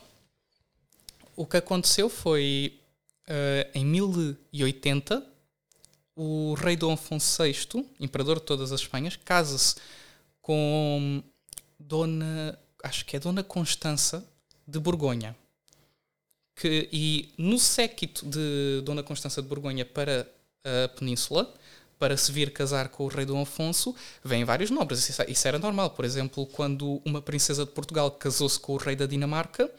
o 1.35 1.43
que 1.47 1.57
aconteceu 1.57 2.07
foi, 2.07 2.79
uh, 3.27 3.67
em 3.73 3.83
1080, 3.83 5.25
o 6.15 6.53
rei 6.53 6.75
Dom 6.75 6.93
Afonso 6.93 7.41
VI, 7.41 7.83
imperador 7.99 8.39
de 8.39 8.45
todas 8.45 8.71
as 8.71 8.81
Espanhas, 8.81 9.15
casa-se 9.15 9.77
com 10.39 11.23
Dona, 11.79 12.59
acho 12.83 13.03
que 13.05 13.15
é 13.15 13.19
Dona 13.19 13.41
Constança 13.43 14.23
de 14.67 14.79
Borgonha. 14.79 15.35
Que, 16.55 16.87
e 16.93 17.33
no 17.39 17.57
séquito 17.57 18.23
de 18.23 18.83
Dona 18.85 19.01
Constança 19.01 19.41
de 19.41 19.47
Borgonha 19.47 19.83
para 19.83 20.31
a 20.63 20.87
península 20.87 21.53
para 22.03 22.17
se 22.17 22.31
vir 22.33 22.51
casar 22.51 22.89
com 22.89 23.05
o 23.05 23.07
rei 23.07 23.25
Dom 23.25 23.41
Afonso, 23.41 23.95
vêm 24.21 24.43
vários 24.43 24.69
nobres. 24.69 25.17
Isso 25.27 25.47
era 25.47 25.57
normal. 25.57 25.91
Por 25.91 26.03
exemplo, 26.03 26.45
quando 26.47 27.01
uma 27.05 27.21
princesa 27.21 27.65
de 27.65 27.71
Portugal 27.71 28.11
casou-se 28.11 28.59
com 28.59 28.73
o 28.73 28.77
rei 28.77 28.93
da 28.93 29.05
Dinamarca, 29.05 29.71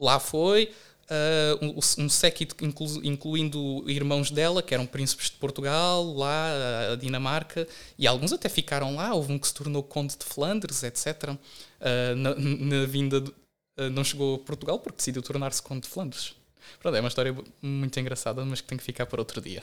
lá 0.00 0.18
foi 0.18 0.72
uh, 1.10 1.64
um, 1.64 2.04
um 2.04 2.08
séquito, 2.08 2.64
inclu, 2.64 3.04
incluindo 3.04 3.84
irmãos 3.86 4.30
dela, 4.30 4.62
que 4.62 4.72
eram 4.72 4.86
príncipes 4.86 5.30
de 5.30 5.36
Portugal, 5.36 6.14
lá, 6.14 6.92
a 6.92 6.96
Dinamarca, 6.96 7.68
e 7.98 8.06
alguns 8.06 8.32
até 8.32 8.48
ficaram 8.48 8.94
lá. 8.94 9.12
Houve 9.12 9.32
um 9.32 9.38
que 9.38 9.46
se 9.46 9.54
tornou 9.54 9.82
conde 9.82 10.16
de 10.16 10.24
Flandres, 10.24 10.82
etc. 10.82 11.30
Uh, 11.30 12.16
na, 12.16 12.34
na, 12.34 12.86
vinda. 12.86 13.20
De, 13.20 13.30
uh, 13.30 13.90
não 13.90 14.02
chegou 14.02 14.36
a 14.36 14.38
Portugal 14.38 14.78
porque 14.78 14.96
decidiu 14.96 15.22
tornar-se 15.22 15.62
conde 15.62 15.82
de 15.82 15.88
Flandres. 15.88 16.34
Pronto, 16.80 16.96
é 16.96 17.00
uma 17.00 17.08
história 17.08 17.34
muito 17.62 17.98
engraçada, 17.98 18.44
mas 18.44 18.60
que 18.60 18.68
tem 18.68 18.78
que 18.78 18.84
ficar 18.84 19.06
para 19.06 19.20
outro 19.20 19.40
dia. 19.40 19.62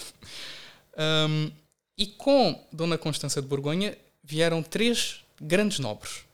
Um, 0.98 1.52
e 1.98 2.08
com 2.08 2.66
Dona 2.72 2.98
Constança 2.98 3.42
de 3.42 3.48
Borgonha 3.48 3.98
vieram 4.24 4.64
três 4.64 5.24
grandes 5.40 5.80
nobres. 5.80 6.26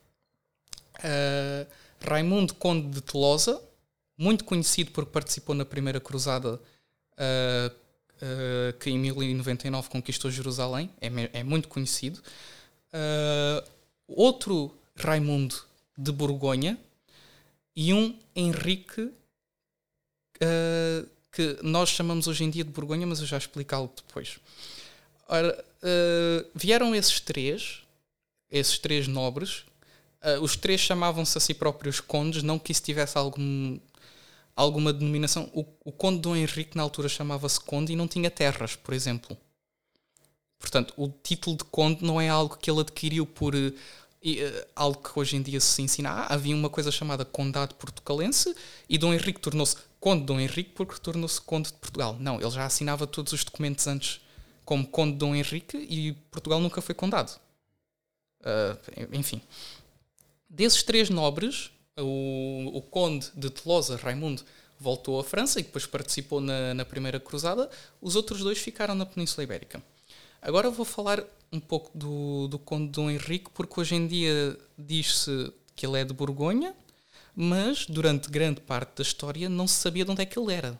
Uh, 0.98 1.66
Raimundo 2.00 2.54
Conde 2.54 2.88
de 2.88 3.00
Tolosa, 3.00 3.60
muito 4.16 4.44
conhecido 4.44 4.90
porque 4.92 5.10
participou 5.10 5.54
na 5.54 5.64
primeira 5.64 6.00
cruzada 6.00 6.54
uh, 6.54 7.68
uh, 7.68 8.78
que 8.78 8.90
em 8.90 8.98
1099 8.98 9.88
conquistou 9.88 10.30
Jerusalém, 10.30 10.90
é, 11.00 11.40
é 11.40 11.42
muito 11.42 11.68
conhecido. 11.68 12.22
outro 14.06 14.74
Raimundo 14.96 15.56
de 15.96 16.10
Borgonha 16.12 16.78
e 17.76 17.92
um 17.92 18.18
Henrique 18.34 19.12
uh, 20.42 21.08
que 21.30 21.58
nós 21.62 21.88
chamamos 21.88 22.26
hoje 22.26 22.44
em 22.44 22.50
dia 22.50 22.64
de 22.64 22.70
Borgonha, 22.70 23.06
mas 23.06 23.20
eu 23.20 23.26
já 23.26 23.38
explicá-lo 23.38 23.90
depois. 23.96 24.38
Ora, 25.28 25.64
uh, 25.82 26.50
vieram 26.54 26.94
esses 26.94 27.20
três, 27.20 27.82
esses 28.50 28.78
três 28.78 29.06
nobres, 29.06 29.64
Uh, 30.20 30.42
os 30.42 30.56
três 30.56 30.80
chamavam-se 30.80 31.38
a 31.38 31.40
si 31.40 31.54
próprios 31.54 32.00
condes, 32.00 32.42
não 32.42 32.58
que 32.58 32.72
isso 32.72 32.82
tivesse 32.82 33.16
algum, 33.16 33.78
alguma 34.54 34.92
denominação. 34.92 35.48
O, 35.54 35.64
o 35.84 35.92
conde 35.92 36.20
Dom 36.20 36.34
Henrique, 36.34 36.76
na 36.76 36.82
altura, 36.82 37.08
chamava-se 37.08 37.60
conde 37.60 37.92
e 37.92 37.96
não 37.96 38.08
tinha 38.08 38.30
terras, 38.30 38.74
por 38.74 38.94
exemplo. 38.94 39.36
Portanto, 40.58 40.92
o 40.96 41.08
título 41.08 41.56
de 41.56 41.64
conde 41.64 42.04
não 42.04 42.20
é 42.20 42.28
algo 42.28 42.56
que 42.56 42.68
ele 42.68 42.80
adquiriu 42.80 43.24
por 43.24 43.54
uh, 43.54 43.72
algo 44.74 45.00
que 45.00 45.16
hoje 45.16 45.36
em 45.36 45.42
dia 45.42 45.60
se 45.60 45.80
ensina. 45.82 46.10
Ah, 46.10 46.34
havia 46.34 46.54
uma 46.54 46.68
coisa 46.68 46.90
chamada 46.90 47.24
Condado 47.24 47.76
Portugalense 47.76 48.52
e 48.88 48.98
Dom 48.98 49.14
Henrique 49.14 49.40
tornou-se 49.40 49.76
Conde 50.00 50.24
Dom 50.24 50.38
Henrique 50.38 50.70
porque 50.70 51.00
tornou-se 51.00 51.40
Conde 51.40 51.68
de 51.68 51.78
Portugal. 51.78 52.16
Não, 52.18 52.40
ele 52.40 52.50
já 52.50 52.64
assinava 52.64 53.06
todos 53.06 53.32
os 53.32 53.44
documentos 53.44 53.86
antes 53.86 54.20
como 54.64 54.86
Conde 54.86 55.16
Dom 55.16 55.34
Henrique 55.34 55.76
e 55.76 56.12
Portugal 56.30 56.60
nunca 56.60 56.80
foi 56.80 56.94
condado. 56.94 57.38
Uh, 58.40 59.16
enfim. 59.16 59.40
Desses 60.48 60.82
três 60.82 61.10
nobres, 61.10 61.70
o, 61.96 62.70
o 62.74 62.82
Conde 62.82 63.30
de 63.34 63.50
Tolosa, 63.50 63.96
Raimundo, 63.96 64.42
voltou 64.78 65.18
à 65.18 65.24
França 65.24 65.58
e 65.58 65.62
depois 65.62 65.86
participou 65.86 66.40
na, 66.40 66.74
na 66.74 66.84
Primeira 66.84 67.18
Cruzada. 67.18 67.68
Os 68.00 68.14
outros 68.14 68.40
dois 68.40 68.58
ficaram 68.58 68.94
na 68.94 69.04
Península 69.04 69.42
Ibérica. 69.42 69.82
Agora 70.40 70.70
vou 70.70 70.84
falar 70.84 71.24
um 71.52 71.58
pouco 71.58 71.90
do, 71.96 72.46
do 72.48 72.58
Conde 72.58 72.92
Dom 72.92 73.10
Henrique, 73.10 73.50
porque 73.52 73.80
hoje 73.80 73.94
em 73.94 74.06
dia 74.06 74.56
diz-se 74.78 75.52
que 75.74 75.86
ele 75.86 76.00
é 76.00 76.04
de 76.04 76.12
Borgonha, 76.12 76.74
mas 77.40 77.86
durante 77.86 78.28
grande 78.28 78.60
parte 78.60 78.96
da 78.96 79.02
história 79.02 79.48
não 79.48 79.68
se 79.68 79.74
sabia 79.74 80.04
de 80.04 80.10
onde 80.10 80.22
é 80.22 80.26
que 80.26 80.36
ele 80.36 80.52
era. 80.52 80.76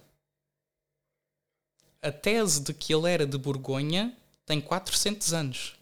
A 2.03 2.11
tese 2.11 2.61
de 2.61 2.75
que 2.75 2.93
ele 2.93 3.09
era 3.09 3.25
de 3.25 3.39
Borgonha 3.39 4.13
tem 4.45 4.61
400 4.61 5.33
anos. 5.33 5.77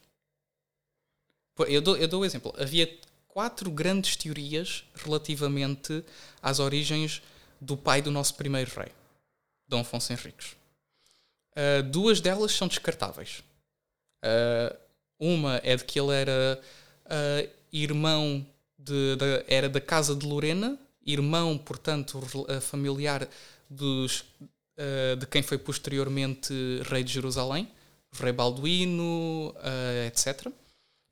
Eu 1.60 1.80
dou, 1.80 1.96
eu 1.96 2.06
dou 2.06 2.20
um 2.20 2.24
exemplo. 2.26 2.54
Havia 2.58 2.94
quatro 3.26 3.70
grandes 3.70 4.16
teorias 4.16 4.84
relativamente 4.94 6.04
às 6.42 6.58
origens 6.58 7.22
do 7.58 7.74
pai 7.74 8.02
do 8.02 8.10
nosso 8.10 8.34
primeiro 8.34 8.70
rei, 8.78 8.92
Dom 9.66 9.80
Afonso 9.80 10.12
Henriques. 10.12 10.56
Uh, 11.52 11.82
duas 11.84 12.20
delas 12.20 12.52
são 12.52 12.68
descartáveis. 12.68 13.42
Uh, 14.22 14.76
uma 15.18 15.58
é 15.64 15.74
de 15.74 15.84
que 15.86 15.98
ele 15.98 16.12
era 16.12 16.60
uh, 17.06 17.50
irmão 17.72 18.46
de, 18.86 19.16
de, 19.16 19.44
era 19.48 19.68
da 19.68 19.80
casa 19.80 20.14
de 20.14 20.26
Lorena, 20.26 20.78
irmão, 21.04 21.58
portanto, 21.58 22.20
familiar 22.60 23.28
dos, 23.68 24.20
uh, 24.20 25.16
de 25.18 25.26
quem 25.26 25.42
foi 25.42 25.58
posteriormente 25.58 26.52
rei 26.84 27.02
de 27.02 27.12
Jerusalém, 27.12 27.70
rei 28.12 28.32
Balduíno, 28.32 29.54
etc. 30.06 30.48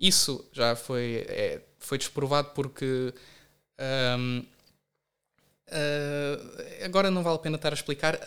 Isso 0.01 0.45
já 0.53 0.75
foi, 0.75 1.25
é, 1.29 1.61
foi 1.79 1.99
desprovado 1.99 2.51
porque 2.55 3.13
um, 4.11 4.45
agora 6.85 7.11
não 7.11 7.23
vale 7.23 7.37
a 7.37 7.39
pena 7.41 7.57
estar 7.57 7.73
a 7.73 7.75
explicar. 7.75 8.19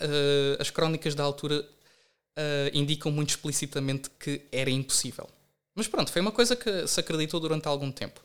as 0.60 0.70
crónicas 0.70 1.16
da 1.16 1.24
altura 1.24 1.66
uh, 2.38 2.70
indicam 2.78 3.12
muito 3.12 3.32
explicitamente 3.32 4.10
que 4.20 4.42
era 4.52 4.70
impossível. 4.70 5.28
Mas 5.76 5.88
pronto, 5.88 6.12
foi 6.12 6.22
uma 6.22 6.32
coisa 6.32 6.56
que 6.56 6.88
se 6.88 7.00
acreditou 7.00 7.40
durante 7.40 7.68
algum 7.68 7.92
tempo. 7.92 8.22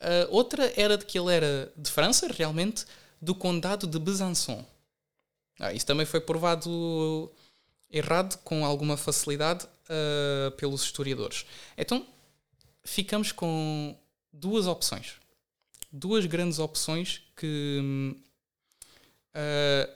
Uh, 0.00 0.28
outra 0.30 0.72
era 0.76 0.96
de 0.96 1.04
que 1.04 1.18
ele 1.18 1.34
era 1.34 1.72
de 1.76 1.90
França, 1.90 2.28
realmente, 2.28 2.84
do 3.20 3.34
condado 3.34 3.86
de 3.86 3.98
Besançon. 3.98 4.64
Ah, 5.58 5.72
isso 5.72 5.86
também 5.86 6.06
foi 6.06 6.20
provado 6.20 7.30
errado 7.90 8.38
com 8.44 8.64
alguma 8.64 8.96
facilidade 8.96 9.64
uh, 9.64 10.50
pelos 10.52 10.82
historiadores. 10.82 11.46
Então, 11.76 12.06
ficamos 12.84 13.32
com 13.32 13.96
duas 14.32 14.66
opções. 14.66 15.14
Duas 15.90 16.26
grandes 16.26 16.58
opções 16.58 17.22
que 17.34 18.14
uh, 19.34 19.92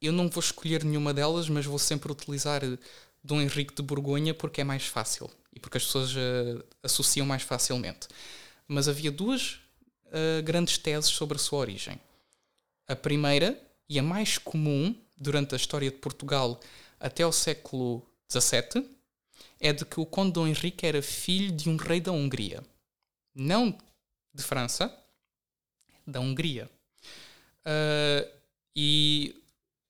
eu 0.00 0.12
não 0.12 0.28
vou 0.28 0.42
escolher 0.42 0.84
nenhuma 0.84 1.12
delas, 1.12 1.48
mas 1.48 1.64
vou 1.64 1.78
sempre 1.78 2.12
utilizar 2.12 2.60
Dom 3.24 3.40
Henrique 3.40 3.74
de 3.74 3.82
Borgonha 3.82 4.34
porque 4.34 4.60
é 4.60 4.64
mais 4.64 4.84
fácil 4.86 5.30
e 5.52 5.58
porque 5.58 5.78
as 5.78 5.84
pessoas 5.84 6.12
uh, 6.14 6.64
associam 6.82 7.26
mais 7.26 7.42
facilmente. 7.42 8.06
Mas 8.68 8.88
havia 8.88 9.10
duas 9.10 9.60
uh, 10.06 10.42
grandes 10.44 10.78
teses 10.78 11.10
sobre 11.10 11.36
a 11.36 11.40
sua 11.40 11.60
origem. 11.60 12.00
A 12.88 12.96
primeira, 12.96 13.60
e 13.88 13.98
a 13.98 14.02
mais 14.02 14.38
comum 14.38 14.94
durante 15.16 15.54
a 15.54 15.56
história 15.56 15.90
de 15.90 15.96
Portugal 15.96 16.60
até 16.98 17.22
ao 17.22 17.32
século 17.32 18.06
XVII, 18.30 18.88
é 19.60 19.72
de 19.72 19.84
que 19.84 20.00
o 20.00 20.06
Conde 20.06 20.32
Dom 20.32 20.46
Henrique 20.46 20.86
era 20.86 21.00
filho 21.02 21.52
de 21.52 21.68
um 21.68 21.76
rei 21.76 22.00
da 22.00 22.12
Hungria. 22.12 22.62
Não 23.34 23.76
de 24.32 24.42
França, 24.42 24.94
da 26.06 26.20
Hungria. 26.20 26.70
Uh, 27.64 28.30
e 28.74 29.42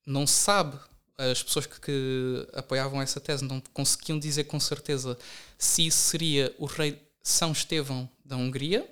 não 0.06 0.26
sabe, 0.26 0.78
as 1.18 1.42
pessoas 1.42 1.66
que, 1.66 1.80
que, 1.80 2.48
apoiavam 2.54 3.02
essa 3.02 3.20
tese 3.20 3.44
não 3.44 3.60
conseguiam 3.72 4.18
dizer 4.18 4.44
com 4.44 4.60
certeza 4.60 5.18
se 5.58 5.86
isso 5.86 5.98
seria 6.10 6.54
o 6.58 6.66
rei 6.66 7.02
São 7.26 7.50
Estevão 7.50 8.08
da 8.24 8.36
Hungria 8.36 8.88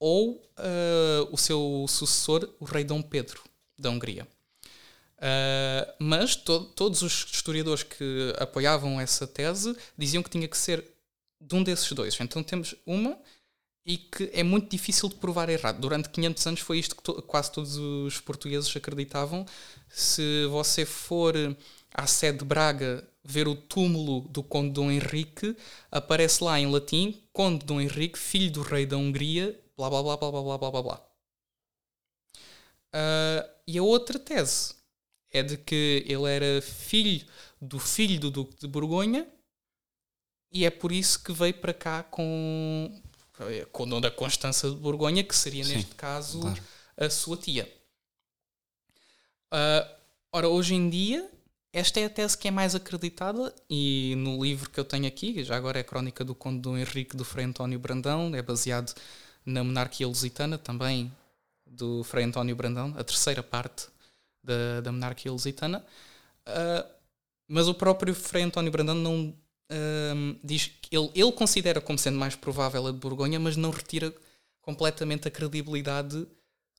ou 0.00 0.36
uh, 0.36 1.28
o 1.30 1.36
seu 1.36 1.84
sucessor, 1.86 2.48
o 2.58 2.64
rei 2.64 2.82
Dom 2.82 3.02
Pedro 3.02 3.42
da 3.78 3.90
Hungria. 3.90 4.26
Uh, 5.18 5.92
mas 5.98 6.34
to 6.34 6.60
todos 6.74 7.02
os 7.02 7.26
historiadores 7.30 7.82
que 7.82 8.34
apoiavam 8.38 8.98
essa 8.98 9.26
tese 9.26 9.76
diziam 9.98 10.22
que 10.22 10.30
tinha 10.30 10.48
que 10.48 10.56
ser 10.56 10.82
de 11.38 11.54
um 11.54 11.62
desses 11.62 11.92
dois. 11.92 12.18
Então 12.18 12.42
temos 12.42 12.74
uma 12.86 13.18
e 13.84 13.98
que 13.98 14.30
é 14.32 14.42
muito 14.42 14.70
difícil 14.70 15.10
de 15.10 15.16
provar 15.16 15.50
errado. 15.50 15.78
Durante 15.80 16.08
500 16.08 16.46
anos 16.46 16.60
foi 16.60 16.78
isto 16.78 16.96
que 16.96 17.02
to 17.02 17.20
quase 17.20 17.52
todos 17.52 17.76
os 17.76 18.18
portugueses 18.18 18.74
acreditavam. 18.74 19.44
Se 19.90 20.46
você 20.46 20.86
for 20.86 21.34
à 21.92 22.06
sede 22.06 22.38
de 22.38 22.44
Braga 22.46 23.06
ver 23.24 23.48
o 23.48 23.56
túmulo 23.56 24.28
do 24.28 24.42
Conde 24.42 24.72
Dom 24.72 24.90
Henrique, 24.90 25.56
aparece 25.90 26.44
lá 26.44 26.60
em 26.60 26.70
latim 26.70 27.22
Conde 27.32 27.64
Dom 27.64 27.80
Henrique, 27.80 28.18
filho 28.18 28.50
do 28.52 28.62
rei 28.62 28.84
da 28.84 28.96
Hungria, 28.96 29.58
blá 29.76 29.88
blá 29.88 30.02
blá 30.02 30.16
blá 30.16 30.30
blá 30.30 30.42
blá 30.42 30.58
blá 30.58 30.70
blá 30.70 30.82
blá. 30.82 31.00
Uh, 32.94 33.48
e 33.66 33.78
a 33.78 33.82
outra 33.82 34.18
tese 34.18 34.74
é 35.32 35.42
de 35.42 35.56
que 35.56 36.04
ele 36.06 36.30
era 36.30 36.62
filho 36.62 37.26
do 37.60 37.78
filho 37.78 38.20
do 38.20 38.30
Duque 38.30 38.56
de 38.60 38.68
Borgonha 38.68 39.26
e 40.52 40.64
é 40.64 40.70
por 40.70 40.92
isso 40.92 41.22
que 41.22 41.32
veio 41.32 41.54
para 41.54 41.74
cá 41.74 42.04
com 42.04 43.02
com 43.72 43.82
o 43.82 44.00
da 44.00 44.12
Constança 44.12 44.70
de 44.70 44.76
Borgonha, 44.76 45.24
que 45.24 45.34
seria 45.34 45.64
Sim, 45.64 45.74
neste 45.74 45.94
caso 45.96 46.40
claro. 46.40 46.62
a 46.96 47.10
sua 47.10 47.36
tia. 47.36 47.68
Uh, 49.52 49.96
ora, 50.32 50.48
hoje 50.48 50.74
em 50.74 50.88
dia, 50.88 51.28
esta 51.74 52.00
é 52.00 52.04
a 52.04 52.10
tese 52.10 52.38
que 52.38 52.48
é 52.48 52.50
mais 52.50 52.74
acreditada, 52.74 53.54
e 53.68 54.14
no 54.16 54.42
livro 54.42 54.70
que 54.70 54.78
eu 54.78 54.84
tenho 54.84 55.06
aqui, 55.06 55.42
já 55.42 55.56
agora 55.56 55.78
é 55.78 55.82
a 55.82 55.84
Crónica 55.84 56.24
do 56.24 56.34
Conde 56.34 56.60
Dom 56.60 56.78
Henrique 56.78 57.16
do 57.16 57.24
Frei 57.24 57.44
António 57.44 57.78
Brandão, 57.78 58.34
é 58.34 58.40
baseado 58.40 58.94
na 59.44 59.62
monarquia 59.64 60.06
lusitana, 60.06 60.56
também 60.56 61.12
do 61.66 62.04
Frei 62.04 62.24
António 62.24 62.54
Brandão, 62.54 62.94
a 62.96 63.02
terceira 63.02 63.42
parte 63.42 63.88
da, 64.42 64.80
da 64.80 64.92
monarquia 64.92 65.32
lusitana. 65.32 65.84
Uh, 66.46 66.88
mas 67.48 67.68
o 67.68 67.74
próprio 67.74 68.14
Frei 68.14 68.44
António 68.44 68.70
Brandão 68.70 68.94
não 68.94 69.34
um, 69.70 70.36
diz 70.42 70.70
que 70.80 70.96
ele, 70.96 71.10
ele 71.14 71.32
considera 71.32 71.80
como 71.80 71.98
sendo 71.98 72.18
mais 72.18 72.36
provável 72.36 72.86
a 72.86 72.92
de 72.92 72.98
Borgonha, 72.98 73.40
mas 73.40 73.56
não 73.56 73.70
retira 73.70 74.14
completamente 74.62 75.28
a 75.28 75.30
credibilidade 75.30 76.26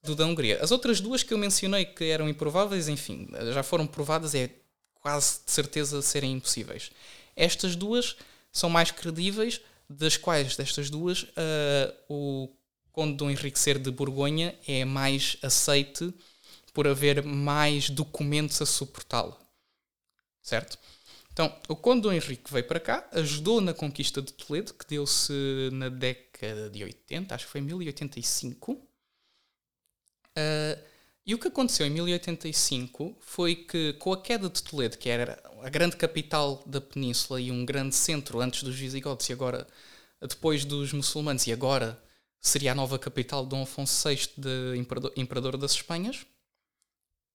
do 0.03 0.15
da 0.15 0.25
Hungria. 0.25 0.59
As 0.61 0.71
outras 0.71 1.01
duas 1.01 1.23
que 1.23 1.33
eu 1.33 1.37
mencionei 1.37 1.85
que 1.85 2.05
eram 2.05 2.29
improváveis, 2.29 2.87
enfim, 2.87 3.27
já 3.53 3.63
foram 3.63 3.85
provadas, 3.87 4.33
é 4.35 4.49
quase 5.05 5.41
de 5.45 5.51
certeza 5.51 6.01
serem 6.01 6.31
impossíveis. 6.31 6.89
Estas 7.35 7.75
duas 7.75 8.17
são 8.51 8.71
mais 8.71 8.89
credíveis, 8.89 9.61
das 9.87 10.17
quais, 10.17 10.55
destas 10.55 10.89
duas, 10.89 11.21
uh, 11.21 11.95
o 12.09 12.49
Conde 12.91 13.13
Dom 13.13 13.29
Henrique 13.29 13.59
ser 13.59 13.77
de 13.77 13.91
Borgonha 13.91 14.57
é 14.67 14.83
mais 14.83 15.37
aceite 15.43 16.11
por 16.73 16.87
haver 16.87 17.23
mais 17.23 17.87
documentos 17.87 18.59
a 18.63 18.65
suportá-lo. 18.65 19.37
Certo? 20.41 20.79
Então, 21.31 21.55
o 21.67 21.75
Conde 21.75 22.01
Dom 22.01 22.11
Henrique 22.11 22.51
veio 22.51 22.65
para 22.65 22.79
cá, 22.79 23.07
ajudou 23.11 23.61
na 23.61 23.75
conquista 23.75 24.23
de 24.23 24.33
Toledo, 24.33 24.73
que 24.73 24.87
deu-se 24.87 25.69
na 25.71 25.87
década 25.87 26.67
de 26.71 26.83
80, 26.83 27.35
acho 27.35 27.45
que 27.45 27.51
foi 27.51 27.61
em 27.61 27.65
1085. 27.65 28.71
Uh, 28.71 28.81
e 31.25 31.33
o 31.33 31.39
que 31.39 31.47
aconteceu 31.47 31.87
em 31.87 31.89
1085 31.89 33.17
foi 33.19 33.55
que, 33.55 33.93
com 33.93 34.13
a 34.13 34.21
queda 34.21 34.47
de 34.47 34.61
Toledo, 34.61 34.97
que 34.97 35.09
era 35.09 35.41
a 35.63 35.69
grande 35.69 35.97
capital 35.97 36.61
da 36.67 36.79
península 36.79 37.41
e 37.41 37.51
um 37.51 37.65
grande 37.65 37.95
centro 37.95 38.39
antes 38.39 38.61
dos 38.61 38.75
visigodos 38.75 39.27
e 39.27 39.33
agora, 39.33 39.67
depois 40.21 40.63
dos 40.63 40.93
muçulmanos, 40.93 41.47
e 41.47 41.51
agora 41.51 41.99
seria 42.39 42.73
a 42.73 42.75
nova 42.75 42.99
capital 42.99 43.43
de 43.43 43.49
Dom 43.49 43.63
Afonso 43.63 44.07
VI, 44.07 44.29
de 44.37 44.77
imperador, 44.77 45.11
imperador 45.15 45.57
das 45.57 45.71
Espanhas, 45.71 46.27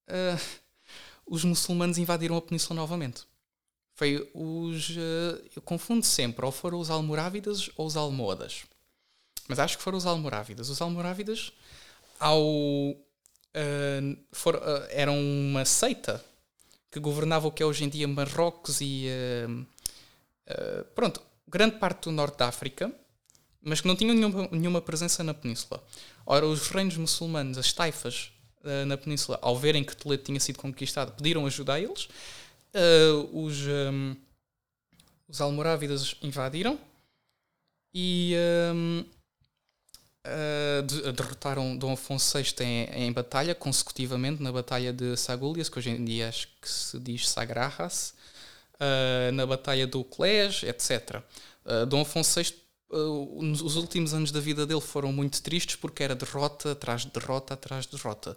uh, 0.09 0.41
os 1.27 1.43
muçulmanos 1.43 1.99
invadiram 1.99 2.37
a 2.37 2.43
península 2.43 2.79
novamente. 2.79 3.25
Foi 3.97 4.31
os. 4.33 4.91
Uh, 4.91 5.51
eu 5.57 5.63
confundo 5.63 6.07
sempre, 6.07 6.45
ou 6.47 6.53
foram 6.53 6.79
os 6.79 6.91
Almorávidas 6.91 7.71
ou 7.77 7.87
os 7.87 7.97
Almohadas. 7.97 8.63
mas 9.49 9.59
acho 9.59 9.77
que 9.77 9.83
foram 9.83 9.99
os 9.99 10.07
Almorávidas. 10.07 10.69
Os 10.69 10.81
Almorávidas, 10.81 11.53
ao, 12.21 12.41
uh, 13.57 14.17
for, 14.33 14.57
uh, 14.57 14.87
eram 14.91 15.19
uma 15.19 15.65
seita 15.65 16.25
que 16.91 16.99
governava 16.99 17.47
o 17.49 17.53
que 17.53 17.63
é 17.63 17.67
hoje 17.67 17.85
em 17.85 17.89
dia 17.89 18.07
Marrocos 18.09 18.81
e. 18.81 19.07
Uh, 19.49 20.85
pronto, 20.95 21.23
grande 21.47 21.77
parte 21.77 22.05
do 22.05 22.13
norte 22.13 22.39
da 22.39 22.49
África, 22.49 22.93
mas 23.63 23.81
que 23.81 23.87
não 23.87 23.95
tinham 23.95 24.15
nenhuma, 24.15 24.49
nenhuma 24.51 24.81
presença 24.81 25.23
na 25.23 25.33
península. 25.33 25.83
Ora, 26.27 26.47
os 26.47 26.69
reinos 26.69 26.97
muçulmanos, 26.97 27.57
as 27.57 27.73
taifas 27.73 28.33
na 28.87 28.97
península, 28.99 29.39
ao 29.41 29.57
verem 29.57 29.83
que 29.83 29.97
Toledo 29.97 30.25
tinha 30.25 30.39
sido 30.39 30.59
conquistado, 30.59 31.13
pediram 31.13 31.47
ajuda 31.47 31.75
a 31.75 31.81
eles. 31.81 32.09
os, 33.33 33.59
um, 33.67 34.17
os 35.29 35.41
Almorávidas 35.41 36.17
invadiram 36.21 36.79
e. 37.95 38.35
Um, 38.75 39.05
uh, 40.27 41.13
derrotaram 41.13 41.77
Dom 41.77 41.93
Afonso 41.93 42.39
VI 42.39 42.55
em, 42.61 42.85
em, 43.07 43.13
batalha, 43.13 43.55
consecutivamente, 43.55 44.43
na 44.43 44.53
Batalha 44.53 44.93
de 44.93 45.17
Sagúlias, 45.17 45.69
que 45.69 45.79
hoje 45.79 45.91
em 45.91 46.05
dia 46.05 46.29
acho 46.29 46.49
que 46.61 46.69
se 46.69 46.99
diz 46.99 47.29
Sagrarras, 47.29 48.15
uh, 48.75 49.33
na 49.33 49.47
Batalha 49.47 49.87
do 49.87 50.05
Clés, 50.05 50.63
etc. 50.63 51.23
Uh, 51.65 51.87
Dom 51.87 52.03
Afonso 52.03 52.41
VI, 52.41 52.55
os 52.93 53.77
últimos 53.77 54.13
anos 54.13 54.33
da 54.33 54.41
vida 54.41 54.67
dele 54.67 54.81
foram 54.81 55.13
muito 55.13 55.41
tristes 55.43 55.77
porque 55.77 56.03
era 56.03 56.15
derrota 56.15 56.73
atrás 56.73 57.03
de 57.03 57.11
derrota 57.13 57.55
atrás 57.55 57.87
de 57.87 57.97
derrota. 57.97 58.37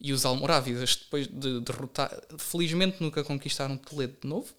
E 0.00 0.12
os 0.12 0.24
Almorávidas, 0.24 0.96
depois 0.96 1.28
de 1.28 1.60
derrotar, 1.60 2.10
felizmente 2.36 2.96
nunca 3.00 3.22
conquistaram 3.22 3.76
Toledo 3.76 4.16
de 4.20 4.28
novo, 4.28 4.52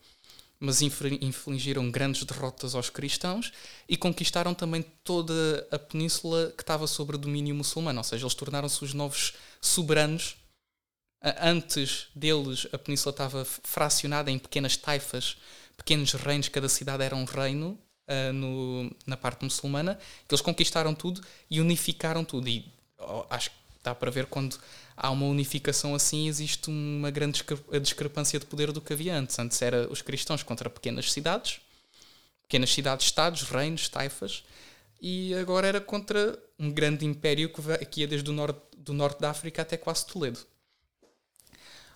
mas 0.64 0.82
infligiram 0.82 1.92
grandes 1.92 2.24
derrotas 2.24 2.74
aos 2.74 2.90
cristãos 2.90 3.52
e 3.88 3.98
conquistaram 3.98 4.54
também 4.54 4.82
toda 5.04 5.68
a 5.70 5.78
península 5.78 6.54
que 6.56 6.64
estava 6.64 6.88
sob 6.88 7.18
domínio 7.18 7.54
muçulmano, 7.54 8.00
ou 8.00 8.04
seja, 8.04 8.24
eles 8.24 8.34
tornaram-se 8.34 8.82
os 8.82 8.94
novos 8.94 9.34
soberanos. 9.60 10.38
Antes 11.42 12.08
deles, 12.16 12.66
a 12.72 12.78
península 12.78 13.12
estava 13.12 13.44
fracionada 13.44 14.32
em 14.32 14.40
pequenas 14.40 14.78
taifas, 14.78 15.36
pequenos 15.76 16.14
reinos, 16.14 16.48
cada 16.48 16.70
cidade 16.70 17.04
era 17.04 17.16
um 17.16 17.26
reino 17.26 17.78
uh, 18.08 18.32
no, 18.32 18.90
na 19.06 19.18
parte 19.18 19.44
muçulmana, 19.44 20.00
eles 20.30 20.40
conquistaram 20.40 20.96
tudo 20.96 21.22
e 21.52 21.60
unificaram 21.60 22.24
tudo. 22.24 22.48
E 22.48 22.72
oh, 23.00 23.26
acho 23.30 23.50
que 23.50 23.56
dá 23.84 23.94
para 23.94 24.10
ver 24.10 24.28
quando 24.28 24.58
há 24.96 25.10
uma 25.10 25.26
unificação 25.26 25.96
assim, 25.96 26.28
existe 26.28 26.70
uma 26.70 27.12
grande 27.12 27.44
discrepância 27.82 28.40
de 28.40 28.46
poder 28.46 28.72
do 28.72 28.82
que 28.82 28.94
havia 28.94 29.16
antes. 29.16 29.38
Antes 29.40 29.62
era 29.62 29.92
os 29.92 30.02
cristãos 30.02 30.44
contra 30.44 30.70
pequenas 30.70 31.12
cidades, 31.12 31.60
pequenas 32.44 32.72
cidades, 32.72 33.08
estados, 33.08 33.44
reinos, 33.44 33.90
taifas, 33.90 34.44
e 35.02 35.34
agora 35.36 35.68
era 35.68 35.82
contra 35.82 36.38
um 36.58 36.72
grande 36.72 37.06
império 37.06 37.52
que 37.90 38.02
ia 38.02 38.08
desde 38.08 38.30
o 38.30 38.34
norte, 38.34 38.62
do 38.78 38.94
norte 38.94 39.20
da 39.20 39.32
África 39.32 39.62
até 39.62 39.76
quase 39.76 40.06
Toledo. 40.06 40.40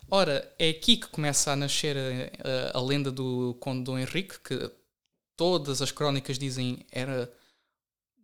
Ora, 0.09 0.53
é 0.57 0.69
aqui 0.69 0.97
que 0.97 1.07
começa 1.07 1.51
a 1.51 1.55
nascer 1.55 1.95
a, 1.97 2.75
a, 2.75 2.77
a 2.77 2.81
lenda 2.81 3.11
do 3.11 3.55
Conde 3.59 3.83
Dom 3.83 3.97
Henrique, 3.97 4.39
que 4.39 4.71
todas 5.35 5.81
as 5.81 5.91
crónicas 5.91 6.39
dizem 6.39 6.85
era 6.91 7.31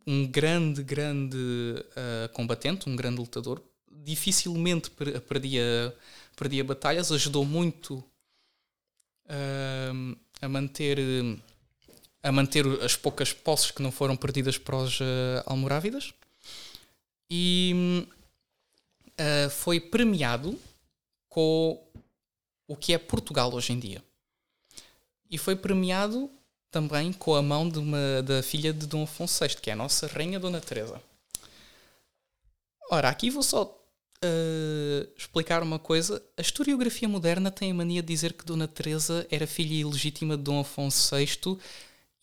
um 0.05 0.27
grande, 0.27 0.83
grande 0.83 1.37
uh, 1.37 2.31
combatente, 2.33 2.89
um 2.89 2.95
grande 2.95 3.19
lutador, 3.19 3.61
dificilmente 4.03 4.89
perdia, 4.89 5.95
perdia 6.35 6.63
batalhas, 6.63 7.11
ajudou 7.11 7.45
muito 7.45 7.95
uh, 9.25 10.17
a 10.41 10.49
manter 10.49 10.99
a 12.21 12.31
manter 12.31 12.65
as 12.81 12.95
poucas 12.95 13.33
posses 13.33 13.71
que 13.71 13.81
não 13.81 13.91
foram 13.91 14.15
perdidas 14.15 14.57
para 14.57 14.77
os 14.77 14.99
uh, 15.01 15.43
almorávidas 15.45 16.13
e 17.29 18.07
uh, 19.19 19.49
foi 19.49 19.79
premiado 19.79 20.57
com 21.27 21.83
o 22.67 22.77
que 22.77 22.93
é 22.93 22.97
Portugal 22.97 23.53
hoje 23.53 23.73
em 23.73 23.79
dia. 23.79 24.01
E 25.29 25.37
foi 25.37 25.55
premiado 25.55 26.29
também 26.71 27.11
com 27.11 27.35
a 27.35 27.41
mão 27.41 27.67
de 27.67 27.79
uma, 27.79 28.21
da 28.23 28.41
filha 28.41 28.71
de 28.71 28.87
Dom 28.87 29.03
Afonso 29.03 29.43
VI, 29.43 29.55
que 29.57 29.69
é 29.69 29.73
a 29.73 29.75
nossa 29.75 30.07
Rainha 30.07 30.39
Dona 30.39 30.61
Teresa. 30.61 31.01
Ora, 32.89 33.09
aqui 33.09 33.29
vou 33.29 33.43
só 33.43 33.82
uh, 34.23 35.09
explicar 35.17 35.61
uma 35.61 35.77
coisa. 35.77 36.23
A 36.37 36.41
historiografia 36.41 37.07
moderna 37.07 37.51
tem 37.51 37.71
a 37.71 37.73
mania 37.73 38.01
de 38.01 38.07
dizer 38.07 38.33
que 38.33 38.45
Dona 38.45 38.67
Teresa 38.67 39.27
era 39.29 39.45
filha 39.45 39.73
ilegítima 39.73 40.37
de 40.37 40.43
Dom 40.43 40.59
Afonso 40.59 41.15
VI. 41.15 41.57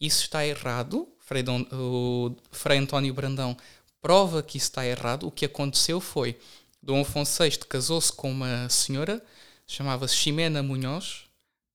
Isso 0.00 0.22
está 0.22 0.46
errado. 0.46 1.08
Frei, 1.18 1.42
Dom, 1.42 1.62
o 1.72 2.34
Frei 2.50 2.78
António 2.78 3.14
Brandão 3.14 3.56
prova 4.00 4.42
que 4.42 4.56
isso 4.56 4.66
está 4.66 4.86
errado. 4.86 5.26
O 5.26 5.30
que 5.30 5.44
aconteceu 5.44 6.00
foi 6.00 6.36
Dom 6.82 7.02
Afonso 7.02 7.42
VI 7.42 7.58
casou-se 7.68 8.12
com 8.12 8.30
uma 8.30 8.68
senhora, 8.68 9.22
chamava-se 9.66 10.16
Ximena 10.16 10.62
Munhoz, 10.62 11.24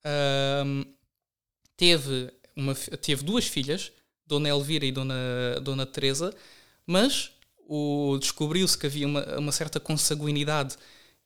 uh, 0.05 0.85
teve, 1.77 2.31
uma, 2.55 2.73
teve 2.75 3.23
duas 3.23 3.45
filhas, 3.45 3.91
Dona 4.25 4.49
Elvira 4.49 4.85
e 4.85 4.91
Dona, 4.91 5.15
Dona 5.61 5.85
Teresa, 5.85 6.33
mas 6.87 7.31
descobriu-se 8.19 8.77
que 8.77 8.85
havia 8.85 9.07
uma, 9.07 9.23
uma, 9.37 9.51
certa 9.51 9.79
consanguinidade 9.79 10.75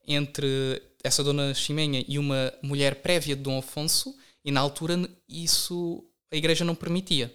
entre 0.07 0.81
essa 1.03 1.23
dona 1.23 1.53
Ximenha 1.53 2.03
e 2.07 2.17
uma 2.17 2.53
mulher 2.61 2.95
prévia 2.95 3.35
de 3.35 3.41
Dom 3.41 3.57
Afonso, 3.57 4.15
e 4.43 4.51
na 4.51 4.59
altura 4.61 5.09
isso 5.27 6.03
a 6.31 6.35
igreja 6.35 6.63
não 6.63 6.75
permitia. 6.75 7.33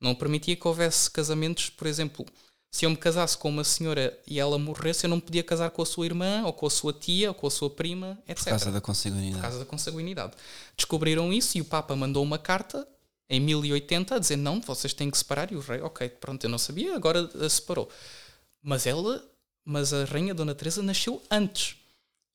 Não 0.00 0.14
permitia 0.14 0.56
que 0.56 0.68
houvesse 0.68 1.10
casamentos, 1.10 1.70
por 1.70 1.86
exemplo, 1.86 2.26
se 2.70 2.84
eu 2.84 2.90
me 2.90 2.96
casasse 2.96 3.38
com 3.38 3.48
uma 3.48 3.64
senhora 3.64 4.18
e 4.26 4.38
ela 4.38 4.58
morresse, 4.58 5.06
eu 5.06 5.10
não 5.10 5.18
podia 5.18 5.42
casar 5.42 5.70
com 5.70 5.80
a 5.80 5.86
sua 5.86 6.04
irmã, 6.04 6.42
ou 6.44 6.52
com 6.52 6.66
a 6.66 6.70
sua 6.70 6.92
tia, 6.92 7.30
ou 7.30 7.34
com 7.34 7.46
a 7.46 7.50
sua 7.50 7.70
prima, 7.70 8.18
etc. 8.28 8.44
Por 8.44 8.50
causa 8.50 8.72
da 8.72 8.80
consanguinidade. 8.80 9.34
Por 9.34 9.42
causa 9.42 9.58
da 9.60 9.64
consanguinidade. 9.64 10.32
Descobriram 10.76 11.32
isso 11.32 11.56
e 11.56 11.62
o 11.62 11.64
Papa 11.64 11.96
mandou 11.96 12.22
uma 12.22 12.38
carta 12.38 12.86
em 13.30 13.40
1080 13.40 14.14
a 14.14 14.18
dizer: 14.18 14.36
não, 14.36 14.60
vocês 14.60 14.92
têm 14.92 15.10
que 15.10 15.16
separar. 15.16 15.50
E 15.52 15.56
o 15.56 15.60
rei, 15.60 15.80
ok, 15.80 16.08
pronto, 16.08 16.44
eu 16.44 16.50
não 16.50 16.58
sabia, 16.58 16.94
agora 16.94 17.30
separou. 17.48 17.88
Mas 18.66 18.84
ela, 18.84 19.24
mas 19.64 19.92
a 19.92 20.04
rainha 20.04 20.34
Dona 20.34 20.52
Teresa 20.52 20.82
nasceu 20.82 21.22
antes. 21.30 21.76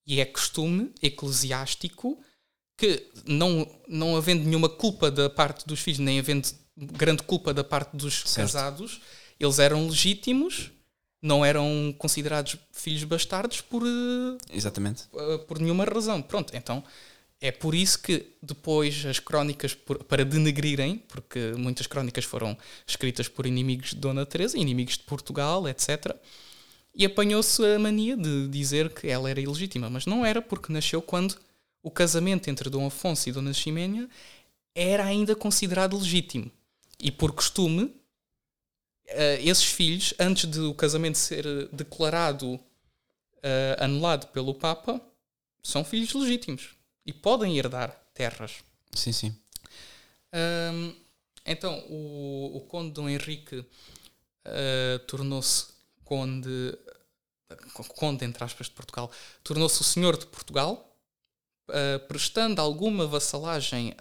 E 0.08 0.22
é 0.22 0.26
costume 0.26 0.94
eclesiástico 1.02 2.18
que 2.78 3.06
não 3.26 3.70
não 3.86 4.16
havendo 4.16 4.46
nenhuma 4.46 4.70
culpa 4.70 5.12
da 5.12 5.30
parte 5.30 5.68
dos 5.68 5.82
filhos, 5.82 6.00
nem 6.00 6.20
havendo 6.20 6.48
grande 6.78 7.22
culpa 7.24 7.54
da 7.54 7.66
parte 7.66 7.98
dos 7.98 8.22
certo. 8.22 8.48
casados, 8.48 9.02
eles 9.38 9.60
eram 9.60 9.88
legítimos, 9.88 10.72
não 11.22 11.44
eram 11.44 11.94
considerados 11.98 12.56
filhos 12.72 13.04
bastardos 13.04 13.60
por 13.60 13.84
eh, 13.84 14.38
Exatamente. 14.56 15.04
Eh, 15.14 15.38
por 15.40 15.60
nenhuma 15.60 15.84
razão. 15.84 16.22
Pronto, 16.22 16.56
então 16.56 16.82
é 17.44 17.52
por 17.52 17.74
isso 17.74 18.00
que 18.00 18.28
depois 18.40 19.04
as 19.04 19.20
crónicas, 19.20 19.74
por, 19.74 20.04
para 20.04 20.24
denegrirem, 20.24 21.00
porque 21.08 21.54
muitas 21.58 21.88
crónicas 21.88 22.24
foram 22.24 22.56
escritas 22.86 23.28
por 23.28 23.48
inimigos 23.48 23.90
de 23.90 23.96
Dona 23.96 24.28
Teresa, 24.28 24.60
inimigos 24.60 24.96
de 25.00 25.04
Portugal, 25.06 25.68
etc. 25.68 26.16
E 26.94 27.04
apanhou-se 27.04 27.66
a 27.66 27.80
mania 27.80 28.16
de 28.16 28.48
dizer 28.48 28.94
que 28.94 29.08
ela 29.08 29.28
era 29.28 29.42
ilegítima, 29.42 29.90
mas 29.90 30.06
não 30.06 30.24
era 30.24 30.40
porque 30.40 30.72
nasceu 30.72 31.02
quando 31.02 31.36
o 31.82 31.90
casamento 31.90 32.48
entre 32.48 32.70
Dom 32.70 32.86
Afonso 32.86 33.28
e 33.28 33.32
Dona 33.32 33.54
Ximénia 33.54 34.08
era 34.76 35.04
ainda 35.04 35.36
considerado 35.36 35.98
legítimo. 35.98 36.52
E 37.00 37.10
por 37.12 37.32
costume, 37.32 37.92
eh, 39.08 39.42
esses 39.44 39.66
filhos, 39.66 40.14
antes 40.20 40.46
do 40.46 40.76
casamento 40.76 41.18
ser 41.18 41.44
declarado 41.74 42.60
eh, 43.42 43.78
anulado 43.80 44.28
pelo 44.28 44.54
Papa, 44.54 45.02
são 45.64 45.84
filhos 45.84 46.14
legítimos 46.14 46.80
e 47.06 47.14
podem 47.14 47.58
herdar 47.58 47.92
terras. 48.14 48.64
Sim, 48.94 49.12
sim. 49.12 49.36
Um, 50.34 50.96
então, 51.46 51.80
o, 51.90 52.58
o 52.58 52.62
conde 52.62 52.92
Dom 52.92 53.10
Henrique 53.10 53.60
uh, 53.60 55.00
tornou-se 55.08 55.68
conde, 56.04 56.78
conde, 57.96 58.26
entre 58.26 58.44
aspas, 58.44 58.68
de 58.68 58.74
Portugal, 58.74 59.12
tornou-se 59.44 59.82
o 59.82 59.84
senhor 59.84 60.18
de 60.18 60.26
Portugal, 60.28 60.96
uh, 61.70 62.00
prestando 62.08 62.62
alguma 62.62 63.08
vassalagem 63.08 63.96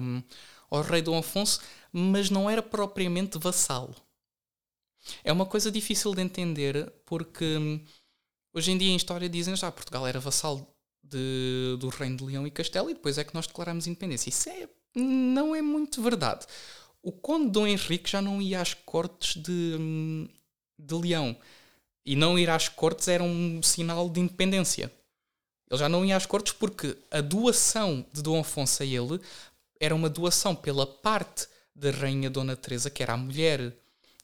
um, 0.00 0.22
ao 0.70 0.82
rei 0.82 1.02
Dom 1.02 1.18
Afonso, 1.18 1.60
mas 1.92 2.30
não 2.30 2.48
era 2.48 2.62
propriamente 2.62 3.38
vassalo. 3.38 3.94
É 5.24 5.32
uma 5.32 5.46
coisa 5.46 5.70
difícil 5.70 6.14
de 6.14 6.22
entender, 6.22 6.90
porque 7.06 7.56
hum, 7.56 7.84
hoje 8.52 8.70
em 8.70 8.78
dia 8.78 8.90
em 8.90 8.96
história 8.96 9.28
dizem 9.28 9.56
já 9.56 9.70
Portugal 9.72 10.06
era 10.06 10.20
vassalo 10.20 10.66
de, 11.02 11.76
do 11.78 11.88
Reino 11.88 12.16
de 12.16 12.24
Leão 12.24 12.46
e 12.46 12.50
Castelo 12.50 12.90
e 12.90 12.94
depois 12.94 13.18
é 13.18 13.24
que 13.24 13.34
nós 13.34 13.46
declaramos 13.46 13.86
independência. 13.86 14.28
Isso 14.28 14.48
é, 14.48 14.68
não 14.94 15.54
é 15.54 15.62
muito 15.62 16.02
verdade. 16.02 16.46
O 17.02 17.12
Conde 17.12 17.50
Dom 17.50 17.66
Henrique 17.66 18.10
já 18.10 18.20
não 18.20 18.40
ia 18.40 18.60
às 18.60 18.74
cortes 18.74 19.40
de, 19.40 20.28
de 20.78 20.94
Leão. 20.94 21.36
E 22.04 22.16
não 22.16 22.38
ir 22.38 22.48
às 22.48 22.68
cortes 22.68 23.08
era 23.08 23.22
um 23.22 23.62
sinal 23.62 24.08
de 24.08 24.20
independência. 24.20 24.92
Ele 25.70 25.78
já 25.78 25.88
não 25.88 26.04
ia 26.04 26.16
às 26.16 26.26
cortes 26.26 26.52
porque 26.52 26.96
a 27.10 27.20
doação 27.20 28.04
de 28.12 28.22
Dom 28.22 28.40
Afonso 28.40 28.82
a 28.82 28.86
ele 28.86 29.20
era 29.78 29.94
uma 29.94 30.08
doação 30.08 30.54
pela 30.54 30.86
parte 30.86 31.46
da 31.74 31.90
Rainha 31.90 32.28
Dona 32.28 32.56
Teresa, 32.56 32.90
que 32.90 33.02
era 33.02 33.14
a 33.14 33.16
mulher 33.16 33.72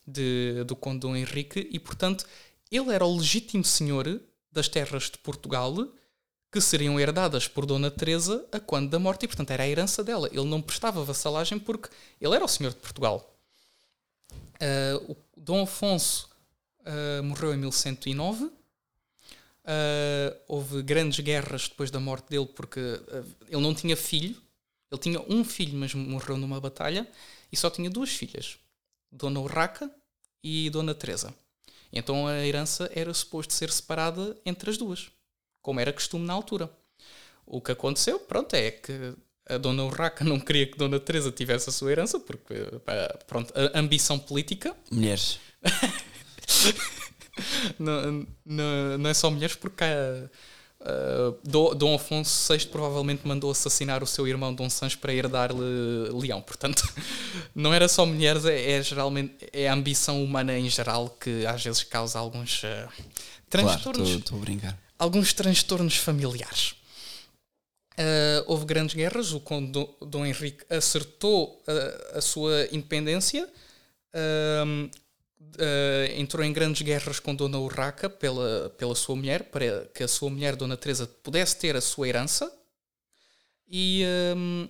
de, 0.07 0.65
do 0.65 0.77
Conde 0.77 1.01
Dom 1.01 1.17
Henrique 1.17 1.69
e, 1.71 1.79
portanto, 1.79 2.27
ele 2.71 2.93
era 2.93 3.07
o 3.07 3.17
legítimo 3.17 3.65
senhor 3.65 4.21
das 4.53 4.69
terras 4.69 5.05
de 5.05 5.19
Portugal 5.19 5.75
que 6.57 6.61
seriam 6.63 6.99
herdadas 6.99 7.47
por 7.47 7.67
Dona 7.67 7.91
Teresa 7.91 8.43
a 8.51 8.59
quando 8.59 8.89
da 8.89 8.99
morte 8.99 9.25
e, 9.25 9.29
portanto, 9.29 9.51
era 9.51 9.65
a 9.65 9.69
herança 9.69 10.03
dela. 10.03 10.27
Ele 10.33 10.47
não 10.47 10.63
prestava 10.63 11.05
vassalagem 11.05 11.59
porque 11.59 11.91
ele 12.19 12.35
era 12.35 12.43
o 12.43 12.49
senhor 12.49 12.71
de 12.71 12.77
Portugal. 12.77 13.31
Uh, 14.31 15.13
o 15.13 15.17
Dom 15.37 15.65
Afonso 15.65 16.31
uh, 16.81 17.23
morreu 17.23 17.53
em 17.53 17.59
1109. 17.59 18.45
Uh, 18.45 18.51
houve 20.49 20.83
grandes 20.83 21.21
guerras 21.21 21.69
depois 21.69 21.91
da 21.91 22.01
morte 22.01 22.31
dele 22.31 22.47
porque 22.47 22.81
ele 23.51 23.61
não 23.61 23.75
tinha 23.75 23.95
filho. 23.95 24.35
Ele 24.91 25.01
tinha 25.03 25.21
um 25.29 25.45
filho, 25.45 25.79
mas 25.79 25.93
morreu 25.93 26.39
numa 26.39 26.59
batalha. 26.59 27.07
E 27.53 27.57
só 27.57 27.69
tinha 27.69 27.91
duas 27.91 28.09
filhas. 28.09 28.57
Dona 29.13 29.41
Urraca 29.41 29.91
e 30.43 30.71
Dona 30.71 30.95
Teresa. 30.95 31.35
Então 31.93 32.27
a 32.27 32.47
herança 32.47 32.91
era 32.95 33.13
suposto 33.13 33.53
ser 33.53 33.71
separada 33.71 34.35
entre 34.47 34.71
as 34.71 34.79
duas, 34.79 35.11
como 35.67 35.81
era 35.81 35.93
costume 35.93 36.25
na 36.25 36.33
altura. 36.33 36.71
O 37.45 37.61
que 37.61 37.73
aconteceu, 37.73 38.21
pronto, 38.21 38.55
é 38.55 38.71
que 38.71 39.15
a 39.49 39.59
Dona 39.59 39.83
Urraca 39.83 40.25
não 40.25 40.39
queria 40.39 40.65
que 40.65 40.79
Dona 40.79 41.01
Teresa 41.01 41.33
tivesse 41.33 41.69
a 41.69 41.73
sua 41.73 41.91
herança, 41.91 42.21
porque, 42.21 42.55
pronto, 43.27 43.53
a 43.75 43.77
ambição 43.77 44.17
política. 44.17 44.77
Mulheres. 44.93 45.41
não, 47.81 48.25
não, 48.45 48.99
não, 48.99 49.11
é 49.11 49.15
só 49.15 49.29
mulheres, 49.29 49.57
porque 49.57 49.83
há, 49.83 50.31
uh, 50.89 51.75
Dom 51.75 51.97
Afonso 51.97 52.53
VI 52.53 52.67
provavelmente 52.67 53.27
mandou 53.27 53.51
assassinar 53.51 54.05
o 54.05 54.07
seu 54.07 54.29
irmão 54.29 54.55
Dom 54.55 54.71
Sancho 54.71 54.99
para 54.99 55.13
herdar-lhe 55.13 56.13
Leão. 56.13 56.41
Portanto, 56.41 56.89
não 57.53 57.75
era 57.75 57.89
só 57.89 58.07
mulheres, 58.07 58.45
é, 58.45 58.71
é, 58.71 58.83
geralmente 58.85 59.35
é 59.53 59.69
a 59.69 59.75
ambição 59.75 60.23
humana 60.23 60.57
em 60.57 60.71
geral 60.71 61.11
que 61.11 61.45
às 61.45 61.65
vezes 61.65 61.83
causa 61.83 62.21
alguns 62.21 62.63
uh, 62.63 62.89
transtornos. 63.51 64.09
Claro, 64.09 64.21
estou 64.21 64.39
a 64.39 64.41
brincar. 64.41 64.86
Alguns 64.99 65.33
transtornos 65.33 65.97
familiares. 65.97 66.75
Uh, 67.99 68.45
houve 68.47 68.67
grandes 68.67 68.95
guerras, 68.95 69.33
o 69.33 69.41
conde 69.41 69.73
Dom 70.03 70.27
Henrique 70.27 70.65
acertou 70.69 71.63
a, 71.67 72.19
a 72.19 72.21
sua 72.21 72.67
independência, 72.71 73.49
uh, 74.15 74.85
uh, 74.85 76.21
entrou 76.21 76.45
em 76.45 76.53
grandes 76.53 76.83
guerras 76.83 77.19
com 77.19 77.35
Dona 77.35 77.59
Urraca 77.59 78.11
pela, 78.11 78.69
pela 78.77 78.95
sua 78.95 79.17
mulher, 79.17 79.45
para 79.45 79.87
que 79.95 80.03
a 80.03 80.09
sua 80.09 80.29
mulher, 80.29 80.57
Dona 80.57 80.77
Teresa, 80.77 81.07
pudesse 81.07 81.57
ter 81.57 81.75
a 81.75 81.81
sua 81.81 82.07
herança. 82.07 82.53
E 83.69 84.05
um, 84.37 84.69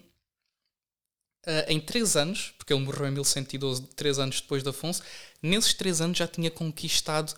em 1.69 1.79
três 1.79 2.17
anos, 2.17 2.55
porque 2.57 2.73
ele 2.73 2.83
morreu 2.83 3.09
em 3.09 3.11
1112, 3.11 3.83
três 3.89 4.19
anos 4.19 4.41
depois 4.41 4.63
de 4.63 4.71
Afonso, 4.71 5.03
nesses 5.43 5.75
três 5.75 6.01
anos 6.01 6.17
já 6.17 6.27
tinha 6.27 6.51
conquistado 6.51 7.35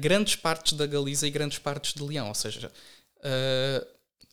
grandes 0.00 0.36
partes 0.36 0.72
da 0.72 0.86
Galiza 0.86 1.26
e 1.26 1.30
grandes 1.30 1.58
partes 1.58 1.94
de 1.94 2.02
Leão, 2.02 2.28
ou 2.28 2.34
seja, 2.34 2.72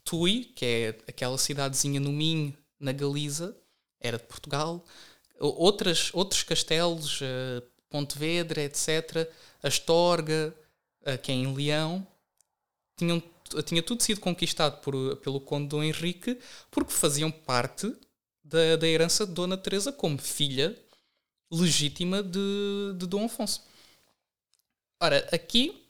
Tui, 0.08 0.46
que 0.56 0.66
é 0.66 0.88
aquela 1.08 1.38
cidadezinha 1.38 2.00
no 2.00 2.14
Minho, 2.14 2.56
na 2.80 2.94
Galiza, 2.94 3.56
era 4.00 4.18
de 4.18 4.24
Portugal. 4.24 4.86
Outras, 5.40 6.12
outros 6.14 6.44
castelos, 6.44 7.20
uh, 7.22 7.62
Pontevedra, 7.90 8.62
etc., 8.64 9.30
Astorga, 9.62 10.56
uh, 11.02 11.18
que 11.18 11.32
é 11.32 11.36
em 11.36 11.54
Leão, 11.54 12.08
tinham, 12.96 13.22
tinha 13.66 13.84
tudo 13.84 14.02
sido 14.02 14.20
conquistado 14.20 14.82
por, 14.82 15.18
pelo 15.18 15.42
Conde 15.42 15.68
Dom 15.68 15.84
Henrique 15.84 16.40
porque 16.72 16.92
faziam 16.92 17.30
parte 17.30 17.94
da, 18.44 18.78
da 18.78 18.88
herança 18.88 19.26
de 19.26 19.34
Dona 19.34 19.58
Teresa 19.58 19.92
como 19.92 20.18
filha 20.18 20.78
legítima 21.52 22.24
de, 22.24 22.94
de 22.98 23.06
Dom 23.06 23.26
Afonso. 23.26 23.64
Ora, 25.00 25.28
aqui 25.32 25.88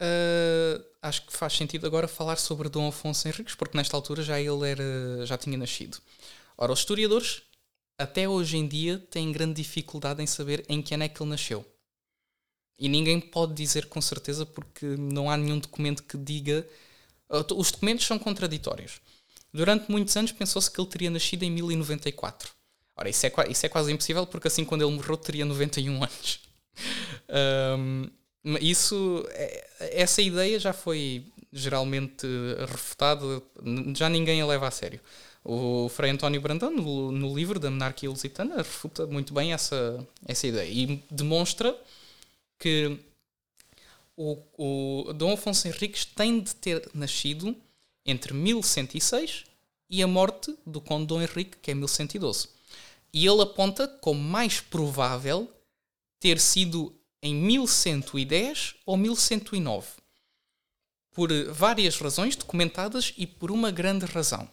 uh, 0.00 0.84
acho 1.02 1.26
que 1.26 1.32
faz 1.32 1.52
sentido 1.52 1.86
agora 1.86 2.08
falar 2.08 2.36
sobre 2.36 2.68
Dom 2.68 2.88
Afonso 2.88 3.28
Henriques, 3.28 3.54
porque 3.54 3.76
nesta 3.76 3.96
altura 3.96 4.22
já 4.22 4.40
ele 4.40 4.68
era, 4.68 5.26
já 5.26 5.36
tinha 5.36 5.58
nascido. 5.58 5.98
Ora, 6.56 6.72
os 6.72 6.80
historiadores, 6.80 7.42
até 7.98 8.28
hoje 8.28 8.56
em 8.56 8.66
dia, 8.66 8.98
têm 9.10 9.32
grande 9.32 9.62
dificuldade 9.62 10.22
em 10.22 10.26
saber 10.26 10.64
em 10.68 10.80
que 10.80 10.94
ano 10.94 11.04
é 11.04 11.08
que 11.08 11.22
ele 11.22 11.30
nasceu. 11.30 11.64
E 12.78 12.88
ninguém 12.88 13.20
pode 13.20 13.54
dizer 13.54 13.86
com 13.86 14.00
certeza 14.00 14.46
porque 14.46 14.86
não 14.86 15.30
há 15.30 15.36
nenhum 15.36 15.58
documento 15.58 16.02
que 16.02 16.16
diga. 16.16 16.66
Os 17.28 17.70
documentos 17.70 18.06
são 18.06 18.18
contraditórios. 18.18 19.00
Durante 19.52 19.90
muitos 19.90 20.16
anos 20.16 20.32
pensou-se 20.32 20.70
que 20.70 20.80
ele 20.80 20.88
teria 20.88 21.10
nascido 21.10 21.42
em 21.42 21.50
1094. 21.50 22.50
Ora, 22.96 23.08
isso 23.08 23.26
é, 23.26 23.32
isso 23.48 23.66
é 23.66 23.68
quase 23.68 23.92
impossível 23.92 24.26
porque 24.26 24.48
assim 24.48 24.64
quando 24.64 24.82
ele 24.82 24.96
morreu 24.96 25.16
teria 25.16 25.44
91 25.44 26.02
anos. 26.02 26.40
um, 27.78 28.10
Isso, 28.60 29.24
é, 29.30 29.68
essa 29.80 30.20
ideia 30.20 30.58
já 30.58 30.72
foi 30.72 31.24
geralmente 31.52 32.26
refutada, 32.68 33.42
já 33.94 34.08
ninguém 34.08 34.40
a 34.40 34.46
leva 34.46 34.68
a 34.68 34.70
sério. 34.70 35.00
O 35.44 35.88
Frei 35.88 36.10
António 36.10 36.40
Brandão, 36.40 36.70
no, 36.70 37.12
no 37.12 37.36
livro 37.36 37.58
da 37.58 37.70
Monarquia 37.70 38.08
Lusitana, 38.08 38.56
refuta 38.58 39.06
muito 39.06 39.34
bem 39.34 39.52
essa, 39.52 40.06
essa 40.26 40.46
ideia 40.46 40.70
e 40.70 41.02
demonstra 41.10 41.76
que 42.58 42.98
o, 44.16 44.38
o 44.56 45.12
Dom 45.12 45.32
Afonso 45.32 45.66
Henriques 45.66 46.04
tem 46.04 46.40
de 46.40 46.54
ter 46.54 46.88
nascido 46.94 47.56
entre 48.06 48.32
1106 48.32 49.44
e 49.90 50.02
a 50.02 50.06
morte 50.06 50.56
do 50.64 50.80
Conde 50.80 51.06
Dom 51.06 51.20
Henrique, 51.20 51.58
que 51.60 51.70
é 51.70 51.74
1112. 51.74 52.48
E 53.12 53.26
ele 53.26 53.42
aponta 53.42 53.86
como 53.86 54.20
mais 54.20 54.60
provável 54.60 55.50
ter 56.18 56.38
sido 56.38 56.94
em 57.22 57.34
1110 57.34 58.74
ou 58.84 58.96
1109, 58.96 59.88
por 61.12 61.30
várias 61.52 61.96
razões 61.96 62.34
documentadas 62.34 63.14
e 63.16 63.26
por 63.26 63.50
uma 63.50 63.70
grande 63.70 64.04
razão. 64.06 64.48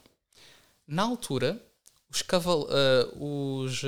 Na 0.86 1.04
altura, 1.04 1.62
os, 2.10 2.22
caval 2.22 2.64
uh, 2.64 3.64
os 3.64 3.84
uh, 3.84 3.88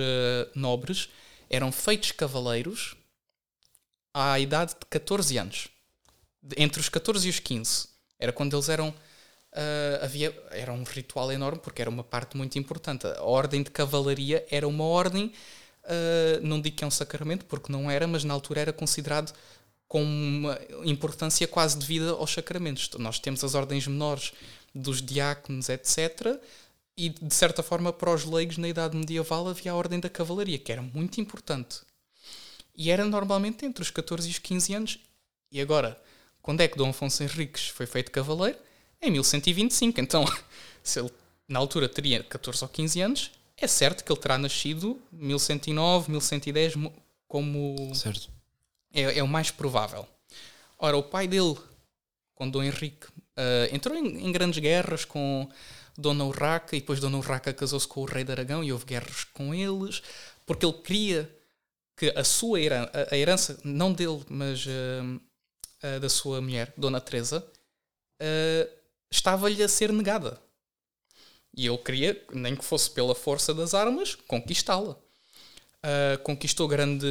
nobres 0.56 1.10
eram 1.50 1.72
feitos 1.72 2.12
cavaleiros 2.12 2.96
à 4.14 4.40
idade 4.40 4.76
de 4.80 4.86
14 4.90 5.38
anos. 5.38 5.68
Entre 6.58 6.80
os 6.80 6.90
14 6.90 7.28
e 7.28 7.30
os 7.30 7.40
15. 7.40 7.88
Era 8.20 8.32
quando 8.32 8.56
eles 8.56 8.70
eram. 8.70 8.90
Uh, 8.90 10.04
havia, 10.04 10.34
era 10.52 10.72
um 10.72 10.84
ritual 10.84 11.30
enorme 11.30 11.60
porque 11.60 11.82
era 11.82 11.90
uma 11.90 12.04
parte 12.04 12.38
muito 12.38 12.58
importante. 12.58 13.06
A 13.06 13.24
ordem 13.24 13.64
de 13.64 13.70
cavalaria 13.70 14.46
era 14.50 14.68
uma 14.68 14.86
ordem 14.86 15.34
Uh, 15.84 16.46
não 16.46 16.62
digo 16.62 16.76
que 16.76 16.84
é 16.84 16.88
um 16.88 16.92
sacramento, 16.92 17.46
porque 17.46 17.72
não 17.72 17.90
era, 17.90 18.08
mas 18.08 18.24
na 18.24 18.34
altura 18.34 18.62
era 18.62 18.74
considerado 18.74 19.34
com 19.88 20.04
uma 20.04 20.58
importância 20.86 21.48
quase 21.48 21.78
devida 21.78 22.12
aos 22.12 22.32
sacramentos. 22.32 22.90
Nós 22.98 23.20
temos 23.20 23.44
as 23.44 23.56
ordens 23.56 23.88
menores 23.88 24.32
dos 24.74 25.02
diáconos, 25.02 25.68
etc. 25.70 26.40
E, 26.98 27.10
de 27.10 27.34
certa 27.34 27.62
forma, 27.62 27.92
para 27.92 28.14
os 28.14 28.24
leigos, 28.24 28.58
na 28.58 28.70
Idade 28.70 28.96
Medieval, 28.96 29.48
havia 29.48 29.72
a 29.72 29.76
ordem 29.76 30.00
da 30.00 30.10
cavalaria, 30.10 30.58
que 30.58 30.72
era 30.72 30.82
muito 30.82 31.20
importante. 31.20 31.82
E 32.76 32.90
era 32.90 33.04
normalmente 33.06 33.66
entre 33.66 33.82
os 33.82 33.92
14 33.92 34.28
e 34.28 34.32
os 34.32 34.40
15 34.40 34.74
anos. 34.74 35.00
E 35.52 35.60
agora, 35.60 36.02
quando 36.42 36.62
é 36.62 36.68
que 36.68 36.78
Dom 36.78 36.90
Afonso 36.90 37.24
Henriques 37.24 37.68
foi 37.68 37.86
feito 37.86 38.12
cavaleiro? 38.12 38.58
Em 39.02 39.12
1125. 39.12 40.00
Então, 40.00 40.26
se 40.82 41.00
ele 41.00 41.12
na 41.48 41.60
altura 41.60 41.90
teria 41.90 42.24
14 42.24 42.64
ou 42.64 42.70
15 42.70 43.02
anos, 43.02 43.32
é 43.62 43.68
certo 43.68 44.04
que 44.04 44.12
ele 44.12 44.20
terá 44.20 44.38
nascido 44.38 45.00
1109, 45.12 46.12
1110, 46.12 46.74
como. 47.28 47.94
Certo. 47.96 48.30
É, 48.94 49.20
é 49.20 49.24
o 49.24 49.28
mais 49.28 49.52
provável. 49.52 50.08
Ora, 50.78 50.98
o 50.98 51.04
pai 51.04 51.28
dele, 51.28 51.56
com 52.34 52.50
Dom 52.50 52.64
Henrique, 52.64 53.08
uh, 53.08 53.74
entrou 53.74 53.96
em, 53.96 54.26
em, 54.26 54.32
grandes 54.32 54.60
guerras 54.60 55.06
com 55.06 55.48
Dona 55.98 56.26
Urraca 56.26 56.76
e 56.76 56.80
depois 56.80 57.00
Dona 57.00 57.18
Urraca 57.18 57.54
casou-se 57.54 57.88
com 57.88 58.02
o 58.02 58.06
rei 58.06 58.24
de 58.24 58.32
Aragão 58.32 58.64
e 58.64 58.74
houve 58.74 58.86
guerras 58.86 59.24
com 59.26 59.54
eles, 59.54 60.02
porque 60.46 60.66
ele 60.66 60.74
queria 60.74 61.38
que 61.96 62.10
a 62.18 62.24
sua 62.24 62.60
herança, 62.60 63.08
a 63.12 63.16
herança 63.16 63.60
não 63.64 63.94
dele, 63.94 64.26
mas 64.28 64.66
uh, 64.66 65.22
uh, 65.96 66.00
da 66.00 66.10
sua 66.10 66.42
mulher, 66.42 66.74
Dona 66.76 67.00
Teresa, 67.00 67.46
estava-lhe 69.10 69.64
a 69.64 69.68
ser 69.68 69.92
negada. 69.92 70.40
E 71.56 71.68
ele 71.68 71.78
queria, 71.78 72.22
nem 72.34 72.56
que 72.56 72.64
fosse 72.64 72.90
pela 72.90 73.14
força 73.14 73.54
das 73.54 73.74
armas, 73.74 74.16
conquistá-la. 74.16 74.96
Uh, 75.84 76.22
conquistou 76.24 76.68
grande, 76.68 77.08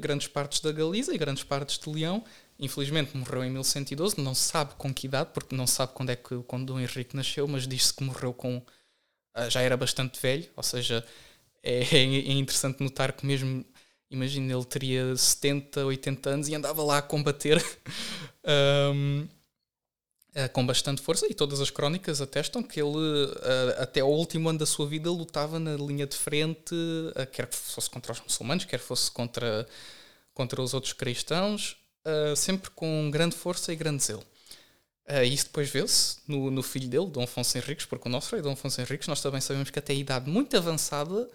grandes 0.00 0.26
partes 0.26 0.60
da 0.60 0.72
Galiza 0.72 1.14
e 1.14 1.18
grandes 1.18 1.44
partes 1.44 1.78
de 1.78 1.88
Leão. 1.88 2.22
Infelizmente 2.58 3.16
morreu 3.16 3.44
em 3.44 3.50
1112, 3.50 4.20
não 4.20 4.34
se 4.34 4.48
sabe 4.48 4.74
com 4.76 4.92
que 4.92 5.06
idade, 5.06 5.30
porque 5.32 5.54
não 5.54 5.66
se 5.66 5.74
sabe 5.74 5.92
quando 5.94 6.10
é 6.10 6.16
que 6.16 6.34
o 6.34 6.42
Conde 6.42 6.66
Dom 6.66 6.80
Henrique 6.80 7.16
nasceu, 7.16 7.46
mas 7.46 7.66
diz-se 7.66 7.94
que 7.94 8.02
morreu 8.02 8.34
com. 8.34 8.58
Uh, 8.58 9.48
já 9.48 9.60
era 9.62 9.76
bastante 9.76 10.20
velho, 10.20 10.48
ou 10.56 10.62
seja, 10.62 11.04
é, 11.62 11.80
é 11.94 12.32
interessante 12.32 12.82
notar 12.82 13.12
que 13.12 13.24
mesmo. 13.24 13.64
Imagina, 14.10 14.52
ele 14.54 14.64
teria 14.64 15.14
70, 15.14 15.84
80 15.84 16.30
anos 16.30 16.48
e 16.48 16.54
andava 16.54 16.82
lá 16.82 16.98
a 16.98 17.02
combater. 17.02 17.62
um, 18.94 19.28
uh, 20.36 20.48
com 20.52 20.66
bastante 20.66 21.02
força 21.02 21.26
e 21.28 21.34
todas 21.34 21.60
as 21.60 21.70
crónicas 21.70 22.20
atestam 22.20 22.62
que 22.62 22.80
ele, 22.80 22.96
uh, 22.96 23.82
até 23.82 24.00
ao 24.00 24.12
último 24.12 24.48
ano 24.48 24.58
da 24.58 24.66
sua 24.66 24.86
vida, 24.86 25.10
lutava 25.10 25.58
na 25.58 25.76
linha 25.76 26.06
de 26.06 26.16
frente, 26.16 26.74
uh, 26.74 27.26
quer 27.32 27.48
fosse 27.50 27.90
contra 27.90 28.12
os 28.12 28.20
muçulmanos, 28.20 28.64
quer 28.64 28.78
fosse 28.78 29.10
contra 29.10 29.66
contra 30.34 30.62
os 30.62 30.72
outros 30.72 30.92
cristãos, 30.92 31.76
sempre 32.36 32.70
com 32.70 33.10
grande 33.10 33.34
força 33.34 33.72
e 33.72 33.76
grande 33.76 34.04
zelo. 34.04 34.24
Uh, 35.08 35.24
isso 35.24 35.46
depois 35.46 35.70
vê-se 35.70 36.18
no, 36.28 36.50
no, 36.50 36.62
filho 36.62 36.86
dele, 36.86 37.06
Dom 37.06 37.22
Afonso 37.22 37.56
Henriques, 37.56 37.86
porque 37.86 38.06
o 38.06 38.10
nosso 38.10 38.34
rei 38.34 38.42
Dom 38.42 38.52
Afonso 38.52 38.78
Henriques, 38.78 39.08
nós 39.08 39.22
também 39.22 39.40
sabemos 39.40 39.70
que 39.70 39.78
até 39.78 39.94
a 39.94 39.96
idade 39.96 40.28
muito 40.30 40.54
avançada 40.54 41.28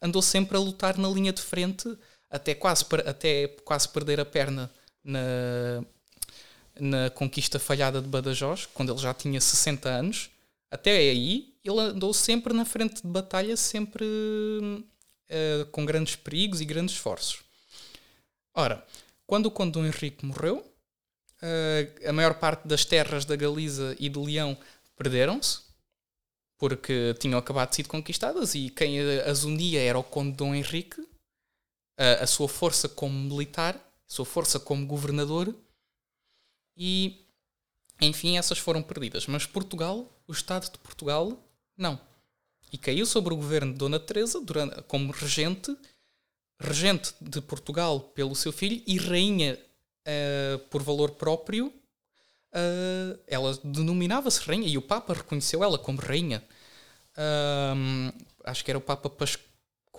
andou 0.00 0.22
sempre 0.22 0.56
a 0.56 0.60
lutar 0.60 0.96
na 0.96 1.08
linha 1.08 1.32
de 1.32 1.42
frente, 1.42 1.98
até 2.30 2.54
quase, 2.54 2.84
até 3.04 3.48
quase 3.64 3.88
perder 3.88 4.20
a 4.20 4.24
perna 4.24 4.70
na, 5.02 5.18
na 6.80 7.10
conquista 7.10 7.58
falhada 7.58 8.00
de 8.00 8.08
Badajoz, 8.08 8.66
quando 8.66 8.92
ele 8.92 9.00
já 9.00 9.12
tinha 9.14 9.40
60 9.40 9.88
anos. 9.88 10.30
Até 10.70 10.90
aí, 10.90 11.54
ele 11.64 11.80
andou 11.80 12.12
sempre 12.12 12.52
na 12.52 12.64
frente 12.64 13.02
de 13.02 13.08
batalha, 13.08 13.56
sempre 13.56 14.04
uh, 14.04 15.66
com 15.70 15.84
grandes 15.84 16.16
perigos 16.16 16.60
e 16.60 16.64
grandes 16.64 16.94
esforços. 16.94 17.42
Ora, 18.54 18.84
quando 19.26 19.46
o 19.46 19.50
Conde 19.50 19.72
Dom 19.72 19.86
Henrique 19.86 20.24
morreu, 20.24 20.58
uh, 20.58 22.08
a 22.08 22.12
maior 22.12 22.34
parte 22.34 22.66
das 22.66 22.84
terras 22.84 23.24
da 23.24 23.36
Galiza 23.36 23.96
e 23.98 24.08
de 24.08 24.18
Leão 24.18 24.56
perderam-se, 24.96 25.60
porque 26.58 27.14
tinham 27.20 27.38
acabado 27.38 27.70
de 27.70 27.76
ser 27.76 27.86
conquistadas 27.86 28.54
e 28.54 28.68
quem 28.68 29.00
as 29.20 29.44
unia 29.44 29.80
era 29.80 29.98
o 29.98 30.04
Conde 30.04 30.32
Dom 30.32 30.54
Henrique, 30.54 31.06
a, 31.96 32.24
a 32.24 32.26
sua 32.26 32.48
força 32.48 32.88
como 32.88 33.14
militar, 33.14 33.74
a 33.76 34.12
sua 34.12 34.24
força 34.24 34.58
como 34.58 34.86
governador, 34.86 35.54
e 36.78 37.26
enfim, 38.00 38.38
essas 38.38 38.58
foram 38.58 38.82
perdidas. 38.82 39.26
Mas 39.26 39.44
Portugal, 39.44 40.08
o 40.26 40.32
Estado 40.32 40.70
de 40.70 40.78
Portugal, 40.78 41.36
não. 41.76 42.00
E 42.72 42.78
caiu 42.78 43.04
sobre 43.04 43.34
o 43.34 43.36
governo 43.36 43.72
de 43.72 43.78
Dona 43.78 43.98
Teresa 43.98 44.40
durante, 44.40 44.80
como 44.82 45.12
regente, 45.12 45.76
regente 46.60 47.12
de 47.20 47.40
Portugal 47.40 48.00
pelo 48.00 48.36
seu 48.36 48.52
filho 48.52 48.82
e 48.86 48.96
rainha 48.96 49.58
uh, 50.06 50.58
por 50.70 50.82
valor 50.82 51.12
próprio. 51.12 51.72
Uh, 52.54 53.18
ela 53.26 53.58
denominava-se 53.64 54.40
rainha 54.40 54.68
e 54.68 54.78
o 54.78 54.82
Papa 54.82 55.14
reconheceu 55.14 55.64
ela 55.64 55.78
como 55.78 56.00
rainha. 56.00 56.42
Uh, 57.14 58.12
acho 58.44 58.64
que 58.64 58.70
era 58.70 58.78
o 58.78 58.82
Papa 58.82 59.10
Pascoal 59.10 59.47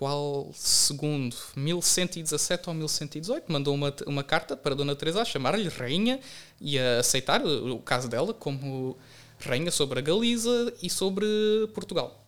II, 0.05 1.33
1117 1.55 2.69
ou 2.69 2.75
1118, 2.75 3.51
mandou 3.51 3.73
uma, 3.73 3.93
uma 4.05 4.23
carta 4.23 4.55
para 4.55 4.75
Dona 4.75 4.95
Teresa 4.95 5.21
a 5.21 5.25
chamar-lhe 5.25 5.67
rainha 5.69 6.19
e 6.61 6.79
a 6.79 6.99
aceitar 6.99 7.45
o 7.45 7.79
caso 7.79 8.07
dela 8.07 8.33
como 8.33 8.97
rainha 9.39 9.71
sobre 9.71 9.99
a 9.99 10.01
Galiza 10.01 10.73
e 10.81 10.89
sobre 10.89 11.25
Portugal. 11.73 12.25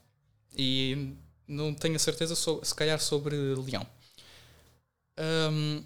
E 0.57 1.15
não 1.47 1.73
tenho 1.73 1.95
a 1.95 1.99
certeza, 1.99 2.35
se 2.35 2.75
calhar, 2.75 2.99
sobre 2.99 3.35
Leão. 3.35 3.85
Um, 5.51 5.83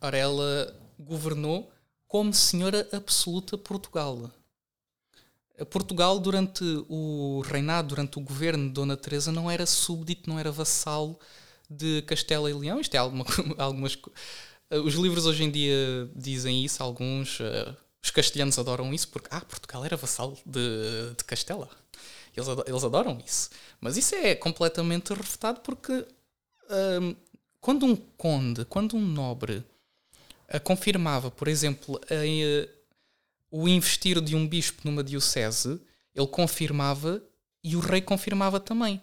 ora, 0.00 0.16
ela 0.16 0.76
governou 0.98 1.72
como 2.06 2.32
senhora 2.32 2.88
absoluta 2.92 3.56
Portugal. 3.56 4.30
Portugal, 5.64 6.18
durante 6.18 6.62
o 6.88 7.42
reinado, 7.46 7.88
durante 7.88 8.18
o 8.18 8.20
governo 8.20 8.66
de 8.66 8.72
Dona 8.72 8.96
Teresa, 8.96 9.32
não 9.32 9.50
era 9.50 9.64
súbdito, 9.64 10.28
não 10.28 10.38
era 10.38 10.52
vassalo 10.52 11.18
de 11.68 12.02
Castela 12.02 12.50
e 12.50 12.54
Leão. 12.54 12.80
Isto 12.80 12.94
é 12.94 12.98
alguma, 12.98 13.24
algumas. 13.56 13.98
Os 14.70 14.94
livros 14.94 15.26
hoje 15.26 15.44
em 15.44 15.50
dia 15.50 16.10
dizem 16.14 16.64
isso, 16.64 16.82
alguns. 16.82 17.40
Uh, 17.40 17.76
os 18.02 18.10
castelhanos 18.10 18.58
adoram 18.58 18.94
isso 18.94 19.08
porque, 19.08 19.28
ah, 19.32 19.40
Portugal 19.40 19.84
era 19.84 19.96
vassalo 19.96 20.38
de, 20.46 21.14
de 21.16 21.24
Castela. 21.24 21.68
Eles, 22.36 22.48
eles 22.66 22.84
adoram 22.84 23.20
isso. 23.24 23.50
Mas 23.80 23.96
isso 23.96 24.14
é 24.14 24.34
completamente 24.34 25.12
refutado 25.12 25.60
porque 25.60 26.06
um, 27.00 27.16
quando 27.60 27.86
um 27.86 27.96
conde, 27.96 28.64
quando 28.66 28.96
um 28.96 29.00
nobre 29.00 29.64
uh, 30.54 30.60
confirmava, 30.62 31.30
por 31.30 31.48
exemplo, 31.48 31.96
uh, 31.96 32.75
o 33.56 33.66
investir 33.66 34.20
de 34.20 34.36
um 34.36 34.46
bispo 34.46 34.82
numa 34.84 35.02
diocese, 35.02 35.80
ele 36.14 36.26
confirmava 36.26 37.22
e 37.64 37.74
o 37.74 37.80
rei 37.80 38.02
confirmava 38.02 38.60
também. 38.60 39.00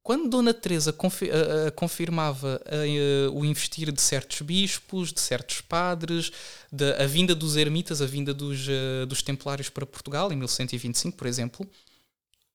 Quando 0.00 0.28
Dona 0.28 0.54
Teresa 0.54 0.92
confi 0.92 1.24
uh, 1.24 1.72
confirmava 1.74 2.62
uh, 2.66 3.38
o 3.38 3.44
investir 3.44 3.90
de 3.90 4.00
certos 4.00 4.42
bispos, 4.42 5.12
de 5.12 5.20
certos 5.20 5.60
padres, 5.60 6.30
de, 6.70 6.92
a 6.92 7.06
vinda 7.06 7.34
dos 7.34 7.56
ermitas, 7.56 8.00
a 8.00 8.06
vinda 8.06 8.32
dos, 8.32 8.68
uh, 8.68 9.06
dos 9.06 9.22
templários 9.22 9.70
para 9.70 9.86
Portugal, 9.86 10.30
em 10.30 10.36
1125, 10.36 11.16
por 11.16 11.26
exemplo, 11.26 11.66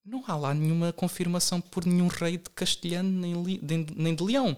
não 0.05 0.23
há 0.27 0.35
lá 0.37 0.53
nenhuma 0.53 0.93
confirmação 0.93 1.59
por 1.59 1.85
nenhum 1.85 2.07
rei 2.07 2.37
de 2.37 2.49
Castelhano 2.51 3.09
nem, 3.09 3.85
nem 3.95 4.15
de 4.15 4.23
Leão. 4.23 4.55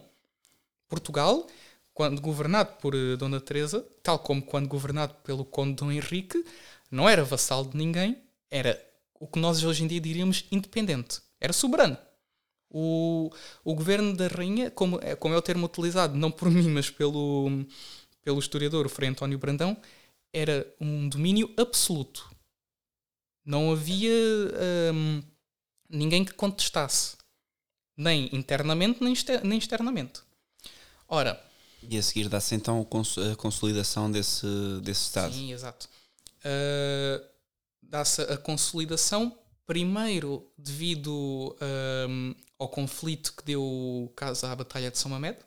Portugal, 0.87 1.47
quando 2.01 2.19
governado 2.19 2.77
por 2.81 2.95
Dona 3.15 3.39
Teresa, 3.39 3.87
tal 4.01 4.17
como 4.17 4.41
quando 4.41 4.67
governado 4.67 5.13
pelo 5.23 5.45
Conde 5.45 5.75
Dom 5.75 5.91
Henrique, 5.91 6.43
não 6.89 7.07
era 7.07 7.23
vassalo 7.23 7.69
de 7.69 7.77
ninguém, 7.77 8.17
era 8.49 8.83
o 9.19 9.27
que 9.27 9.37
nós 9.37 9.63
hoje 9.63 9.83
em 9.83 9.87
dia 9.87 10.01
diríamos 10.01 10.43
independente, 10.51 11.21
era 11.39 11.53
soberano. 11.53 11.95
O, 12.71 13.29
o 13.63 13.75
governo 13.75 14.17
da 14.17 14.25
rainha, 14.25 14.71
como 14.71 14.99
é, 14.99 15.15
como 15.15 15.35
é 15.35 15.37
o 15.37 15.41
termo 15.43 15.67
utilizado, 15.67 16.17
não 16.17 16.31
por 16.31 16.49
mim, 16.49 16.69
mas 16.69 16.89
pelo, 16.89 17.67
pelo 18.23 18.39
historiador, 18.39 18.89
Frei 18.89 19.09
António 19.09 19.37
Brandão, 19.37 19.77
era 20.33 20.65
um 20.81 21.07
domínio 21.07 21.53
absoluto. 21.55 22.31
Não 23.45 23.71
havia 23.71 24.11
hum, 24.91 25.21
ninguém 25.87 26.25
que 26.25 26.33
contestasse, 26.33 27.15
nem 27.95 28.27
internamente, 28.35 29.03
nem 29.03 29.13
externamente. 29.59 30.21
Ora. 31.07 31.50
E 31.89 31.97
a 31.97 32.01
seguir 32.01 32.29
dá-se 32.29 32.55
então 32.55 32.87
a 33.31 33.35
consolidação 33.35 34.11
desse, 34.11 34.45
desse 34.83 35.03
Estado. 35.03 35.33
Sim, 35.33 35.51
exato. 35.51 35.89
Uh, 36.45 37.25
dá-se 37.81 38.21
a 38.21 38.37
consolidação, 38.37 39.37
primeiro 39.65 40.47
devido 40.57 41.55
um, 42.09 42.35
ao 42.59 42.69
conflito 42.69 43.33
que 43.35 43.43
deu 43.43 44.11
caso 44.15 44.45
à 44.45 44.55
Batalha 44.55 44.91
de 44.91 44.97
São 44.97 45.11
Mamed. 45.11 45.37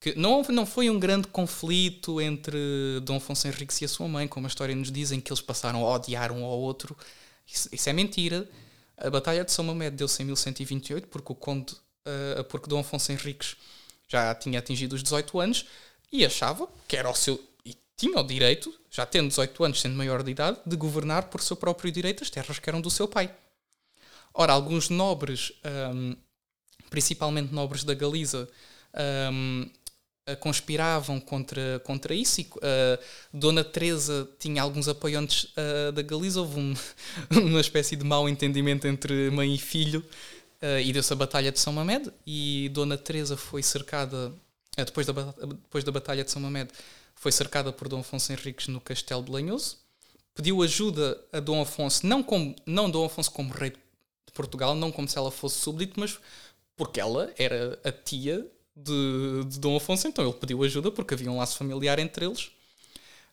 Que 0.00 0.14
não, 0.14 0.42
não 0.42 0.64
foi 0.64 0.88
um 0.88 0.98
grande 0.98 1.28
conflito 1.28 2.20
entre 2.20 2.58
Dom 3.02 3.16
Afonso 3.16 3.46
Henriques 3.46 3.80
e 3.82 3.84
a 3.84 3.88
sua 3.88 4.08
mãe, 4.08 4.26
como 4.26 4.46
a 4.46 4.48
história 4.48 4.74
nos 4.74 4.90
dizem, 4.90 5.20
que 5.20 5.30
eles 5.30 5.42
passaram 5.42 5.84
a 5.86 5.94
odiar 5.94 6.32
um 6.32 6.42
ao 6.42 6.58
outro. 6.58 6.96
Isso, 7.46 7.68
isso 7.70 7.88
é 7.88 7.92
mentira. 7.92 8.48
A 8.96 9.10
Batalha 9.10 9.44
de 9.44 9.52
São 9.52 9.64
Mamed 9.64 9.96
deu-se 9.96 10.22
em 10.22 10.26
1128, 10.26 11.08
porque 11.08 11.32
o 11.32 11.34
conde, 11.34 11.74
uh, 11.74 12.44
porque 12.44 12.68
Dom 12.68 12.80
Afonso 12.80 13.12
Henriques 13.12 13.56
já 14.10 14.34
tinha 14.34 14.58
atingido 14.58 14.94
os 14.94 15.02
18 15.02 15.38
anos 15.38 15.66
e 16.12 16.26
achava 16.26 16.68
que 16.88 16.96
era 16.96 17.08
o 17.08 17.14
seu. 17.14 17.40
e 17.64 17.76
tinha 17.96 18.18
o 18.18 18.24
direito, 18.24 18.74
já 18.90 19.06
tendo 19.06 19.28
18 19.28 19.64
anos, 19.64 19.80
sendo 19.80 19.96
maior 19.96 20.22
de 20.22 20.30
idade, 20.32 20.58
de 20.66 20.76
governar 20.76 21.24
por 21.24 21.40
seu 21.40 21.56
próprio 21.56 21.92
direito 21.92 22.24
as 22.24 22.30
terras 22.30 22.58
que 22.58 22.68
eram 22.68 22.80
do 22.80 22.90
seu 22.90 23.06
pai. 23.06 23.32
Ora, 24.34 24.52
alguns 24.52 24.88
nobres, 24.88 25.52
um, 25.94 26.16
principalmente 26.88 27.52
nobres 27.52 27.84
da 27.84 27.94
Galiza, 27.94 28.48
um, 29.30 29.70
conspiravam 30.36 31.18
contra, 31.18 31.80
contra 31.84 32.14
isso 32.14 32.40
e 32.40 32.44
uh, 32.44 33.02
Dona 33.32 33.64
Teresa 33.64 34.28
tinha 34.38 34.62
alguns 34.62 34.86
apoiantes 34.86 35.44
uh, 35.44 35.92
da 35.92 36.02
Galiza, 36.02 36.40
houve 36.40 36.60
um, 36.60 36.74
uma 37.32 37.60
espécie 37.60 37.96
de 37.96 38.04
mau 38.04 38.28
entendimento 38.28 38.86
entre 38.86 39.30
mãe 39.30 39.54
e 39.54 39.58
filho 39.58 40.04
uh, 40.62 40.80
e 40.80 40.92
deu-se 40.92 41.12
a 41.12 41.16
Batalha 41.16 41.52
de 41.52 41.58
São 41.58 41.72
Mamed 41.72 42.12
e 42.26 42.70
Dona 42.72 42.96
Teresa 42.96 43.36
foi 43.36 43.62
cercada, 43.62 44.32
depois, 44.76 45.06
da, 45.06 45.12
depois 45.12 45.84
da 45.84 45.92
Batalha 45.92 46.24
de 46.24 46.30
São 46.30 46.40
Mamed, 46.40 46.70
foi 47.14 47.32
cercada 47.32 47.72
por 47.72 47.88
Dom 47.88 48.00
Afonso 48.00 48.32
Henriques 48.32 48.68
no 48.68 48.80
Castelo 48.80 49.22
de 49.22 49.30
Lanhoso, 49.30 49.78
pediu 50.34 50.62
ajuda 50.62 51.20
a 51.32 51.40
Dom 51.40 51.60
Afonso, 51.60 52.06
não, 52.06 52.22
como, 52.22 52.54
não 52.64 52.90
Dom 52.90 53.04
Afonso 53.04 53.30
como 53.30 53.52
rei 53.52 53.70
de 53.70 54.32
Portugal, 54.32 54.74
não 54.74 54.90
como 54.90 55.08
se 55.08 55.18
ela 55.18 55.30
fosse 55.30 55.56
súbdito, 55.58 55.98
mas 55.98 56.18
porque 56.76 57.00
ela 57.00 57.32
era 57.36 57.78
a 57.84 57.92
tia 57.92 58.46
de, 58.74 59.44
de 59.46 59.58
Dom 59.58 59.76
Afonso, 59.76 60.08
então 60.08 60.24
ele 60.24 60.34
pediu 60.34 60.62
ajuda 60.62 60.90
porque 60.90 61.14
havia 61.14 61.30
um 61.30 61.38
laço 61.38 61.56
familiar 61.56 61.98
entre 61.98 62.24
eles. 62.24 62.50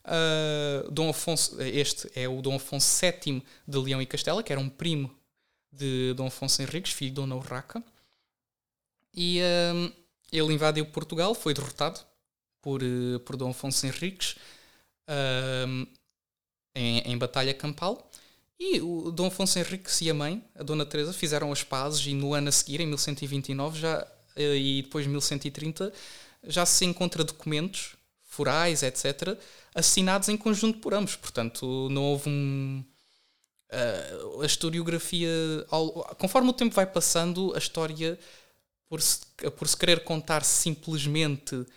Uh, 0.04 0.90
Dom 0.92 1.10
Afonso, 1.10 1.62
este 1.62 2.10
é 2.16 2.28
o 2.28 2.42
Dom 2.42 2.56
Afonso 2.56 2.88
VII 3.00 3.44
de 3.68 3.78
Leão 3.78 4.02
e 4.02 4.06
Castela, 4.06 4.44
que 4.44 4.52
era 4.52 4.60
um 4.60 4.70
primo 4.70 5.17
de 5.78 6.14
Dom 6.16 6.28
Afonso 6.28 6.62
Henriques, 6.62 6.92
filho 6.92 7.12
de 7.12 7.16
Dona 7.16 7.36
Urraca. 7.36 7.84
E 9.14 9.40
uh, 9.42 9.94
ele 10.32 10.54
invadiu 10.54 10.86
Portugal, 10.86 11.34
foi 11.34 11.54
derrotado 11.54 12.00
por, 12.62 12.82
uh, 12.84 13.20
por 13.22 13.36
Dom 13.36 13.52
Afonso 13.52 13.86
Henriques 13.86 14.36
em, 16.76 17.00
em 17.00 17.18
batalha 17.18 17.54
campal. 17.54 18.12
E 18.60 18.82
o 18.82 19.12
Dom 19.12 19.28
Afonso 19.28 19.60
Henriques 19.60 20.02
e 20.02 20.10
a 20.10 20.14
mãe, 20.14 20.44
a 20.56 20.64
Dona 20.64 20.86
Teresa, 20.86 21.14
fizeram 21.14 21.52
as 21.52 21.64
pazes 21.64 22.06
e 22.08 22.14
no 22.14 22.34
ano 22.34 22.50
a 22.50 22.52
seguir, 22.52 22.82
em 22.82 22.88
1129, 22.88 23.80
já, 23.80 24.08
eh, 24.36 24.56
e 24.56 24.82
depois 24.82 25.06
1130, 25.06 25.94
já 26.44 26.66
se 26.66 26.84
encontra 26.84 27.24
documentos 27.24 27.96
forais, 28.24 28.82
etc., 28.82 29.38
assinados 29.76 30.28
em 30.30 30.38
conjunto 30.38 30.80
por 30.80 30.94
ambos. 30.94 31.16
Portanto, 31.16 31.88
não 31.92 32.04
houve 32.04 32.30
um. 32.30 32.84
A 34.42 34.46
historiografia, 34.46 35.30
conforme 36.18 36.50
o 36.50 36.54
tempo 36.54 36.74
vai 36.74 36.86
passando, 36.86 37.54
a 37.54 37.58
história, 37.58 38.18
por 38.90 39.02
se, 39.02 39.20
por 39.58 39.68
se 39.68 39.76
querer 39.76 40.04
contar 40.04 40.44
simplesmente 40.44 41.56
uh, 41.56 41.68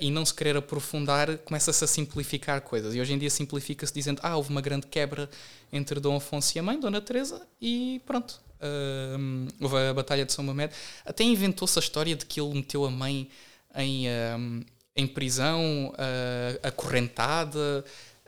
e 0.00 0.10
não 0.10 0.24
se 0.24 0.34
querer 0.34 0.56
aprofundar, 0.56 1.38
começa-se 1.38 1.84
a 1.84 1.86
simplificar 1.86 2.60
coisas. 2.60 2.94
E 2.94 3.00
hoje 3.00 3.12
em 3.12 3.18
dia 3.18 3.30
simplifica-se 3.30 3.92
dizendo: 3.92 4.20
ah, 4.22 4.36
houve 4.36 4.50
uma 4.50 4.60
grande 4.60 4.86
quebra 4.86 5.28
entre 5.72 6.00
Dom 6.00 6.16
Afonso 6.16 6.56
e 6.56 6.58
a 6.58 6.62
mãe, 6.62 6.78
Dona 6.78 7.00
Teresa, 7.00 7.46
e 7.60 8.00
pronto. 8.06 8.40
Uh, 8.60 9.48
houve 9.60 9.76
a 9.76 9.94
Batalha 9.94 10.24
de 10.24 10.32
São 10.32 10.44
Mamed. 10.44 10.72
Até 11.04 11.22
inventou-se 11.24 11.78
a 11.78 11.82
história 11.82 12.16
de 12.16 12.24
que 12.24 12.40
ele 12.40 12.54
meteu 12.54 12.84
a 12.84 12.90
mãe 12.90 13.28
em, 13.76 14.06
uh, 14.06 14.64
em 14.96 15.06
prisão, 15.06 15.92
uh, 15.92 16.66
acorrentada, 16.66 17.84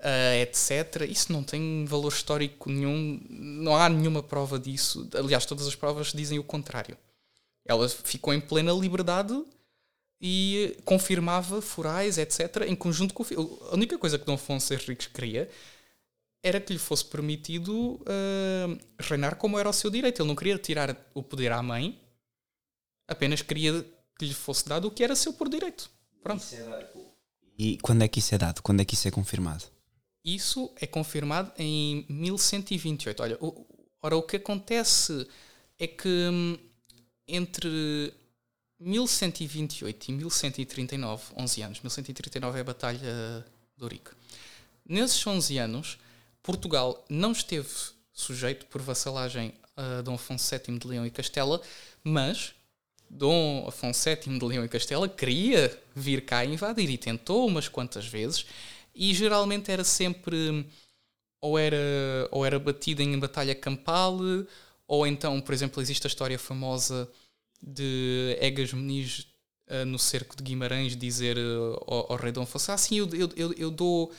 uh, 0.07 0.41
etc. 0.41 1.09
Isso 1.09 1.33
não 1.33 1.43
tem 1.43 1.85
valor 1.85 2.13
histórico 2.13 2.71
nenhum, 2.71 3.21
não 3.29 3.77
há 3.77 3.89
nenhuma 3.89 4.23
prova 4.23 4.59
disso. 4.59 5.09
Aliás, 5.15 5.45
todas 5.45 5.67
as 5.67 5.75
provas 5.75 6.13
dizem 6.13 6.39
o 6.39 6.45
contrário. 6.45 6.97
Ela 7.65 7.89
ficou 7.89 8.33
em 8.33 8.41
plena 8.41 8.73
liberdade 8.73 9.35
e 10.21 10.77
confirmava 10.85 11.61
forais, 11.61 12.17
etc., 12.17 12.63
em 12.67 12.77
conjunto 12.77 13.13
com 13.13 13.23
o 13.23 13.27
filho. 13.27 13.59
A 13.71 13.75
única 13.75 13.99
coisa 13.99 14.19
que 14.19 14.25
Dom 14.25 14.35
Afonso 14.35 14.73
Henriques 14.73 15.09
queria 15.09 15.51
era 16.43 16.61
que 16.61 16.73
lhe 16.73 16.79
fosse 16.79 17.05
permitido 17.05 17.75
uh, 17.75 18.79
reinar 19.01 19.35
como 19.35 19.59
era 19.59 19.69
o 19.69 19.73
seu 19.73 19.91
direito. 19.91 20.23
Ele 20.23 20.29
não 20.29 20.37
queria 20.37 20.57
tirar 20.57 20.97
o 21.13 21.23
poder 21.23 21.51
à 21.51 21.61
mãe, 21.61 22.01
apenas 23.09 23.43
queria 23.43 23.85
que 24.17 24.25
lhe 24.25 24.35
fosse 24.35 24.69
dado 24.69 24.87
o 24.87 24.91
que 24.91 25.03
era 25.03 25.17
seu 25.17 25.33
por 25.33 25.49
direito. 25.49 25.91
Pronto. 26.23 26.45
É 26.53 26.87
e 27.59 27.79
quando 27.79 28.03
é 28.03 28.09
que 28.09 28.21
isso 28.21 28.35
é 28.35 28.39
dado? 28.39 28.63
Quando 28.63 28.81
é 28.81 28.85
que 28.85 28.95
isso 28.95 29.09
é 29.09 29.11
confirmado? 29.11 29.65
Isso 30.27 30.73
é 30.81 30.89
confirmado 30.89 31.53
em 31.57 32.05
1128. 32.09 33.23
Olha, 33.23 33.39
o, 33.41 33.65
ora, 34.03 34.17
o 34.17 34.23
que 34.25 34.35
acontece 34.35 35.25
é 35.79 35.87
que 35.87 36.09
hum, 36.09 36.59
entre 37.29 38.13
1128 38.81 40.09
e 40.09 40.13
1139, 40.13 41.23
11 41.37 41.63
anos, 41.63 41.81
1139 41.81 42.59
é 42.59 42.61
a 42.61 42.65
Batalha 42.65 43.47
de 43.77 43.83
Ourique. 43.85 44.11
Nesses 44.85 45.25
11 45.25 45.59
anos, 45.59 45.99
Portugal 46.43 47.05
não 47.09 47.31
esteve 47.31 47.69
sujeito 48.13 48.67
por 48.67 48.83
vassalagem 48.83 49.55
a 49.77 50.03
Dom 50.03 50.15
Afonso 50.15 50.51
VII 50.51 50.77
de 50.77 50.89
Leão 50.89 51.07
e 51.07 51.11
Castela, 51.11 51.63
mas 52.03 52.53
Dom 53.09 53.65
Afonso 53.69 54.11
VII 54.11 54.39
de 54.41 54.45
Leão 54.45 54.65
e 54.65 54.69
Castela 54.69 55.09
queria 55.09 55.81
vir 55.95 56.25
cá 56.25 56.45
invadir 56.45 56.91
e 56.91 56.99
tentou 56.99 57.47
umas 57.47 57.69
quantas 57.69 58.07
vezes 58.07 58.45
e 58.97 59.15
geralmente 59.15 59.71
era 59.71 59.85
sempre 59.85 60.67
ou 61.41 61.59
era, 61.59 61.77
ou 62.31 62.45
era 62.45 62.59
batido 62.59 63.03
em 63.03 63.19
batalha 63.19 63.55
campal 63.55 64.19
ou 64.89 65.07
então, 65.07 65.41
por 65.41 65.53
exemplo, 65.53 65.83
existe 65.83 66.07
a 66.07 66.09
história 66.09 66.39
famosa 66.39 67.11
de 67.61 68.37
Egas 68.41 68.73
Meniz 68.73 69.27
uh, 69.69 69.85
no 69.85 69.99
cerco 69.99 70.37
de 70.37 70.43
Guimarães 70.43 70.97
dizer 70.97 71.37
uh, 71.37 71.85
ao, 71.87 72.13
ao, 72.13 72.19
rei 72.19 72.33
Dom 72.33 72.43
Afonso 72.43 72.73
ah 72.73 72.79
sim, 72.79 72.99
eu, 72.99 73.09
eu, 73.13 73.31
eu, 73.37 73.53
eu 73.55 73.71
dou 73.71 74.13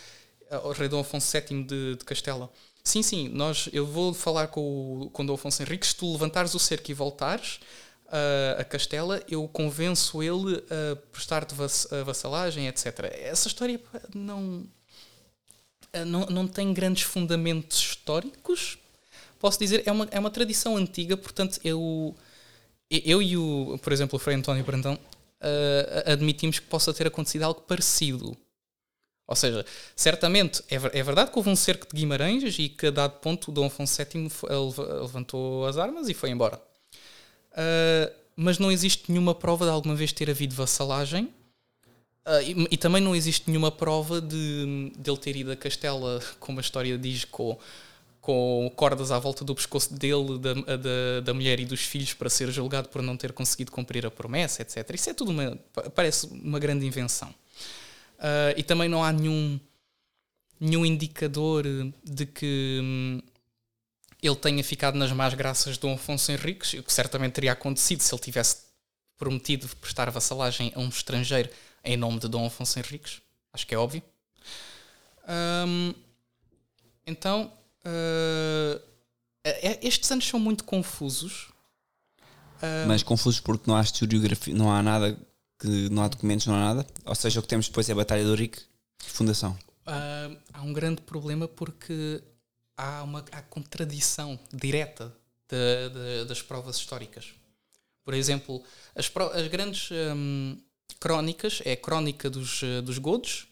ao 0.49 0.71
rei 0.71 0.87
Dom 0.87 0.99
Afonso 0.99 1.31
VII 1.31 1.63
de, 1.63 1.95
de 1.95 2.05
Castela. 2.05 2.51
Sim, 2.83 3.03
sim, 3.03 3.29
nós, 3.29 3.69
eu 3.73 3.85
vou 3.85 4.13
falar 4.13 4.47
com 4.47 5.01
o 5.01 5.09
com 5.09 5.25
Dom 5.25 5.33
Afonso 5.33 5.61
Henrique 5.61 5.85
se 5.85 5.95
tu 5.95 6.11
levantares 6.11 6.53
o 6.53 6.59
cerco 6.59 6.89
e 6.91 6.93
voltares 6.93 7.59
uh, 8.07 8.61
a 8.61 8.63
Castela, 8.63 9.21
eu 9.29 9.47
convenço 9.47 10.21
ele 10.23 10.63
a 10.69 10.95
prestar-te 11.11 11.53
vass 11.53 11.87
vassalagem, 12.05 12.67
etc. 12.67 13.11
Essa 13.21 13.47
história 13.47 13.79
não, 14.13 14.65
não, 16.05 16.25
não 16.25 16.47
tem 16.47 16.73
grandes 16.73 17.03
fundamentos 17.03 17.79
históricos. 17.79 18.77
Posso 19.39 19.59
dizer, 19.59 19.83
é 19.85 19.91
uma, 19.91 20.07
é 20.11 20.19
uma 20.19 20.31
tradição 20.31 20.75
antiga, 20.75 21.15
portanto, 21.15 21.59
eu, 21.63 22.15
eu 22.89 23.21
e 23.21 23.37
o, 23.37 23.79
por 23.83 23.93
exemplo, 23.93 24.15
o 24.15 24.19
Frei 24.19 24.35
António 24.35 24.63
Brandão 24.63 24.95
uh, 24.95 26.11
admitimos 26.11 26.59
que 26.59 26.65
possa 26.65 26.93
ter 26.93 27.07
acontecido 27.07 27.43
algo 27.43 27.61
parecido. 27.61 28.35
Ou 29.27 29.35
seja, 29.35 29.65
certamente 29.95 30.63
é, 30.69 30.75
é, 30.75 31.03
verdade 31.03 31.31
que 31.31 31.37
houve 31.37 31.49
um 31.49 31.55
cerco 31.55 31.85
de 31.85 31.99
Guimarães 31.99 32.57
e 32.57 32.69
que 32.69 32.87
a 32.87 32.91
dado 32.91 33.19
ponto 33.19 33.51
o 33.51 33.53
Dom 33.53 33.65
Afonso 33.65 34.01
VII 34.01 34.29
levantou 35.01 35.65
as 35.65 35.77
armas 35.77 36.07
e 36.07 36.13
foi 36.13 36.29
embora. 36.29 36.61
Uh, 37.57 38.13
mas 38.35 38.59
não 38.59 38.71
existe 38.71 39.11
nenhuma 39.11 39.33
prova 39.33 39.65
de 39.65 39.71
alguma 39.71 39.95
vez 39.95 40.13
ter 40.13 40.29
havido 40.29 40.53
vassalagem. 40.53 41.25
Uh, 42.25 42.41
e, 42.45 42.67
e, 42.71 42.77
também 42.77 43.01
não 43.01 43.15
existe 43.15 43.49
nenhuma 43.49 43.71
prova 43.71 44.21
de, 44.21 44.91
de 44.95 45.09
ele 45.09 45.17
ter 45.17 45.35
ido 45.35 45.51
a 45.51 45.55
Castela, 45.55 46.21
como 46.39 46.59
a 46.59 46.61
história 46.61 46.97
diz, 46.97 47.25
com, 47.25 47.57
com 48.21 48.71
cordas 48.75 49.11
à 49.11 49.17
volta 49.17 49.43
do 49.43 49.55
pescoço 49.55 49.93
dele, 49.93 50.37
da, 50.37 50.53
da, 50.53 51.21
da, 51.23 51.33
mulher 51.33 51.59
e 51.59 51.65
dos 51.65 51.81
filhos 51.81 52.13
para 52.13 52.29
ser 52.29 52.51
julgado 52.51 52.89
por 52.89 53.01
não 53.01 53.17
ter 53.17 53.31
conseguido 53.31 53.71
cumprir 53.71 54.05
a 54.05 54.11
promessa, 54.11 54.61
etc. 54.61 54.93
Isso 54.93 55.09
é 55.09 55.13
tudo 55.13 55.31
uma, 55.31 55.57
parece 55.95 56.27
uma 56.27 56.59
grande 56.59 56.85
invenção. 56.85 57.29
Uh, 58.19 58.53
e 58.55 58.61
também 58.61 58.89
não 58.89 59.03
há 59.03 59.11
nenhum, 59.11 59.59
nenhum 60.59 60.85
indicador 60.85 61.63
de 62.03 62.25
que 62.25 62.79
hum, 62.83 63.21
ele 64.21 64.35
tenha 64.35 64.63
ficado 64.63 64.95
nas 64.97 65.11
más 65.11 65.33
graças 65.33 65.75
de 65.75 65.79
Dom 65.79 65.93
Afonso 65.93 66.31
Henriques, 66.31 66.73
o 66.73 66.83
que 66.83 66.91
certamente 66.91 67.33
teria 67.33 67.51
acontecido 67.51 68.01
se 68.01 68.13
ele 68.13 68.21
tivesse 68.21 68.67
prometido 69.17 69.67
prestar 69.77 70.09
vassalagem 70.09 70.71
a 70.75 70.79
um 70.79 70.89
estrangeiro 70.89 71.49
em 71.83 71.97
nome 71.97 72.19
de 72.19 72.27
Dom 72.27 72.45
Afonso 72.45 72.79
Henriques. 72.79 73.21
Acho 73.53 73.65
que 73.65 73.75
é 73.75 73.77
óbvio. 73.77 74.01
Então, 77.05 77.51
uh, 77.85 78.81
estes 79.81 80.11
anos 80.11 80.27
são 80.27 80.39
muito 80.39 80.63
confusos. 80.63 81.49
Uh, 82.57 82.87
Mas 82.87 83.03
confusos 83.03 83.39
porque 83.39 83.69
não 83.69 83.77
há 83.77 83.81
historiografia, 83.81 84.53
não 84.53 84.71
há 84.71 84.81
nada, 84.81 85.17
que, 85.59 85.89
não 85.89 86.03
há 86.03 86.07
documentos, 86.07 86.47
não 86.47 86.55
há 86.55 86.59
nada. 86.59 86.87
Ou 87.05 87.15
seja, 87.15 87.39
o 87.39 87.43
que 87.43 87.47
temos 87.47 87.67
depois 87.67 87.87
é 87.87 87.93
a 87.93 87.95
Batalha 87.95 88.23
do 88.23 88.35
Rique, 88.35 88.61
fundação. 88.97 89.57
Uh, 89.87 90.37
há 90.53 90.61
um 90.63 90.73
grande 90.73 91.01
problema 91.01 91.47
porque 91.47 92.21
há 92.77 93.03
uma 93.03 93.25
há 93.31 93.41
contradição 93.41 94.39
direta 94.53 95.13
de, 95.49 95.89
de, 95.89 96.25
das 96.25 96.41
provas 96.41 96.77
históricas. 96.77 97.33
Por 98.05 98.13
exemplo, 98.13 98.63
as, 98.95 99.11
as 99.33 99.47
grandes 99.47 99.89
hum, 99.91 100.57
crónicas 100.99 101.61
é 101.65 101.73
a 101.73 101.77
crónica 101.77 102.29
dos, 102.29 102.61
eh, 102.63 102.81
dos 102.81 102.97
Godos, 102.99 103.47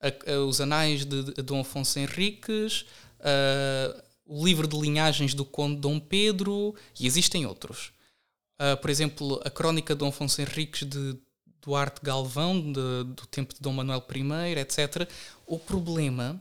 a, 0.00 0.32
a, 0.32 0.38
os 0.44 0.60
anais 0.60 1.04
de, 1.04 1.24
de, 1.24 1.42
Dom 1.42 1.60
Afonso 1.60 1.98
Henriques, 1.98 2.86
a, 3.20 4.02
o 4.24 4.46
livro 4.46 4.66
de 4.66 4.78
linhagens 4.78 5.34
do 5.34 5.44
Conde 5.44 5.80
Dom 5.80 5.98
Pedro, 5.98 6.74
e 6.98 7.06
existem 7.06 7.46
outros. 7.46 7.92
por 8.82 8.90
exemplo, 8.90 9.40
a 9.44 9.50
crónica 9.50 9.94
de 9.94 10.00
Dom 10.00 10.08
Afonso 10.08 10.40
Henriques 10.40 10.86
de 10.86 11.18
Duarte 11.62 12.00
Galvão, 12.02 12.60
de, 12.60 13.04
do 13.04 13.26
tempo 13.30 13.54
de 13.54 13.60
Dom 13.60 13.72
Manuel 13.72 14.04
I, 14.14 14.58
etc. 14.58 15.08
O 15.46 15.58
problema 15.58 16.40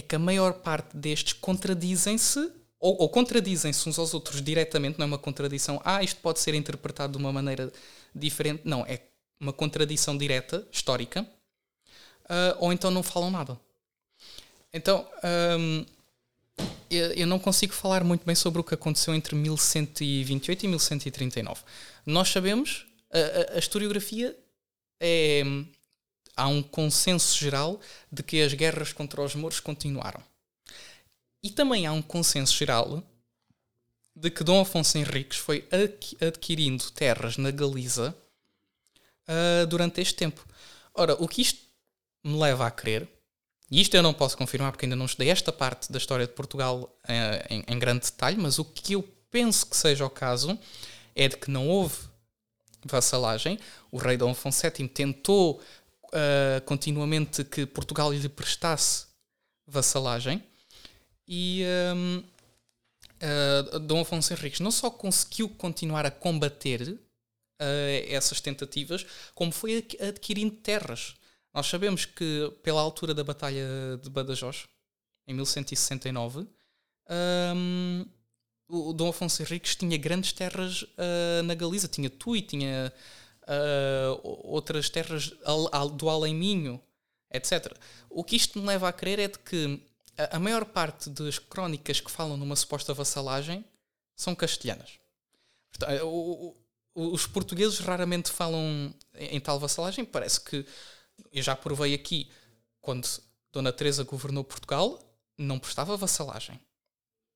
é 0.00 0.02
que 0.02 0.16
a 0.16 0.18
maior 0.18 0.54
parte 0.54 0.96
destes 0.96 1.34
contradizem-se 1.34 2.50
ou, 2.80 3.02
ou 3.02 3.08
contradizem-se 3.10 3.86
uns 3.86 3.98
aos 3.98 4.14
outros 4.14 4.40
diretamente, 4.40 4.98
não 4.98 5.04
é 5.04 5.06
uma 5.06 5.18
contradição, 5.18 5.80
ah, 5.84 6.02
isto 6.02 6.18
pode 6.20 6.40
ser 6.40 6.54
interpretado 6.54 7.12
de 7.12 7.18
uma 7.18 7.30
maneira 7.30 7.70
diferente. 8.14 8.62
Não, 8.64 8.84
é 8.86 9.00
uma 9.38 9.52
contradição 9.52 10.16
direta, 10.16 10.66
histórica, 10.72 11.22
uh, 12.24 12.56
ou 12.58 12.72
então 12.72 12.90
não 12.90 13.02
falam 13.02 13.30
nada. 13.30 13.60
Então, 14.72 15.06
um, 15.58 15.84
eu, 16.90 17.12
eu, 17.12 17.26
não 17.26 17.38
consigo 17.38 17.74
falar 17.74 18.02
muito 18.02 18.24
bem 18.24 18.34
sobre 18.34 18.60
o 18.60 18.64
que 18.64 18.74
aconteceu 18.74 19.14
entre 19.14 19.36
1128 19.36 20.64
e 20.64 20.68
1139. 20.68 21.60
Nós 22.06 22.30
sabemos, 22.30 22.86
a, 23.12 23.18
a, 23.52 23.56
a 23.56 23.58
historiografia 23.58 24.36
é 24.98 25.42
há 26.40 26.48
um 26.48 26.62
consenso 26.62 27.36
geral 27.36 27.78
de 28.10 28.22
que 28.22 28.40
as 28.40 28.54
guerras 28.54 28.92
contra 28.92 29.20
os 29.20 29.34
mouros 29.34 29.60
continuaram. 29.60 30.22
E 31.42 31.50
também 31.50 31.86
há 31.86 31.92
um 31.92 32.02
consenso 32.02 32.56
geral 32.56 33.02
de 34.16 34.30
que 34.30 34.42
Dom 34.42 34.60
Afonso 34.60 34.96
Henriques 34.96 35.38
foi 35.38 35.68
adquirindo 36.20 36.90
terras 36.90 37.36
na 37.36 37.50
Galiza 37.50 38.16
uh, 39.28 39.66
durante 39.66 40.00
este 40.00 40.14
tempo. 40.14 40.44
Ora, 40.94 41.14
o 41.22 41.28
que 41.28 41.42
isto 41.42 41.60
me 42.24 42.38
leva 42.38 42.66
a 42.66 42.70
crer, 42.70 43.08
e 43.70 43.80
isto 43.80 43.94
eu 43.94 44.02
não 44.02 44.12
posso 44.12 44.36
confirmar 44.36 44.72
porque 44.72 44.86
ainda 44.86 44.96
não 44.96 45.06
estudei 45.06 45.30
esta 45.30 45.52
parte 45.52 45.92
da 45.92 45.98
história 45.98 46.26
de 46.26 46.32
Portugal 46.32 46.82
uh, 47.04 47.46
em, 47.48 47.64
em 47.66 47.78
grande 47.78 48.06
detalhe, 48.06 48.36
mas 48.36 48.58
o 48.58 48.64
que 48.64 48.94
eu 48.94 49.02
penso 49.30 49.66
que 49.66 49.76
seja 49.76 50.04
o 50.04 50.10
caso 50.10 50.58
é 51.14 51.28
de 51.28 51.36
que 51.36 51.50
não 51.50 51.68
houve 51.68 52.10
vassalagem. 52.84 53.58
O 53.90 53.98
rei 53.98 54.16
Dom 54.16 54.30
Afonso 54.30 54.62
VII 54.62 54.88
tentou 54.88 55.60
uh, 56.12 56.60
continuamente 56.64 57.44
que 57.44 57.66
Portugal 57.66 58.12
lhe 58.12 58.28
prestasse 58.28 59.06
vassalagem 59.66 60.42
e 61.26 61.64
um, 61.94 62.18
uh, 62.18 62.24
ah, 63.22 63.78
Dom 63.78 64.00
Afonso 64.00 64.32
Henriques 64.32 64.60
não 64.60 64.72
só 64.72 64.90
conseguiu 64.90 65.48
continuar 65.48 66.04
a 66.04 66.10
combater 66.10 66.82
uh, 66.90 66.98
essas 68.08 68.40
tentativas, 68.40 69.06
como 69.34 69.52
foi 69.52 69.86
adquirindo 70.00 70.56
terras. 70.56 71.14
Nós 71.54 71.66
sabemos 71.66 72.04
que 72.04 72.52
pela 72.62 72.80
altura 72.80 73.14
da 73.14 73.22
Batalha 73.22 73.64
de 74.02 74.10
Badajoz, 74.10 74.66
em 75.26 75.34
1169, 75.34 76.48
um, 77.56 78.06
o 78.68 78.92
Dom 78.92 79.08
Afonso 79.08 79.42
Henriques 79.42 79.74
tinha 79.74 79.98
grandes 79.98 80.32
terras 80.32 80.82
uh, 80.82 81.42
na 81.44 81.54
Galiza, 81.54 81.88
tinha 81.88 82.08
Tui, 82.08 82.42
tinha 82.42 82.92
uh, 83.42 84.20
outras 84.22 84.88
terras 84.88 85.32
do 85.96 86.08
além-minho, 86.08 86.80
etc. 87.32 87.74
O 88.08 88.24
que 88.24 88.36
isto 88.36 88.58
me 88.58 88.66
leva 88.66 88.88
a 88.88 88.92
crer 88.92 89.18
é 89.18 89.28
de 89.28 89.38
que 89.38 89.82
a, 90.30 90.38
maior 90.38 90.64
parte 90.64 91.08
das 91.10 91.38
crónicas 91.38 92.00
que 92.00 92.10
falam 92.10 92.36
numa 92.36 92.56
suposta 92.56 92.92
vassalagem 92.92 93.64
são 94.14 94.34
castelhanas. 94.34 94.98
O, 96.02 96.56
os 96.94 97.26
portugueses 97.26 97.78
raramente 97.78 98.30
falam 98.30 98.94
em, 99.14 99.36
em 99.36 99.40
tal 99.40 99.58
vassalagem. 99.58 100.04
Parece 100.04 100.40
que 100.40 100.66
eu 101.32 101.42
já 101.42 101.56
provei 101.56 101.94
aqui 101.94 102.30
quando 102.80 103.08
Dona 103.52 103.72
Teresa 103.72 104.04
governou 104.04 104.44
Portugal, 104.44 104.98
não 105.38 105.58
prestava 105.58 105.96
vassalagem. 105.96 106.60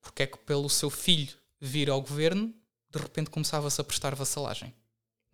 Porque 0.01 0.25
é 0.25 0.27
que 0.27 0.39
pelo 0.39 0.69
seu 0.69 0.91
filho 0.91 1.33
vir 1.61 1.89
ao 1.89 2.01
governo, 2.01 2.53
de 2.91 2.99
repente 2.99 3.31
começava-se 3.31 3.81
a 3.81 3.85
prestar 3.85 4.15
vassalagem? 4.15 4.75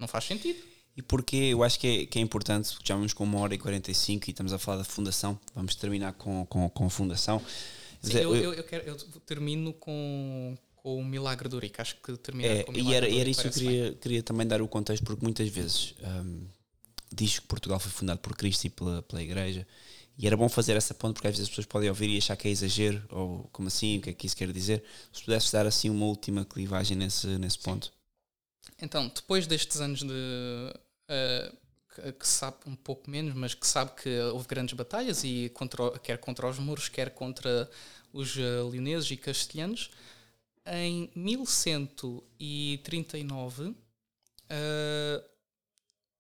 Não 0.00 0.08
faz 0.08 0.24
sentido. 0.24 0.58
E 0.96 1.02
porque 1.02 1.36
eu 1.36 1.62
acho 1.62 1.78
que 1.78 1.86
é, 1.86 2.06
que 2.06 2.18
é 2.18 2.22
importante, 2.22 2.72
porque 2.72 2.88
já 2.88 2.96
vamos 2.96 3.12
com 3.12 3.22
uma 3.22 3.38
hora 3.38 3.54
e 3.54 3.58
45 3.58 4.28
e 4.28 4.30
estamos 4.32 4.52
a 4.52 4.58
falar 4.58 4.78
da 4.78 4.84
fundação, 4.84 5.38
vamos 5.54 5.76
terminar 5.76 6.14
com, 6.14 6.44
com, 6.46 6.68
com 6.68 6.86
a 6.86 6.90
fundação. 6.90 7.40
Sim, 8.02 8.16
eu, 8.16 8.34
eu, 8.34 8.54
eu, 8.54 8.64
quero, 8.64 8.84
eu 8.84 8.96
termino 9.26 9.72
com, 9.74 10.56
com 10.74 10.98
o 10.98 11.04
milagre 11.04 11.48
do 11.48 11.56
Urique, 11.56 11.80
acho 11.80 11.96
que 11.96 12.16
termina 12.16 12.48
é, 12.48 12.62
com 12.64 12.72
o 12.72 12.74
milagre 12.74 12.92
E 12.92 12.96
era, 12.96 13.20
era 13.20 13.30
isso 13.30 13.42
que 13.42 13.48
eu 13.48 13.52
queria, 13.52 13.94
queria 13.94 14.22
também 14.22 14.46
dar 14.46 14.60
o 14.62 14.66
contexto, 14.66 15.04
porque 15.04 15.22
muitas 15.22 15.48
vezes 15.48 15.94
um, 16.02 16.46
diz 17.12 17.38
que 17.38 17.46
Portugal 17.46 17.78
foi 17.78 17.92
fundado 17.92 18.20
por 18.20 18.34
Cristo 18.36 18.64
e 18.64 18.70
pela, 18.70 19.02
pela 19.02 19.22
Igreja, 19.22 19.66
e 20.18 20.26
era 20.26 20.36
bom 20.36 20.48
fazer 20.48 20.76
essa 20.76 20.92
ponte, 20.92 21.14
porque 21.14 21.28
às 21.28 21.34
vezes 21.34 21.44
as 21.44 21.48
pessoas 21.48 21.66
podem 21.66 21.88
ouvir 21.88 22.10
e 22.10 22.18
achar 22.18 22.36
que 22.36 22.48
é 22.48 22.50
exagero, 22.50 23.02
ou 23.10 23.48
como 23.52 23.68
assim, 23.68 23.98
o 23.98 24.00
que 24.02 24.10
é 24.10 24.12
que 24.12 24.26
isso 24.26 24.36
quer 24.36 24.52
dizer. 24.52 24.82
Se 25.12 25.22
pudesses 25.22 25.50
dar 25.50 25.66
assim 25.66 25.88
uma 25.88 26.04
última 26.04 26.44
clivagem 26.44 26.96
nesse, 26.96 27.26
nesse 27.38 27.58
ponto. 27.58 27.90
Então, 28.80 29.08
depois 29.08 29.46
destes 29.46 29.80
anos 29.80 30.02
de. 30.02 30.12
Uh, 30.12 31.56
que, 32.18 32.26
sabe 32.26 32.56
um 32.66 32.76
pouco 32.76 33.10
menos, 33.10 33.34
mas 33.34 33.52
que 33.52 33.66
sabe 33.66 33.90
que 34.00 34.20
houve 34.32 34.46
grandes 34.46 34.74
batalhas, 34.74 35.24
e 35.24 35.48
contra, 35.50 35.98
quer 35.98 36.18
contra 36.18 36.48
os 36.48 36.58
muros, 36.58 36.88
quer 36.88 37.10
contra 37.10 37.68
os 38.12 38.36
uh, 38.36 38.68
leoneses 38.70 39.10
e 39.10 39.16
castelhanos, 39.16 39.90
em 40.66 41.10
1139. 41.14 43.74
Uh, 44.50 45.22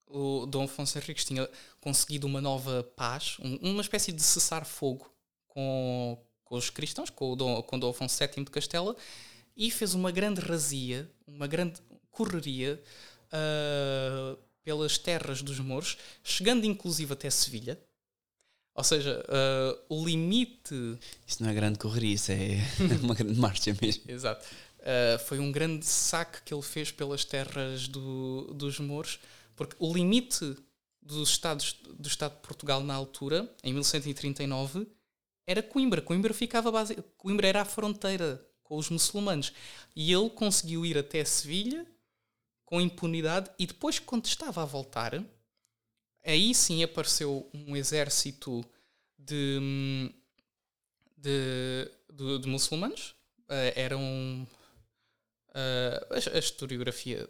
o 0.06 0.46
Dom 0.46 0.64
Afonso 0.64 0.98
Henriques 0.98 1.24
tinha 1.24 1.48
conseguido 1.80 2.26
uma 2.26 2.40
nova 2.40 2.82
paz, 2.96 3.36
um, 3.40 3.70
uma 3.70 3.80
espécie 3.80 4.10
de 4.10 4.22
cessar-fogo 4.22 5.08
com, 5.46 6.18
com 6.44 6.56
os 6.56 6.68
cristãos, 6.68 7.10
com 7.10 7.32
o 7.32 7.36
Dom, 7.36 7.62
com 7.62 7.76
o 7.76 7.80
Dom 7.80 7.90
Afonso 7.90 8.18
VII 8.18 8.44
de 8.44 8.50
Castela, 8.50 8.96
e 9.56 9.70
fez 9.70 9.94
uma 9.94 10.10
grande 10.10 10.40
razia, 10.40 11.08
uma 11.26 11.46
grande 11.46 11.80
correria 12.10 12.82
uh, 13.32 14.38
pelas 14.62 14.98
terras 14.98 15.42
dos 15.42 15.58
mouros, 15.58 15.96
chegando 16.22 16.64
inclusive 16.64 17.12
até 17.12 17.30
Sevilha. 17.30 17.80
Ou 18.74 18.84
seja, 18.84 19.22
uh, 19.28 19.94
o 19.94 20.04
limite. 20.04 20.98
Isso 21.26 21.42
não 21.42 21.50
é 21.50 21.54
grande 21.54 21.78
correria, 21.78 22.14
isso 22.14 22.32
é 22.32 22.58
uma 23.02 23.14
grande 23.14 23.38
marcha 23.38 23.76
mesmo. 23.80 24.04
Exato. 24.08 24.46
Uh, 24.78 25.18
foi 25.26 25.38
um 25.38 25.52
grande 25.52 25.84
saque 25.84 26.42
que 26.42 26.54
ele 26.54 26.62
fez 26.62 26.90
pelas 26.90 27.24
terras 27.24 27.86
do, 27.88 28.54
dos 28.54 28.78
mouros 28.78 29.18
porque 29.60 29.76
o 29.78 29.92
limite 29.92 30.56
dos 31.02 31.28
estados, 31.28 31.76
do 31.98 32.08
Estado 32.08 32.34
de 32.36 32.40
Portugal 32.40 32.82
na 32.82 32.94
altura, 32.94 33.46
em 33.62 33.74
1139, 33.74 34.86
era 35.46 35.62
Coimbra. 35.62 36.00
Coimbra 36.00 36.32
ficava 36.32 36.72
base... 36.72 36.96
Coimbra 37.18 37.46
era 37.46 37.60
a 37.60 37.64
fronteira 37.66 38.42
com 38.62 38.78
os 38.78 38.88
muçulmanos. 38.88 39.52
E 39.94 40.10
ele 40.10 40.30
conseguiu 40.30 40.86
ir 40.86 40.96
até 40.96 41.22
Sevilha 41.26 41.86
com 42.70 42.80
impunidade 42.80 43.50
e 43.58 43.66
depois 43.66 43.98
quando 43.98 44.26
estava 44.26 44.62
a 44.62 44.64
voltar, 44.64 45.20
aí 46.24 46.54
sim 46.54 46.82
apareceu 46.84 47.50
um 47.52 47.76
exército 47.76 48.64
de, 49.18 50.10
de, 51.16 51.90
de, 52.12 52.38
de 52.38 52.48
muçulmanos. 52.48 53.16
Uh, 53.48 53.74
eram 53.74 54.46
uh, 55.48 56.14
a, 56.14 56.36
a 56.36 56.38
historiografia 56.38 57.28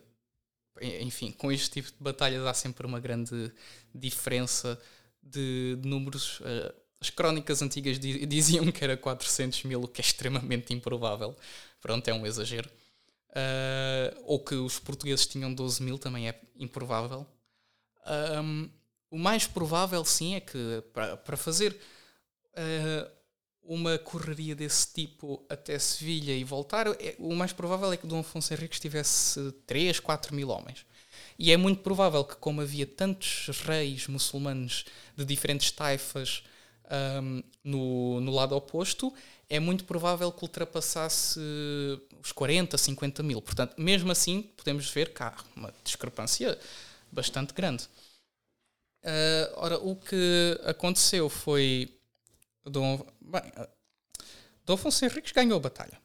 enfim, 0.81 1.33
com 1.33 1.51
este 1.51 1.71
tipo 1.71 1.89
de 1.89 1.97
batalhas 1.99 2.45
há 2.47 2.55
sempre 2.55 2.87
uma 2.87 3.01
grande 3.01 3.53
diferença 3.95 4.81
de, 5.23 5.77
de 5.77 5.89
números. 5.89 6.41
Uh, 6.41 6.75
as 7.01 7.09
crónicas 7.11 7.63
antigas 7.63 7.99
diziam 7.99 8.71
que 8.71 8.85
era 8.85 8.97
400 8.97 9.65
mil, 9.65 9.83
o 9.83 9.89
que 9.89 10.01
é 10.01 10.05
extremamente 10.05 10.75
improvável. 10.75 11.35
Pronto, 11.81 12.07
é 12.09 12.15
um 12.15 12.27
exagero. 12.27 12.71
Uh, 13.31 14.23
ou 14.25 14.41
que 14.41 14.55
os 14.55 14.79
portugueses 14.79 15.27
tinham 15.27 15.55
12 15.55 15.83
mil, 15.83 15.99
também 15.99 16.29
é 16.29 16.41
improvável. 16.59 17.27
Um, 18.43 18.69
o 19.11 19.19
mais 19.19 19.47
provável, 19.47 20.05
sim, 20.05 20.35
é 20.35 20.41
que 20.41 20.83
para, 20.93 21.37
fazer 21.37 21.79
uh, 22.53 23.11
uma 23.63 23.99
correria 23.99 24.55
desse 24.55 24.93
tipo 24.93 25.45
até 25.49 25.79
Sevilha 25.79 26.33
e 26.33 26.43
voltar, 26.43 26.89
é, 26.89 27.15
o 27.19 27.35
mais 27.35 27.53
provável 27.53 27.93
é 27.93 27.97
que 27.97 28.07
Dom 28.07 28.21
Afonso 28.21 28.53
Henriques 28.53 28.81
tivesse 28.81 29.53
3, 29.67 30.01
4 30.01 30.35
mil 30.35 30.49
homens. 30.49 30.85
E 31.39 31.53
é 31.53 31.57
muito 31.57 31.83
provável 31.83 32.25
que, 32.25 32.37
como 32.37 32.61
havia 32.61 32.87
tantos 32.87 33.49
reis 33.65 34.07
muçulmanos 34.07 34.85
de 35.17 35.25
diferentes 35.25 35.71
taifas 35.71 36.43
um, 37.23 37.43
no, 37.63 38.21
no 38.21 38.33
lado 38.33 38.55
oposto, 38.55 39.13
é 39.51 39.59
muito 39.59 39.85
provável 39.85 40.31
que 40.31 40.45
ultrapassasse 40.45 41.41
os 42.23 42.31
40, 42.31 42.79
50 42.79 43.23
mil. 43.25 43.43
Portanto, 43.43 43.75
mesmo 43.77 44.13
assim, 44.13 44.43
podemos 44.57 44.89
ver 44.89 45.13
que 45.13 45.23
há 45.25 45.35
uma 45.57 45.75
discrepância 45.83 46.57
bastante 47.11 47.53
grande. 47.53 47.85
Uh, 49.03 49.53
ora, 49.57 49.79
o 49.79 49.97
que 49.97 50.61
aconteceu 50.65 51.29
foi 51.29 51.93
Dom, 52.65 53.05
bem, 53.21 53.43
Dom 54.65 54.75
Afonso 54.75 55.05
Henriques 55.05 55.33
ganhou 55.33 55.57
a 55.57 55.61
batalha. 55.61 55.99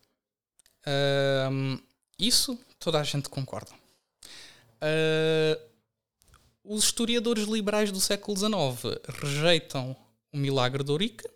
Uh, 0.88 1.80
isso 2.18 2.60
toda 2.80 3.00
a 3.00 3.04
gente 3.04 3.30
concorda. 3.30 3.72
Uh, 4.82 5.62
os 6.64 6.86
historiadores 6.86 7.46
liberais 7.46 7.92
do 7.92 8.00
século 8.00 8.36
XIX 8.36 8.98
rejeitam 9.22 9.96
o 10.34 10.38
milagre 10.38 10.84
de 10.84 10.92
Ourique, 10.92 11.35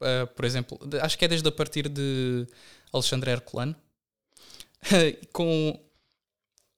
uh, 0.00 0.26
por 0.34 0.44
exemplo, 0.44 0.78
acho 1.02 1.18
que 1.18 1.24
é 1.24 1.28
desde 1.28 1.48
a 1.48 1.52
partir 1.52 1.88
de 1.88 2.46
Alexandre 2.92 3.30
Herculano. 3.30 3.76
com, 5.32 5.78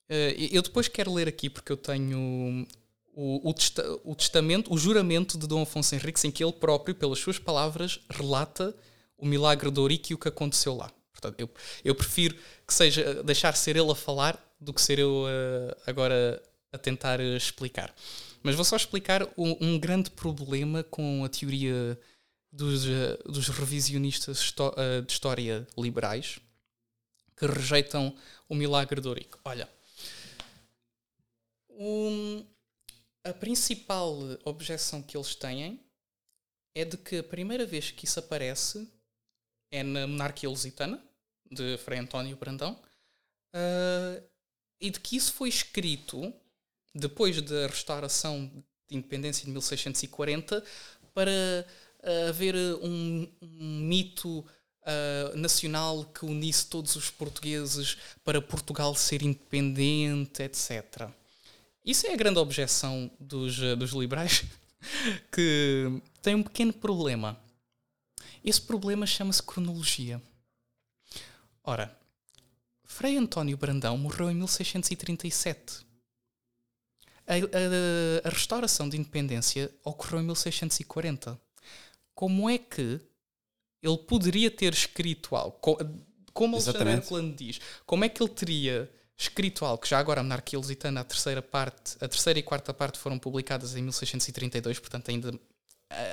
eu 0.08 0.62
depois 0.62 0.88
quero 0.88 1.12
ler 1.12 1.28
aqui 1.28 1.50
porque 1.50 1.70
eu 1.70 1.76
tenho 1.76 2.66
o, 3.14 3.50
o, 3.50 3.54
testa, 3.54 3.84
o, 4.04 4.14
testamento, 4.14 4.72
o 4.72 4.78
juramento 4.78 5.36
de 5.36 5.46
Dom 5.46 5.62
Afonso 5.62 5.94
Henriques, 5.94 6.24
em 6.24 6.30
que 6.30 6.42
ele 6.42 6.52
próprio, 6.52 6.94
pelas 6.94 7.18
suas 7.18 7.38
palavras, 7.38 8.00
relata 8.08 8.74
o 9.18 9.26
milagre 9.26 9.70
de 9.70 9.78
Ourique 9.78 10.12
e 10.12 10.14
o 10.14 10.18
que 10.18 10.28
aconteceu 10.28 10.74
lá. 10.74 10.90
Portanto, 11.12 11.38
eu, 11.38 11.50
eu 11.84 11.94
prefiro 11.94 12.34
que 12.66 12.72
seja 12.72 13.22
deixar 13.22 13.54
ser 13.54 13.76
ele 13.76 13.90
a 13.90 13.94
falar 13.94 14.42
do 14.58 14.72
que 14.72 14.80
ser 14.80 14.98
eu 14.98 15.24
uh, 15.24 15.76
agora 15.86 16.42
a 16.72 16.78
tentar 16.78 17.20
explicar. 17.20 17.94
Mas 18.42 18.54
vou 18.54 18.64
só 18.64 18.76
explicar 18.76 19.28
um, 19.36 19.56
um 19.60 19.78
grande 19.78 20.10
problema 20.10 20.82
com 20.82 21.24
a 21.24 21.28
teoria 21.28 21.98
dos, 22.52 22.84
uh, 22.84 23.30
dos 23.30 23.48
revisionistas 23.48 24.52
de 25.06 25.12
história 25.12 25.66
liberais 25.76 26.40
que 27.36 27.46
rejeitam 27.46 28.14
o 28.48 28.54
milagre 28.54 29.00
de 29.00 29.08
Ourique. 29.08 29.38
Olha, 29.44 29.68
um, 31.70 32.44
a 33.24 33.32
principal 33.32 34.14
objeção 34.44 35.02
que 35.02 35.16
eles 35.16 35.34
têm 35.34 35.80
é 36.74 36.84
de 36.84 36.98
que 36.98 37.18
a 37.18 37.24
primeira 37.24 37.64
vez 37.64 37.90
que 37.90 38.04
isso 38.04 38.18
aparece 38.18 38.86
é 39.70 39.82
na 39.82 40.06
monarquia 40.06 40.48
lusitana, 40.48 41.02
de 41.50 41.78
Frei 41.78 41.98
António 41.98 42.36
Brandão, 42.36 42.78
uh, 43.54 44.22
e 44.80 44.90
de 44.90 45.00
que 45.00 45.16
isso 45.16 45.32
foi 45.32 45.48
escrito 45.48 46.32
depois 46.94 47.40
da 47.40 47.66
restauração 47.66 48.46
de 48.88 48.96
independência 48.96 49.44
de 49.44 49.50
1640 49.50 50.62
para 51.14 51.66
haver 52.28 52.54
um, 52.82 53.28
um 53.42 53.80
mito 53.80 54.38
uh, 54.38 55.36
nacional 55.36 56.04
que 56.04 56.24
unisse 56.24 56.66
todos 56.66 56.96
os 56.96 57.10
portugueses 57.10 57.96
para 58.24 58.40
Portugal 58.40 58.94
ser 58.94 59.22
independente, 59.22 60.42
etc. 60.42 61.08
Isso 61.84 62.06
é 62.06 62.12
a 62.12 62.16
grande 62.16 62.38
objeção 62.38 63.10
dos, 63.18 63.58
eh, 63.60 63.74
dos 63.74 63.92
liberais, 63.92 64.44
que 65.32 66.00
tem 66.20 66.34
um 66.34 66.42
pequeno 66.42 66.72
problema. 66.74 67.40
Esse 68.44 68.60
problema 68.60 69.06
chama-se 69.06 69.42
cronologia. 69.42 70.20
Ora, 71.64 71.96
Frei 72.84 73.16
António 73.16 73.56
Brandão 73.56 73.96
morreu 73.96 74.30
em 74.30 74.34
1637. 74.34 75.86
A, 77.26 77.34
a, 77.34 78.28
a, 78.28 78.28
restauração 78.28 78.88
de 78.88 78.96
independência 78.98 79.70
ocorreu 79.84 80.20
em 80.20 80.24
1640. 80.24 81.40
Como 82.14 82.48
é 82.48 82.58
que 82.58 83.00
ele 83.82 83.98
poderia 83.98 84.50
ter 84.50 84.72
escrito 84.72 85.34
algo? 85.34 85.58
Como 86.32 86.56
Alexandre 86.56 86.90
Herculano 86.90 87.34
diz, 87.34 87.60
como 87.86 88.04
é 88.04 88.08
que 88.08 88.22
ele 88.22 88.30
teria 88.30 88.90
escritual, 89.16 89.76
que 89.76 89.88
já 89.88 89.98
agora 89.98 90.20
a 90.20 90.22
monarquia 90.22 90.58
lusitana, 90.58 91.00
a 91.00 91.04
terceira 91.04 91.42
parte, 91.42 91.96
a 92.00 92.08
terceira 92.08 92.38
e 92.38 92.42
quarta 92.42 92.72
parte 92.72 92.98
foram 92.98 93.18
publicadas 93.18 93.76
em 93.76 93.82
1632, 93.82 94.78
portanto 94.78 95.10
ainda, 95.10 95.38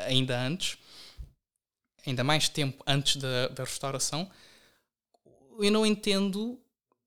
ainda 0.05 0.41
antes, 0.41 0.77
ainda 2.05 2.23
mais 2.23 2.49
tempo 2.49 2.83
antes 2.85 3.15
da, 3.15 3.47
da 3.47 3.63
restauração, 3.63 4.29
eu 5.59 5.71
não 5.71 5.85
entendo 5.85 6.59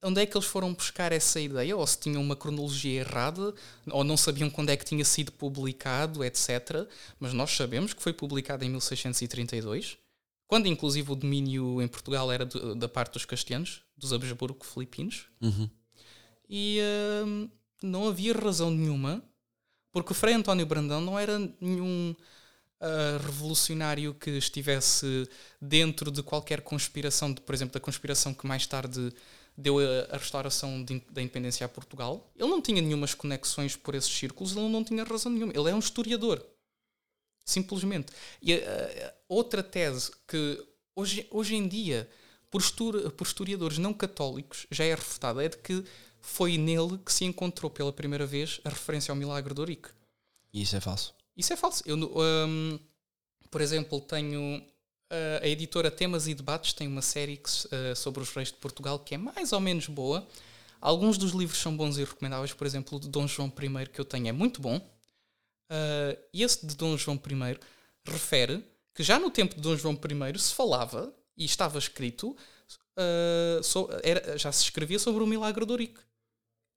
onde 0.03 0.21
é 0.21 0.27
que 0.27 0.37
eles 0.37 0.47
foram 0.47 0.73
buscar 0.73 1.13
essa 1.13 1.39
ideia, 1.41 1.77
ou 1.77 1.87
se 1.87 1.99
tinham 1.99 2.23
uma 2.23 2.37
cronologia 2.37 3.01
errada, 3.01 3.55
ou 3.91 4.03
não 4.03 4.17
sabiam 4.17 4.49
quando 4.49 4.71
é 4.71 4.77
que 4.77 4.85
tinha 4.85 5.05
sido 5.05 5.31
publicado, 5.33 6.25
etc. 6.25 6.87
Mas 7.19 7.33
nós 7.33 7.51
sabemos 7.51 7.93
que 7.93 8.03
foi 8.03 8.13
publicado 8.13 8.65
em 8.65 8.71
1632, 8.71 9.99
quando 10.47 10.67
inclusive 10.67 11.13
o 11.13 11.17
domínio 11.17 11.83
em 11.83 11.89
Portugal 11.89 12.33
era 12.33 12.47
da 12.47 12.89
parte 12.89 13.13
dos 13.13 13.25
castelhanos, 13.25 13.83
dos 13.97 14.13
Habsburgo-Filipinos. 14.13 15.27
Uhum. 15.41 15.69
E 16.49 16.81
uh, 16.81 17.51
não 17.83 18.09
havia 18.09 18.33
razão 18.33 18.71
nenhuma, 18.71 19.23
porque 19.93 20.13
o 20.13 20.15
Frei 20.15 20.35
António 20.35 20.67
Brandão 20.67 21.01
não 21.01 21.19
era 21.19 21.39
nenhum 21.61 22.17
uh, 22.81 23.25
revolucionário 23.25 24.15
que 24.15 24.31
estivesse 24.31 25.29
dentro 25.61 26.11
de 26.11 26.23
qualquer 26.23 26.63
conspiração, 26.63 27.33
de, 27.33 27.41
por 27.41 27.55
exemplo, 27.55 27.75
da 27.75 27.81
conspiração 27.81 28.33
que 28.33 28.47
mais 28.47 28.67
tarde 28.67 29.13
deu 29.57 29.79
a, 29.79 30.15
a 30.15 30.17
restauração 30.17 30.85
de, 30.85 31.01
da 31.11 31.23
independência 31.23 31.65
a 31.65 31.69
Portugal. 31.69 32.31
Ele 32.37 32.49
não 32.49 32.61
tinha 32.61 32.81
nenhumas 32.81 33.15
conexões 33.15 33.77
por 33.77 33.95
esses 33.95 34.11
círculos, 34.11 34.57
ele 34.57 34.69
não 34.69 34.85
tinha 34.85 35.05
razão 35.05 35.31
nenhuma. 35.33 35.53
Ele 35.55 35.71
é 35.71 35.75
um 35.75 35.79
historiador. 35.79 36.45
Simplesmente. 37.45 38.13
E 38.41 38.55
a, 38.55 38.57
a, 38.57 39.15
outra 39.29 39.63
tese 39.63 40.11
que 40.27 40.65
hoje, 40.95 41.27
hoje 41.31 41.55
em 41.55 41.67
dia, 41.67 42.09
por, 42.51 42.63
por 43.17 43.27
historiadores 43.27 43.79
não 43.79 43.93
católicos, 43.93 44.67
já 44.71 44.85
é 44.85 44.95
refutada, 44.95 45.45
é 45.45 45.49
de 45.49 45.59
que 45.59 45.85
foi 46.21 46.59
nele 46.59 46.99
que 46.99 47.13
se 47.13 47.25
encontrou 47.25 47.71
pela 47.71 47.93
primeira 47.93 48.27
vez 48.27 48.61
a 48.65 48.69
referência 48.69 49.13
ao 49.13 49.17
milagre 49.17 49.55
de 49.55 49.61
Ourique. 49.61 49.89
E 50.53 50.63
isso 50.63 50.77
é 50.77 50.81
falso? 50.81 51.15
Isso 51.37 51.53
é 51.53 51.57
falso. 51.57 51.83
Eu, 51.87 51.97
um, 51.97 52.79
por 53.51 53.61
exemplo, 53.61 54.01
tenho 54.01 54.63
a 55.43 55.47
editora 55.47 55.91
Temas 55.91 56.29
e 56.29 56.35
Debates 56.35 56.73
tem 56.73 56.87
uma 56.87 57.03
série 57.03 57.37
que, 57.37 57.51
uh, 57.51 57.97
sobre 57.97 58.23
os 58.23 58.31
reis 58.31 58.49
de 58.49 58.55
Portugal 58.55 58.99
que 58.99 59.15
é 59.15 59.19
mais 59.19 59.53
ou 59.53 59.61
menos 59.61 59.87
boa. 59.87 60.27
Alguns 60.81 61.19
dos 61.19 61.33
livros 61.33 61.59
são 61.59 61.77
bons 61.77 61.99
e 61.99 62.05
recomendáveis. 62.05 62.53
Por 62.53 62.67
exemplo, 62.67 62.97
o 62.97 63.01
de 63.01 63.09
Dom 63.09 63.27
João 63.27 63.49
I 63.49 63.87
que 63.89 64.01
eu 64.01 64.05
tenho 64.05 64.29
é 64.29 64.33
muito 64.33 64.61
bom. 64.61 64.77
Uh, 64.77 66.17
e 66.33 66.43
esse 66.43 66.65
de 66.65 66.75
Dom 66.77 66.97
João 66.97 67.17
I 67.17 67.59
refere 68.05 68.65
que 68.95 69.03
já 69.03 69.19
no 69.19 69.31
tempo 69.31 69.55
de 69.55 69.61
Dom 69.61 69.77
João 69.77 69.95
I 69.95 70.39
se 70.39 70.55
falava 70.55 71.13
e 71.37 71.45
estava 71.45 71.79
escrito, 71.79 72.37
já 74.37 74.53
se 74.53 74.65
escrevia 74.65 74.99
sobre 74.99 75.23
o 75.23 75.27
milagre 75.27 75.65
de 75.65 75.71
Ourique. 75.71 76.01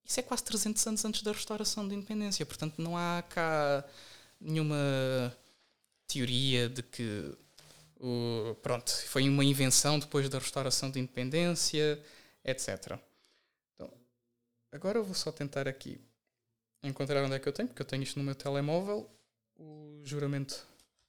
Isso 0.05 0.19
é 0.19 0.23
quase 0.23 0.43
300 0.43 0.87
anos 0.87 1.05
antes 1.05 1.21
da 1.21 1.31
restauração 1.31 1.87
da 1.87 1.93
independência. 1.95 2.45
Portanto, 2.45 2.81
não 2.81 2.97
há 2.97 3.23
cá 3.23 3.83
nenhuma 4.39 5.35
teoria 6.07 6.69
de 6.69 6.83
que 6.83 7.35
o, 8.03 8.55
pronto, 8.55 8.91
foi 9.07 9.27
uma 9.29 9.45
invenção 9.45 9.97
depois 9.97 10.27
da 10.27 10.37
restauração 10.37 10.91
da 10.91 10.99
independência, 10.99 12.03
etc. 12.43 12.99
Então, 13.73 13.89
agora 14.71 14.99
eu 14.99 15.05
vou 15.05 15.15
só 15.15 15.31
tentar 15.31 15.69
aqui 15.69 16.01
encontrar 16.83 17.23
onde 17.23 17.35
é 17.35 17.39
que 17.39 17.47
eu 17.47 17.53
tenho, 17.53 17.69
porque 17.69 17.81
eu 17.81 17.85
tenho 17.85 18.03
isto 18.03 18.19
no 18.19 18.25
meu 18.25 18.35
telemóvel, 18.35 19.09
o 19.57 20.01
juramento 20.03 20.67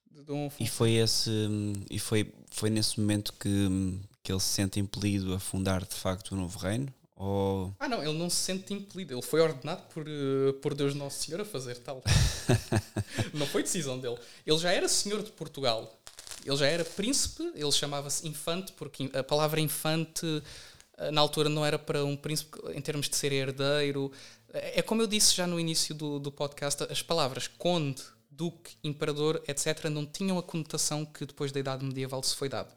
de 0.09 0.23
Dom 0.23 0.47
Afonso. 0.47 0.63
E 0.63 0.67
foi 0.67 0.93
esse 0.93 1.29
e 1.89 1.99
foi, 1.99 2.33
foi 2.49 2.69
nesse 2.69 2.97
momento 2.97 3.33
que, 3.33 3.99
que 4.23 4.31
ele 4.31 4.39
se 4.39 4.47
sente 4.47 4.79
impelido 4.79 5.33
a 5.33 5.39
fundar 5.39 5.83
de 5.83 5.95
facto 5.95 6.31
o 6.31 6.35
novo 6.37 6.57
reino? 6.57 6.93
Ou... 7.17 7.73
Ah, 7.77 7.89
não, 7.89 8.01
ele 8.03 8.17
não 8.17 8.29
se 8.29 8.37
sente 8.37 8.73
impelido. 8.73 9.13
Ele 9.13 9.21
foi 9.21 9.41
ordenado 9.41 9.83
por, 9.93 10.05
uh, 10.07 10.53
por 10.61 10.73
Deus 10.73 10.93
Nosso 10.95 11.23
Senhor 11.23 11.41
a 11.41 11.45
fazer 11.45 11.77
tal. 11.77 12.01
não 13.33 13.47
foi 13.47 13.63
decisão 13.63 13.99
dele. 13.99 14.17
Ele 14.45 14.57
já 14.57 14.71
era 14.71 14.87
senhor 14.87 15.23
de 15.23 15.31
Portugal. 15.31 16.01
Ele 16.45 16.55
já 16.55 16.67
era 16.67 16.85
príncipe. 16.85 17.43
Ele 17.55 17.71
chamava-se 17.71 18.27
infante, 18.27 18.71
porque 18.73 19.09
a 19.13 19.23
palavra 19.23 19.59
infante 19.59 20.25
uh, 20.25 21.11
na 21.11 21.19
altura 21.21 21.49
não 21.49 21.65
era 21.65 21.79
para 21.79 22.05
um 22.05 22.15
príncipe 22.15 22.57
em 22.73 22.81
termos 22.81 23.09
de 23.09 23.15
ser 23.15 23.31
herdeiro. 23.31 24.11
É, 24.53 24.79
é 24.79 24.81
como 24.81 25.01
eu 25.01 25.07
disse 25.07 25.35
já 25.35 25.47
no 25.47 25.59
início 25.59 25.95
do, 25.95 26.19
do 26.19 26.31
podcast: 26.31 26.83
as 26.83 27.01
palavras 27.01 27.47
conde, 27.47 28.03
duque, 28.29 28.75
imperador, 28.83 29.41
etc., 29.47 29.85
não 29.89 30.05
tinham 30.05 30.37
a 30.37 30.43
conotação 30.43 31.05
que 31.05 31.25
depois 31.25 31.51
da 31.51 31.59
Idade 31.59 31.83
Medieval 31.83 32.21
se 32.23 32.35
foi 32.35 32.49
dado. 32.49 32.73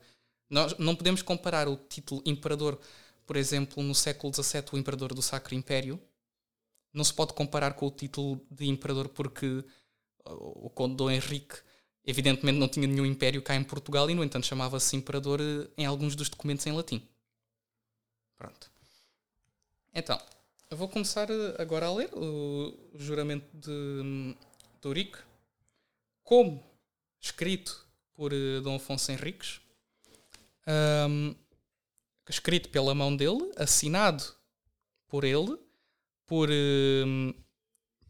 Nós 0.51 0.75
não 0.79 0.97
podemos 0.97 1.21
comparar 1.21 1.69
o 1.69 1.77
título 1.77 2.23
imperador 2.25 2.81
por 3.29 3.37
exemplo, 3.37 3.83
no 3.83 3.95
século 3.95 4.33
XVII, 4.33 4.65
o 4.73 4.79
imperador 4.79 5.13
do 5.13 5.21
Sacro 5.21 5.55
Império, 5.55 6.01
não 6.95 7.05
se 7.05 7.13
pode 7.13 7.35
comparar 7.35 7.75
com 7.75 7.87
o 7.87 7.91
título 7.91 8.41
de 8.51 8.67
imperador 8.67 9.11
porque 9.11 9.63
uh, 10.25 10.65
o 10.65 10.71
conde 10.71 10.97
Dom 10.97 11.11
Henrique 11.11 11.57
evidentemente 12.09 12.59
não 12.59 12.67
tinha 12.69 12.87
nenhum 12.87 13.05
império 13.05 13.43
cá 13.43 13.55
em 13.55 13.63
Portugal 13.63 14.09
e, 14.09 14.15
no 14.15 14.25
entanto, 14.25 14.47
chamava-se 14.47 14.97
imperador 14.97 15.41
uh, 15.41 15.71
em 15.77 15.85
alguns 15.85 16.17
dos 16.17 16.31
documentos 16.31 16.67
em 16.67 16.73
latim. 16.73 17.07
Pronto. 18.39 18.71
Então, 19.95 20.19
eu 20.71 20.77
vou 20.77 20.89
começar 20.89 21.31
uh, 21.31 21.55
agora 21.59 21.87
a 21.87 21.95
ler 21.95 22.11
o 22.15 22.75
juramento 22.95 23.47
de, 23.53 24.35
de 24.81 24.89
Eurico, 24.89 25.19
como 26.25 26.65
escrito 27.21 27.87
por 28.15 28.33
Dom 28.63 28.77
Afonso 28.77 29.13
Henriques. 29.13 29.61
Um, 30.67 31.35
escrito 32.29 32.69
pela 32.71 32.95
mão 32.95 33.15
dele, 33.15 33.53
assinado 33.57 34.23
por 35.09 35.25
ele, 35.25 35.59
por, 36.27 36.49
um, 36.51 37.35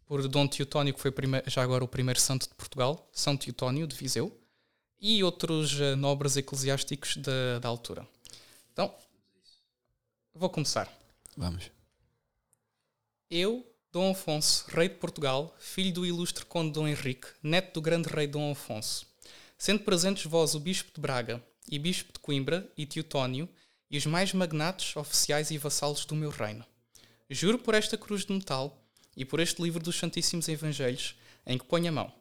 por 0.09 0.27
Dom 0.27 0.49
Teotónio, 0.49 0.95
que 0.95 1.01
foi 1.01 1.11
primeiro, 1.11 1.49
já 1.51 1.63
agora 1.63 1.85
o 1.85 1.89
primeiro 1.89 2.19
santo 2.19 2.49
de 2.49 2.55
Portugal, 2.55 3.07
São 3.13 3.37
Teotónio 3.37 3.87
de 3.87 3.95
Viseu, 3.95 4.35
e 4.99 5.23
outros 5.23 5.79
uh, 5.79 5.95
nobres 5.97 6.35
eclesiásticos 6.37 7.19
da, 7.19 7.59
da 7.61 7.69
altura. 7.69 8.09
Então, 8.73 8.93
vou 10.35 10.49
começar. 10.49 10.91
Vamos. 11.37 11.71
Eu, 13.31 13.71
Dom 13.93 14.13
Afonso, 14.13 14.65
rei 14.69 14.89
de 14.89 14.95
Portugal, 14.95 15.55
filho 15.61 15.93
do 15.93 16.07
ilustre 16.07 16.47
conde 16.47 16.73
Dom 16.73 16.89
Henrique, 16.89 17.29
neto 17.43 17.75
do 17.75 17.83
grande 17.83 18.09
rei 18.09 18.27
Dom 18.27 18.51
Afonso, 18.51 19.07
sendo 19.59 19.85
presentes 19.85 20.25
vós 20.25 20.55
o 20.55 20.61
bispo 20.61 20.91
de 20.93 21.01
Braga 21.03 21.45
e 21.71 21.79
bispo 21.79 22.15
de 22.15 22.19
Coimbra 22.19 22.67
e 22.79 22.87
Teotónio, 22.87 23.47
e 23.91 23.99
os 23.99 24.07
mais 24.07 24.33
magnatos, 24.33 24.97
oficiais 24.97 25.51
e 25.51 25.59
vassalos 25.59 26.07
do 26.07 26.15
meu 26.15 26.31
reino. 26.31 26.65
Juro 27.29 27.59
por 27.59 27.75
esta 27.75 27.99
cruz 27.99 28.25
de 28.25 28.33
metal 28.33 28.88
e 29.19 29.25
por 29.25 29.41
este 29.41 29.61
livro 29.61 29.83
dos 29.83 29.99
Santíssimos 29.99 30.49
Evangelhos 30.49 31.17
em 31.45 31.59
que 31.59 31.65
ponho 31.65 31.89
a 31.89 31.93
mão, 31.93 32.13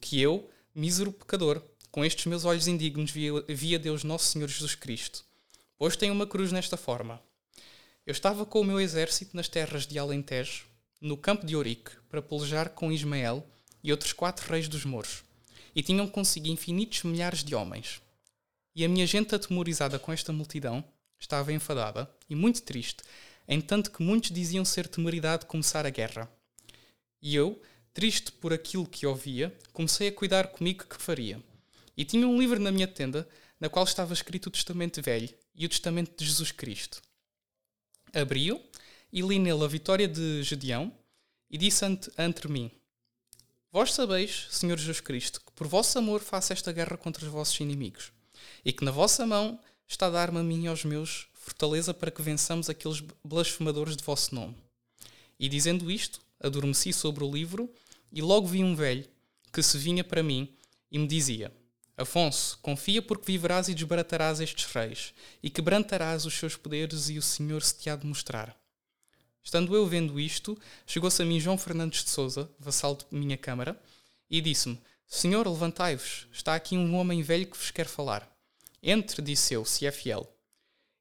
que 0.00 0.18
eu, 0.18 0.48
mísero 0.74 1.12
pecador, 1.12 1.62
com 1.90 2.02
estes 2.02 2.24
meus 2.24 2.46
olhos 2.46 2.66
indignos, 2.66 3.10
via, 3.10 3.32
via 3.46 3.78
Deus 3.78 4.02
Nosso 4.02 4.28
Senhor 4.28 4.48
Jesus 4.48 4.74
Cristo, 4.74 5.22
pois 5.76 5.94
tenho 5.94 6.14
uma 6.14 6.26
cruz 6.26 6.50
nesta 6.50 6.78
forma. 6.78 7.20
Eu 8.06 8.12
estava 8.12 8.46
com 8.46 8.62
o 8.62 8.64
meu 8.64 8.80
exército 8.80 9.36
nas 9.36 9.46
terras 9.46 9.86
de 9.86 9.98
Alentejo, 9.98 10.64
no 11.02 11.18
campo 11.18 11.44
de 11.44 11.54
Ourique, 11.54 11.92
para 12.08 12.22
pelejar 12.22 12.70
com 12.70 12.90
Ismael 12.90 13.46
e 13.84 13.90
outros 13.92 14.14
quatro 14.14 14.50
reis 14.50 14.68
dos 14.68 14.86
mouros, 14.86 15.22
e 15.74 15.82
tinham 15.82 16.08
consigo 16.08 16.48
infinitos 16.48 17.02
milhares 17.02 17.44
de 17.44 17.54
homens. 17.54 18.00
E 18.74 18.86
a 18.86 18.88
minha 18.88 19.06
gente 19.06 19.34
atemorizada 19.34 19.98
com 19.98 20.10
esta 20.10 20.32
multidão 20.32 20.82
estava 21.20 21.52
enfadada 21.52 22.10
e 22.30 22.34
muito 22.34 22.62
triste, 22.62 23.02
entanto 23.46 23.90
que 23.90 24.02
muitos 24.02 24.30
diziam 24.30 24.64
ser 24.64 24.88
temeridade 24.88 25.42
de 25.42 25.48
começar 25.48 25.86
a 25.86 25.90
guerra. 25.90 26.30
E 27.20 27.34
eu, 27.34 27.60
triste 27.92 28.32
por 28.32 28.52
aquilo 28.52 28.86
que 28.86 29.06
ouvia, 29.06 29.56
comecei 29.72 30.08
a 30.08 30.12
cuidar 30.12 30.48
comigo 30.48 30.84
que 30.84 31.00
faria. 31.00 31.42
E 31.96 32.04
tinha 32.04 32.26
um 32.26 32.38
livro 32.38 32.58
na 32.58 32.72
minha 32.72 32.88
tenda, 32.88 33.28
na 33.60 33.68
qual 33.68 33.84
estava 33.84 34.12
escrito 34.12 34.46
o 34.46 34.50
Testamento 34.50 35.00
Velho 35.02 35.28
e 35.54 35.66
o 35.66 35.68
Testamento 35.68 36.16
de 36.16 36.24
Jesus 36.24 36.50
Cristo. 36.50 37.02
Abri-o 38.12 38.60
e 39.12 39.22
li 39.22 39.38
nele 39.38 39.64
a 39.64 39.68
vitória 39.68 40.08
de 40.08 40.42
Gedeão 40.42 40.92
e 41.50 41.58
disse 41.58 41.84
ante, 41.84 42.10
ante 42.18 42.48
mim: 42.48 42.70
Vós 43.70 43.92
sabeis, 43.92 44.48
Senhor 44.50 44.78
Jesus 44.78 45.00
Cristo, 45.00 45.40
que 45.40 45.52
por 45.52 45.66
vosso 45.66 45.98
amor 45.98 46.20
faço 46.20 46.52
esta 46.52 46.72
guerra 46.72 46.96
contra 46.96 47.24
os 47.24 47.30
vossos 47.30 47.58
inimigos 47.60 48.12
e 48.64 48.72
que 48.72 48.84
na 48.84 48.90
vossa 48.90 49.26
mão 49.26 49.60
está 49.86 50.06
a 50.06 50.10
dar-me 50.10 50.38
a 50.38 50.42
mim 50.42 50.64
e 50.64 50.68
aos 50.68 50.84
meus 50.84 51.28
fortaleza 51.42 51.92
para 51.92 52.10
que 52.10 52.22
vençamos 52.22 52.70
aqueles 52.70 53.02
blasfemadores 53.24 53.96
de 53.96 54.04
vosso 54.04 54.32
nome. 54.32 54.56
E 55.38 55.48
dizendo 55.48 55.90
isto, 55.90 56.20
adormeci 56.38 56.92
sobre 56.92 57.24
o 57.24 57.30
livro 57.30 57.68
e 58.12 58.22
logo 58.22 58.46
vi 58.46 58.62
um 58.62 58.76
velho 58.76 59.04
que 59.52 59.60
se 59.60 59.76
vinha 59.76 60.04
para 60.04 60.22
mim 60.22 60.48
e 60.90 60.98
me 60.98 61.06
dizia: 61.08 61.52
Afonso, 61.96 62.58
confia 62.62 63.02
porque 63.02 63.26
viverás 63.26 63.68
e 63.68 63.74
desbaratarás 63.74 64.38
estes 64.38 64.66
reis, 64.66 65.12
e 65.42 65.50
quebrantarás 65.50 66.24
os 66.24 66.34
seus 66.34 66.54
poderes, 66.56 67.08
e 67.08 67.18
o 67.18 67.22
Senhor 67.22 67.60
se 67.62 67.76
te 67.76 67.90
há 67.90 67.96
de 67.96 68.06
mostrar. 68.06 68.56
Estando 69.42 69.74
eu 69.74 69.84
vendo 69.84 70.20
isto, 70.20 70.56
chegou-se 70.86 71.20
a 71.20 71.24
mim 71.24 71.40
João 71.40 71.58
Fernandes 71.58 72.04
de 72.04 72.10
Souza, 72.10 72.48
vassalo 72.56 72.96
de 72.96 73.06
minha 73.10 73.36
câmara, 73.36 73.80
e 74.30 74.40
disse-me: 74.40 74.80
Senhor, 75.08 75.48
levantai-vos, 75.48 76.28
está 76.32 76.54
aqui 76.54 76.76
um 76.76 76.94
homem 76.94 77.20
velho 77.20 77.46
que 77.46 77.56
vos 77.56 77.72
quer 77.72 77.86
falar. 77.86 78.30
Entre, 78.80 79.20
disse 79.20 79.54
eu, 79.54 79.64
se 79.64 79.86
é 79.86 79.90
fiel. 79.90 80.32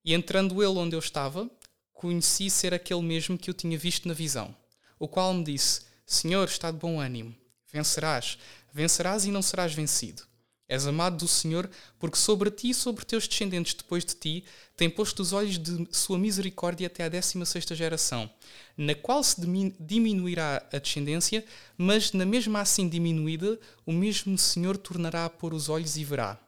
E 0.03 0.13
entrando 0.13 0.63
ele 0.63 0.79
onde 0.79 0.95
eu 0.95 0.99
estava, 0.99 1.49
conheci 1.93 2.49
ser 2.49 2.73
aquele 2.73 3.01
mesmo 3.01 3.37
que 3.37 3.49
eu 3.49 3.53
tinha 3.53 3.77
visto 3.77 4.07
na 4.07 4.13
visão, 4.13 4.55
o 4.97 5.07
qual 5.07 5.33
me 5.33 5.43
disse: 5.43 5.81
Senhor, 6.05 6.47
está 6.47 6.71
de 6.71 6.77
bom 6.77 6.99
ânimo, 6.99 7.35
vencerás, 7.71 8.37
vencerás 8.73 9.25
e 9.25 9.31
não 9.31 9.41
serás 9.41 9.73
vencido. 9.73 10.23
És 10.67 10.87
amado 10.87 11.17
do 11.17 11.27
Senhor, 11.27 11.69
porque 11.99 12.17
sobre 12.17 12.49
ti 12.49 12.69
e 12.69 12.73
sobre 12.73 13.03
teus 13.03 13.27
descendentes 13.27 13.73
depois 13.73 14.05
de 14.05 14.15
ti 14.15 14.45
tem 14.77 14.89
posto 14.89 15.19
os 15.19 15.33
olhos 15.33 15.57
de 15.57 15.85
sua 15.91 16.17
misericórdia 16.17 16.87
até 16.87 17.03
à 17.03 17.09
16 17.09 17.65
geração, 17.73 18.31
na 18.77 18.95
qual 18.95 19.21
se 19.21 19.35
diminuirá 19.77 20.65
a 20.71 20.79
descendência, 20.79 21.45
mas 21.77 22.13
na 22.13 22.25
mesma 22.25 22.61
assim 22.61 22.87
diminuída, 22.87 23.59
o 23.85 23.91
mesmo 23.91 24.37
Senhor 24.37 24.77
tornará 24.77 25.25
a 25.25 25.29
pôr 25.29 25.53
os 25.53 25.67
olhos 25.67 25.97
e 25.97 26.05
verá. 26.05 26.39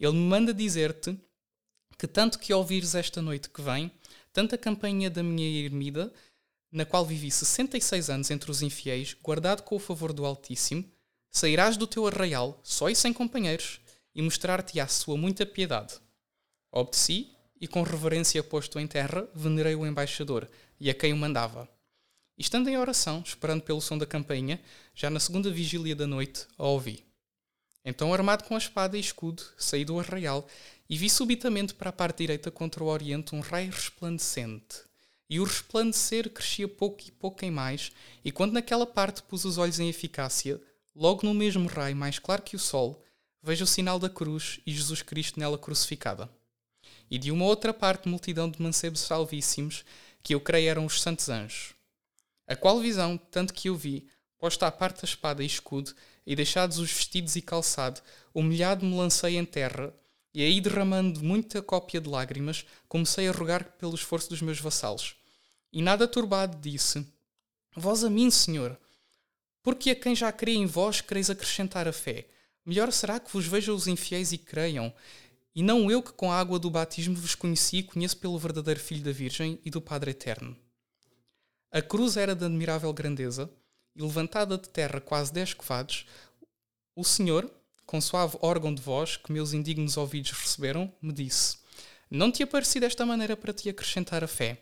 Ele 0.00 0.14
me 0.14 0.28
manda 0.28 0.52
dizer-te 0.52 1.16
que 1.98 2.06
tanto 2.06 2.38
que 2.38 2.54
ouvires 2.54 2.94
esta 2.94 3.20
noite 3.20 3.50
que 3.50 3.60
vem, 3.60 3.90
tanto 4.32 4.54
a 4.54 4.58
campanha 4.58 5.10
da 5.10 5.22
minha 5.22 5.64
ermida, 5.64 6.12
na 6.70 6.84
qual 6.84 7.04
vivi 7.04 7.30
66 7.30 8.08
anos 8.08 8.30
entre 8.30 8.50
os 8.50 8.62
infiéis, 8.62 9.14
guardado 9.22 9.62
com 9.62 9.76
o 9.76 9.80
favor 9.80 10.12
do 10.12 10.24
Altíssimo, 10.24 10.84
Sairás 11.30 11.76
do 11.76 11.86
teu 11.86 12.06
arraial, 12.06 12.58
só 12.64 12.88
e 12.88 12.94
sem 12.94 13.12
companheiros, 13.12 13.80
e 14.14 14.22
mostrar-te 14.22 14.80
á 14.80 14.88
sua 14.88 15.16
muita 15.16 15.44
piedade. 15.44 15.94
Obedeci, 16.72 17.30
e 17.60 17.68
com 17.68 17.82
reverência 17.82 18.42
posto 18.42 18.78
em 18.78 18.86
terra, 18.86 19.28
venerei 19.34 19.74
o 19.74 19.86
embaixador, 19.86 20.48
e 20.80 20.88
a 20.88 20.94
quem 20.94 21.12
o 21.12 21.16
mandava. 21.16 21.68
Estando 22.36 22.68
em 22.68 22.78
oração, 22.78 23.22
esperando 23.24 23.62
pelo 23.62 23.80
som 23.80 23.98
da 23.98 24.06
campainha, 24.06 24.60
já 24.94 25.10
na 25.10 25.20
segunda 25.20 25.50
vigília 25.50 25.94
da 25.94 26.06
noite, 26.06 26.46
a 26.56 26.64
ouvi. 26.64 27.04
Então, 27.84 28.12
armado 28.12 28.44
com 28.44 28.54
a 28.54 28.58
espada 28.58 28.96
e 28.96 29.00
escudo, 29.00 29.42
saí 29.56 29.84
do 29.84 29.98
arraial, 29.98 30.46
e 30.88 30.96
vi 30.96 31.10
subitamente 31.10 31.74
para 31.74 31.90
a 31.90 31.92
parte 31.92 32.18
direita 32.18 32.50
contra 32.50 32.82
o 32.82 32.86
oriente 32.86 33.34
um 33.34 33.40
raio 33.40 33.70
resplandecente. 33.70 34.82
E 35.30 35.38
o 35.38 35.44
resplandecer 35.44 36.30
crescia 36.30 36.66
pouco 36.66 37.02
e 37.06 37.10
pouco 37.10 37.44
em 37.44 37.50
mais, 37.50 37.92
e 38.24 38.32
quando 38.32 38.52
naquela 38.52 38.86
parte 38.86 39.22
pus 39.22 39.44
os 39.44 39.58
olhos 39.58 39.78
em 39.78 39.88
eficácia, 39.88 40.60
Logo 41.00 41.24
no 41.24 41.32
mesmo 41.32 41.68
raio, 41.68 41.94
mais 41.94 42.18
claro 42.18 42.42
que 42.42 42.56
o 42.56 42.58
sol, 42.58 43.00
vejo 43.40 43.62
o 43.62 43.68
sinal 43.68 44.00
da 44.00 44.10
cruz 44.10 44.58
e 44.66 44.72
Jesus 44.72 45.00
Cristo 45.00 45.38
nela 45.38 45.56
crucificada. 45.56 46.28
E 47.08 47.16
de 47.16 47.30
uma 47.30 47.44
outra 47.44 47.72
parte, 47.72 48.08
multidão 48.08 48.50
de 48.50 48.60
mancebos 48.60 49.02
salvíssimos, 49.02 49.84
que 50.24 50.34
eu 50.34 50.40
creio 50.40 50.68
eram 50.68 50.84
os 50.84 51.00
santos 51.00 51.28
anjos. 51.28 51.72
A 52.48 52.56
qual 52.56 52.80
visão, 52.80 53.16
tanto 53.16 53.54
que 53.54 53.68
eu 53.68 53.76
vi, 53.76 54.08
posta 54.40 54.66
à 54.66 54.72
parte 54.72 54.98
a 55.02 55.04
espada 55.04 55.40
e 55.40 55.46
escudo, 55.46 55.94
e 56.26 56.34
deixados 56.34 56.78
os 56.78 56.90
vestidos 56.90 57.36
e 57.36 57.42
calçado, 57.42 58.00
humilhado 58.34 58.84
me 58.84 58.96
lancei 58.96 59.36
em 59.36 59.44
terra, 59.44 59.94
e 60.34 60.42
aí 60.42 60.60
derramando 60.60 61.22
muita 61.22 61.62
cópia 61.62 62.00
de 62.00 62.08
lágrimas, 62.08 62.64
comecei 62.88 63.28
a 63.28 63.32
rogar 63.32 63.72
pelo 63.78 63.94
esforço 63.94 64.28
dos 64.28 64.42
meus 64.42 64.60
vassalos. 64.60 65.16
E 65.72 65.82
nada 65.82 66.06
turbado 66.06 66.58
disse: 66.60 67.06
Vós 67.76 68.04
a 68.04 68.10
mim, 68.10 68.30
Senhor, 68.30 68.78
porque 69.62 69.90
a 69.90 69.96
quem 69.96 70.14
já 70.14 70.30
crê 70.32 70.52
em 70.52 70.66
vós 70.66 71.00
quereis 71.00 71.30
acrescentar 71.30 71.86
a 71.86 71.92
fé. 71.92 72.26
Melhor 72.64 72.92
será 72.92 73.18
que 73.18 73.32
vos 73.32 73.46
vejam 73.46 73.74
os 73.74 73.86
infiéis 73.86 74.32
e 74.32 74.38
creiam, 74.38 74.92
e 75.54 75.62
não 75.62 75.90
eu 75.90 76.02
que 76.02 76.12
com 76.12 76.30
a 76.30 76.38
água 76.38 76.58
do 76.58 76.70
batismo 76.70 77.16
vos 77.16 77.34
conheci 77.34 77.78
e 77.78 77.82
conheço 77.82 78.16
pelo 78.18 78.38
verdadeiro 78.38 78.78
Filho 78.78 79.02
da 79.02 79.10
Virgem 79.10 79.58
e 79.64 79.70
do 79.70 79.80
Padre 79.80 80.10
Eterno. 80.10 80.56
A 81.70 81.82
cruz 81.82 82.16
era 82.16 82.34
de 82.34 82.44
admirável 82.44 82.92
grandeza, 82.92 83.50
e 83.96 84.02
levantada 84.02 84.56
de 84.56 84.68
terra 84.68 85.00
quase 85.00 85.32
dez 85.32 85.52
covados, 85.52 86.06
o 86.94 87.02
Senhor, 87.02 87.50
com 87.88 88.02
suave 88.02 88.36
órgão 88.42 88.74
de 88.74 88.82
voz 88.82 89.16
que 89.16 89.32
meus 89.32 89.54
indignos 89.54 89.96
ouvidos 89.96 90.32
receberam, 90.32 90.92
me 91.00 91.10
disse: 91.10 91.56
Não 92.10 92.30
te 92.30 92.42
apareci 92.42 92.78
desta 92.78 93.06
maneira 93.06 93.34
para 93.34 93.50
te 93.50 93.66
acrescentar 93.66 94.22
a 94.22 94.28
fé, 94.28 94.60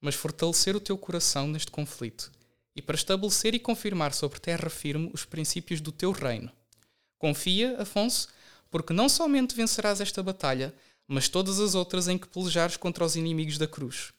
mas 0.00 0.14
fortalecer 0.14 0.76
o 0.76 0.80
teu 0.80 0.96
coração 0.96 1.48
neste 1.48 1.72
conflito 1.72 2.30
e 2.76 2.80
para 2.80 2.94
estabelecer 2.94 3.52
e 3.52 3.58
confirmar 3.58 4.14
sobre 4.14 4.38
terra 4.38 4.70
firme 4.70 5.10
os 5.12 5.24
princípios 5.24 5.80
do 5.80 5.90
teu 5.90 6.12
reino. 6.12 6.52
Confia, 7.18 7.82
Afonso, 7.82 8.28
porque 8.70 8.92
não 8.92 9.08
somente 9.08 9.56
vencerás 9.56 10.00
esta 10.00 10.22
batalha, 10.22 10.72
mas 11.04 11.28
todas 11.28 11.58
as 11.58 11.74
outras 11.74 12.06
em 12.06 12.16
que 12.16 12.28
pelejares 12.28 12.76
contra 12.76 13.04
os 13.04 13.16
inimigos 13.16 13.58
da 13.58 13.66
cruz. 13.66 14.12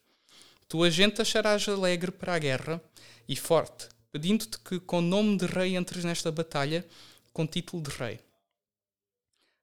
Tua 0.68 0.91
gente 0.91 1.22
acharás 1.22 1.65
alegre 1.69 2.11
para 2.11 2.36
a 2.36 2.40
guerra 2.40 2.81
e 3.26 3.38
forte, 3.38 3.88
pedindo-te 4.11 4.60
que, 4.60 4.81
com 4.81 4.99
nome 4.99 5.38
de 5.38 5.45
rei, 5.45 5.77
entres 5.77 6.03
nesta 6.03 6.30
batalha 6.30 6.86
com 7.31 7.48
título 7.48 7.81
de 7.81 7.91
rei. 7.91 8.19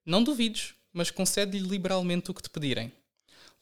Não 0.07 0.23
duvides, 0.23 0.73
mas 0.93 1.11
concede-lhe 1.11 1.67
liberalmente 1.67 2.31
o 2.31 2.33
que 2.33 2.41
te 2.41 2.49
pedirem, 2.49 2.93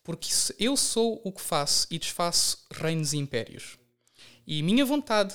porque 0.04 0.30
eu 0.60 0.78
sou 0.78 1.20
o 1.24 1.32
que 1.32 1.42
faço 1.42 1.88
e 1.90 1.98
desfaço 1.98 2.64
reinos 2.72 3.14
e 3.14 3.18
impérios. 3.18 3.80
E 4.46 4.62
minha 4.62 4.86
vontade 4.86 5.34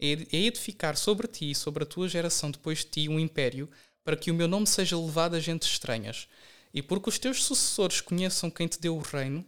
é, 0.00 0.14
é 0.32 0.36
edificar 0.36 0.96
sobre 0.96 1.28
ti 1.28 1.52
e 1.52 1.54
sobre 1.54 1.84
a 1.84 1.86
tua 1.86 2.08
geração 2.08 2.50
depois 2.50 2.80
de 2.80 2.86
ti 2.86 3.08
um 3.08 3.20
império, 3.20 3.70
para 4.02 4.16
que 4.16 4.32
o 4.32 4.34
meu 4.34 4.48
nome 4.48 4.66
seja 4.66 4.98
levado 4.98 5.36
a 5.36 5.40
gentes 5.40 5.68
estranhas. 5.68 6.26
E 6.74 6.82
porque 6.82 7.08
os 7.08 7.20
teus 7.20 7.44
sucessores 7.44 8.00
conheçam 8.00 8.50
quem 8.50 8.66
te 8.66 8.80
deu 8.80 8.96
o 8.96 9.00
reino, 9.00 9.46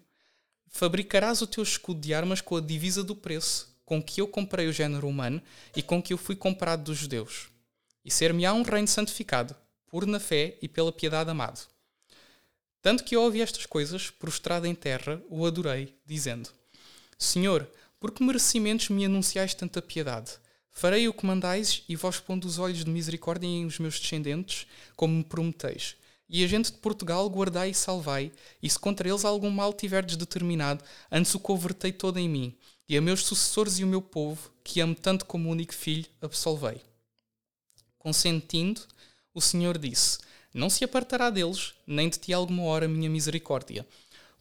fabricarás 0.69 1.43
o 1.43 1.47
teu 1.47 1.65
escudo 1.65 2.01
de 2.01 2.15
armas 2.15 2.41
com 2.41 2.57
a 2.57 2.61
divisa 2.61 3.03
do 3.03 3.17
preço 3.17 3.69
com 3.91 4.01
que 4.01 4.21
eu 4.21 4.29
comprei 4.29 4.69
o 4.69 4.73
género 4.73 5.09
humano 5.09 5.43
e 5.75 5.83
com 5.83 6.01
que 6.01 6.13
eu 6.13 6.17
fui 6.17 6.37
comprado 6.37 6.85
dos 6.85 6.99
judeus. 6.99 7.49
E 8.05 8.11
ser-me-á 8.13 8.55
um 8.55 8.63
reino 8.63 8.87
santificado, 8.87 9.57
puro 9.91 10.07
na 10.07 10.21
fé 10.21 10.57
e 10.63 10.69
pela 10.69 10.93
piedade 10.93 11.29
amado. 11.29 11.67
Tanto 12.81 13.05
que 13.05 13.15
eu 13.15 13.23
ouvi 13.23 13.43
estas 13.43 13.67
coisas, 13.67 14.09
prostrado 14.09 14.67
em 14.67 14.75
terra, 14.75 15.21
o 15.29 15.45
adorei, 15.45 15.95
dizendo: 16.07 16.49
Senhor, 17.19 17.69
por 17.99 18.11
que 18.13 18.25
merecimentos 18.25 18.89
me 18.89 19.05
anunciais 19.05 19.53
tanta 19.53 19.83
piedade? 19.83 20.33
Farei 20.73 21.07
o 21.09 21.13
que 21.13 21.27
mandais 21.27 21.83
e 21.89 21.97
vós 21.97 22.19
pondo 22.19 22.47
os 22.47 22.59
olhos 22.59 22.85
de 22.85 22.91
misericórdia 22.91 23.47
em 23.47 23.67
os 23.67 23.79
meus 23.79 24.01
descendentes, 24.01 24.67
como 24.97 25.15
me 25.15 25.25
prometeis. 25.25 25.97
E 26.27 26.45
a 26.45 26.47
gente 26.47 26.71
de 26.71 26.79
Portugal 26.79 27.29
guardai 27.29 27.71
e 27.71 27.75
salvai, 27.75 28.33
e 28.63 28.71
se 28.71 28.79
contra 28.79 29.09
eles 29.09 29.25
algum 29.25 29.51
mal 29.51 29.75
tiverdes 29.75 30.17
determinado, 30.17 30.83
antes 31.11 31.35
o 31.35 31.41
convertei 31.41 31.93
todo 31.93 32.19
em 32.19 32.29
mim, 32.29 32.57
e 32.89 32.97
a 32.97 33.01
meus 33.01 33.25
sucessores 33.25 33.79
e 33.79 33.85
o 33.85 33.87
meu 33.87 34.01
povo, 34.01 34.51
que 34.65 34.81
amo 34.81 34.95
tanto 34.95 35.27
como 35.27 35.51
único 35.51 35.75
filho, 35.75 36.07
absolvei. 36.23 36.81
Consentindo, 37.99 38.81
o 39.33 39.41
Senhor 39.41 39.79
disse: 39.79 40.19
Não 40.53 40.69
se 40.69 40.85
apartará 40.85 41.31
deles, 41.31 41.75
nem 41.87 42.09
de 42.09 42.19
ti 42.19 42.33
alguma 42.33 42.65
hora 42.65 42.89
minha 42.89 43.09
misericórdia, 43.09 43.87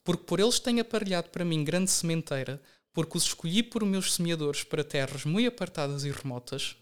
porque 0.03 0.23
por 0.23 0.39
eles 0.39 0.59
tenho 0.59 0.81
aparelhado 0.81 1.29
para 1.29 1.45
mim 1.45 1.63
grande 1.63 1.91
sementeira, 1.91 2.61
porque 2.93 3.17
os 3.17 3.25
escolhi 3.25 3.61
por 3.63 3.85
meus 3.85 4.15
semeadores 4.15 4.63
para 4.63 4.83
terras 4.83 5.25
muito 5.25 5.47
apartadas 5.47 6.03
e 6.03 6.11
remotas. 6.11 6.75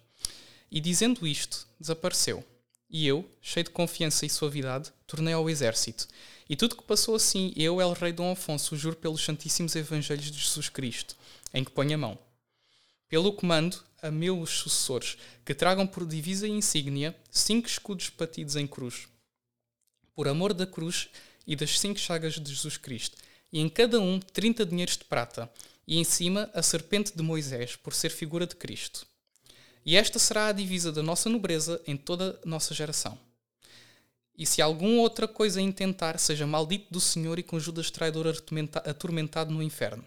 E 0.71 0.79
dizendo 0.79 1.27
isto, 1.27 1.67
desapareceu. 1.79 2.43
E 2.89 3.05
eu, 3.05 3.29
cheio 3.41 3.65
de 3.65 3.69
confiança 3.71 4.25
e 4.25 4.29
suavidade, 4.29 4.91
tornei 5.05 5.34
ao 5.34 5.49
exército. 5.49 6.07
E 6.49 6.55
tudo 6.55 6.77
que 6.77 6.84
passou 6.84 7.15
assim, 7.15 7.51
eu, 7.55 7.81
El 7.81 7.91
Rei 7.91 8.13
Dom 8.13 8.31
Afonso, 8.31 8.77
juro 8.77 8.95
pelos 8.95 9.23
Santíssimos 9.23 9.75
Evangelhos 9.75 10.31
de 10.31 10.39
Jesus 10.39 10.69
Cristo, 10.69 11.15
em 11.53 11.63
que 11.63 11.71
ponho 11.71 11.95
a 11.95 11.97
mão. 11.97 12.27
Pelo 13.09 13.34
comando 13.34 13.84
a 14.01 14.11
meus 14.11 14.49
sucessores, 14.49 15.17
que 15.45 15.55
tragam 15.55 15.88
por 15.88 16.05
divisa 16.05 16.47
e 16.47 16.51
insígnia 16.51 17.15
cinco 17.31 17.67
escudos 17.67 18.09
batidos 18.09 18.55
em 18.55 18.67
cruz. 18.67 19.07
Por 20.13 20.27
amor 20.27 20.53
da 20.53 20.67
cruz 20.67 21.09
e 21.45 21.55
das 21.55 21.79
cinco 21.79 21.99
chagas 21.99 22.34
de 22.34 22.53
Jesus 22.53 22.77
Cristo, 22.77 23.17
e 23.51 23.59
em 23.59 23.69
cada 23.69 23.99
um 23.99 24.19
trinta 24.19 24.65
dinheiros 24.65 24.97
de 24.97 25.05
prata, 25.05 25.49
e 25.88 25.97
em 25.97 26.03
cima 26.03 26.49
a 26.53 26.61
serpente 26.61 27.15
de 27.15 27.23
Moisés, 27.23 27.75
por 27.75 27.93
ser 27.93 28.09
figura 28.09 28.45
de 28.45 28.55
Cristo. 28.55 29.07
E 29.85 29.95
esta 29.95 30.19
será 30.19 30.47
a 30.47 30.51
divisa 30.51 30.91
da 30.91 31.01
nossa 31.01 31.29
nobreza 31.29 31.81
em 31.88 31.95
toda 31.95 32.38
a 32.43 32.49
nossa 32.49 32.73
geração. 32.73 33.17
E 34.38 34.45
se 34.45 34.61
alguma 34.61 35.01
outra 35.01 35.27
coisa 35.27 35.61
intentar, 35.61 36.19
seja 36.19 36.45
maldito 36.45 36.88
do 36.91 36.99
Senhor 36.99 37.39
e 37.39 37.43
com 37.43 37.59
Judas 37.59 37.89
traidor 37.89 38.27
atormentado 38.85 39.51
no 39.51 39.63
inferno. 39.63 40.05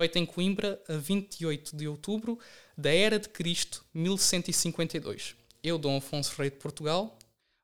Feita 0.00 0.20
em 0.20 0.24
Coimbra, 0.24 0.80
a 0.88 0.92
28 0.92 1.76
de 1.76 1.88
outubro 1.88 2.38
da 2.76 2.94
Era 2.94 3.18
de 3.18 3.28
Cristo, 3.28 3.84
1152. 3.92 5.34
Eu, 5.60 5.76
Dom 5.76 5.96
Afonso 5.96 6.40
Rei 6.40 6.50
de 6.50 6.56
Portugal, 6.56 7.18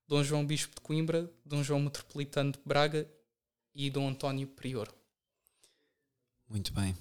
Dom 0.09 0.20
João 0.24 0.44
Bispo 0.44 0.74
de 0.74 0.81
Coimbra, 0.81 1.31
Dom 1.44 1.62
João 1.62 1.78
Metropolitano 1.78 2.51
de 2.51 2.59
Braga 2.65 3.09
e 3.73 3.89
Dom 3.89 4.09
António 4.09 4.48
Prior. 4.48 4.93
Muito 6.48 6.73
bem 6.73 6.97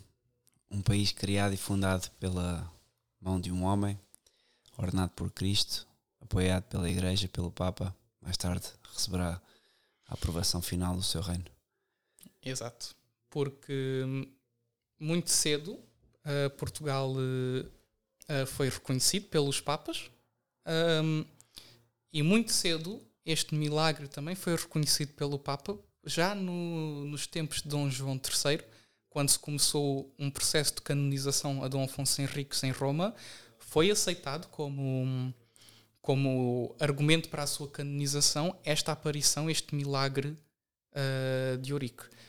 um 0.69 0.84
país 0.84 1.11
criado 1.11 1.53
e 1.53 1.57
fundado 1.57 2.11
pela 2.19 2.72
mão 3.19 3.41
de 3.41 3.51
um 3.51 3.64
homem, 3.64 3.99
ordenado 4.77 5.14
por 5.15 5.31
Cristo, 5.31 5.88
apoiado 6.22 6.65
pela 6.65 6.89
Igreja, 6.89 7.27
pelo 7.27 7.51
Papa, 7.51 7.95
mais 8.22 8.38
tarde 8.38 8.68
receberá 8.93 9.41
a 10.07 10.14
aprovação 10.14 10.61
final 10.61 10.95
do 10.95 11.01
seu 11.01 11.22
reino. 11.22 11.45
Exato, 12.43 12.95
porque 13.30 14.03
hum, 14.05 14.31
muito 14.99 15.30
cedo 15.30 15.74
uh, 15.74 16.49
Portugal 16.57 17.11
uh, 17.11 18.45
foi 18.48 18.70
reconhecido 18.70 19.28
pelos 19.28 19.60
Papas 19.60 20.10
um, 21.03 21.26
e 22.11 22.22
muito 22.24 22.52
cedo 22.52 23.02
este 23.26 23.56
milagre 23.56 24.07
também 24.07 24.36
foi 24.36 24.56
reconhecido 24.56 25.14
pelo 25.14 25.38
Papa 25.38 25.78
já 26.06 26.36
no, 26.36 27.06
nos 27.06 27.28
tempos 27.28 27.61
de 27.61 27.70
Dom 27.70 27.90
João 27.90 28.15
III 28.15 28.64
quando 29.14 29.30
se 29.30 29.38
começou 29.38 30.11
um 30.18 30.32
processo 30.32 30.74
de 30.74 30.82
canonização 30.82 31.64
a 31.64 31.68
Dom 31.68 31.84
Afonso 31.84 32.20
Henriques 32.20 32.64
em 32.64 32.72
Roma, 32.72 33.14
foi 33.60 33.91
aceitado 33.91 34.48
como, 34.48 35.32
como 36.02 36.76
argumento 36.80 37.30
para 37.30 37.44
a 37.44 37.48
sua 37.48 37.70
canonização 37.70 38.60
esta 38.65 38.91
aparição, 38.91 39.52
este 39.52 39.76
milagre 39.76 40.36
uh, 40.95 41.57
de. 41.60 41.72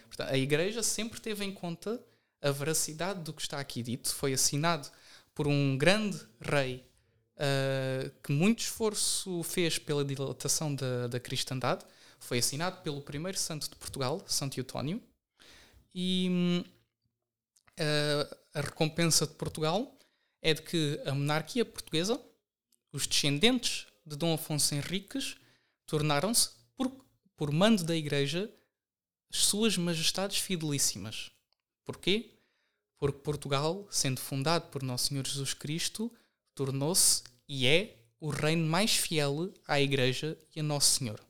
Portanto, 0.07 0.28
a 0.28 0.36
Igreja 0.36 0.82
sempre 0.82 1.19
teve 1.23 1.43
em 1.43 1.53
conta 1.53 1.99
a 2.44 2.50
veracidade 2.50 3.22
do 3.22 3.32
que 3.32 3.40
está 3.40 3.58
aqui 3.58 3.82
dito. 3.82 4.14
Foi 4.14 4.34
assinado 4.34 4.88
por 5.34 5.48
um 5.48 5.78
grande 5.78 6.20
rei 6.38 6.86
uh, 7.36 8.10
que 8.22 8.30
muito 8.30 8.60
esforço 8.60 9.42
fez 9.42 9.78
pela 9.78 10.04
dilatação 10.04 10.74
da, 10.74 11.08
da 11.08 11.18
cristandade. 11.18 11.84
Foi 12.20 12.38
assinado 12.38 12.82
pelo 12.82 13.00
primeiro 13.00 13.38
santo 13.38 13.68
de 13.68 13.76
Portugal, 13.76 14.22
Santo 14.26 14.60
Eutónio. 14.60 15.02
E 15.94 16.62
uh, 17.80 18.36
a 18.52 18.60
recompensa 18.60 19.26
de 19.26 19.32
Portugal 19.34 19.98
é 20.42 20.52
de 20.52 20.60
que 20.60 21.00
a 21.06 21.14
monarquia 21.14 21.64
portuguesa, 21.64 22.20
os 22.92 23.06
descendentes 23.06 23.86
de 24.04 24.16
Dom 24.16 24.34
Afonso 24.34 24.74
Henriques, 24.74 25.36
tornaram-se, 25.86 26.50
por, 26.76 26.92
por 27.36 27.50
mando 27.50 27.84
da 27.84 27.96
Igreja, 27.96 28.52
as 29.32 29.38
suas 29.38 29.78
majestades 29.78 30.38
fidelíssimas. 30.38 31.30
Porquê? 31.84 32.34
Porque 33.05 33.18
Portugal, 33.18 33.86
sendo 33.90 34.18
fundado 34.18 34.68
por 34.68 34.82
Nosso 34.82 35.09
Senhor 35.09 35.26
Jesus 35.26 35.52
Cristo, 35.52 36.10
tornou-se 36.55 37.22
e 37.47 37.66
é 37.66 37.98
o 38.18 38.31
reino 38.31 38.66
mais 38.66 38.97
fiel 38.97 39.52
à 39.68 39.78
Igreja 39.78 40.39
e 40.56 40.60
a 40.60 40.62
Nosso 40.62 41.01
Senhor. 41.01 41.20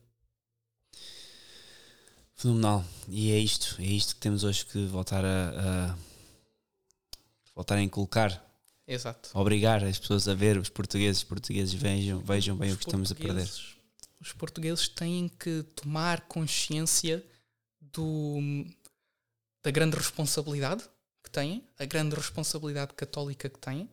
Fenomenal. 2.37 2.85
E 3.09 3.33
é 3.33 3.39
isto, 3.41 3.75
é 3.81 3.87
isto 3.87 4.15
que 4.15 4.21
temos 4.21 4.45
hoje 4.45 4.65
que 4.67 4.87
voltar 4.87 5.25
a, 5.25 5.91
a 5.91 5.99
voltar 7.57 7.75
a 7.75 7.83
inculcar. 7.83 8.41
Exato. 8.87 9.31
Obrigar 9.35 9.83
as 9.83 9.99
pessoas 9.99 10.29
a 10.29 10.35
ver, 10.35 10.57
os 10.57 10.69
portugueses, 10.69 11.23
os 11.23 11.29
portugueses 11.29 11.75
vejam, 11.75 12.21
vejam 12.21 12.57
bem 12.57 12.69
os 12.69 12.77
o 12.77 12.79
que 12.79 12.85
estamos 12.85 13.11
a 13.11 13.17
perder. 13.17 13.51
Os 14.21 14.33
portugueses 14.33 14.87
têm 14.87 15.29
que 15.29 15.65
tomar 15.75 16.21
consciência 16.29 17.27
do, 17.81 18.65
da 19.61 19.73
grande 19.73 19.97
responsabilidade 19.97 20.94
têm, 21.35 21.67
a 21.79 21.85
grande 21.85 22.15
responsabilidade 22.15 22.95
católica 22.95 23.49
que 23.49 23.59
têm, 23.59 23.91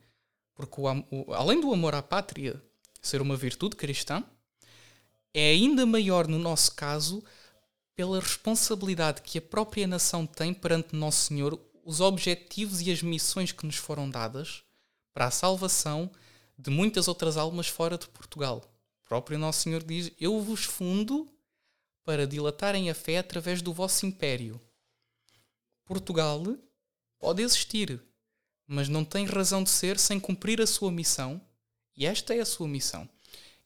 porque 0.53 0.79
o, 0.79 0.85
o, 1.11 1.33
além 1.33 1.59
do 1.59 1.73
amor 1.73 1.95
à 1.95 2.01
pátria 2.01 2.61
ser 3.01 3.21
uma 3.21 3.35
virtude 3.35 3.75
cristã, 3.75 4.23
é 5.33 5.49
ainda 5.49 5.85
maior 5.85 6.27
no 6.27 6.37
nosso 6.37 6.75
caso 6.75 7.23
pela 7.95 8.19
responsabilidade 8.19 9.21
que 9.21 9.37
a 9.37 9.41
própria 9.41 9.87
nação 9.87 10.25
tem 10.25 10.53
perante 10.53 10.95
Nosso 10.95 11.25
Senhor, 11.27 11.59
os 11.83 11.99
objetivos 11.99 12.81
e 12.81 12.91
as 12.91 13.01
missões 13.01 13.51
que 13.51 13.65
nos 13.65 13.75
foram 13.75 14.09
dadas 14.09 14.63
para 15.13 15.25
a 15.25 15.31
salvação 15.31 16.11
de 16.57 16.69
muitas 16.69 17.07
outras 17.07 17.37
almas 17.37 17.67
fora 17.67 17.97
de 17.97 18.07
Portugal. 18.07 18.61
O 19.03 19.07
próprio 19.07 19.39
Nosso 19.39 19.61
Senhor 19.61 19.83
diz: 19.83 20.11
Eu 20.19 20.39
vos 20.41 20.63
fundo 20.63 21.27
para 22.03 22.27
dilatarem 22.27 22.89
a 22.89 22.95
fé 22.95 23.17
através 23.17 23.61
do 23.61 23.73
vosso 23.73 24.05
império. 24.05 24.61
Portugal 25.85 26.43
pode 27.21 27.43
existir, 27.43 28.01
mas 28.67 28.89
não 28.89 29.05
tem 29.05 29.25
razão 29.25 29.63
de 29.63 29.69
ser 29.69 29.99
sem 29.99 30.19
cumprir 30.19 30.59
a 30.59 30.67
sua 30.67 30.91
missão, 30.91 31.39
e 31.95 32.05
esta 32.05 32.33
é 32.33 32.41
a 32.41 32.45
sua 32.45 32.67
missão. 32.67 33.07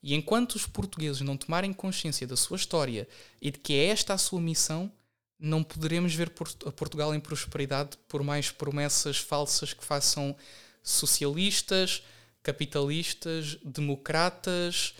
E 0.02 0.14
enquanto 0.14 0.54
os 0.54 0.66
portugueses 0.66 1.22
não 1.22 1.36
tomarem 1.36 1.72
consciência 1.72 2.26
da 2.26 2.36
sua 2.36 2.56
história 2.56 3.08
e 3.40 3.50
de 3.50 3.58
que 3.58 3.72
é 3.72 3.86
esta 3.86 4.12
a 4.14 4.18
sua 4.18 4.40
missão, 4.40 4.92
não 5.38 5.62
poderemos 5.62 6.14
ver 6.14 6.30
Portugal 6.30 7.14
em 7.14 7.20
prosperidade 7.20 7.96
por 8.06 8.22
mais 8.22 8.50
promessas 8.50 9.18
falsas 9.18 9.72
que 9.72 9.84
façam 9.84 10.36
socialistas, 10.82 12.02
capitalistas, 12.42 13.58
democratas, 13.64 14.94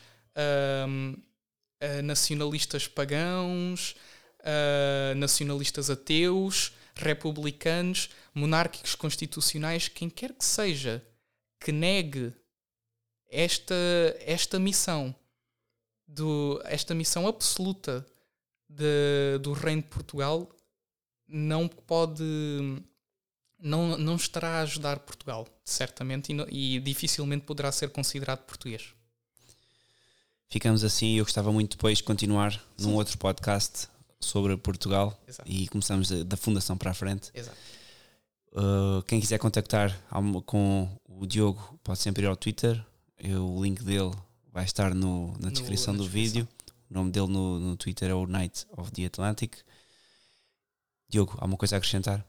hum, 0.89 1.15
uh, 1.83 2.03
nacionalistas 2.03 2.89
pagãos, 2.89 3.95
uh, 4.41 5.15
nacionalistas 5.15 5.89
ateus, 5.89 6.73
republicanos, 6.97 8.11
monárquicos 8.37 8.95
constitucionais, 8.95 9.89
quem 9.89 10.11
quer 10.11 10.33
que 10.35 10.45
seja 10.45 11.05
que 11.59 11.73
negue 11.73 12.33
esta, 13.29 13.75
esta 14.21 14.59
missão, 14.59 15.15
do, 16.07 16.61
esta 16.65 16.95
missão 16.95 17.27
absoluta 17.27 18.07
de, 18.69 19.39
do 19.41 19.53
Reino 19.53 19.83
de 19.83 19.89
Portugal, 19.89 20.49
não 21.27 21.67
pode. 21.67 22.23
Não, 23.59 23.97
não 23.97 24.17
estará 24.17 24.59
a 24.59 24.61
ajudar 24.61 24.99
Portugal, 25.01 25.49
certamente, 25.65 26.31
e, 26.51 26.77
e 26.77 26.81
dificilmente 26.81 27.47
poderá 27.47 27.73
ser 27.73 27.89
considerado 27.89 28.45
português 28.45 28.95
ficamos 30.49 30.85
assim. 30.85 31.19
Eu 31.19 31.25
gostava 31.25 31.53
muito 31.53 31.77
depois 31.77 31.99
de 31.99 32.05
continuar 32.05 32.53
Sim. 32.77 32.89
num 32.89 32.95
outro 32.95 33.17
podcast 33.19 33.89
sobre 34.21 34.57
Portugal 34.57 35.19
Exato. 35.27 35.51
e 35.51 35.69
começamos 35.69 36.11
da 36.25 36.37
fundação 36.37 36.77
para 36.77 36.91
a 36.91 36.95
frente. 36.95 37.31
Exato. 37.35 37.57
Uh, 38.57 39.03
quem 39.03 39.21
quiser 39.21 39.39
contactar 39.39 39.95
com 40.47 40.89
o 41.05 41.27
Diogo 41.27 41.79
pode 41.85 41.99
sempre 41.99 42.23
ir 42.23 42.27
ao 42.27 42.37
Twitter. 42.37 42.83
Eu, 43.19 43.47
o 43.47 43.63
link 43.63 43.83
dele 43.83 44.13
vai 44.51 44.65
estar 44.65 44.95
no, 44.95 45.37
na 45.39 45.51
descrição 45.51 45.93
no, 45.93 45.99
do 45.99 46.05
descrição. 46.05 46.43
vídeo. 46.43 46.49
O 46.91 46.95
nome 46.95 47.11
dele 47.11 47.27
no, 47.27 47.59
no 47.59 47.77
Twitter 47.77 48.11
é 48.11 48.15
o 48.15 48.27
Night 48.27 48.67
of 48.75 48.91
the 48.93 49.05
Atlantic. 49.05 49.57
Diogo, 51.07 51.37
há 51.39 51.45
uma 51.45 51.59
coisa 51.59 51.77
a 51.77 51.79
acrescentar? 51.79 52.25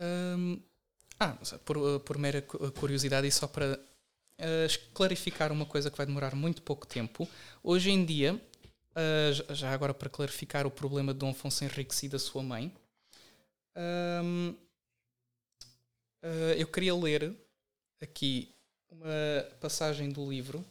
Um, 0.00 0.60
ah, 1.20 1.36
por, 1.64 2.00
por 2.00 2.18
mera 2.18 2.42
curiosidade 2.42 3.28
e 3.28 3.30
só 3.30 3.46
para 3.46 3.78
uh, 4.40 4.92
clarificar 4.92 5.52
uma 5.52 5.66
coisa 5.66 5.90
que 5.90 5.96
vai 5.96 6.06
demorar 6.06 6.34
muito 6.34 6.60
pouco 6.62 6.86
tempo. 6.86 7.28
Hoje 7.62 7.90
em 7.90 8.04
dia, 8.04 8.34
uh, 8.34 9.54
já 9.54 9.72
agora 9.72 9.94
para 9.94 10.08
clarificar 10.08 10.66
o 10.66 10.70
problema 10.70 11.12
de 11.12 11.20
Dom 11.20 11.30
Afonso 11.30 11.62
Henriques 11.62 12.02
e 12.02 12.08
da 12.08 12.18
sua 12.18 12.42
mãe, 12.42 12.74
um, 14.24 14.54
uh, 16.22 16.54
eu 16.56 16.66
queria 16.66 16.94
ler 16.94 17.34
aqui 18.00 18.54
uma 18.90 19.46
passagem 19.60 20.10
do 20.10 20.28
livro 20.28 20.64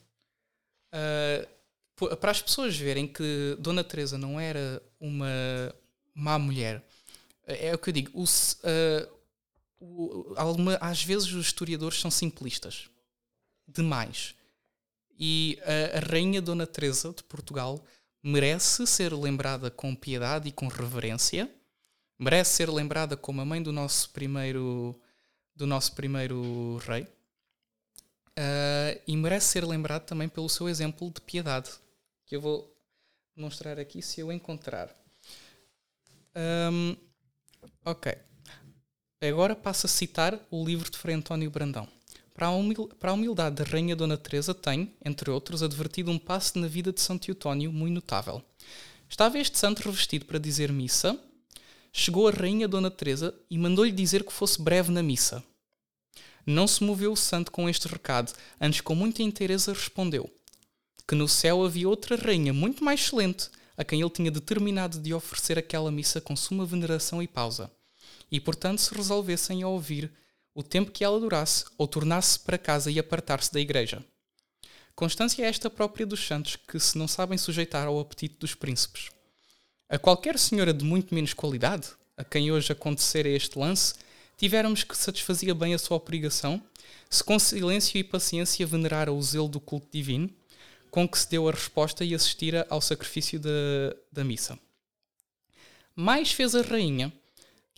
para 2.19 2.31
as 2.31 2.41
pessoas 2.41 2.75
verem 2.75 3.07
que 3.07 3.55
Dona 3.59 3.83
Teresa 3.83 4.17
não 4.17 4.39
era 4.39 4.81
uma 4.99 5.27
má 6.13 6.39
mulher. 6.39 6.83
É 7.45 7.73
o 7.73 7.77
que 7.77 7.89
eu 7.89 7.93
digo. 7.93 8.11
O, 8.13 8.25
o, 9.79 10.33
alguma, 10.35 10.75
às 10.81 11.03
vezes 11.03 11.31
os 11.31 11.47
historiadores 11.47 11.99
são 11.99 12.11
simplistas 12.11 12.89
demais. 13.67 14.35
E 15.17 15.59
a, 15.63 15.97
a 15.97 16.11
Rainha 16.11 16.41
Dona 16.41 16.65
Teresa 16.65 17.13
de 17.13 17.23
Portugal 17.23 17.83
merece 18.23 18.85
ser 18.85 19.13
lembrada 19.13 19.71
com 19.71 19.95
piedade 19.95 20.49
e 20.49 20.51
com 20.51 20.67
reverência, 20.67 21.49
merece 22.17 22.55
ser 22.55 22.69
lembrada 22.69 23.15
como 23.15 23.41
a 23.41 23.45
mãe 23.45 23.61
do 23.61 23.71
nosso 23.71 24.09
primeiro, 24.11 24.99
do 25.59 25.67
nosso 25.67 25.91
primeiro 25.91 26.77
rei. 26.87 27.03
Uh, 27.03 28.95
e 29.05 29.17
merece 29.17 29.47
ser 29.47 29.65
lembrado 29.65 30.05
também 30.05 30.29
pelo 30.29 30.47
seu 30.47 30.69
exemplo 30.69 31.11
de 31.11 31.19
piedade, 31.19 31.69
que 32.25 32.37
eu 32.37 32.39
vou 32.39 32.73
mostrar 33.35 33.77
aqui 33.77 34.01
se 34.01 34.21
eu 34.21 34.31
encontrar. 34.31 34.89
Um, 36.71 36.95
ok. 37.83 38.17
Agora 39.21 39.53
passo 39.53 39.85
a 39.85 39.89
citar 39.89 40.39
o 40.49 40.63
livro 40.63 40.89
de 40.89 40.97
Frei 40.97 41.13
António 41.13 41.51
Brandão. 41.51 41.85
Para 42.33 42.47
a 42.47 43.13
humildade 43.13 43.57
da 43.57 43.69
Rainha 43.69 43.97
Dona 43.97 44.17
Teresa 44.17 44.53
tem, 44.53 44.95
entre 45.03 45.29
outros, 45.29 45.61
advertido 45.61 46.09
um 46.09 46.17
passo 46.17 46.57
na 46.57 46.67
vida 46.67 46.93
de 46.93 47.01
Santo 47.01 47.29
Eutónio 47.29 47.69
muito 47.73 47.95
notável. 47.95 48.41
Estava 49.09 49.37
este 49.37 49.57
santo 49.57 49.81
revestido 49.81 50.23
para 50.23 50.39
dizer 50.39 50.71
missa, 50.71 51.19
chegou 51.91 52.29
a 52.29 52.31
Rainha 52.31 52.65
Dona 52.65 52.89
Teresa 52.89 53.35
e 53.49 53.57
mandou-lhe 53.57 53.91
dizer 53.91 54.23
que 54.23 54.31
fosse 54.31 54.61
breve 54.61 54.89
na 54.89 55.03
missa. 55.03 55.43
Não 56.49 56.65
se 56.65 56.83
moveu 56.83 57.11
o 57.11 57.15
santo 57.15 57.51
com 57.51 57.69
este 57.69 57.87
recado, 57.87 58.33
antes 58.59 58.81
com 58.81 58.95
muita 58.95 59.21
inteireza 59.21 59.71
respondeu 59.71 60.27
que 61.07 61.13
no 61.13 61.27
céu 61.27 61.63
havia 61.63 61.87
outra 61.87 62.15
rainha 62.15 62.51
muito 62.51 62.83
mais 62.83 63.01
excelente, 63.01 63.51
a 63.77 63.83
quem 63.83 64.01
ele 64.01 64.09
tinha 64.09 64.31
determinado 64.31 64.97
de 64.99 65.13
oferecer 65.13 65.59
aquela 65.59 65.91
missa 65.91 66.19
com 66.19 66.35
suma 66.35 66.65
veneração 66.65 67.21
e 67.21 67.27
pausa, 67.27 67.71
e 68.31 68.39
portanto 68.39 68.79
se 68.79 68.95
resolvessem 68.95 69.61
a 69.61 69.67
ouvir 69.67 70.11
o 70.55 70.63
tempo 70.63 70.89
que 70.89 71.03
ela 71.03 71.19
durasse, 71.19 71.65
ou 71.77 71.87
tornasse 71.87 72.39
para 72.39 72.57
casa 72.57 72.89
e 72.89 72.97
apartar-se 72.97 73.53
da 73.53 73.59
igreja. 73.59 74.03
Constância 74.95 75.43
é 75.43 75.47
esta 75.47 75.69
própria 75.69 76.05
dos 76.05 76.25
santos 76.25 76.55
que 76.55 76.79
se 76.79 76.97
não 76.97 77.07
sabem 77.07 77.37
sujeitar 77.37 77.85
ao 77.85 77.99
apetite 77.99 78.37
dos 78.39 78.55
príncipes. 78.55 79.09
A 79.87 79.99
qualquer 79.99 80.39
senhora 80.39 80.73
de 80.73 80.83
muito 80.83 81.13
menos 81.13 81.33
qualidade, 81.33 81.89
a 82.17 82.23
quem 82.23 82.51
hoje 82.51 82.71
acontecer 82.71 83.27
este 83.27 83.57
lance, 83.57 83.93
tivéramos 84.39 84.83
que 84.83 84.97
satisfazia 84.97 85.53
bem 85.53 85.73
a 85.73 85.77
sua 85.77 85.97
obrigação, 85.97 86.63
se 87.09 87.21
com 87.23 87.37
silêncio 87.37 87.99
e 87.99 88.03
paciência 88.03 88.65
venerara 88.65 89.11
o 89.11 89.21
zelo 89.21 89.49
do 89.49 89.59
culto 89.59 89.89
divino, 89.91 90.29
com 90.89 91.07
que 91.07 91.19
se 91.19 91.29
deu 91.29 91.47
a 91.47 91.51
resposta 91.51 92.05
e 92.05 92.15
assistira 92.15 92.65
ao 92.69 92.81
sacrifício 92.81 93.39
da, 93.39 93.49
da 94.11 94.23
missa. 94.23 94.57
Mais 95.93 96.31
fez 96.31 96.55
a 96.55 96.61
rainha, 96.61 97.13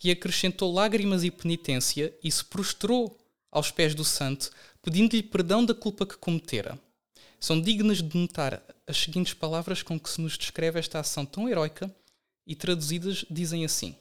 e 0.04 0.10
acrescentou 0.10 0.72
lágrimas 0.72 1.22
e 1.22 1.30
penitência 1.30 2.12
e 2.22 2.30
se 2.30 2.44
prostrou 2.44 3.16
aos 3.50 3.70
pés 3.70 3.94
do 3.94 4.04
santo, 4.04 4.50
pedindo-lhe 4.80 5.22
perdão 5.22 5.64
da 5.64 5.74
culpa 5.74 6.04
que 6.04 6.16
cometera. 6.16 6.78
São 7.38 7.60
dignas 7.60 8.02
de 8.02 8.16
notar 8.16 8.62
as 8.86 8.96
seguintes 8.96 9.34
palavras 9.34 9.82
com 9.82 9.98
que 9.98 10.10
se 10.10 10.20
nos 10.20 10.36
descreve 10.36 10.78
esta 10.78 10.98
ação 10.98 11.24
tão 11.24 11.48
heroica 11.48 11.94
e 12.46 12.54
traduzidas 12.54 13.24
dizem 13.30 13.64
assim: 13.64 13.94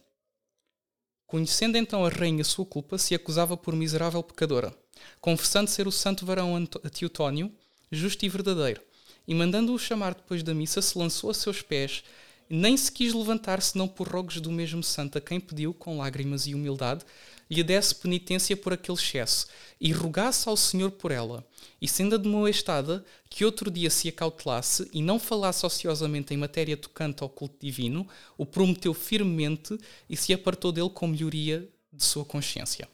Conhecendo 1.31 1.77
então 1.77 2.05
a 2.05 2.09
rainha 2.09 2.43
sua 2.43 2.65
culpa, 2.65 2.97
se 2.97 3.15
acusava 3.15 3.55
por 3.55 3.73
miserável 3.73 4.21
pecadora, 4.21 4.75
confessando 5.21 5.69
ser 5.69 5.87
o 5.87 5.91
santo 5.91 6.25
varão 6.25 6.65
Teotónio, 6.65 7.49
justo 7.89 8.25
e 8.25 8.27
verdadeiro, 8.27 8.81
e 9.25 9.33
mandando-o 9.33 9.79
chamar 9.79 10.13
depois 10.13 10.43
da 10.43 10.53
missa, 10.53 10.81
se 10.81 10.97
lançou 10.97 11.29
a 11.29 11.33
seus 11.33 11.61
pés 11.61 12.03
nem 12.49 12.75
se 12.75 12.91
quis 12.91 13.13
levantar 13.13 13.61
senão 13.61 13.87
por 13.87 14.09
rogos 14.09 14.41
do 14.41 14.51
mesmo 14.51 14.83
santo 14.83 15.17
a 15.17 15.21
quem 15.21 15.39
pediu, 15.39 15.73
com 15.73 15.99
lágrimas 15.99 16.47
e 16.47 16.53
humildade, 16.53 17.05
lhe 17.51 17.63
desse 17.63 17.93
penitência 17.93 18.55
por 18.55 18.71
aquele 18.71 18.97
excesso, 18.97 19.45
e 19.79 19.91
rogasse 19.91 20.47
ao 20.47 20.55
Senhor 20.55 20.89
por 20.89 21.11
ela, 21.11 21.45
e 21.81 21.87
sendo 21.87 22.15
admoestada, 22.15 23.03
que 23.29 23.43
outro 23.43 23.69
dia 23.69 23.89
se 23.89 24.07
acautelasse 24.07 24.89
e 24.93 25.01
não 25.01 25.19
falasse 25.19 25.65
ociosamente 25.65 26.33
em 26.33 26.37
matéria 26.37 26.77
tocante 26.77 27.21
ao 27.21 27.29
culto 27.29 27.57
divino, 27.59 28.07
o 28.37 28.45
prometeu 28.45 28.93
firmemente 28.93 29.77
e 30.09 30.15
se 30.15 30.33
apartou 30.33 30.71
dele 30.71 30.89
com 30.89 31.07
melhoria 31.07 31.67
de 31.91 32.03
sua 32.05 32.23
consciência. 32.23 32.87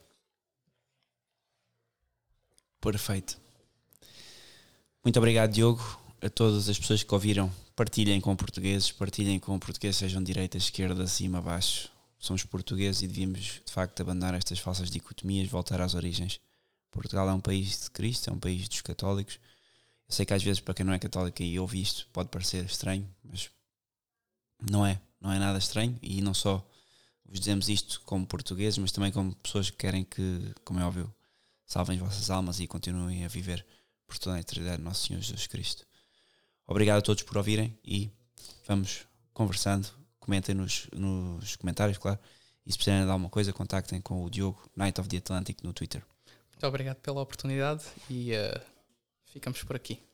Perfeito. 2.81 3.37
Muito 5.03 5.17
obrigado, 5.17 5.51
Diogo, 5.51 6.01
a 6.19 6.29
todas 6.29 6.67
as 6.67 6.79
pessoas 6.79 7.03
que 7.03 7.13
ouviram 7.13 7.51
partilhem 7.75 8.19
com 8.19 8.35
portugueses, 8.35 8.91
partilhem 8.91 9.39
com 9.39 9.59
portugueses, 9.59 9.97
sejam 9.97 10.23
direita, 10.23 10.57
esquerda, 10.57 11.03
acima, 11.03 11.37
abaixo. 11.37 11.91
Somos 12.19 12.43
portugueses 12.43 13.01
e 13.01 13.07
devíamos, 13.07 13.61
de 13.65 13.71
facto, 13.71 14.01
abandonar 14.01 14.33
estas 14.33 14.59
falsas 14.59 14.89
dicotomias, 14.89 15.47
voltar 15.49 15.81
às 15.81 15.93
origens. 15.93 16.39
Portugal 16.89 17.29
é 17.29 17.33
um 17.33 17.39
país 17.39 17.83
de 17.83 17.91
Cristo, 17.91 18.29
é 18.29 18.33
um 18.33 18.39
país 18.39 18.67
dos 18.67 18.81
católicos. 18.81 19.39
Eu 20.07 20.15
sei 20.15 20.25
que 20.25 20.33
às 20.33 20.41
vezes, 20.41 20.59
para 20.59 20.73
quem 20.73 20.85
não 20.85 20.93
é 20.93 20.99
católico 20.99 21.41
e 21.43 21.59
ouve 21.59 21.81
isto, 21.81 22.07
pode 22.11 22.29
parecer 22.29 22.65
estranho, 22.65 23.07
mas 23.23 23.49
não 24.69 24.85
é. 24.85 24.99
Não 25.19 25.31
é 25.31 25.39
nada 25.39 25.57
estranho 25.57 25.97
e 26.01 26.21
não 26.21 26.33
só 26.33 26.65
vos 27.25 27.39
dizemos 27.39 27.69
isto 27.69 28.01
como 28.05 28.25
portugueses, 28.25 28.77
mas 28.77 28.91
também 28.91 29.11
como 29.11 29.35
pessoas 29.35 29.69
que 29.69 29.77
querem 29.77 30.03
que, 30.03 30.53
como 30.63 30.79
é 30.79 30.83
óbvio, 30.83 31.13
salvem 31.65 31.97
as 31.97 32.03
vossas 32.03 32.29
almas 32.29 32.59
e 32.59 32.67
continuem 32.67 33.25
a 33.25 33.27
viver 33.27 33.65
por 34.05 34.17
toda 34.17 34.37
a 34.37 34.39
eternidade 34.39 34.81
nosso 34.81 35.07
Senhor 35.07 35.21
Jesus 35.21 35.47
Cristo. 35.47 35.85
Obrigado 36.65 36.99
a 36.99 37.01
todos 37.01 37.23
por 37.23 37.37
ouvirem 37.37 37.77
e 37.83 38.09
vamos 38.65 39.05
conversando. 39.33 39.89
Comentem 40.27 40.53
nos, 40.53 40.89
nos 40.91 41.55
comentários, 41.55 41.97
claro. 41.97 42.19
E 42.65 42.71
se 42.71 42.77
precisarem 42.77 43.05
de 43.05 43.09
alguma 43.09 43.29
coisa, 43.29 43.53
contactem 43.53 44.01
com 44.01 44.25
o 44.25 44.29
Diogo, 44.29 44.69
Night 44.75 44.99
of 44.99 45.07
the 45.07 45.15
Atlantic, 45.15 45.63
no 45.63 45.71
Twitter. 45.71 46.03
Muito 46.51 46.67
obrigado 46.67 46.97
pela 46.97 47.21
oportunidade 47.21 47.85
e 48.09 48.33
uh, 48.33 48.61
ficamos 49.31 49.63
por 49.63 49.77
aqui. 49.77 50.05